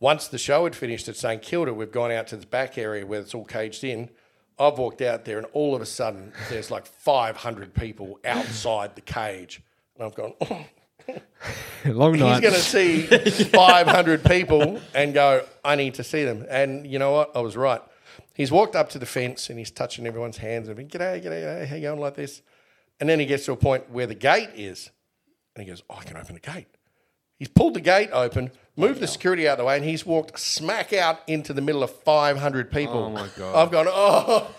Once 0.00 0.26
the 0.26 0.38
show 0.38 0.64
had 0.64 0.74
finished 0.74 1.06
at 1.08 1.14
St 1.14 1.40
Kilda, 1.42 1.72
we've 1.72 1.92
gone 1.92 2.10
out 2.10 2.26
to 2.28 2.36
the 2.36 2.46
back 2.46 2.76
area 2.76 3.06
where 3.06 3.20
it's 3.20 3.34
all 3.34 3.44
caged 3.44 3.84
in. 3.84 4.10
I've 4.58 4.78
walked 4.78 5.02
out 5.02 5.24
there 5.24 5.38
and 5.38 5.46
all 5.52 5.74
of 5.74 5.82
a 5.82 5.86
sudden 5.86 6.32
there's 6.48 6.70
like 6.70 6.86
500 6.86 7.74
people 7.74 8.18
outside 8.24 8.94
the 8.94 9.00
cage. 9.00 9.62
And 9.96 10.04
I've 10.04 10.14
gone, 10.14 10.34
oh. 10.40 10.64
Long 11.84 12.18
night. 12.18 12.42
he's 12.42 12.50
going 12.50 12.54
to 12.54 12.60
see 12.60 13.44
500 13.44 14.24
people 14.24 14.80
and 14.94 15.12
go, 15.12 15.44
I 15.64 15.74
need 15.74 15.94
to 15.94 16.04
see 16.04 16.24
them. 16.24 16.46
And 16.48 16.86
you 16.86 16.98
know 16.98 17.12
what? 17.12 17.36
I 17.36 17.40
was 17.40 17.56
right. 17.56 17.80
He's 18.34 18.52
walked 18.52 18.76
up 18.76 18.88
to 18.90 18.98
the 18.98 19.06
fence 19.06 19.50
and 19.50 19.58
he's 19.58 19.70
touching 19.70 20.06
everyone's 20.06 20.38
hands 20.38 20.68
and 20.68 20.76
been, 20.76 20.88
g'day, 20.88 21.22
g'day, 21.22 21.42
g'day, 21.42 21.66
how 21.66 21.76
you 21.76 21.82
going 21.82 22.00
like 22.00 22.14
this? 22.14 22.42
And 23.00 23.08
then 23.08 23.18
he 23.18 23.26
gets 23.26 23.44
to 23.46 23.52
a 23.52 23.56
point 23.56 23.90
where 23.90 24.06
the 24.06 24.14
gate 24.14 24.50
is. 24.54 24.90
And 25.54 25.64
he 25.64 25.70
goes, 25.70 25.82
oh, 25.90 25.96
I 26.00 26.04
can 26.04 26.16
open 26.16 26.34
the 26.34 26.40
gate. 26.40 26.68
He's 27.38 27.48
pulled 27.48 27.74
the 27.74 27.80
gate 27.80 28.10
open, 28.12 28.52
moved 28.76 29.00
the 29.00 29.06
security 29.06 29.46
out 29.48 29.52
of 29.52 29.58
the 29.58 29.64
way, 29.64 29.76
and 29.76 29.84
he's 29.84 30.04
walked 30.06 30.38
smack 30.38 30.92
out 30.92 31.20
into 31.26 31.52
the 31.52 31.60
middle 31.60 31.82
of 31.82 31.90
500 31.90 32.70
people. 32.70 32.94
Oh, 33.04 33.10
my 33.10 33.28
God. 33.36 33.54
I've 33.56 33.70
gone, 33.70 33.86
oh. 33.90 34.54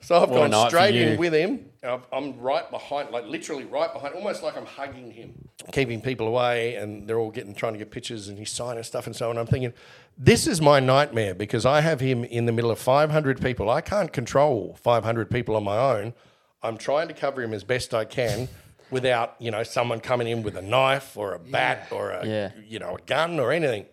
So 0.00 0.22
I've 0.22 0.30
What 0.30 0.46
a 0.46 0.50
gone 0.50 0.66
for 0.66 0.70
straight 0.76 0.94
in 0.94 1.18
with 1.18 1.34
him. 1.34 1.64
I'm- 1.82 2.02
I'm 2.12 2.38
right 2.38 2.68
behind, 2.70 3.10
like 3.10 3.24
literally 3.26 3.64
right 3.64 3.92
behind, 3.92 4.14
almost 4.14 4.42
like 4.44 4.56
I'm 4.56 4.66
hugging 4.66 5.10
him, 5.10 5.48
keeping 5.72 6.00
people 6.00 6.26
away, 6.28 6.76
and 6.76 7.06
they're 7.08 7.18
all 7.18 7.30
getting 7.32 7.54
trying 7.54 7.72
to 7.72 7.78
get 7.78 7.90
pictures, 7.90 8.28
and 8.28 8.38
he's 8.38 8.50
signing 8.50 8.82
stuff 8.84 9.06
and 9.06 9.14
so 9.16 9.28
on. 9.30 9.36
I'm 9.38 9.46
thinking, 9.46 9.72
this 10.16 10.46
is 10.46 10.60
my 10.60 10.78
nightmare 10.80 11.34
because 11.34 11.66
I 11.66 11.80
have 11.80 11.98
him 12.00 12.24
in 12.24 12.46
the 12.46 12.52
middle 12.52 12.70
of 12.70 12.78
500 12.78 13.40
people. 13.40 13.68
I 13.70 13.80
can't 13.80 14.12
control 14.12 14.76
500 14.82 15.30
people 15.30 15.56
on 15.56 15.64
my 15.64 15.76
own. 15.76 16.14
I'm 16.62 16.76
trying 16.78 17.08
to 17.08 17.14
cover 17.14 17.42
him 17.42 17.52
as 17.52 17.62
best 17.64 17.92
I 17.94 18.04
can 18.04 18.48
without, 18.90 19.36
you 19.38 19.50
know, 19.50 19.62
someone 19.62 20.00
coming 20.00 20.28
in 20.28 20.42
with 20.42 20.56
a 20.56 20.62
knife 20.62 21.16
or 21.16 21.34
a 21.34 21.38
bat 21.38 21.88
or 21.90 22.10
a, 22.10 22.26
Yeah. 22.26 22.50
you 22.66 22.78
know, 22.78 22.96
a 22.96 23.00
gun 23.06 23.38
or 23.40 23.52
anything. 23.52 23.86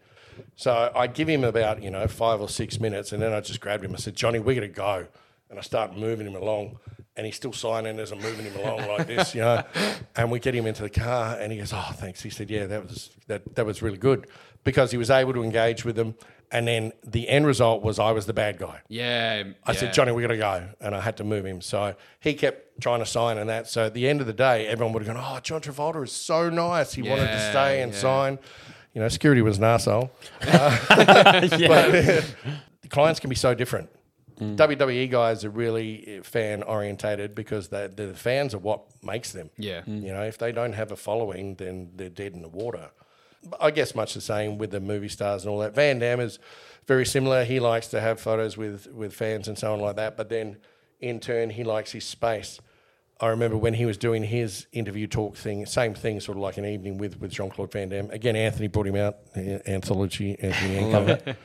So 0.55 0.91
I 0.95 1.07
give 1.07 1.27
him 1.27 1.43
about, 1.43 1.81
you 1.83 1.89
know, 1.89 2.07
five 2.07 2.41
or 2.41 2.49
six 2.49 2.79
minutes 2.79 3.11
and 3.11 3.21
then 3.21 3.33
I 3.33 3.41
just 3.41 3.59
grabbed 3.61 3.83
him. 3.85 3.93
I 3.93 3.97
said, 3.97 4.15
Johnny, 4.15 4.39
we're 4.39 4.55
going 4.55 4.67
to 4.69 4.75
go. 4.75 5.07
And 5.49 5.59
I 5.59 5.61
start 5.61 5.95
moving 5.95 6.27
him 6.27 6.35
along 6.35 6.79
and 7.15 7.25
he's 7.25 7.35
still 7.35 7.53
signing 7.53 7.99
as 7.99 8.11
I'm 8.11 8.19
moving 8.19 8.45
him 8.45 8.55
along 8.59 8.87
like 8.87 9.07
this, 9.07 9.33
you 9.35 9.41
know. 9.41 9.63
And 10.17 10.31
we 10.31 10.39
get 10.39 10.55
him 10.55 10.65
into 10.65 10.81
the 10.81 10.89
car 10.89 11.37
and 11.39 11.51
he 11.51 11.57
goes, 11.57 11.71
oh, 11.73 11.91
thanks. 11.95 12.21
He 12.21 12.29
said, 12.29 12.49
yeah, 12.49 12.65
that 12.67 12.83
was, 12.83 13.09
that, 13.27 13.55
that 13.55 13.65
was 13.65 13.81
really 13.81 13.97
good 13.97 14.27
because 14.63 14.91
he 14.91 14.97
was 14.97 15.09
able 15.09 15.33
to 15.33 15.43
engage 15.43 15.85
with 15.85 15.95
them. 15.95 16.15
And 16.55 16.65
then 16.65 16.93
the 17.03 17.27
end 17.27 17.45
result 17.45 17.83
was 17.83 17.99
I 17.99 18.11
was 18.11 18.27
the 18.27 18.33
bad 18.33 18.57
guy. 18.57 18.79
yeah. 18.87 19.43
I 19.65 19.73
said, 19.73 19.91
Johnny, 19.91 20.13
we 20.13 20.21
got 20.21 20.29
to 20.29 20.37
go. 20.37 20.69
And 20.79 20.95
I 20.95 21.01
had 21.01 21.17
to 21.17 21.25
move 21.25 21.45
him. 21.45 21.59
So 21.59 21.95
he 22.21 22.33
kept 22.33 22.79
trying 22.79 22.99
to 22.99 23.05
sign 23.05 23.37
and 23.37 23.49
that. 23.49 23.67
So 23.67 23.87
at 23.87 23.93
the 23.93 24.07
end 24.07 24.21
of 24.21 24.27
the 24.27 24.31
day, 24.31 24.65
everyone 24.65 24.93
would 24.93 25.05
have 25.05 25.13
gone, 25.13 25.21
oh, 25.21 25.41
John 25.41 25.59
Travolta 25.59 26.01
is 26.05 26.13
so 26.13 26.49
nice. 26.49 26.93
He 26.93 27.01
wanted 27.01 27.27
to 27.27 27.49
stay 27.49 27.81
and 27.81 27.91
yeah. 27.91 27.99
sign. 27.99 28.39
You 28.93 29.01
know, 29.01 29.09
security 29.09 29.41
was 29.41 29.57
an 29.57 29.65
arsehole. 29.65 30.11
Uh, 30.47 31.47
yeah. 31.59 31.89
the 31.89 32.87
clients 32.89 33.19
can 33.19 33.29
be 33.29 33.35
so 33.35 33.53
different. 33.53 33.89
WWE 34.39 35.11
guys 35.11 35.43
are 35.43 35.49
really 35.49 36.21
fan 36.23 36.63
orientated 36.63 37.35
because 37.35 37.67
the, 37.67 37.91
the 37.93 38.13
fans 38.13 38.53
are 38.53 38.59
what 38.59 38.81
makes 39.03 39.33
them. 39.33 39.49
Yeah. 39.57 39.81
You 39.85 40.13
know, 40.13 40.23
if 40.23 40.37
they 40.37 40.53
don't 40.53 40.73
have 40.73 40.93
a 40.93 40.95
following, 40.95 41.55
then 41.55 41.91
they're 41.95 42.09
dead 42.09 42.31
in 42.33 42.41
the 42.41 42.49
water. 42.49 42.91
I 43.59 43.71
guess 43.71 43.95
much 43.95 44.13
the 44.13 44.21
same 44.21 44.57
with 44.57 44.71
the 44.71 44.79
movie 44.79 45.09
stars 45.09 45.43
and 45.43 45.51
all 45.51 45.59
that. 45.59 45.75
Van 45.75 45.99
Damme 45.99 46.19
is 46.19 46.39
very 46.85 47.05
similar. 47.05 47.43
He 47.43 47.59
likes 47.59 47.87
to 47.87 48.01
have 48.01 48.19
photos 48.19 48.57
with, 48.57 48.87
with 48.87 49.13
fans 49.13 49.47
and 49.47 49.57
so 49.57 49.73
on 49.73 49.79
like 49.79 49.95
that. 49.95 50.17
But 50.17 50.29
then 50.29 50.57
in 50.99 51.19
turn, 51.19 51.49
he 51.49 51.63
likes 51.63 51.91
his 51.91 52.05
space. 52.05 52.59
I 53.19 53.27
remember 53.27 53.55
when 53.55 53.73
he 53.73 53.85
was 53.85 53.97
doing 53.97 54.23
his 54.23 54.67
interview 54.73 55.07
talk 55.07 55.37
thing, 55.37 55.65
same 55.65 55.93
thing, 55.93 56.19
sort 56.19 56.37
of 56.37 56.41
like 56.41 56.57
an 56.57 56.65
evening 56.65 56.97
with, 56.97 57.19
with 57.21 57.31
Jean 57.31 57.49
Claude 57.49 57.71
Van 57.71 57.87
Damme. 57.87 58.09
Again, 58.11 58.35
Anthony 58.35 58.67
brought 58.67 58.87
him 58.87 58.97
out, 58.97 59.19
uh, 59.37 59.59
anthology, 59.67 60.37
Anthony 60.37 60.75
Ancover. 60.75 61.35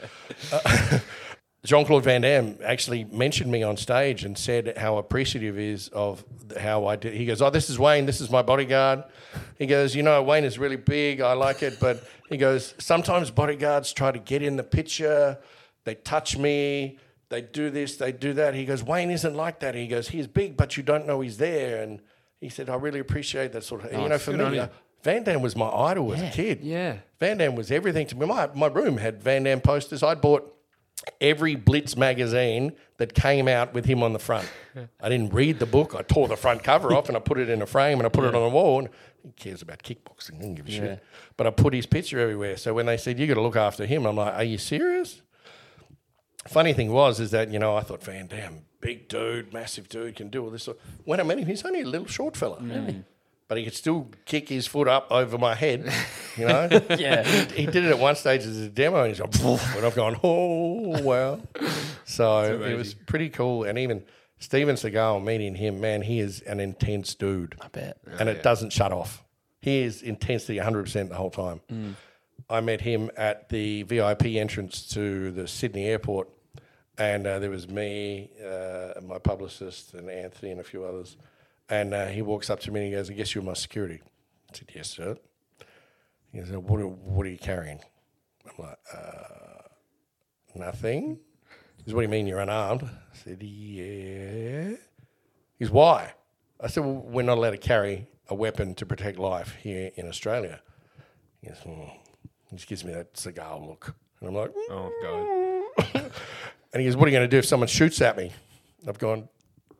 Jean 1.65 1.85
Claude 1.85 2.05
Van 2.05 2.23
Damme 2.23 2.57
actually 2.65 3.05
mentioned 3.05 3.53
me 3.53 3.63
on 3.63 3.77
stage 3.77 4.25
and 4.25 4.37
said 4.39 4.79
how 4.79 4.97
appreciative 4.97 5.57
he 5.57 5.69
is 5.69 5.89
of 5.89 6.25
how 6.59 6.87
I 6.87 6.97
did. 6.97 7.13
He 7.13 7.27
goes, 7.27 7.43
"Oh, 7.43 7.51
this 7.51 7.69
is 7.69 7.79
Wayne. 7.79 8.07
This 8.07 8.21
is 8.21 8.31
my 8.31 8.41
bodyguard." 8.41 9.05
He 9.59 9.67
goes, 9.67 9.95
"You 9.95 10.03
know, 10.03 10.23
Wayne 10.23 10.45
is 10.45 10.59
really 10.59 10.77
big. 10.77 11.21
I 11.21 11.35
like 11.35 11.63
it, 11.63 11.79
but 11.79 12.03
he 12.31 12.39
goes 12.39 12.75
sometimes 12.79 13.31
bodyguards 13.31 13.93
try 13.93 14.11
to 14.11 14.19
get 14.19 14.43
in 14.43 14.57
the 14.57 14.63
picture. 14.63 15.39
They 15.85 15.97
touch 15.97 16.39
me. 16.39 16.99
They 17.29 17.43
do 17.43 17.69
this. 17.69 17.97
They 17.97 18.13
do 18.13 18.33
that." 18.35 18.55
He 18.55 18.65
goes, 18.65 18.83
"Wayne 18.83 19.11
isn't 19.11 19.35
like 19.35 19.61
that." 19.61 19.75
He 19.75 19.87
goes, 19.87 20.09
"He's 20.09 20.27
big, 20.27 20.57
but 20.57 20.79
you 20.79 20.83
don't 20.83 21.07
know 21.07 21.21
he's 21.21 21.37
there." 21.37 21.83
And 21.83 22.01
he 22.41 22.49
said, 22.49 22.71
"I 22.71 22.77
really 22.77 23.01
appreciate 23.01 23.53
that 23.53 23.65
sort 23.65 23.85
of." 23.85 23.93
and 23.93 24.03
you 24.03 24.09
know, 24.09 24.19
for 24.19 24.33
Good 24.33 24.53
me, 24.53 24.59
uh, 24.61 24.69
Van 25.03 25.25
Damme 25.25 25.43
was 25.43 25.55
my 25.57 25.69
idol 25.69 26.15
as 26.15 26.23
a 26.23 26.31
kid. 26.31 26.61
Yeah. 26.63 26.97
Van 27.19 27.37
Damme 27.37 27.55
was 27.55 27.71
everything 27.71 28.07
to 28.07 28.17
me. 28.17 28.27
My, 28.27 28.49
my 28.55 28.67
room 28.67 28.97
had 28.97 29.23
Van 29.23 29.43
Damme 29.43 29.61
posters. 29.61 30.03
I'd 30.03 30.21
bought 30.21 30.55
every 31.21 31.55
Blitz 31.55 31.97
magazine 31.97 32.73
that 32.99 33.15
came 33.15 33.49
out 33.49 33.73
with 33.73 33.85
him 33.87 34.03
on 34.03 34.13
the 34.13 34.19
front. 34.19 34.49
I 35.01 35.09
didn't 35.09 35.33
read 35.33 35.59
the 35.59 35.67
book. 35.67 35.95
I 35.95 36.03
tore 36.03 36.29
the 36.29 36.37
front 36.37 36.63
cover 36.63 36.93
off 36.93 37.09
and 37.09 37.17
I 37.17 37.21
put 37.21 37.39
it 37.39 37.49
in 37.49 37.63
a 37.63 37.67
frame 37.67 37.99
and 37.99 38.07
I 38.07 38.11
put 38.11 38.25
it 38.25 38.35
on 38.35 38.43
the 38.43 38.55
wall. 38.55 38.81
And 38.81 38.89
he 39.23 39.33
cares 39.33 39.63
about 39.63 39.83
kickboxing. 39.83 40.41
Didn't 40.41 40.55
give 40.57 40.69
a 40.69 40.71
shit. 40.71 41.05
But 41.37 41.47
I 41.47 41.51
put 41.51 41.75
his 41.75 41.87
picture 41.87 42.21
everywhere. 42.21 42.57
So 42.57 42.75
when 42.75 42.87
they 42.87 42.97
said, 42.97 43.19
you 43.19 43.27
got 43.27 43.35
to 43.35 43.43
look 43.43 43.57
after 43.57 43.87
him, 43.87 44.07
I'm 44.07 44.17
like, 44.17 44.35
are 44.35 44.45
you 44.45 44.59
serious? 44.59 45.23
Funny 46.49 46.73
thing 46.73 46.93
was, 46.93 47.21
is 47.21 47.31
that, 47.33 47.51
you 47.51 47.59
know, 47.59 47.77
I 47.77 47.83
thought 47.83 48.03
Van 48.03 48.27
Damme, 48.27 48.65
big 48.81 49.09
dude, 49.09 49.53
massive 49.53 49.89
dude, 49.89 50.17
can 50.17 50.29
do 50.31 50.45
all 50.45 50.51
this. 50.51 50.69
When 51.05 51.21
I 51.21 51.23
met 51.23 51.39
him, 51.39 51.47
he's 51.47 51.65
only 51.65 51.83
a 51.83 51.87
little 51.87 52.07
short 52.07 52.37
fella. 52.37 52.61
Mm. 52.61 53.05
But 53.51 53.59
he 53.59 53.65
could 53.65 53.75
still 53.75 54.09
kick 54.27 54.49
his 54.49 54.69
foot 54.69 54.87
up 54.87 55.09
over 55.11 55.37
my 55.37 55.57
head, 55.57 55.93
you 56.37 56.47
know? 56.47 56.69
Yeah. 56.97 57.25
he 57.25 57.67
did 57.67 57.85
it 57.85 57.91
at 57.91 57.99
one 57.99 58.15
stage 58.15 58.43
as 58.43 58.57
a 58.59 58.69
demo, 58.69 59.01
and 59.01 59.09
he's 59.09 59.19
gone, 59.19 59.31
"Poof," 59.33 59.75
and 59.77 59.85
I've 59.85 59.97
gone, 59.97 60.17
oh 60.23 61.03
wow. 61.03 61.41
So 62.05 62.61
it 62.63 62.77
was 62.77 62.95
pretty 62.95 63.29
cool, 63.29 63.65
and 63.65 63.77
even 63.77 64.05
Steven 64.39 64.77
Seagal 64.77 65.25
meeting 65.25 65.57
him, 65.57 65.81
man, 65.81 66.03
he 66.03 66.21
is 66.21 66.43
an 66.43 66.61
intense 66.61 67.17
dude, 67.17 67.57
I 67.61 67.67
bet. 67.69 67.99
and 68.21 68.29
it 68.29 68.45
doesn't 68.45 68.73
shut 68.73 68.93
off. 68.93 69.25
He 69.61 69.81
is 69.81 70.01
intensity 70.01 70.57
100 70.59 70.85
percent 70.85 71.09
the 71.11 71.17
whole 71.17 71.31
time. 71.31 71.97
I 72.49 72.61
met 72.61 72.81
him 72.81 73.11
at 73.17 73.49
the 73.49 73.83
VIP 73.83 74.27
entrance 74.27 74.87
to 74.95 75.33
the 75.33 75.49
Sydney 75.49 75.87
airport, 75.87 76.29
and 76.99 77.27
uh, 77.27 77.41
there 77.41 77.51
was 77.51 77.69
me, 77.69 78.31
uh, 78.45 79.01
my 79.03 79.19
publicist, 79.19 79.95
and 79.95 80.09
Anthony, 80.09 80.53
and 80.53 80.61
a 80.61 80.65
few 80.65 80.85
others. 80.85 81.17
And 81.71 81.95
uh, 81.95 82.07
he 82.07 82.21
walks 82.23 82.51
up 82.51 82.61
to 82.61 82.71
me 82.71 82.81
and 82.81 82.89
he 82.89 82.93
goes, 82.93 83.11
"I 83.11 83.15
guess 83.15 83.35
you're 83.35 83.45
my 83.45 83.55
security." 83.55 84.01
I 84.51 84.57
said, 84.57 84.69
"Yes, 84.75 84.91
sir." 84.91 85.17
He 86.33 86.39
goes, 86.39 86.51
"What 86.51 86.81
are, 86.81 86.87
what 86.87 87.27
are 87.27 87.31
you 87.31 87.39
carrying?" 87.39 87.81
I'm 88.45 88.65
like, 88.65 88.79
uh, 88.93 89.63
"Nothing." 90.55 91.21
He 91.79 91.85
goes, 91.85 91.95
"What 91.95 92.01
do 92.01 92.05
you 92.05 92.09
mean 92.09 92.27
you're 92.27 92.41
unarmed?" 92.41 92.83
I 92.83 93.17
said, 93.17 93.43
"Yeah." 93.43 94.77
He 95.59 95.65
goes, 95.65 95.71
"Why?" 95.71 96.15
I 96.61 96.67
said, 96.67 96.85
well, 96.85 97.03
"We're 97.07 97.23
not 97.23 97.39
allowed 97.39 97.53
to 97.53 97.59
carry 97.59 98.09
a 98.29 98.35
weapon 98.35 98.75
to 98.75 98.85
protect 98.85 99.19
life 99.19 99.57
here 99.63 99.91
in 99.95 100.09
Australia." 100.09 100.61
He 101.41 101.49
goes, 101.49 101.59
hmm. 101.59 101.85
He 102.51 102.57
just 102.57 102.69
gives 102.69 102.85
me 102.85 102.93
that 102.93 103.17
cigar 103.17 103.59
look, 103.59 103.95
and 104.21 104.29
I'm 104.29 104.35
like. 104.35 104.53
Oh 104.71 104.91
god. 105.03 106.11
And 106.73 106.81
he 106.81 106.87
goes, 106.87 106.97
What 106.97 107.07
are 107.07 107.11
you 107.11 107.17
going 107.17 107.29
to 107.29 107.35
do 107.35 107.39
if 107.39 107.47
someone 107.47 107.69
shoots 107.69 108.01
at 108.01 108.17
me? 108.17 108.33
I've 108.87 108.99
gone, 108.99 109.29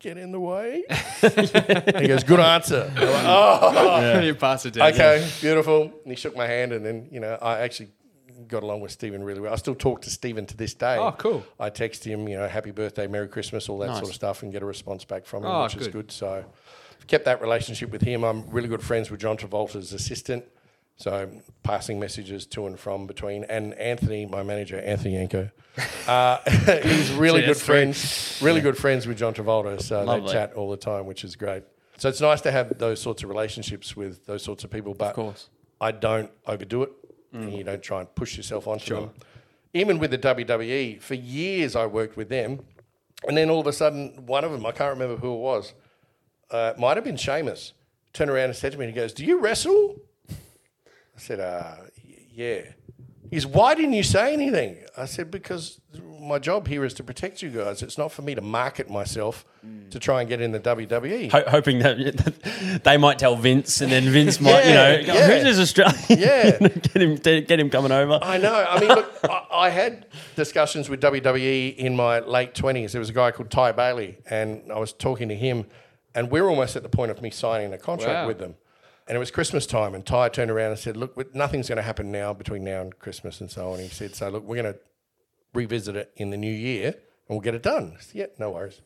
Get 0.01 0.17
in 0.17 0.33
the 0.33 0.41
way. 0.41 0.83
he 1.21 2.09
goes, 2.09 2.25
Good 2.25 2.41
answer. 2.41 2.91
Like, 2.97 3.05
oh, 3.27 4.21
you 4.21 4.35
pass 4.35 4.65
it 4.67 4.73
down. 4.75 4.93
okay, 4.93 5.29
beautiful. 5.41 5.83
And 5.83 5.93
he 6.07 6.15
shook 6.17 6.35
my 6.35 6.47
hand, 6.47 6.73
and 6.73 6.85
then, 6.85 7.07
you 7.13 7.21
know, 7.21 7.39
I 7.41 7.61
actually 7.61 7.91
got 8.49 8.63
along 8.63 8.81
with 8.81 8.91
Steven 8.93 9.23
really 9.23 9.41
well. 9.41 9.53
I 9.53 9.57
still 9.57 9.75
talk 9.75 10.01
to 10.03 10.11
Steven 10.11 10.47
to 10.47 10.57
this 10.57 10.73
day. 10.73 10.97
Oh, 10.97 11.13
cool. 11.13 11.45
I 11.61 11.69
text 11.69 12.03
him, 12.05 12.27
you 12.29 12.39
know, 12.39 12.49
happy 12.49 12.71
birthday, 12.71 13.07
Merry 13.07 13.29
Christmas, 13.29 13.69
all 13.69 13.79
that 13.81 13.89
Nice. 13.89 13.99
sort 13.99 14.09
of 14.09 14.15
stuff, 14.15 14.43
and 14.43 14.51
get 14.51 14.63
a 14.63 14.67
response 14.67 15.05
back 15.05 15.27
from 15.27 15.45
him, 15.45 15.51
Oh, 15.51 15.65
which 15.65 15.77
is 15.77 15.87
good. 15.89 15.93
good. 15.93 16.13
So, 16.13 16.45
I've 16.99 17.07
kept 17.07 17.27
that 17.27 17.43
relationship 17.43 17.91
with 17.91 18.01
him. 18.01 18.25
I'm 18.25 18.49
really 18.49 18.69
good 18.69 18.83
friends 18.83 19.11
with 19.11 19.21
John 19.21 19.37
Travolta's 19.37 19.93
assistant. 19.93 20.45
So 21.01 21.31
passing 21.63 21.99
messages 21.99 22.45
to 22.49 22.67
and 22.67 22.79
from 22.79 23.07
between. 23.07 23.45
And 23.45 23.73
Anthony, 23.75 24.27
my 24.27 24.43
manager, 24.43 24.79
Anthony 24.79 25.15
Yanko, 25.15 25.51
uh, 26.07 26.39
he's 26.83 27.11
really 27.13 27.41
good 27.41 27.57
friends, 27.57 28.39
really 28.43 28.61
good 28.61 28.77
friends 28.77 29.07
with 29.07 29.17
John 29.17 29.33
Travolta. 29.33 29.81
So 29.81 30.05
Lovely. 30.05 30.27
they 30.27 30.33
chat 30.35 30.53
all 30.53 30.71
the 30.71 30.77
time, 30.77 31.07
which 31.07 31.25
is 31.25 31.37
great. 31.37 31.63
So 31.97 32.11
it's 32.11 32.21
nice 32.21 32.43
to 32.43 32.51
have 32.51 32.79
those 32.79 33.01
sorts 33.01 33.23
of 33.23 33.31
relationships 33.31 33.97
with 33.97 34.27
those 34.27 34.43
sorts 34.43 34.63
of 34.63 34.71
people. 34.71 34.93
But 34.93 35.11
Of 35.11 35.15
course. 35.15 35.49
I 35.81 35.93
don't 35.93 36.31
overdo 36.47 36.83
it. 36.83 36.91
Mm. 37.35 37.43
And 37.45 37.53
you 37.55 37.65
don't 37.65 37.83
try 37.83 38.01
and 38.01 38.15
push 38.15 38.37
yourself 38.37 38.67
onto 38.67 38.95
them. 38.95 39.11
Even 39.73 39.99
with 39.99 40.11
the 40.11 40.19
WWE, 40.19 41.01
for 41.01 41.15
years 41.15 41.77
I 41.77 41.87
worked 41.87 42.19
with 42.19 42.29
them. 42.29 42.61
And 43.27 43.39
then 43.39 43.49
all 43.49 43.61
of 43.61 43.67
a 43.67 43.73
sudden, 43.73 44.27
one 44.27 44.45
of 44.45 44.53
them, 44.53 44.67
I 44.67 44.73
can't 44.73 44.93
remember 44.93 45.17
who 45.17 45.33
it 45.33 45.39
was, 45.39 45.73
uh, 46.51 46.75
might 46.77 46.99
have 46.99 47.05
been 47.05 47.17
Sheamus, 47.17 47.73
turned 48.13 48.31
around 48.31 48.47
and 48.51 48.57
said 48.57 48.73
to 48.73 48.79
me, 48.79 48.85
he 48.87 48.93
goes, 48.93 49.15
Do 49.15 49.25
you 49.25 49.41
wrestle? 49.41 49.97
I 51.21 51.23
said, 51.23 51.41
uh, 51.41 51.75
Yeah. 52.35 52.63
He 53.29 53.37
goes, 53.37 53.47
Why 53.47 53.75
didn't 53.75 53.93
you 53.93 54.03
say 54.03 54.33
anything? 54.33 54.79
I 54.97 55.05
said, 55.05 55.31
Because 55.31 55.81
my 56.19 56.39
job 56.39 56.67
here 56.67 56.85
is 56.85 56.95
to 56.95 57.03
protect 57.05 57.43
you 57.43 57.51
guys. 57.51 57.83
It's 57.83 57.99
not 57.99 58.11
for 58.11 58.23
me 58.23 58.35
to 58.35 58.41
market 58.41 58.89
myself 58.91 59.45
to 59.91 59.99
try 59.99 60.21
and 60.21 60.29
get 60.29 60.41
in 60.41 60.53
the 60.53 60.59
E." 60.59 60.63
WWE. 60.63 61.31
Ho- 61.31 61.45
hoping 61.49 61.81
that 61.81 62.81
they 62.85 62.97
might 62.97 63.19
tell 63.19 63.37
Vince, 63.37 63.81
and 63.83 63.93
then 63.93 64.05
Vince 64.05 64.41
might, 64.41 64.65
you 64.67 64.73
know, 64.75 65.03
go, 65.05 65.13
yeah. 65.15 65.27
who's 65.29 65.45
this 65.45 65.59
Australian? 65.59 65.99
Yeah. 66.09 66.59
get 66.69 66.97
him, 67.03 67.17
get 67.45 67.61
him 67.61 67.69
coming 67.71 67.93
over. 67.93 68.19
I 68.23 68.39
know. 68.39 68.55
I 68.55 68.81
mean, 68.81 68.89
look, 68.89 69.13
I, 69.25 69.47
I 69.53 69.69
had 69.71 70.07
discussions 70.37 70.89
with 70.89 71.01
WWE 71.03 71.77
in 71.77 71.95
my 71.97 72.21
late 72.21 72.55
20s. 72.55 72.93
There 72.93 72.99
was 73.01 73.11
a 73.11 73.15
guy 73.15 73.31
called 73.31 73.51
Ty 73.51 73.73
Bailey, 73.73 74.19
and 74.31 74.73
I 74.73 74.79
was 74.79 74.93
talking 74.95 75.29
to 75.29 75.37
him, 75.37 75.67
and 76.15 76.31
we 76.31 76.41
are 76.41 76.49
almost 76.49 76.77
at 76.77 76.83
the 76.83 76.89
point 76.89 77.11
of 77.11 77.21
me 77.21 77.31
signing 77.31 77.73
a 77.75 77.79
contract 77.79 78.23
Wow. 78.25 78.27
with 78.29 78.39
them. 78.39 78.55
And 79.11 79.17
it 79.17 79.19
was 79.19 79.33
Christmas 79.33 79.67
time, 79.67 79.97
and 79.97 80.07
Ty 80.07 80.29
turned 80.29 80.53
around 80.53 80.71
and 80.71 80.79
said, 80.79 80.97
Look, 80.97 81.35
nothing's 81.35 81.69
going 81.69 81.79
to 81.79 81.83
happen 81.83 82.13
now 82.13 82.33
between 82.33 82.63
now 82.63 82.81
and 82.81 82.97
Christmas 82.97 83.41
and 83.41 83.51
so 83.51 83.73
on. 83.73 83.81
He 83.81 83.89
said, 83.89 84.15
So, 84.15 84.29
look, 84.29 84.45
we're 84.45 84.63
going 84.63 84.73
to 84.73 84.79
revisit 85.53 85.97
it 85.97 86.13
in 86.15 86.31
the 86.31 86.37
new 86.37 86.53
year, 86.53 86.91
and 86.91 86.95
we'll 87.29 87.41
get 87.41 87.57
it 87.57 87.63
done. 87.65 87.95
I 87.99 88.01
said, 88.01 88.15
yeah, 88.15 88.27
no 88.39 88.53
worries. 88.53 88.81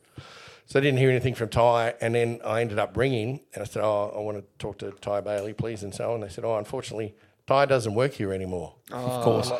So 0.65 0.79
I 0.79 0.81
didn't 0.81 0.97
hear 0.97 1.11
anything 1.11 1.35
from 1.35 1.49
Ty, 1.49 1.93
and 2.01 2.15
then 2.15 2.39
I 2.43 2.61
ended 2.61 2.79
up 2.79 2.97
ringing, 2.97 3.41
and 3.53 3.61
I 3.61 3.65
said, 3.67 3.83
"Oh, 3.83 4.11
I 4.15 4.19
want 4.19 4.37
to 4.39 4.43
talk 4.57 4.79
to 4.79 4.89
Ty 4.93 5.21
Bailey, 5.21 5.53
please," 5.53 5.83
and 5.83 5.93
so 5.93 6.11
on. 6.11 6.21
They 6.21 6.29
said, 6.29 6.43
"Oh, 6.43 6.57
unfortunately, 6.57 7.13
Ty 7.45 7.67
doesn't 7.67 7.93
work 7.93 8.13
here 8.13 8.33
anymore." 8.33 8.73
Of 8.91 9.07
ah. 9.07 9.23
course. 9.23 9.51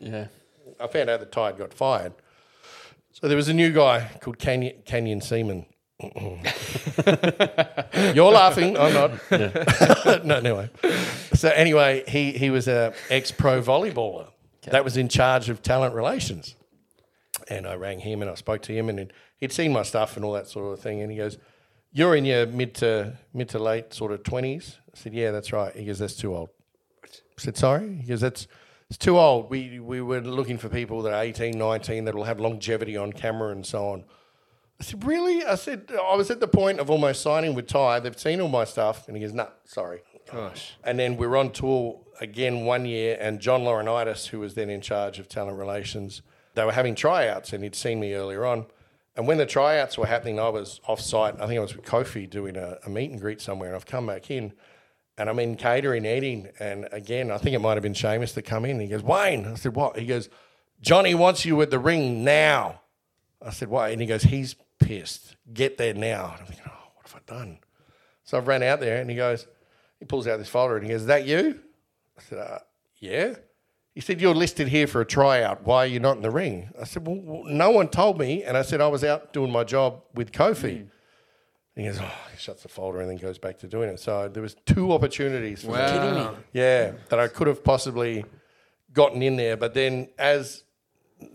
Yeah. 0.00 0.26
I 0.80 0.88
found 0.88 1.08
out 1.08 1.20
that 1.20 1.30
Ty 1.30 1.46
had 1.46 1.58
got 1.58 1.72
fired. 1.72 2.14
So 3.12 3.28
there 3.28 3.36
was 3.36 3.48
a 3.48 3.54
new 3.54 3.72
guy 3.72 4.10
called 4.20 4.40
Canyon, 4.40 4.82
Canyon 4.84 5.20
Ceman. 5.20 5.66
You're 8.14 8.32
laughing. 8.32 8.76
I'm 8.78 8.94
not. 8.94 9.30
no, 10.24 10.36
anyway. 10.36 10.70
So 11.34 11.50
anyway, 11.50 12.04
he, 12.08 12.32
he 12.32 12.50
was 12.50 12.68
a 12.68 12.94
ex-pro 13.10 13.60
volleyballer 13.60 14.28
that 14.62 14.84
was 14.84 14.96
in 14.96 15.08
charge 15.08 15.48
of 15.48 15.62
talent 15.62 15.94
relations. 15.94 16.54
And 17.48 17.66
I 17.66 17.74
rang 17.74 18.00
him 18.00 18.22
and 18.22 18.30
I 18.30 18.34
spoke 18.34 18.62
to 18.62 18.72
him 18.72 18.88
and 18.88 19.12
he'd 19.38 19.52
seen 19.52 19.72
my 19.72 19.82
stuff 19.82 20.16
and 20.16 20.24
all 20.24 20.32
that 20.32 20.48
sort 20.48 20.72
of 20.72 20.80
thing. 20.80 21.00
And 21.00 21.10
he 21.10 21.16
goes, 21.16 21.38
"You're 21.92 22.14
in 22.14 22.24
your 22.24 22.46
mid 22.46 22.74
to 22.76 23.18
mid 23.34 23.48
to 23.50 23.58
late 23.58 23.92
sort 23.92 24.12
of 24.12 24.22
twenties." 24.22 24.78
I 24.94 24.96
said, 24.96 25.12
"Yeah, 25.12 25.32
that's 25.32 25.52
right." 25.52 25.74
He 25.74 25.84
goes, 25.84 25.98
"That's 25.98 26.14
too 26.14 26.34
old." 26.34 26.50
I 27.04 27.08
said, 27.38 27.56
"Sorry." 27.56 27.96
He 27.96 28.06
goes, 28.06 28.20
"That's 28.20 28.46
it's 28.88 28.98
too 28.98 29.18
old. 29.18 29.50
We 29.50 29.80
we 29.80 30.00
were 30.00 30.20
looking 30.20 30.58
for 30.58 30.68
people 30.68 31.02
that 31.02 31.12
are 31.12 31.22
18, 31.22 31.58
19 31.58 32.04
that 32.04 32.14
will 32.14 32.24
have 32.24 32.40
longevity 32.40 32.96
on 32.96 33.12
camera 33.12 33.50
and 33.50 33.66
so 33.66 33.88
on." 33.88 34.04
I 34.80 34.84
said, 34.84 35.04
"Really?" 35.04 35.44
I 35.44 35.56
said, 35.56 35.92
"I 35.92 36.16
was 36.16 36.30
at 36.30 36.40
the 36.40 36.48
point 36.48 36.80
of 36.80 36.90
almost 36.90 37.20
signing 37.22 37.54
with 37.54 37.66
Ty. 37.66 38.00
They've 38.00 38.18
seen 38.18 38.40
all 38.40 38.48
my 38.48 38.64
stuff." 38.64 39.06
And 39.06 39.16
he 39.16 39.22
goes, 39.22 39.34
"No, 39.34 39.48
sorry." 39.64 40.00
Gosh. 40.32 40.74
And 40.84 40.98
then 40.98 41.16
we 41.16 41.26
were 41.26 41.36
on 41.36 41.50
tour 41.50 42.00
again 42.20 42.64
one 42.64 42.86
year, 42.86 43.16
and 43.20 43.40
John 43.40 43.62
Laurinaitis, 43.62 44.28
who 44.28 44.40
was 44.40 44.54
then 44.54 44.70
in 44.70 44.80
charge 44.80 45.18
of 45.18 45.28
talent 45.28 45.58
relations, 45.58 46.22
they 46.54 46.64
were 46.64 46.72
having 46.72 46.94
tryouts, 46.94 47.52
and 47.52 47.64
he'd 47.64 47.74
seen 47.74 48.00
me 48.00 48.14
earlier 48.14 48.44
on. 48.44 48.66
And 49.16 49.26
when 49.26 49.38
the 49.38 49.46
tryouts 49.46 49.98
were 49.98 50.06
happening, 50.06 50.38
I 50.38 50.48
was 50.48 50.80
off 50.86 51.00
site. 51.00 51.34
I 51.40 51.46
think 51.46 51.58
I 51.58 51.62
was 51.62 51.74
with 51.76 51.84
Kofi 51.84 52.28
doing 52.28 52.56
a, 52.56 52.78
a 52.86 52.88
meet 52.88 53.10
and 53.10 53.20
greet 53.20 53.40
somewhere, 53.40 53.68
and 53.68 53.76
I've 53.76 53.86
come 53.86 54.06
back 54.06 54.30
in, 54.30 54.52
and 55.18 55.28
I'm 55.28 55.38
in 55.38 55.56
catering, 55.56 56.06
eating, 56.06 56.48
and 56.58 56.88
again, 56.92 57.30
I 57.30 57.38
think 57.38 57.54
it 57.54 57.58
might 57.58 57.74
have 57.74 57.82
been 57.82 57.94
Sheamus 57.94 58.32
that 58.32 58.42
come 58.42 58.64
in. 58.64 58.72
And 58.72 58.82
he 58.82 58.88
goes, 58.88 59.02
Wayne. 59.02 59.46
I 59.46 59.54
said, 59.54 59.74
What? 59.74 59.98
He 59.98 60.06
goes, 60.06 60.28
Johnny 60.80 61.14
wants 61.14 61.44
you 61.44 61.60
at 61.60 61.70
the 61.70 61.78
ring 61.78 62.24
now. 62.24 62.80
I 63.42 63.50
said, 63.50 63.68
Why? 63.68 63.90
And 63.90 64.00
he 64.00 64.06
goes, 64.06 64.22
He's 64.22 64.54
pissed. 64.90 65.36
Get 65.52 65.78
there 65.78 65.94
now. 65.94 66.32
And 66.32 66.40
I'm 66.40 66.46
thinking, 66.46 66.64
Oh, 66.68 66.88
what 66.94 67.08
have 67.08 67.22
I 67.28 67.32
done? 67.32 67.58
So 68.24 68.36
I've 68.36 68.48
ran 68.48 68.62
out 68.62 68.80
there, 68.80 69.00
and 69.00 69.08
he 69.08 69.16
goes, 69.16 69.46
he 70.00 70.04
pulls 70.04 70.26
out 70.26 70.38
this 70.38 70.48
folder 70.48 70.76
and 70.76 70.84
he 70.84 70.90
goes, 70.90 71.02
Is 71.02 71.06
that 71.06 71.26
you? 71.26 71.60
I 72.18 72.22
said, 72.22 72.38
uh, 72.38 72.58
Yeah. 72.98 73.34
He 73.94 74.00
said, 74.00 74.20
You're 74.20 74.34
listed 74.34 74.68
here 74.68 74.86
for 74.86 75.00
a 75.00 75.06
tryout. 75.06 75.64
Why 75.64 75.84
are 75.84 75.86
you 75.86 76.00
not 76.00 76.16
in 76.16 76.22
the 76.22 76.30
ring? 76.30 76.70
I 76.80 76.84
said, 76.84 77.06
Well, 77.06 77.20
well, 77.22 77.42
no 77.44 77.70
one 77.70 77.88
told 77.88 78.18
me. 78.18 78.42
And 78.42 78.56
I 78.56 78.62
said, 78.62 78.80
I 78.80 78.88
was 78.88 79.04
out 79.04 79.32
doing 79.32 79.52
my 79.52 79.62
job 79.62 80.02
with 80.14 80.32
Kofi. 80.32 80.78
And 80.78 80.88
he 81.76 81.84
goes, 81.84 82.00
Oh, 82.00 82.12
he 82.32 82.38
shuts 82.38 82.62
the 82.62 82.68
folder 82.68 83.00
and 83.00 83.08
then 83.08 83.16
goes 83.16 83.38
back 83.38 83.58
to 83.58 83.68
doing 83.68 83.90
it. 83.90 84.00
So 84.00 84.28
there 84.28 84.42
was 84.42 84.56
two 84.66 84.92
opportunities 84.92 85.62
for 85.62 85.68
me. 85.68 85.74
Wow. 85.74 86.36
Yeah, 86.52 86.92
that 87.10 87.20
I 87.20 87.28
could 87.28 87.46
have 87.46 87.62
possibly 87.62 88.24
gotten 88.92 89.22
in 89.22 89.36
there. 89.36 89.56
But 89.56 89.74
then, 89.74 90.08
as 90.18 90.64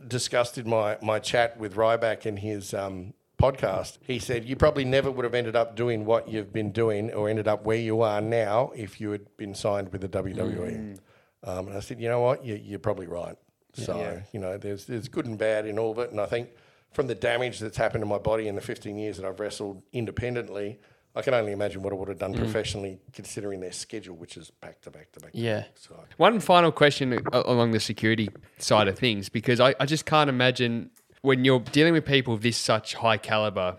discussed 0.08 0.58
in 0.58 0.68
my, 0.68 0.98
my 1.02 1.20
chat 1.20 1.58
with 1.58 1.76
Ryback 1.76 2.26
and 2.26 2.40
his 2.40 2.74
um, 2.74 3.14
podcast, 3.38 3.98
he 4.02 4.20
said, 4.20 4.46
You 4.46 4.56
probably 4.56 4.86
never 4.86 5.12
would 5.12 5.24
have 5.24 5.34
ended 5.34 5.56
up 5.56 5.76
doing 5.76 6.06
what 6.06 6.28
you've 6.28 6.54
been 6.54 6.72
doing 6.72 7.12
or 7.12 7.30
ended 7.30 7.48
up 7.48 7.66
where 7.66 7.78
you 7.78 8.02
are 8.02 8.22
now 8.22 8.72
if 8.76 9.00
you 9.02 9.12
had 9.12 9.36
been 9.38 9.54
signed 9.54 9.92
with 9.92 10.02
the 10.02 10.10
WWE. 10.10 10.38
Mm. 10.38 11.00
Um, 11.44 11.68
and 11.68 11.78
I 11.78 11.80
said, 11.80 12.00
You 12.00 12.10
know 12.10 12.22
what? 12.22 12.46
You, 12.46 12.56
you're 12.56 12.80
probably 12.80 13.08
right. 13.08 13.38
So, 13.74 14.22
you 14.32 14.40
know, 14.40 14.58
there's, 14.58 14.86
there's 14.86 15.10
good 15.10 15.26
and 15.26 15.38
bad 15.38 15.66
in 15.66 15.78
all 15.78 15.92
of 15.92 16.00
it. 16.00 16.12
And 16.12 16.22
I 16.22 16.26
think 16.28 16.50
from 16.94 17.08
the 17.08 17.16
damage 17.16 17.60
that's 17.60 17.76
happened 17.76 18.04
to 18.04 18.06
my 18.06 18.18
body 18.18 18.48
in 18.48 18.56
the 18.56 18.62
15 18.62 18.98
years 18.98 19.18
that 19.18 19.26
I've 19.26 19.40
wrestled 19.40 19.84
independently, 19.92 20.80
I 21.14 21.22
can 21.22 21.34
only 21.34 21.52
imagine 21.52 21.82
what 21.82 21.94
I 21.94 21.96
would 21.96 22.10
have 22.10 22.18
done 22.18 22.34
mm. 22.34 22.38
professionally 22.38 23.00
considering 23.14 23.62
their 23.62 23.72
schedule, 23.72 24.16
which 24.16 24.38
is 24.38 24.52
back 24.52 24.82
to 24.82 24.92
back 24.92 25.12
to 25.14 25.20
back. 25.20 25.32
to 25.32 25.38
Yeah. 25.38 25.62
back. 25.62 25.72
So, 25.76 26.04
One 26.18 26.40
final 26.40 26.72
question 26.72 27.14
uh, 27.14 27.44
along 27.46 27.72
the 27.72 27.80
security 27.80 28.30
side 28.58 28.88
of 28.88 28.98
things, 28.98 29.30
because 29.30 29.60
I, 29.60 29.76
I 29.80 29.86
just 29.86 30.06
can't 30.06 30.30
imagine 30.30 30.90
when 31.26 31.44
you're 31.44 31.60
dealing 31.60 31.94
with 31.94 32.06
people 32.06 32.34
of 32.34 32.42
this 32.42 32.58
such 32.58 32.94
high 32.96 33.18
caliber, 33.18 33.78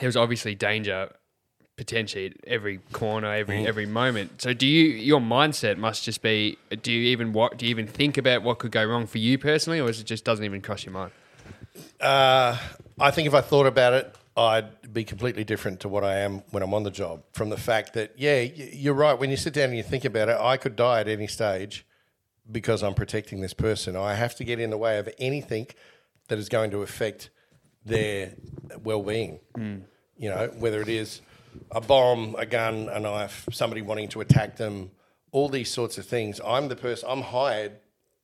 there's 0.00 0.16
obviously 0.16 0.54
danger 0.54 1.10
potentially 1.76 2.26
at 2.26 2.32
every 2.46 2.78
corner, 2.92 3.32
every 3.34 3.56
Mm. 3.58 3.66
every 3.66 3.86
moment. 3.86 4.40
So 4.40 4.52
do 4.54 4.66
you 4.66 4.84
your 5.10 5.20
mindset 5.20 5.76
must 5.76 6.04
just 6.04 6.22
be 6.22 6.56
do 6.82 6.90
you 6.92 7.02
even 7.10 7.32
what 7.32 7.58
do 7.58 7.66
you 7.66 7.70
even 7.70 7.86
think 7.86 8.16
about 8.16 8.42
what 8.42 8.58
could 8.58 8.72
go 8.72 8.84
wrong 8.84 9.06
for 9.06 9.18
you 9.18 9.36
personally 9.38 9.80
or 9.80 9.90
is 9.90 10.00
it 10.00 10.04
just 10.04 10.24
doesn't 10.24 10.44
even 10.44 10.60
cross 10.62 10.84
your 10.86 10.92
mind? 10.94 11.12
Uh, 12.00 12.56
I 12.98 13.10
think 13.10 13.26
if 13.28 13.34
I 13.34 13.42
thought 13.42 13.66
about 13.66 13.92
it, 13.92 14.14
I'd 14.36 14.92
be 14.92 15.04
completely 15.04 15.44
different 15.44 15.80
to 15.80 15.88
what 15.88 16.04
I 16.04 16.16
am 16.18 16.42
when 16.50 16.62
I'm 16.62 16.72
on 16.74 16.82
the 16.82 16.90
job. 16.90 17.22
From 17.32 17.48
the 17.50 17.56
fact 17.56 17.92
that, 17.94 18.12
yeah, 18.16 18.40
you're 18.40 18.94
right. 18.94 19.18
When 19.18 19.30
you 19.30 19.36
sit 19.36 19.52
down 19.54 19.64
and 19.66 19.76
you 19.76 19.82
think 19.82 20.04
about 20.04 20.28
it, 20.28 20.36
I 20.38 20.56
could 20.56 20.76
die 20.76 21.00
at 21.00 21.08
any 21.08 21.26
stage 21.26 21.84
because 22.50 22.82
I'm 22.82 22.94
protecting 22.94 23.40
this 23.40 23.54
person. 23.54 23.96
I 23.96 24.14
have 24.14 24.34
to 24.36 24.44
get 24.44 24.58
in 24.60 24.70
the 24.70 24.78
way 24.78 24.98
of 24.98 25.08
anything 25.18 25.66
that 26.28 26.38
is 26.38 26.48
going 26.48 26.70
to 26.72 26.82
affect 26.82 27.30
their 27.84 28.32
well-being. 28.82 29.40
Mm. 29.56 29.82
You 30.16 30.30
know, 30.30 30.50
whether 30.58 30.80
it 30.80 30.88
is 30.88 31.20
a 31.70 31.80
bomb, 31.80 32.34
a 32.38 32.46
gun, 32.46 32.88
a 32.88 32.98
knife, 32.98 33.46
somebody 33.52 33.82
wanting 33.82 34.08
to 34.08 34.20
attack 34.20 34.56
them, 34.56 34.90
all 35.30 35.48
these 35.48 35.70
sorts 35.70 35.98
of 35.98 36.06
things. 36.06 36.40
I'm 36.44 36.68
the 36.68 36.76
person. 36.76 37.08
I'm 37.10 37.22
hired 37.22 37.72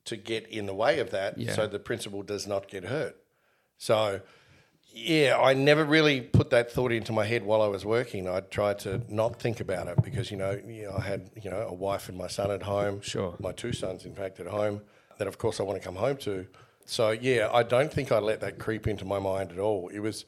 to 0.05 0.15
get 0.17 0.47
in 0.47 0.65
the 0.65 0.73
way 0.73 0.99
of 0.99 1.11
that, 1.11 1.37
Yeah. 1.37 1.53
so 1.53 1.67
the 1.67 1.79
principal 1.79 2.23
does 2.23 2.45
not 2.45 2.67
get 2.67 2.83
hurt. 2.85 3.15
So, 3.77 4.21
yeah, 4.91 5.39
I 5.39 5.53
never 5.53 5.85
really 5.85 6.21
put 6.21 6.49
that 6.49 6.71
thought 6.71 6.91
into 6.91 7.11
my 7.13 7.25
head 7.25 7.43
while 7.43 7.61
I 7.61 7.67
was 7.67 7.85
working. 7.85 8.27
I 8.27 8.41
tried 8.41 8.79
to 8.79 9.01
not 9.07 9.39
think 9.41 9.59
about 9.59 9.87
it 9.87 10.03
because 10.03 10.29
you 10.29 10.37
know, 10.37 10.59
you 10.65 10.83
know, 10.85 10.95
I 10.97 11.01
had 11.01 11.31
you 11.41 11.49
know 11.49 11.61
a 11.67 11.73
wife 11.73 12.09
and 12.09 12.17
my 12.17 12.27
son 12.27 12.51
at 12.51 12.63
home. 12.63 13.01
Sure. 13.01 13.35
my 13.39 13.53
two 13.53 13.73
sons, 13.73 14.05
in 14.05 14.13
fact, 14.13 14.39
at 14.39 14.47
home. 14.47 14.81
That 15.17 15.27
of 15.27 15.37
course 15.37 15.59
I 15.59 15.63
want 15.63 15.81
to 15.81 15.85
come 15.85 15.95
home 15.95 16.17
to. 16.17 16.45
So 16.85 17.11
yeah, 17.11 17.49
I 17.51 17.63
don't 17.63 17.91
think 17.91 18.11
I 18.11 18.19
let 18.19 18.41
that 18.41 18.59
creep 18.59 18.87
into 18.87 19.05
my 19.05 19.19
mind 19.19 19.51
at 19.51 19.59
all. 19.59 19.89
It 19.89 19.99
was 19.99 20.25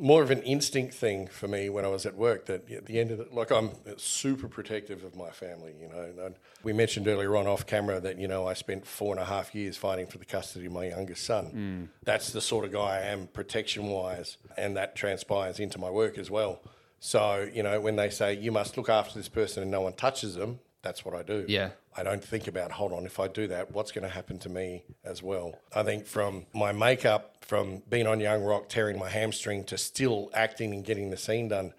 more 0.00 0.22
of 0.22 0.30
an 0.30 0.40
instinct 0.42 0.94
thing 0.94 1.26
for 1.26 1.48
me 1.48 1.68
when 1.68 1.84
I 1.84 1.88
was 1.88 2.06
at 2.06 2.14
work. 2.14 2.46
That 2.46 2.70
at 2.70 2.86
the 2.86 3.00
end 3.00 3.10
of 3.10 3.18
the, 3.18 3.28
like 3.32 3.50
I'm 3.50 3.70
super 3.96 4.48
protective 4.48 5.04
of 5.04 5.16
my 5.16 5.30
family. 5.30 5.74
You 5.80 5.88
know, 5.88 6.26
and 6.26 6.34
we 6.62 6.72
mentioned 6.72 7.08
earlier 7.08 7.36
on 7.36 7.46
off 7.46 7.66
camera 7.66 8.00
that 8.00 8.18
you 8.18 8.28
know 8.28 8.46
I 8.46 8.54
spent 8.54 8.86
four 8.86 9.12
and 9.12 9.20
a 9.20 9.24
half 9.24 9.54
years 9.54 9.76
fighting 9.76 10.06
for 10.06 10.18
the 10.18 10.24
custody 10.24 10.66
of 10.66 10.72
my 10.72 10.86
youngest 10.88 11.24
son. 11.24 11.88
Mm. 11.90 12.04
That's 12.04 12.32
the 12.32 12.40
sort 12.40 12.64
of 12.64 12.72
guy 12.72 12.98
I 12.98 13.00
am 13.06 13.26
protection 13.28 13.86
wise, 13.86 14.36
and 14.56 14.76
that 14.76 14.94
transpires 14.96 15.60
into 15.60 15.78
my 15.78 15.90
work 15.90 16.18
as 16.18 16.30
well. 16.30 16.60
So 17.00 17.48
you 17.52 17.62
know, 17.62 17.80
when 17.80 17.96
they 17.96 18.10
say 18.10 18.34
you 18.34 18.52
must 18.52 18.76
look 18.76 18.88
after 18.88 19.18
this 19.18 19.28
person 19.28 19.62
and 19.62 19.72
no 19.72 19.80
one 19.80 19.94
touches 19.94 20.34
them, 20.34 20.60
that's 20.82 21.04
what 21.04 21.14
I 21.14 21.22
do. 21.22 21.44
Yeah. 21.48 21.70
I 21.98 22.04
don't 22.04 22.22
think 22.22 22.46
about, 22.46 22.70
hold 22.70 22.92
on, 22.92 23.06
if 23.06 23.18
I 23.18 23.26
do 23.26 23.48
that, 23.48 23.72
what's 23.72 23.90
going 23.90 24.04
to 24.04 24.08
happen 24.08 24.38
to 24.40 24.48
me 24.48 24.84
as 25.04 25.20
well? 25.20 25.58
I 25.74 25.82
think 25.82 26.06
from 26.06 26.46
my 26.54 26.70
makeup, 26.70 27.38
from 27.40 27.82
being 27.90 28.06
on 28.06 28.20
Young 28.20 28.44
Rock, 28.44 28.68
tearing 28.68 28.96
my 28.96 29.08
hamstring, 29.08 29.64
to 29.64 29.76
still 29.76 30.30
acting 30.32 30.72
and 30.72 30.84
getting 30.84 31.10
the 31.10 31.16
scene 31.16 31.48
done, 31.48 31.74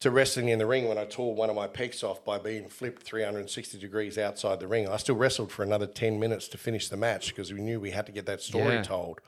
to 0.00 0.10
wrestling 0.10 0.48
in 0.48 0.58
the 0.58 0.64
ring 0.64 0.88
when 0.88 0.96
I 0.96 1.04
tore 1.04 1.34
one 1.34 1.50
of 1.50 1.56
my 1.56 1.68
pecs 1.68 2.02
off 2.02 2.24
by 2.24 2.38
being 2.38 2.70
flipped 2.70 3.02
360 3.02 3.78
degrees 3.78 4.16
outside 4.16 4.60
the 4.60 4.66
ring. 4.66 4.88
I 4.88 4.96
still 4.96 5.16
wrestled 5.16 5.52
for 5.52 5.62
another 5.62 5.86
10 5.86 6.18
minutes 6.18 6.48
to 6.48 6.58
finish 6.58 6.88
the 6.88 6.96
match 6.96 7.28
because 7.28 7.52
we 7.52 7.60
knew 7.60 7.78
we 7.78 7.90
had 7.90 8.06
to 8.06 8.12
get 8.12 8.24
that 8.24 8.40
story 8.40 8.76
Yeah. 8.76 8.82
told. 8.82 9.20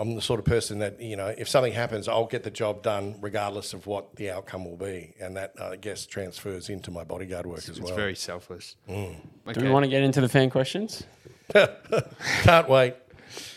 I'm 0.00 0.14
the 0.14 0.22
sort 0.22 0.40
of 0.40 0.46
person 0.46 0.78
that, 0.78 0.98
you 0.98 1.14
know, 1.14 1.26
if 1.36 1.46
something 1.46 1.74
happens, 1.74 2.08
I'll 2.08 2.24
get 2.24 2.42
the 2.42 2.50
job 2.50 2.82
done 2.82 3.16
regardless 3.20 3.74
of 3.74 3.86
what 3.86 4.16
the 4.16 4.30
outcome 4.30 4.64
will 4.64 4.78
be. 4.78 5.12
And 5.20 5.36
that, 5.36 5.52
I 5.60 5.76
guess, 5.76 6.06
transfers 6.06 6.70
into 6.70 6.90
my 6.90 7.04
bodyguard 7.04 7.44
work 7.44 7.58
as 7.58 7.78
well. 7.78 7.88
It's 7.88 7.96
very 7.96 8.16
selfless. 8.16 8.76
Mm. 8.88 9.16
Do 9.52 9.60
we 9.60 9.68
want 9.68 9.84
to 9.84 9.90
get 9.90 10.02
into 10.02 10.22
the 10.22 10.28
fan 10.30 10.48
questions? 10.48 11.04
Can't 11.52 12.68
wait. 12.68 12.94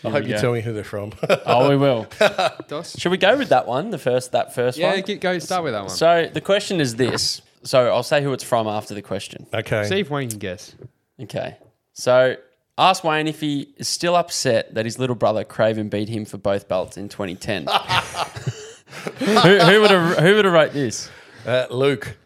I 0.04 0.10
hope 0.10 0.24
you 0.24 0.34
go. 0.34 0.40
tell 0.40 0.52
me 0.52 0.60
who 0.60 0.74
they're 0.74 0.84
from. 0.84 1.12
Oh, 1.46 1.68
we 1.70 1.76
will. 1.76 2.06
Should 2.84 3.10
we 3.10 3.16
go 3.18 3.38
with 3.38 3.48
that 3.48 3.66
one? 3.66 3.88
The 3.90 3.98
first, 3.98 4.32
that 4.32 4.54
first 4.54 4.76
Yeah, 4.76 4.92
one. 4.92 5.00
get, 5.00 5.20
go 5.22 5.38
start 5.38 5.64
with 5.64 5.72
that 5.72 5.80
one. 5.80 5.88
So 5.88 6.28
the 6.32 6.42
question 6.42 6.78
is 6.78 6.96
this. 6.96 7.40
So 7.62 7.88
I'll 7.88 8.02
say 8.02 8.22
who 8.22 8.34
it's 8.34 8.44
from 8.44 8.66
after 8.68 8.92
the 8.94 9.00
question. 9.02 9.46
okay. 9.54 9.84
See 9.84 10.00
if 10.00 10.10
Wayne 10.10 10.28
can 10.28 10.38
guess. 10.38 10.74
Okay. 11.18 11.56
So 11.94 12.36
ask 12.78 13.04
Wayne 13.04 13.26
if 13.26 13.40
he 13.40 13.74
is 13.76 13.88
still 13.88 14.16
upset 14.16 14.74
that 14.74 14.84
his 14.84 14.98
little 14.98 15.16
brother 15.16 15.44
Craven 15.44 15.88
beat 15.88 16.08
him 16.08 16.24
for 16.24 16.38
both 16.38 16.68
belts 16.68 16.96
in 16.96 17.08
2010. 17.08 17.66
who, 19.18 19.58
who 19.58 19.80
would 19.80 19.90
have 19.90 20.18
who 20.18 20.34
would 20.34 20.44
have 20.44 20.54
wrote 20.54 20.72
this? 20.72 21.10
Uh, 21.46 21.66
Luke. 21.70 22.16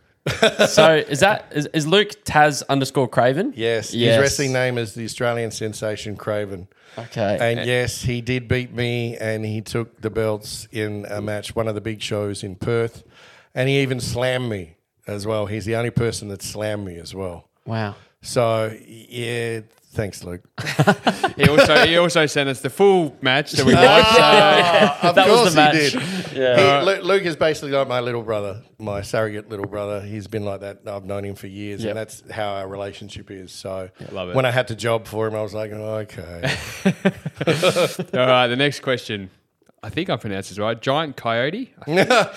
So 0.69 0.97
is 0.97 1.21
that 1.21 1.47
is, 1.53 1.67
is 1.67 1.87
Luke 1.87 2.11
Taz 2.25 2.63
underscore 2.69 3.09
Craven? 3.09 3.55
Yes. 3.57 3.95
Yes. 3.95 4.17
His 4.17 4.21
wrestling 4.23 4.53
name 4.53 4.77
is 4.77 4.95
the 4.95 5.05
Australian 5.05 5.51
sensation 5.51 6.17
Craven. 6.17 6.69
Okay. 6.99 7.39
And 7.41 7.67
yes, 7.67 8.03
he 8.03 8.21
did 8.21 8.49
beat 8.49 8.73
me, 8.75 9.17
and 9.17 9.45
he 9.45 9.61
took 9.61 10.01
the 10.01 10.11
belts 10.11 10.67
in 10.73 11.07
a 11.09 11.21
match, 11.23 11.55
one 11.55 11.69
of 11.69 11.75
the 11.75 11.81
big 11.81 12.03
shows 12.03 12.43
in 12.43 12.57
Perth, 12.57 13.05
and 13.55 13.69
he 13.69 13.81
even 13.81 14.01
slammed 14.01 14.49
me 14.49 14.77
as 15.07 15.27
well. 15.27 15.47
He's 15.47 15.65
the 15.65 15.77
only 15.77 15.91
person 15.91 16.29
that 16.29 16.43
slammed 16.43 16.85
me 16.85 16.97
as 16.99 17.15
well. 17.15 17.49
wow. 17.65 17.95
So 18.21 18.77
yeah, 18.85 19.61
thanks, 19.99 20.23
Luke. 20.25 20.43
He 21.39 21.49
also 21.49 21.87
he 21.87 21.97
also 21.99 22.27
sent 22.27 22.49
us 22.49 22.61
the 22.63 22.71
full 22.71 23.15
match 23.23 23.53
that 23.53 23.65
we 23.65 23.73
watched. 23.75 24.11
So 25.03 25.09
of 25.09 25.15
That 25.15 25.29
was 25.29 25.37
course 25.41 25.55
the 25.55 25.63
he 25.63 25.67
match. 25.67 25.93
did. 26.33 26.37
Yeah. 26.37 26.81
He- 26.81 26.87
Lu- 26.87 27.03
Luke 27.03 27.23
is 27.23 27.37
basically 27.37 27.71
like 27.73 27.87
my 27.87 28.01
little 28.01 28.23
brother, 28.23 28.63
my 28.79 29.03
surrogate 29.03 29.49
little 29.49 29.67
brother. 29.67 30.01
He's 30.01 30.27
been 30.27 30.45
like 30.45 30.61
that. 30.63 30.81
I've 30.87 31.05
known 31.05 31.25
him 31.25 31.37
for 31.37 31.47
years, 31.47 31.83
Yep. 31.85 31.91
and 31.91 31.99
that's 31.99 32.23
how 32.31 32.49
our 32.55 32.67
relationship 32.67 33.31
is. 33.31 33.53
So 33.53 33.89
love 34.11 34.31
it. 34.31 34.35
when 34.35 34.47
I 34.47 34.51
had 34.51 34.67
to 34.69 34.75
job 34.75 35.07
for 35.07 35.29
him, 35.29 35.37
I 35.37 35.43
was 35.43 35.55
like, 35.55 35.71
oh, 35.73 35.99
okay. 36.07 36.43
all 38.19 38.27
right, 38.27 38.49
the 38.49 38.57
next 38.57 38.81
question. 38.81 39.31
I 39.81 39.91
think 39.91 40.11
I 40.11 40.17
pronounced 40.17 40.49
this 40.49 40.59
right. 40.59 40.81
Giant 40.81 41.17
coyote. 41.17 41.73
yeah. 41.87 42.33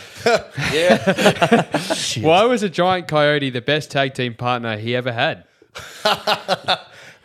Why 2.22 2.43
was 2.45 2.62
a 2.62 2.70
giant 2.70 3.07
coyote 3.07 3.49
the 3.49 3.62
best 3.62 3.89
tag 3.89 4.14
team 4.14 4.36
partner 4.36 4.78
he 4.78 4.95
ever 4.95 5.12
had? 5.12 5.45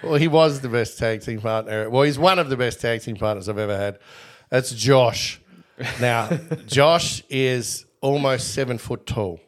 Well, 0.06 0.18
he 0.18 0.28
was 0.28 0.60
the 0.60 0.68
best 0.68 0.98
tag 0.98 1.22
team 1.22 1.40
partner. 1.40 1.88
Well, 1.90 2.02
he's 2.02 2.18
one 2.18 2.38
of 2.38 2.48
the 2.48 2.56
best 2.56 2.80
tag 2.80 3.02
team 3.02 3.16
partners 3.16 3.48
I've 3.48 3.58
ever 3.58 3.76
had. 3.76 3.98
That's 4.50 4.70
Josh. 4.72 5.40
Now, 6.00 6.28
Josh 6.66 7.22
is 7.28 7.84
almost 8.00 8.54
seven 8.54 8.78
foot 8.78 9.06
tall. 9.06 9.40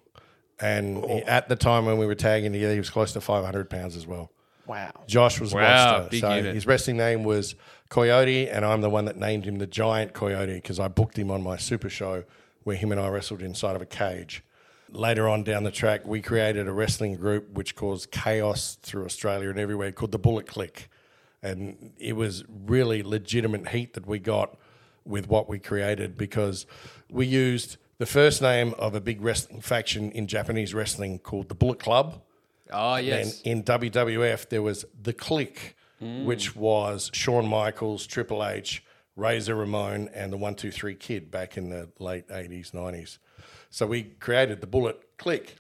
And 0.61 0.99
he- 1.05 1.23
oh. 1.23 1.27
at 1.27 1.49
the 1.49 1.57
time 1.57 1.87
when 1.87 1.99
we 1.99 2.07
were 2.07 2.15
tagging 2.15 2.53
together, 2.53 2.73
he 2.73 2.79
was 2.81 2.91
close 2.91 3.13
to 3.13 3.21
500 3.21 3.71
pounds 3.71 3.97
as 3.97 4.07
well. 4.07 4.31
Wow. 4.67 4.93
Josh 5.07 5.41
was 5.41 5.53
a 5.55 5.57
Wow, 5.57 5.93
monster. 5.93 6.11
big 6.11 6.21
so 6.21 6.35
unit. 6.35 6.55
his 6.55 6.67
wrestling 6.67 6.99
name 6.99 7.25
was 7.25 7.55
Coyote, 7.89 8.51
and 8.51 8.65
I'm 8.67 8.83
the 8.83 8.91
one 8.91 9.07
that 9.07 9.17
named 9.17 9.47
him 9.47 9.57
the 9.59 9.67
Giant 9.67 10.13
Coyote 10.13 10.55
because 10.57 10.79
I 10.79 10.89
booked 10.89 11.19
him 11.19 11.31
on 11.31 11.43
my 11.43 11.57
super 11.57 11.89
show 11.89 12.25
where 12.65 12.77
him 12.77 12.93
and 12.93 13.01
I 13.01 13.09
wrestled 13.09 13.41
inside 13.41 13.77
of 13.77 13.81
a 13.83 13.87
cage. 13.87 14.43
Later 14.91 15.29
on 15.29 15.45
down 15.45 15.65
the 15.65 15.71
track, 15.71 16.07
we 16.07 16.23
created 16.23 16.67
a 16.67 16.73
wrestling 16.73 17.17
group 17.17 17.51
which 17.53 17.77
caused 17.77 18.11
chaos 18.11 18.79
through 18.81 19.05
Australia 19.05 19.51
and 19.51 19.59
everywhere 19.59 19.93
called 19.93 20.13
the 20.13 20.19
Bullet 20.19 20.47
Click. 20.47 20.89
And 21.43 21.93
it 21.99 22.15
was 22.15 22.45
really 22.49 23.03
legitimate 23.03 23.69
heat 23.69 23.95
that 23.95 24.07
we 24.07 24.19
got 24.19 24.57
with 25.05 25.29
what 25.29 25.49
we 25.49 25.59
created 25.59 26.17
because 26.17 26.67
we 27.11 27.27
used 27.27 27.77
the 27.99 28.07
first 28.07 28.41
name 28.41 28.75
of 28.79 28.95
a 28.95 29.01
big 29.01 29.21
wrestling 29.21 29.61
faction 29.61 30.11
in 30.13 30.27
Japanese 30.27 30.75
wrestling 30.75 31.19
called 31.19 31.49
the 31.49 31.55
Bullet 31.55 31.79
Club. 31.79 32.23
Oh 32.71 32.95
And 32.95 33.07
yes. 33.07 33.41
in 33.43 33.63
WWF, 33.63 34.49
there 34.49 34.63
was 34.63 34.85
The 35.01 35.13
Kliq, 35.15 35.75
hmm. 35.99 36.25
which 36.25 36.55
was 36.55 37.11
Shawn 37.13 37.47
Michaels, 37.47 38.07
Triple 38.07 38.45
H, 38.45 38.85
Razor 39.17 39.55
Ramon, 39.55 40.09
and 40.15 40.33
the 40.33 40.37
123 40.37 40.95
Kid 40.95 41.31
back 41.31 41.57
in 41.57 41.71
the 41.71 41.91
late 41.99 42.29
80s, 42.29 42.73
90s. 42.73 43.19
So 43.71 43.87
we 43.87 44.05
created 44.05 44.61
the 44.61 44.67
Bullet 44.67 45.01
Click. 45.19 45.57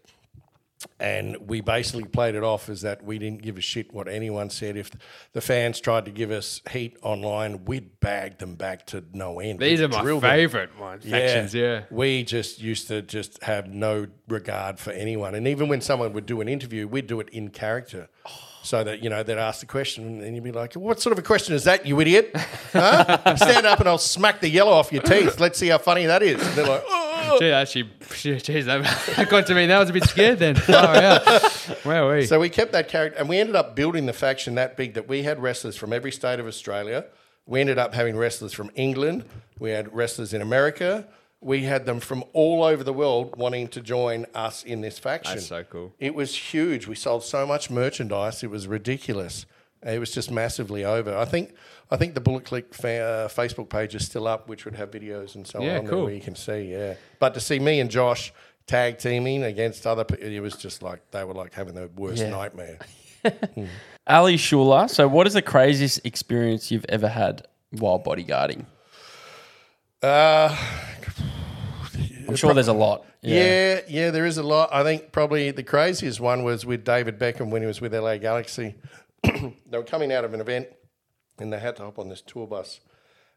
And 1.01 1.37
we 1.49 1.61
basically 1.61 2.05
played 2.05 2.37
it 2.37 2.45
off 2.45 2.69
as 2.69 2.83
that 2.83 3.03
we 3.03 3.19
didn't 3.19 3.43
give 3.43 3.59
a 3.59 3.61
shit 3.61 3.93
what 3.93 4.07
anyone 4.07 4.49
said. 4.49 4.77
If 4.77 4.93
the 5.33 5.41
fans 5.41 5.81
tried 5.81 6.05
to 6.05 6.13
give 6.13 6.31
us 6.31 6.63
heat 6.71 6.97
online, 7.03 7.65
we'd 7.65 7.99
bag 7.99 8.39
them 8.39 8.55
back 8.55 8.87
to 8.89 9.03
no 9.13 9.41
end. 9.41 9.59
These 9.59 9.81
We'd 9.81 9.87
are 9.87 9.89
my 9.89 10.05
them. 10.05 10.21
favorite 10.21 10.79
ones. 10.79 11.05
Factions, 11.05 11.53
yeah. 11.53 11.83
We 11.91 12.23
just 12.23 12.61
used 12.61 12.87
to 12.89 13.03
just 13.03 13.43
have 13.43 13.67
no 13.69 14.07
regard 14.29 14.79
for 14.79 14.93
anyone. 14.93 15.35
And 15.35 15.49
even 15.49 15.67
when 15.67 15.81
someone 15.81 16.13
would 16.13 16.27
do 16.27 16.41
an 16.41 16.49
interview, 16.49 16.87
we'd 16.87 17.09
do 17.09 17.19
it 17.19 17.29
in 17.31 17.49
character. 17.51 18.09
So 18.63 18.85
that, 18.85 19.03
you 19.03 19.11
know, 19.11 19.25
they'd 19.25 19.37
ask 19.37 19.59
the 19.61 19.67
question 19.67 20.23
and 20.23 20.35
you'd 20.37 20.45
be 20.45 20.53
like, 20.53 20.75
What 20.75 21.01
sort 21.01 21.13
of 21.13 21.19
a 21.19 21.23
question 21.27 21.57
is 21.57 21.65
that, 21.65 21.87
you 21.87 21.99
idiot? 22.01 22.31
Huh? 22.73 23.35
Stand 23.37 23.67
up 23.67 23.81
and 23.81 23.89
I'll 23.89 23.99
smack 23.99 24.41
the 24.41 24.49
yellow 24.49 24.73
off 24.73 24.93
your 24.93 25.03
teeth. 25.03 25.41
Let's 25.41 25.59
see 25.59 25.69
how 25.69 25.79
funny 25.79 26.07
that 26.07 26.23
is. 26.23 26.41
And 26.41 26.55
they're 26.57 26.69
like, 26.69 26.85
Oh. 26.87 27.05
Gee, 27.39 27.51
actually, 27.51 27.91
geez, 28.15 28.67
that, 28.67 29.27
got 29.31 29.47
to 29.47 29.55
me. 29.55 29.67
That 29.67 29.79
was 29.79 29.91
a 29.91 29.93
bit 29.93 30.05
scared 30.05 30.39
then. 30.39 30.57
Oh, 30.69 30.75
Out. 30.75 31.85
Wow, 31.85 32.13
we. 32.15 32.27
So 32.27 32.39
we 32.41 32.49
kept 32.49 32.73
that 32.73 32.89
character 32.89 33.19
and 33.19 33.29
we 33.29 33.39
ended 33.39 33.57
up 33.57 33.75
building 33.75 34.07
the 34.07 34.13
faction 34.13 34.55
that 34.57 34.77
big 34.77 34.95
that 34.95 35.09
we 35.09 35.23
had 35.23 35.41
wrestlers 35.41 35.77
from 35.77 35.93
every 35.93 36.13
state 36.13 36.41
of 36.41 36.47
Australia. 36.47 37.05
We 37.47 37.61
ended 37.61 37.79
up 37.79 37.95
having 37.95 38.17
wrestlers 38.17 38.53
from 38.53 38.71
England. 38.75 39.25
We 39.59 39.71
had 39.71 39.95
wrestlers 39.95 40.35
in 40.35 40.43
America. 40.43 41.07
We 41.41 41.63
had 41.63 41.87
them 41.87 42.01
from 42.01 42.25
all 42.33 42.65
over 42.65 42.83
the 42.83 42.93
world 42.93 43.37
wanting 43.37 43.69
to 43.69 43.81
join 43.81 44.27
us 44.35 44.65
in 44.65 44.81
this 44.81 44.99
faction. 44.99 45.37
That's 45.37 45.47
so 45.47 45.63
cool. 45.65 45.95
It 45.99 46.15
was 46.15 46.35
huge. 46.35 46.87
We 46.87 46.95
sold 46.97 47.23
so 47.23 47.47
much 47.47 47.71
merchandise. 47.71 48.43
It 48.43 48.51
was 48.51 48.67
ridiculous. 48.67 49.47
It 49.83 49.99
was 50.01 50.11
just 50.13 50.31
massively 50.31 50.85
over. 50.85 51.17
I 51.17 51.25
think 51.25 51.55
I 51.91 51.97
think 51.97 52.15
the 52.15 52.21
Bullet 52.21 52.45
Click 52.45 52.75
fa- 52.75 53.01
uh, 53.01 53.29
Facebook 53.29 53.69
page 53.69 53.95
is 53.95 54.05
still 54.05 54.27
up, 54.27 54.49
which 54.49 54.65
would 54.65 54.75
have 54.75 54.91
videos 54.91 55.35
and 55.37 55.47
so 55.47 55.61
Yeah, 55.63 55.79
on 55.79 55.85
there 55.85 55.93
cool. 55.93 56.05
where 56.05 56.15
you 56.15 56.21
can 56.21 56.35
see. 56.35 56.73
Yeah, 56.73 56.95
but 57.21 57.35
to 57.35 57.41
see 57.41 57.59
me 57.59 57.79
and 57.81 57.89
Josh 57.91 58.33
tag 58.67 58.99
teaming 58.99 59.45
against 59.45 59.87
other, 59.87 60.05
pe- 60.05 60.37
it 60.37 60.41
was 60.41 60.55
just 60.57 60.83
like 60.83 61.01
they 61.13 61.23
were 61.25 61.33
like 61.35 61.55
having 61.55 61.75
the 61.75 61.89
worst 61.97 62.21
Yeah. 62.23 62.31
nightmare. 62.31 62.79
Ali 64.07 64.37
Shula. 64.37 64.89
So 64.91 65.07
what 65.09 65.27
is 65.27 65.35
the 65.35 65.43
craziest 65.43 66.05
experience 66.05 66.71
you've 66.71 66.87
ever 66.89 67.09
had 67.09 67.47
while 67.71 68.01
bodyguarding? 68.01 68.65
Uh, 70.03 70.57
I'm 72.29 72.37
sure 72.37 72.55
there's 72.55 72.69
a 72.69 72.73
lot. 72.73 73.05
Yeah. 73.23 73.81
yeah, 73.89 74.11
there 74.11 74.27
is 74.27 74.39
a 74.39 74.43
lot. 74.43 74.69
I 74.73 74.83
think 74.85 75.11
probably 75.13 75.51
the 75.51 75.63
craziest 75.63 76.21
one 76.21 76.45
was 76.45 76.65
with 76.65 76.85
David 76.85 77.19
Beckham 77.19 77.51
when 77.51 77.63
he 77.63 77.67
was 77.67 77.81
with 77.81 77.95
LA 77.95 78.17
Galaxy. 78.19 78.75
they 79.23 79.79
were 79.79 79.83
coming 79.83 80.13
out 80.13 80.25
of 80.25 80.35
an 80.35 80.41
event 80.41 80.69
and 81.39 81.53
they 81.53 81.59
had 81.59 81.77
to 81.77 81.85
hop 81.85 81.99
on 81.99 82.09
this 82.09 82.21
tour 82.21 82.47
bus. 82.47 82.81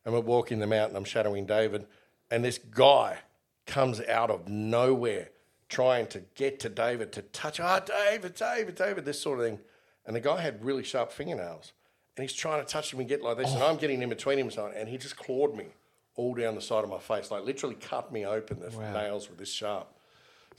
And 0.03 0.13
we're 0.13 0.21
walking 0.21 0.59
them 0.59 0.73
out 0.73 0.89
and 0.89 0.97
I'm 0.97 1.03
shadowing 1.03 1.45
David. 1.45 1.85
And 2.29 2.43
this 2.43 2.57
guy 2.57 3.19
comes 3.67 4.01
out 4.01 4.31
of 4.31 4.47
nowhere 4.47 5.29
trying 5.69 6.07
to 6.07 6.19
get 6.35 6.59
to 6.61 6.69
David 6.69 7.11
to 7.13 7.21
touch, 7.21 7.59
ah, 7.59 7.79
David, 7.79 8.35
David, 8.35 8.75
David, 8.75 9.05
this 9.05 9.21
sort 9.21 9.39
of 9.39 9.45
thing. 9.45 9.59
And 10.05 10.15
the 10.15 10.19
guy 10.19 10.41
had 10.41 10.63
really 10.65 10.83
sharp 10.83 11.11
fingernails. 11.11 11.73
And 12.17 12.23
he's 12.23 12.33
trying 12.33 12.63
to 12.63 12.69
touch 12.69 12.91
him 12.91 12.99
and 12.99 13.07
get 13.07 13.21
like 13.21 13.37
this. 13.37 13.53
And 13.53 13.63
I'm 13.63 13.77
getting 13.77 14.01
in 14.01 14.09
between 14.09 14.37
him 14.39 14.47
and 14.47 14.53
so 14.53 14.65
on. 14.65 14.73
And 14.73 14.89
he 14.89 14.97
just 14.97 15.15
clawed 15.15 15.55
me 15.55 15.67
all 16.15 16.33
down 16.33 16.55
the 16.55 16.61
side 16.61 16.83
of 16.83 16.89
my 16.89 16.99
face, 16.99 17.31
like 17.31 17.45
literally 17.45 17.75
cut 17.75 18.11
me 18.11 18.25
open. 18.25 18.59
The 18.59 18.69
nails 18.93 19.29
were 19.29 19.35
this 19.35 19.51
sharp. 19.51 19.87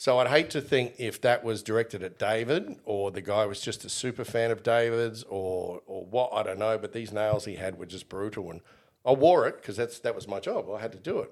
So 0.03 0.19
I'd 0.19 0.27
hate 0.27 0.51
to 0.51 0.61
think 0.61 0.95
if 0.99 1.20
that 1.20 1.45
was 1.45 1.62
directed 1.62 2.03
at 2.03 2.19
David 2.19 2.74
or 2.85 3.12
the 3.12 3.20
guy 3.20 3.47
was 3.47 3.61
just 3.61 3.85
a 3.85 3.89
super 3.89 4.24
fan 4.24 4.51
of 4.51 4.65
David's 4.65 5.23
or 5.29 5.81
or 5.87 6.05
what 6.07 6.31
I 6.33 6.43
don't 6.43 6.59
know. 6.59 6.77
But 6.77 6.93
these 6.93 7.12
nails 7.12 7.45
he 7.45 7.55
had 7.55 7.79
were 7.79 7.87
just 7.87 8.09
brutal, 8.09 8.51
and 8.51 8.62
I 9.07 9.12
wore 9.12 9.47
it 9.47 9.59
because 9.62 9.77
that's 9.77 10.01
that 10.01 10.16
was 10.16 10.27
my 10.27 10.41
job. 10.41 10.69
I 10.77 10.81
had 10.81 10.91
to 10.91 10.99
do 10.99 11.20
it. 11.20 11.31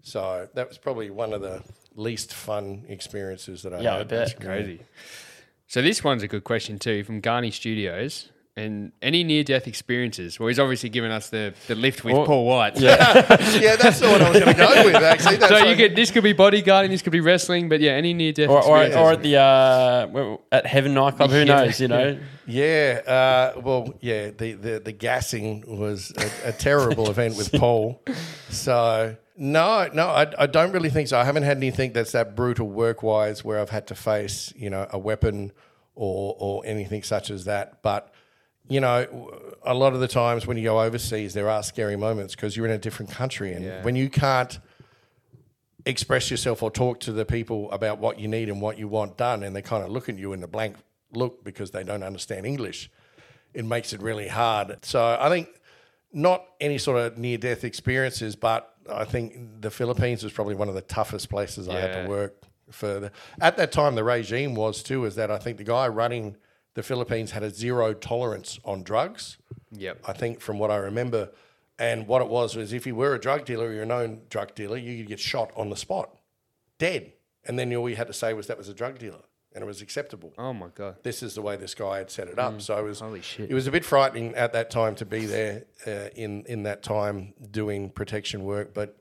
So 0.00 0.48
that 0.54 0.66
was 0.66 0.78
probably 0.78 1.10
one 1.10 1.34
of 1.34 1.42
the 1.42 1.62
least 1.94 2.32
fun 2.32 2.86
experiences 2.88 3.60
that 3.64 3.74
I 3.74 3.82
Yeah, 3.82 3.96
I 3.96 3.98
had. 3.98 4.08
bet. 4.08 4.40
Crazy. 4.40 4.80
So 5.66 5.82
this 5.82 6.02
one's 6.02 6.22
a 6.22 6.28
good 6.28 6.44
question 6.44 6.78
too 6.78 7.04
from 7.04 7.20
Garney 7.20 7.50
Studios. 7.50 8.30
And 8.58 8.92
any 9.02 9.22
near 9.22 9.44
death 9.44 9.66
experiences? 9.68 10.40
Well, 10.40 10.48
he's 10.48 10.58
obviously 10.58 10.88
given 10.88 11.10
us 11.10 11.28
the, 11.28 11.52
the 11.66 11.74
lift 11.74 12.04
with 12.04 12.14
Well, 12.14 12.24
Paul 12.24 12.46
White. 12.46 12.80
yeah, 12.80 12.96
yeah, 13.60 13.76
that's 13.76 14.00
the 14.00 14.08
one 14.08 14.22
I 14.22 14.30
was 14.30 14.40
going 14.40 14.56
to 14.56 14.58
go 14.62 14.84
with. 14.86 14.94
Actually, 14.94 15.36
that's 15.36 15.52
So 15.52 15.58
you 15.58 15.64
like- 15.66 15.76
could 15.76 15.94
this 15.96 16.10
could 16.10 16.24
be 16.24 16.32
bodyguarding, 16.32 16.88
this 16.88 17.02
could 17.02 17.12
be 17.12 17.20
wrestling, 17.20 17.68
but 17.68 17.80
yeah, 17.82 17.90
any 17.92 18.14
near 18.14 18.32
death 18.32 18.48
Or, 18.48 18.64
or, 18.64 18.78
or 18.96 19.12
at 19.12 19.22
the 19.22 19.36
uh, 19.36 20.06
well, 20.10 20.40
at 20.50 20.64
Heaven 20.64 20.94
nightclub, 20.94 21.28
who 21.30 21.36
Yeah. 21.40 21.44
knows? 21.44 21.78
You 21.82 21.88
know, 21.88 22.18
Yeah, 22.46 23.02
uh, 23.06 23.60
well, 23.60 23.92
yeah, 24.00 24.30
the, 24.30 24.54
the, 24.54 24.80
the 24.80 24.92
gassing 24.92 25.62
was 25.78 26.14
a, 26.16 26.48
a 26.48 26.52
terrible 26.52 27.10
event 27.10 27.36
with 27.36 27.52
Paul. 27.60 28.00
So 28.48 29.16
No, 29.36 29.88
no, 29.92 30.06
I, 30.08 30.32
I 30.38 30.46
don't 30.46 30.72
really 30.72 30.88
think 30.88 31.08
so. 31.08 31.18
I 31.18 31.24
haven't 31.24 31.42
had 31.42 31.58
anything 31.58 31.92
that's 31.92 32.12
that 32.12 32.34
brutal 32.34 32.68
work 32.70 33.02
wise 33.02 33.44
where 33.44 33.60
I've 33.60 33.68
had 33.68 33.86
to 33.88 33.94
face, 33.94 34.50
you 34.56 34.70
know, 34.70 34.86
a 34.90 34.98
weapon 34.98 35.52
or 35.94 36.34
or 36.38 36.62
anything 36.64 37.02
such 37.02 37.30
as 37.30 37.44
that. 37.44 37.82
But 37.82 38.12
you 38.68 38.80
know, 38.80 39.30
a 39.62 39.74
lot 39.74 39.92
of 39.94 40.00
the 40.00 40.08
times 40.08 40.46
when 40.46 40.56
you 40.56 40.64
go 40.64 40.80
overseas, 40.80 41.34
there 41.34 41.48
are 41.48 41.62
scary 41.62 41.96
moments 41.96 42.34
because 42.34 42.56
you're 42.56 42.66
in 42.66 42.72
a 42.72 42.78
different 42.78 43.10
country, 43.10 43.52
and 43.52 43.64
Yeah. 43.64 43.82
when 43.82 43.96
you 43.96 44.08
can't 44.10 44.58
express 45.84 46.30
yourself 46.30 46.62
or 46.62 46.70
talk 46.70 46.98
to 47.00 47.12
the 47.12 47.24
people 47.24 47.70
about 47.70 47.98
what 47.98 48.18
you 48.18 48.26
need 48.28 48.48
and 48.48 48.60
what 48.60 48.78
you 48.78 48.88
want 48.88 49.16
done, 49.16 49.42
and 49.42 49.54
they 49.54 49.62
kind 49.62 49.84
of 49.84 49.90
look 49.90 50.08
at 50.08 50.18
you 50.18 50.32
in 50.32 50.42
a 50.42 50.48
blank 50.48 50.76
look 51.12 51.44
because 51.44 51.70
they 51.70 51.84
don't 51.84 52.02
understand 52.02 52.44
English, 52.44 52.90
it 53.54 53.64
makes 53.64 53.92
it 53.92 54.02
really 54.02 54.28
hard. 54.28 54.84
So 54.84 55.16
I 55.20 55.28
think 55.28 55.48
not 56.12 56.44
any 56.60 56.78
sort 56.78 56.98
of 56.98 57.18
near 57.18 57.38
death 57.38 57.62
experiences, 57.62 58.34
but 58.34 58.74
I 58.90 59.04
think 59.04 59.60
the 59.60 59.70
Philippines 59.70 60.22
was 60.24 60.32
probably 60.32 60.54
one 60.54 60.68
of 60.68 60.74
the 60.74 60.82
toughest 60.82 61.28
places 61.28 61.68
I 61.68 61.80
had 61.80 61.92
to 62.04 62.08
work 62.08 62.34
for. 62.70 63.00
The, 63.00 63.12
at 63.40 63.56
that 63.56 63.70
time, 63.70 63.94
the 63.94 64.04
regime 64.04 64.54
was 64.54 64.82
too, 64.82 65.04
is 65.04 65.14
that 65.16 65.30
I 65.30 65.38
think 65.38 65.56
the 65.58 65.64
guy 65.64 65.86
running 65.88 66.36
the 66.76 66.82
Philippines 66.82 67.30
had 67.30 67.42
a 67.42 67.50
zero 67.50 67.94
tolerance 67.94 68.60
on 68.62 68.82
drugs. 68.82 69.38
Yep. 69.72 70.02
I 70.06 70.12
think 70.12 70.40
from 70.40 70.58
what 70.58 70.70
I 70.70 70.76
remember. 70.76 71.30
And 71.78 72.06
what 72.06 72.20
it 72.22 72.28
was 72.28 72.54
was 72.54 72.72
if 72.72 72.86
you 72.86 72.94
were 72.94 73.14
a 73.14 73.20
drug 73.20 73.44
dealer 73.44 73.72
you're 73.72 73.82
a 73.82 73.86
known 73.86 74.20
drug 74.30 74.54
dealer, 74.54 74.76
you 74.76 74.98
could 74.98 75.08
get 75.08 75.20
shot 75.20 75.52
on 75.56 75.70
the 75.70 75.76
spot, 75.76 76.10
dead. 76.78 77.12
And 77.46 77.58
then 77.58 77.74
all 77.74 77.88
you 77.88 77.96
had 77.96 78.06
to 78.08 78.12
say 78.12 78.34
was 78.34 78.46
that 78.46 78.58
was 78.58 78.68
a 78.68 78.74
drug 78.74 78.98
dealer 78.98 79.22
and 79.54 79.62
it 79.62 79.66
was 79.66 79.80
acceptable. 79.80 80.34
Oh 80.36 80.52
my 80.52 80.68
god. 80.74 80.96
This 81.02 81.22
is 81.22 81.34
the 81.34 81.40
way 81.40 81.56
this 81.56 81.74
guy 81.74 81.96
had 81.98 82.10
set 82.10 82.28
it 82.28 82.38
up. 82.38 82.60
So 82.60 82.76
it 82.78 82.84
was 82.84 83.00
Holy 83.00 83.22
shit. 83.22 83.50
it 83.50 83.54
was 83.54 83.66
a 83.66 83.70
bit 83.70 83.84
frightening 83.84 84.34
at 84.34 84.52
that 84.52 84.70
time 84.70 84.94
to 84.96 85.06
be 85.06 85.24
there 85.24 85.64
uh, 85.86 86.10
in 86.14 86.44
in 86.44 86.64
that 86.64 86.82
time 86.82 87.32
doing 87.50 87.88
protection 87.88 88.44
work, 88.44 88.74
but 88.74 88.98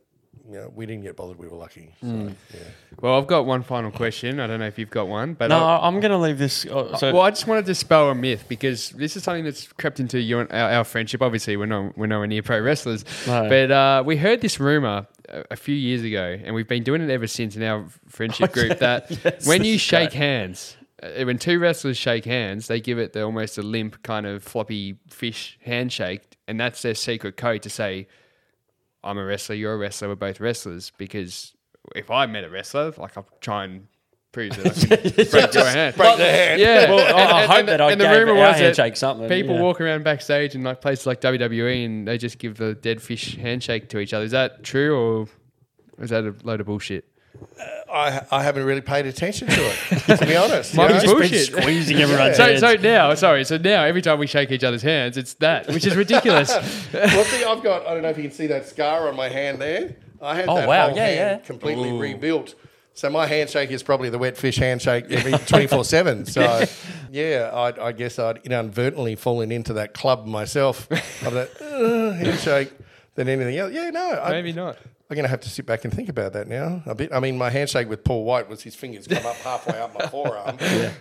you 0.47 0.55
know, 0.55 0.71
we 0.75 0.85
didn't 0.85 1.03
get 1.03 1.15
bothered. 1.15 1.37
We 1.37 1.47
were 1.47 1.57
lucky. 1.57 1.93
So, 2.01 2.07
yeah. 2.53 2.59
Well, 3.01 3.17
I've 3.17 3.27
got 3.27 3.45
one 3.45 3.63
final 3.63 3.91
question. 3.91 4.39
I 4.39 4.47
don't 4.47 4.59
know 4.59 4.67
if 4.67 4.77
you've 4.77 4.89
got 4.89 5.07
one, 5.07 5.33
but 5.33 5.47
No, 5.47 5.57
I'll- 5.57 5.83
I'm 5.83 5.99
going 5.99 6.11
to 6.11 6.17
leave 6.17 6.37
this. 6.37 6.65
uh, 6.65 6.95
so 6.97 7.13
well, 7.13 7.21
I 7.23 7.29
just 7.31 7.47
wanted 7.47 7.61
to 7.61 7.67
dispel 7.67 8.09
a 8.09 8.15
myth 8.15 8.45
because 8.47 8.91
this 8.91 9.15
is 9.17 9.23
something 9.23 9.43
that's 9.43 9.71
crept 9.73 9.99
into 9.99 10.19
your, 10.19 10.41
our, 10.53 10.71
our 10.71 10.83
friendship. 10.83 11.21
Obviously, 11.21 11.57
we're 11.57 11.65
no, 11.65 11.91
we're 11.95 12.05
nowhere 12.07 12.27
near 12.27 12.43
pro 12.43 12.59
wrestlers, 12.59 13.05
No. 13.27 13.49
but 13.49 13.71
uh, 13.71 14.03
we 14.05 14.17
heard 14.17 14.41
this 14.41 14.59
rumor 14.59 15.07
a, 15.29 15.43
a 15.51 15.55
few 15.55 15.75
years 15.75 16.03
ago, 16.03 16.37
and 16.43 16.53
we've 16.53 16.67
been 16.67 16.83
doing 16.83 17.01
it 17.01 17.09
ever 17.09 17.27
since 17.27 17.55
in 17.55 17.63
our 17.63 17.85
friendship 18.07 18.51
group. 18.57 18.77
That 18.79 19.07
yes, 19.23 19.47
when 19.47 19.63
you 19.63 19.77
shake 19.79 20.11
great. 20.11 20.19
hands, 20.19 20.77
uh, 21.01 21.23
when 21.25 21.37
two 21.39 21.59
wrestlers 21.59 21.97
shake 21.97 22.25
hands, 22.25 22.67
they 22.67 22.79
give 22.79 22.99
it 22.99 23.13
the 23.13 23.23
almost 23.23 23.57
a 23.57 23.61
limp 23.63 24.03
kind 24.03 24.25
of 24.25 24.43
floppy 24.43 24.97
fish 25.09 25.57
handshake, 25.63 26.37
and 26.47 26.59
that's 26.59 26.81
their 26.83 26.93
secret 26.95 27.35
code 27.35 27.63
to 27.63 27.69
say, 27.69 28.07
"I'm 29.05 29.17
a 29.17 29.25
wrestler, 29.25 29.55
you're 29.55 29.73
a 29.73 29.77
wrestler, 29.77 30.07
we're 30.09 30.15
both 30.15 30.39
wrestlers." 30.39 30.91
Because 30.97 31.53
if 31.95 32.09
I 32.11 32.25
met 32.25 32.43
a 32.43 32.49
wrestler, 32.49 32.91
like 32.97 33.15
I'll 33.17 33.27
try 33.41 33.65
and 33.65 33.87
prove 34.31 34.55
that 34.57 34.67
I 34.67 34.95
can 34.97 35.25
break 35.31 35.53
your 35.53 35.65
hand. 35.65 35.95
Break 35.95 36.17
the 36.17 36.25
hand. 36.25 36.59
Yeah. 36.59 36.89
Well, 36.91 37.15
I- 37.15 37.43
I 37.43 37.45
hope 37.45 37.65
the- 37.67 37.71
that 37.71 37.81
I 37.81 37.91
and 37.91 38.01
the 38.01 38.09
rumor 38.09 38.33
our 38.33 38.49
was 38.49 38.57
handshake 38.57 38.97
something, 38.97 39.29
People 39.29 39.55
yeah. 39.55 39.61
walk 39.61 39.79
around 39.79 40.03
backstage 40.03 40.55
in 40.55 40.63
like 40.63 40.81
places 40.81 41.05
like 41.05 41.21
WWE 41.21 41.85
and 41.85 42.07
they 42.07 42.17
just 42.17 42.37
give 42.39 42.57
the 42.57 42.73
dead 42.75 43.01
fish 43.01 43.37
handshake 43.37 43.87
to 43.89 43.99
each 43.99 44.13
other. 44.13 44.25
Is 44.25 44.31
that 44.31 44.63
true 44.63 44.97
or 44.97 45.27
is 46.03 46.09
that 46.09 46.25
a 46.25 46.35
load 46.43 46.59
of 46.59 46.65
bullshit? 46.65 47.05
Uh, 47.59 47.65
I 47.95 48.25
I 48.31 48.43
haven't 48.43 48.65
really 48.65 48.81
paid 48.81 49.05
attention 49.05 49.47
to 49.47 49.53
it, 49.61 50.17
to 50.19 50.25
be 50.25 50.35
honest. 50.35 50.73
you 50.73 50.77
Might 50.77 50.87
be 50.89 50.93
know? 50.95 50.99
Just 50.99 51.05
been 51.05 51.19
bullshit. 51.21 51.45
squeezing 51.61 51.97
everyone's 52.01 52.35
So, 52.37 52.43
hands. 52.45 52.59
so 52.59 52.73
now, 52.75 53.13
sorry, 53.15 53.45
so 53.45 53.57
now 53.57 53.83
every 53.83 54.01
time 54.01 54.19
we 54.19 54.27
shake 54.27 54.51
each 54.51 54.63
other's 54.65 54.81
hands, 54.83 55.17
it's 55.17 55.33
that, 55.35 55.67
which 55.69 55.85
is 55.87 55.95
ridiculous. 56.05 56.49
well, 56.93 57.23
see, 57.25 57.43
I've 57.45 57.63
got, 57.63 57.87
I 57.87 57.93
don't 57.93 58.03
know 58.03 58.09
if 58.09 58.17
you 58.17 58.23
can 58.23 58.31
see 58.33 58.47
that 58.47 58.67
scar 58.67 59.07
on 59.07 59.15
my 59.15 59.29
hand 59.29 59.59
there. 59.61 59.95
I 60.21 60.35
had 60.35 60.49
Oh, 60.49 60.55
that 60.57 60.67
wow. 60.67 60.87
whole 60.89 60.97
Yeah, 60.97 61.05
hand 61.05 61.41
yeah. 61.41 61.47
completely 61.47 61.91
rebuilt. 61.93 62.55
So 62.93 63.09
my 63.09 63.27
handshake 63.27 63.71
is 63.71 63.83
probably 63.83 64.09
the 64.09 64.17
wet 64.17 64.37
fish 64.37 64.55
handshake 64.57 65.05
every 65.09 65.33
24-7. 65.33 66.29
So, 66.29 66.63
yeah, 67.11 67.49
I, 67.53 67.87
I 67.87 67.91
guess 67.91 68.17
I'd 68.19 68.37
inadvertently 68.45 69.15
fallen 69.15 69.51
into 69.51 69.73
that 69.73 69.93
club 69.93 70.25
myself 70.25 70.89
of 71.25 71.33
that 71.33 71.49
uh, 71.61 72.13
handshake 72.13 72.71
than 73.15 73.27
anything 73.27 73.57
else. 73.57 73.73
Yeah, 73.73 73.89
no. 73.89 74.11
I, 74.21 74.31
Maybe 74.31 74.53
not. 74.53 74.77
I'm 75.07 75.13
going 75.15 75.25
to 75.25 75.29
have 75.29 75.41
to 75.41 75.49
sit 75.49 75.67
back 75.67 75.85
and 75.85 75.93
think 75.93 76.09
about 76.09 76.33
that 76.33 76.47
now 76.47 76.81
a 76.87 76.95
bit. 76.95 77.13
I 77.13 77.19
mean, 77.19 77.37
my 77.37 77.51
handshake 77.51 77.87
with 77.87 78.03
Paul 78.03 78.23
White 78.25 78.49
was 78.49 78.63
his 78.63 78.73
fingers 78.73 79.05
come 79.05 79.23
up 79.23 79.35
halfway 79.35 79.79
up 79.79 79.93
my 79.93 80.07
forearm. 80.09 80.57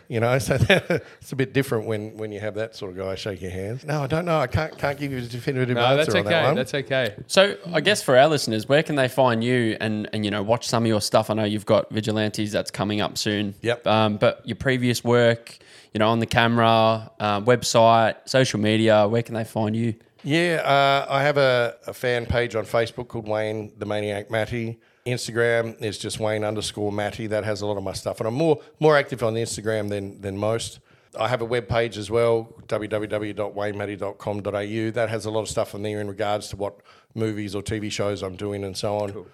You 0.08 0.20
know, 0.20 0.38
so 0.38 0.58
that, 0.58 0.90
it's 1.22 1.32
a 1.32 1.36
bit 1.36 1.54
different 1.54 1.86
when, 1.86 2.14
when 2.18 2.30
you 2.30 2.38
have 2.40 2.54
that 2.56 2.76
sort 2.76 2.90
of 2.90 2.98
guy 2.98 3.14
shake 3.14 3.40
your 3.40 3.50
hands. 3.50 3.82
No, 3.82 4.02
I 4.02 4.06
don't 4.06 4.26
know. 4.26 4.38
I 4.38 4.46
can't 4.46 4.76
can't 4.76 4.98
give 4.98 5.10
you 5.10 5.18
a 5.18 5.22
definitive 5.22 5.74
No, 5.74 5.80
answer 5.80 5.96
that's 5.96 6.14
on 6.16 6.20
okay. 6.20 6.28
that 6.30 6.44
one. 6.44 6.54
That's 6.54 6.74
okay. 6.74 7.14
So 7.28 7.56
I 7.72 7.80
guess 7.80 8.02
for 8.02 8.18
our 8.18 8.28
listeners, 8.28 8.68
where 8.68 8.82
can 8.82 8.96
they 8.96 9.08
find 9.08 9.42
you 9.42 9.78
and 9.80 10.06
and 10.12 10.22
you 10.22 10.30
know 10.30 10.42
watch 10.42 10.68
some 10.68 10.82
of 10.84 10.88
your 10.88 11.00
stuff? 11.00 11.30
I 11.30 11.34
know 11.34 11.44
you've 11.44 11.64
got 11.66 11.90
Vigilantes 11.90 12.52
that's 12.52 12.70
coming 12.70 13.00
up 13.00 13.16
soon. 13.16 13.54
Yep. 13.62 13.86
Um, 13.86 14.16
but 14.18 14.46
your 14.46 14.56
previous 14.56 15.02
work, 15.02 15.56
you 15.94 15.98
know, 15.98 16.10
on 16.10 16.18
the 16.18 16.26
camera, 16.26 17.10
uh, 17.18 17.40
website, 17.40 18.16
social 18.26 18.60
media, 18.60 19.08
where 19.08 19.22
can 19.22 19.34
they 19.34 19.44
find 19.44 19.74
you? 19.74 19.94
Yeah, 20.24 20.62
uh, 20.64 21.06
I 21.12 21.22
have 21.22 21.36
a, 21.36 21.76
a 21.86 21.92
fan 21.92 22.24
page 22.24 22.54
on 22.54 22.64
Facebook 22.64 23.08
called 23.08 23.28
Wayne 23.28 23.74
the 23.78 23.84
Maniac 23.84 24.30
Mattei. 24.30 24.78
Instagram 25.04 25.78
is 25.82 25.98
just 25.98 26.18
Wayne 26.18 26.44
underscore 26.44 26.90
Mattei. 26.90 27.28
That 27.28 27.44
has 27.44 27.60
a 27.60 27.66
lot 27.66 27.76
of 27.76 27.84
my 27.84 27.92
stuff, 27.92 28.20
and 28.20 28.26
I'm 28.26 28.32
more 28.34 28.58
more 28.80 28.96
active 28.96 29.22
on 29.22 29.34
Instagram 29.34 29.90
than 29.90 30.22
than 30.22 30.38
most. 30.38 30.80
I 31.18 31.28
have 31.28 31.42
a 31.42 31.44
web 31.44 31.68
page 31.68 31.98
as 31.98 32.10
well, 32.10 32.54
www.waynemattei.com.au. 32.66 34.90
That 34.90 35.10
has 35.10 35.26
a 35.26 35.30
lot 35.30 35.42
of 35.42 35.48
stuff 35.48 35.74
on 35.74 35.82
there 35.82 36.00
in 36.00 36.08
regards 36.08 36.48
to 36.48 36.56
what 36.56 36.80
movies 37.14 37.54
or 37.54 37.62
TV 37.62 37.92
shows 37.92 38.22
I'm 38.22 38.34
doing 38.34 38.64
and 38.64 38.76
so 38.76 38.96
on. 38.96 39.26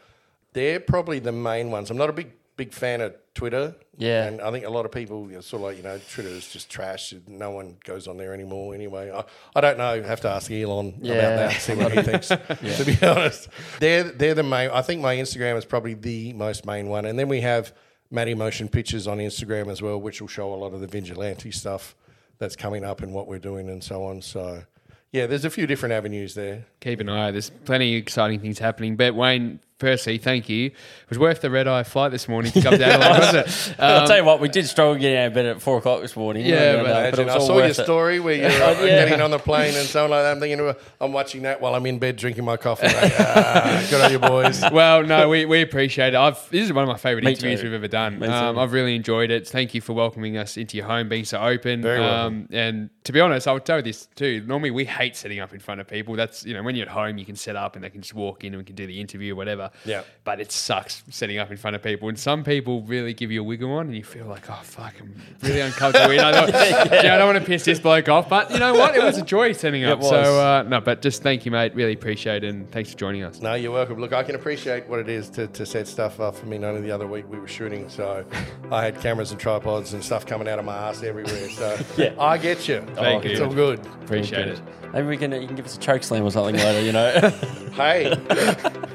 They're 0.53 0.81
probably 0.81 1.21
the 1.21 1.33
main 1.33 1.71
ones. 1.71 1.91
I'm 1.91 1.97
not 1.97 2.11
a 2.11 2.13
big 2.13 2.33
big 2.65 2.73
fan 2.75 3.01
of 3.01 3.15
Twitter. 3.35 3.75
Yeah. 3.97 4.25
and 4.27 4.41
I 4.41 4.51
think 4.51 4.65
a 4.67 4.71
lot 4.71 4.85
of 4.87 4.93
people 4.93 5.27
you 5.29 5.35
know, 5.37 5.41
sort 5.41 5.61
of 5.63 5.69
like 5.69 5.77
you 5.79 5.83
know 5.83 5.99
Twitter 6.13 6.29
is 6.31 6.49
just 6.53 6.69
trash. 6.71 7.15
No 7.27 7.51
one 7.53 7.77
goes 7.85 8.07
on 8.09 8.17
there 8.17 8.35
anymore 8.35 8.75
anyway. 8.75 9.11
I, 9.11 9.25
I 9.57 9.61
don't 9.61 9.79
know. 9.79 10.03
Have 10.03 10.21
to 10.23 10.29
ask 10.29 10.51
Elon 10.51 10.95
Yeah. 11.01 11.15
about 11.15 11.37
that. 11.37 11.61
See 11.61 11.75
what 11.75 11.93
he 11.93 12.03
thinks. 12.03 12.29
To 12.79 12.85
be 12.85 13.07
honest, 13.07 13.49
they're 13.79 14.05
they're 14.05 14.35
the 14.35 14.43
main. 14.43 14.71
I 14.71 14.83
think 14.83 15.01
my 15.01 15.17
Instagram 15.17 15.57
is 15.57 15.65
probably 15.65 15.95
the 15.95 16.33
most 16.35 16.67
main 16.67 16.89
one, 16.89 17.05
and 17.07 17.19
then 17.19 17.29
we 17.29 17.41
have 17.41 17.73
Mattei 18.11 18.35
Motion 18.35 18.69
Pictures 18.69 19.07
on 19.07 19.19
Instagram 19.19 19.71
as 19.71 19.81
well, 19.81 19.99
which 20.01 20.21
will 20.21 20.29
show 20.29 20.53
a 20.53 20.57
lot 20.57 20.73
of 20.75 20.81
the 20.81 20.87
vigilante 20.87 21.51
stuff 21.51 21.95
that's 22.39 22.57
coming 22.57 22.85
up 22.85 23.03
and 23.03 23.13
what 23.15 23.27
we're 23.29 23.39
doing 23.39 23.69
and 23.71 23.83
so 23.83 24.05
on. 24.05 24.21
So. 24.23 24.65
Yeah, 25.13 25.27
there's 25.27 25.45
a 25.45 25.51
few 25.51 25.67
different 25.67 25.93
avenues 25.93 26.35
there. 26.35 26.67
Keep 26.81 27.01
an 27.01 27.09
eye. 27.09 27.33
There's 27.33 27.51
plenty 27.51 27.97
of 27.97 28.03
exciting 28.03 28.39
things 28.39 28.61
happening. 28.61 28.95
But 28.95 29.17
Wayne, 29.17 29.59
firstly, 29.81 30.19
thank 30.19 30.49
you. 30.49 30.67
It 30.67 30.75
was 31.09 31.19
worth 31.19 31.41
the 31.41 31.51
red 31.51 31.67
eye 31.67 31.83
flight 31.83 32.13
this 32.13 32.29
morning 32.29 32.53
to 32.53 32.63
come 32.63 32.79
down, 32.79 33.01
wasn't 33.01 33.47
it? 33.49 33.75
I'll 33.81 34.03
Um, 34.03 34.07
tell 34.07 34.17
you 34.19 34.25
what, 34.25 34.41
we 34.41 34.49
did 34.49 34.67
struggle 34.69 34.95
getting 34.95 35.17
out 35.19 35.27
of 35.29 35.35
bed 35.35 35.47
at 35.47 35.61
four 35.61 35.79
o'clock 35.79 36.03
this 36.03 36.15
morning. 36.15 36.47
Yeah, 36.47 36.77
but, 36.77 36.83
but 36.85 36.91
uh, 36.91 37.11
but 37.11 37.19
it 37.19 37.23
Imagine, 37.23 37.27
was 37.27 37.35
I 37.35 37.39
all 37.39 37.47
saw 37.47 37.53
your 37.55 37.63
worth 37.67 37.79
it. 37.81 37.83
story 37.85 38.21
where 38.21 38.35
you're 38.37 38.47
uh, 38.63 38.73
Yeah. 38.85 39.05
getting 39.09 39.21
on 39.21 39.31
the 39.33 39.39
plane 39.41 39.75
and 39.75 39.87
so 39.89 40.05
on 40.05 40.11
like 40.11 40.23
that. 40.23 40.33
I'm 40.33 40.41
thinking, 40.41 40.75
I'm 41.01 41.13
watching 41.13 41.43
that 41.43 41.61
while 41.61 41.75
I'm 41.75 41.87
in 41.87 41.99
bed 41.99 42.17
drinking 42.17 42.45
my 42.45 42.57
coffee. 42.57 42.87
Like, 42.87 43.13
ah, 43.19 43.87
good 43.91 44.01
on 44.03 44.13
you, 44.13 44.19
boys. 44.21 44.63
well, 44.73 45.03
no, 45.03 45.29
we, 45.29 45.47
we 45.47 45.63
appreciate 45.63 46.15
it. 46.15 46.17
I've, 46.17 46.39
this 46.51 46.65
is 46.67 46.73
one 46.73 46.85
of 46.85 46.89
my 46.89 46.97
favourite 46.99 47.25
Me 47.25 47.33
interviews 47.33 47.61
too. 47.61 47.67
we've 47.67 47.75
ever 47.75 47.89
done. 47.89 48.23
Um, 48.23 48.59
I've 48.59 48.73
really 48.73 48.95
enjoyed 48.95 49.31
it. 49.31 49.49
Thank 49.49 49.75
you 49.75 49.81
for 49.81 49.95
welcoming 49.95 50.37
us 50.37 50.57
into 50.57 50.77
your 50.77 50.87
home, 50.87 51.09
being 51.09 51.25
so 51.25 51.41
open. 51.41 51.83
Very 51.83 52.05
um, 52.05 52.47
and 52.51 52.91
to 53.05 53.13
be 53.13 53.21
honest, 53.21 53.49
I 53.49 53.53
would 53.53 53.65
tell 53.65 53.77
you 53.79 53.83
this 53.83 54.07
too. 54.15 54.45
Normally, 54.47 54.71
we 54.71 54.85
hate 54.85 55.17
setting 55.17 55.41
up 55.41 55.53
in 55.55 55.59
front 55.61 55.81
of 55.81 55.89
people. 55.89 56.15
That's 56.17 56.45
you 56.45 56.55
know 56.55 56.63
when 56.63 56.77
you're 56.77 56.87
at 56.87 56.93
home, 56.93 57.17
you 57.19 57.25
can 57.25 57.35
set 57.37 57.57
up 57.57 57.75
and 57.75 57.85
they 57.85 57.91
can 57.91 58.03
just 58.03 58.15
walk 58.15 58.45
in 58.45 58.53
and 58.53 58.59
we 58.61 58.65
can 58.65 58.77
do 58.77 58.87
the 58.87 59.01
interview 59.01 59.33
or 59.33 59.37
whatever. 59.37 59.70
Yeah. 59.85 60.03
But 60.25 60.41
it 60.41 60.53
sucks 60.53 61.03
setting 61.11 61.39
up 61.39 61.51
in 61.51 61.57
front 61.57 61.75
of 61.77 61.83
people, 61.83 62.09
and 62.09 62.19
some 62.19 62.45
people 62.45 62.83
really 62.83 63.15
give 63.15 63.33
you 63.33 63.41
a 63.41 63.45
wiggle 63.45 63.73
on, 63.73 63.87
and 63.87 63.97
you 63.97 64.05
feel 64.05 64.27
like, 64.27 64.49
oh 64.51 64.61
fuck, 64.63 64.95
I'm 65.01 65.15
really 65.43 65.61
uncomfortable. 65.61 66.11
And 66.13 66.21
I, 66.21 66.47
thought, 66.47 67.05
yeah, 67.05 67.15
I 67.15 67.19
don't 67.19 67.27
want 67.33 67.39
to 67.39 67.45
piss 67.45 67.65
this 67.65 67.81
bloke 67.81 68.09
off, 68.09 68.29
but 68.29 68.51
you 68.51 68.59
know 68.59 68.75
what? 68.75 68.95
It 68.95 69.03
was 69.03 69.19
a 69.19 69.25
joy 69.25 69.53
setting 69.53 69.85
up. 69.85 70.01
was. 70.01 70.09
So 70.11 70.41
uh, 70.41 70.63
no, 70.65 70.81
but 70.81 71.03
just 71.03 71.23
thank 71.23 71.45
you, 71.47 71.51
mate. 71.51 71.75
Really 71.75 71.95
appreciate 71.95 72.45
it, 72.45 72.49
and 72.51 72.71
thanks 72.71 72.93
for 72.93 72.99
joining 72.99 73.23
us. 73.25 73.41
No, 73.41 73.55
you're 73.55 73.73
welcome. 73.73 73.99
Look, 73.99 74.13
I 74.13 74.23
can 74.23 74.35
appreciate 74.35 74.87
what 74.89 75.01
it 75.01 75.09
is 75.09 75.29
to, 75.31 75.47
to 75.49 75.65
set 75.67 75.89
stuff 75.89 76.21
up. 76.21 76.37
I 76.43 76.47
mean, 76.47 76.65
only 76.65 76.83
the 76.83 76.91
other 76.91 77.07
week 77.07 77.29
we 77.29 77.39
were 77.41 77.49
shooting, 77.49 77.89
so 77.89 78.25
I 78.71 78.85
had 78.85 79.01
cameras 79.01 79.31
and 79.33 79.41
tripods 79.41 79.95
and 79.95 80.05
stuff 80.05 80.27
coming 80.27 80.49
out 80.49 80.59
of 80.59 80.65
my 80.65 80.77
ass 80.77 81.03
everywhere. 81.03 81.51
So 81.51 81.79
Yeah. 81.97 82.15
I 82.19 82.39
get 82.39 82.69
you. 82.69 82.83
Thank 82.95 83.25
it's 83.25 83.41
you. 83.41 83.47
all 83.47 83.53
good. 83.55 83.85
Appreciate 84.05 84.49
it. 84.49 84.61
Maybe 84.93 85.07
we 85.07 85.17
can. 85.17 85.33
You 85.33 85.47
can 85.47 85.57
give 85.57 85.65
us 85.65 85.77
a 85.77 85.81
choke 85.81 86.03
slam 86.03 86.25
or 86.25 86.31
something 86.31 86.57
later. 86.57 86.81
You 86.81 86.93
know. 86.93 87.33
Hey, 87.71 88.13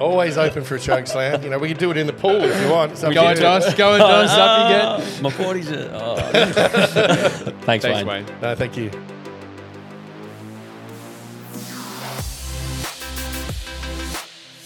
always 0.02 0.38
open 0.38 0.65
for 0.66 0.76
a 0.76 0.80
choke 0.80 1.08
slam. 1.08 1.44
You 1.44 1.50
know, 1.50 1.58
we 1.60 1.70
can 1.70 1.78
do 1.78 1.92
it 1.92 1.98
in 1.98 2.08
the 2.08 2.14
pool 2.14 2.44
if 2.44 2.62
you 2.62 2.70
want. 2.72 2.92
It's 2.94 3.04
up 3.04 3.10
to 3.10 3.16
Go 3.16 3.26
on, 3.26 3.36
you. 3.36 3.42
Josh. 3.42 3.74
Go 3.76 3.94
on, 3.94 4.00
Josh. 4.00 4.30
Up 4.32 4.70
you 4.70 4.76
get. 4.76 4.86
Ah, 4.86 5.22
My 5.22 5.38
body's. 5.38 5.72
A, 5.72 5.92
oh. 5.94 6.16
Thanks, 7.62 7.86
Thanks, 7.86 7.86
Wayne. 7.86 8.08
Wayne. 8.08 8.26
No, 8.42 8.56
thank 8.56 8.76
you. 8.78 8.92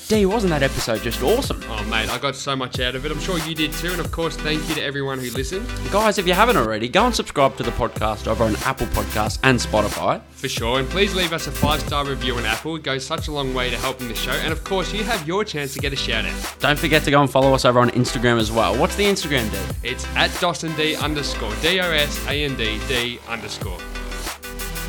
D, 0.09 0.25
wasn't 0.25 0.49
that 0.49 0.63
episode 0.63 1.03
just 1.03 1.21
awesome? 1.21 1.63
Oh, 1.69 1.83
mate, 1.83 2.09
I 2.09 2.17
got 2.17 2.35
so 2.35 2.55
much 2.55 2.79
out 2.79 2.95
of 2.95 3.05
it. 3.05 3.11
I'm 3.11 3.19
sure 3.19 3.37
you 3.37 3.53
did 3.53 3.71
too. 3.73 3.91
And 3.91 3.99
of 3.99 4.11
course, 4.11 4.35
thank 4.35 4.67
you 4.67 4.73
to 4.73 4.81
everyone 4.81 5.19
who 5.19 5.29
listened. 5.29 5.67
Guys, 5.91 6.17
if 6.17 6.25
you 6.25 6.33
haven't 6.33 6.57
already, 6.57 6.89
go 6.89 7.05
and 7.05 7.15
subscribe 7.15 7.55
to 7.57 7.63
the 7.63 7.69
podcast 7.69 8.25
over 8.25 8.43
on 8.43 8.55
Apple 8.65 8.87
Podcasts 8.87 9.37
and 9.43 9.59
Spotify. 9.59 10.19
For 10.31 10.49
sure. 10.49 10.79
And 10.79 10.89
please 10.89 11.13
leave 11.13 11.31
us 11.31 11.45
a 11.45 11.51
five 11.51 11.79
star 11.81 12.07
review 12.07 12.33
on 12.33 12.45
Apple. 12.45 12.75
It 12.77 12.81
goes 12.81 13.05
such 13.05 13.27
a 13.27 13.31
long 13.31 13.53
way 13.53 13.69
to 13.69 13.77
helping 13.77 14.07
the 14.07 14.15
show. 14.15 14.31
And 14.31 14.51
of 14.51 14.63
course, 14.63 14.91
you 14.91 15.03
have 15.03 15.27
your 15.27 15.43
chance 15.45 15.75
to 15.75 15.79
get 15.79 15.93
a 15.93 15.95
shout 15.95 16.25
out. 16.25 16.55
Don't 16.57 16.79
forget 16.79 17.03
to 17.03 17.11
go 17.11 17.21
and 17.21 17.29
follow 17.29 17.53
us 17.53 17.63
over 17.63 17.79
on 17.79 17.91
Instagram 17.91 18.39
as 18.39 18.51
well. 18.51 18.75
What's 18.75 18.95
the 18.95 19.05
Instagram, 19.05 19.51
D? 19.51 19.89
It's 19.89 20.07
at 20.15 20.35
Dawson 20.41 20.75
D 20.75 20.95
underscore. 20.95 21.53
D 21.61 21.79
O 21.81 21.83
S 21.83 22.25
A 22.25 22.45
N 22.45 22.55
D 22.55 22.79
D 22.87 23.19
underscore. 23.27 23.77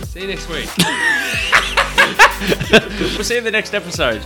See 0.04 0.22
you 0.22 0.28
next 0.28 0.48
week. 0.48 0.70
We'll 2.70 3.24
see 3.24 3.34
you 3.34 3.38
in 3.38 3.44
the 3.44 3.50
next 3.50 3.74
episode. 3.74 4.22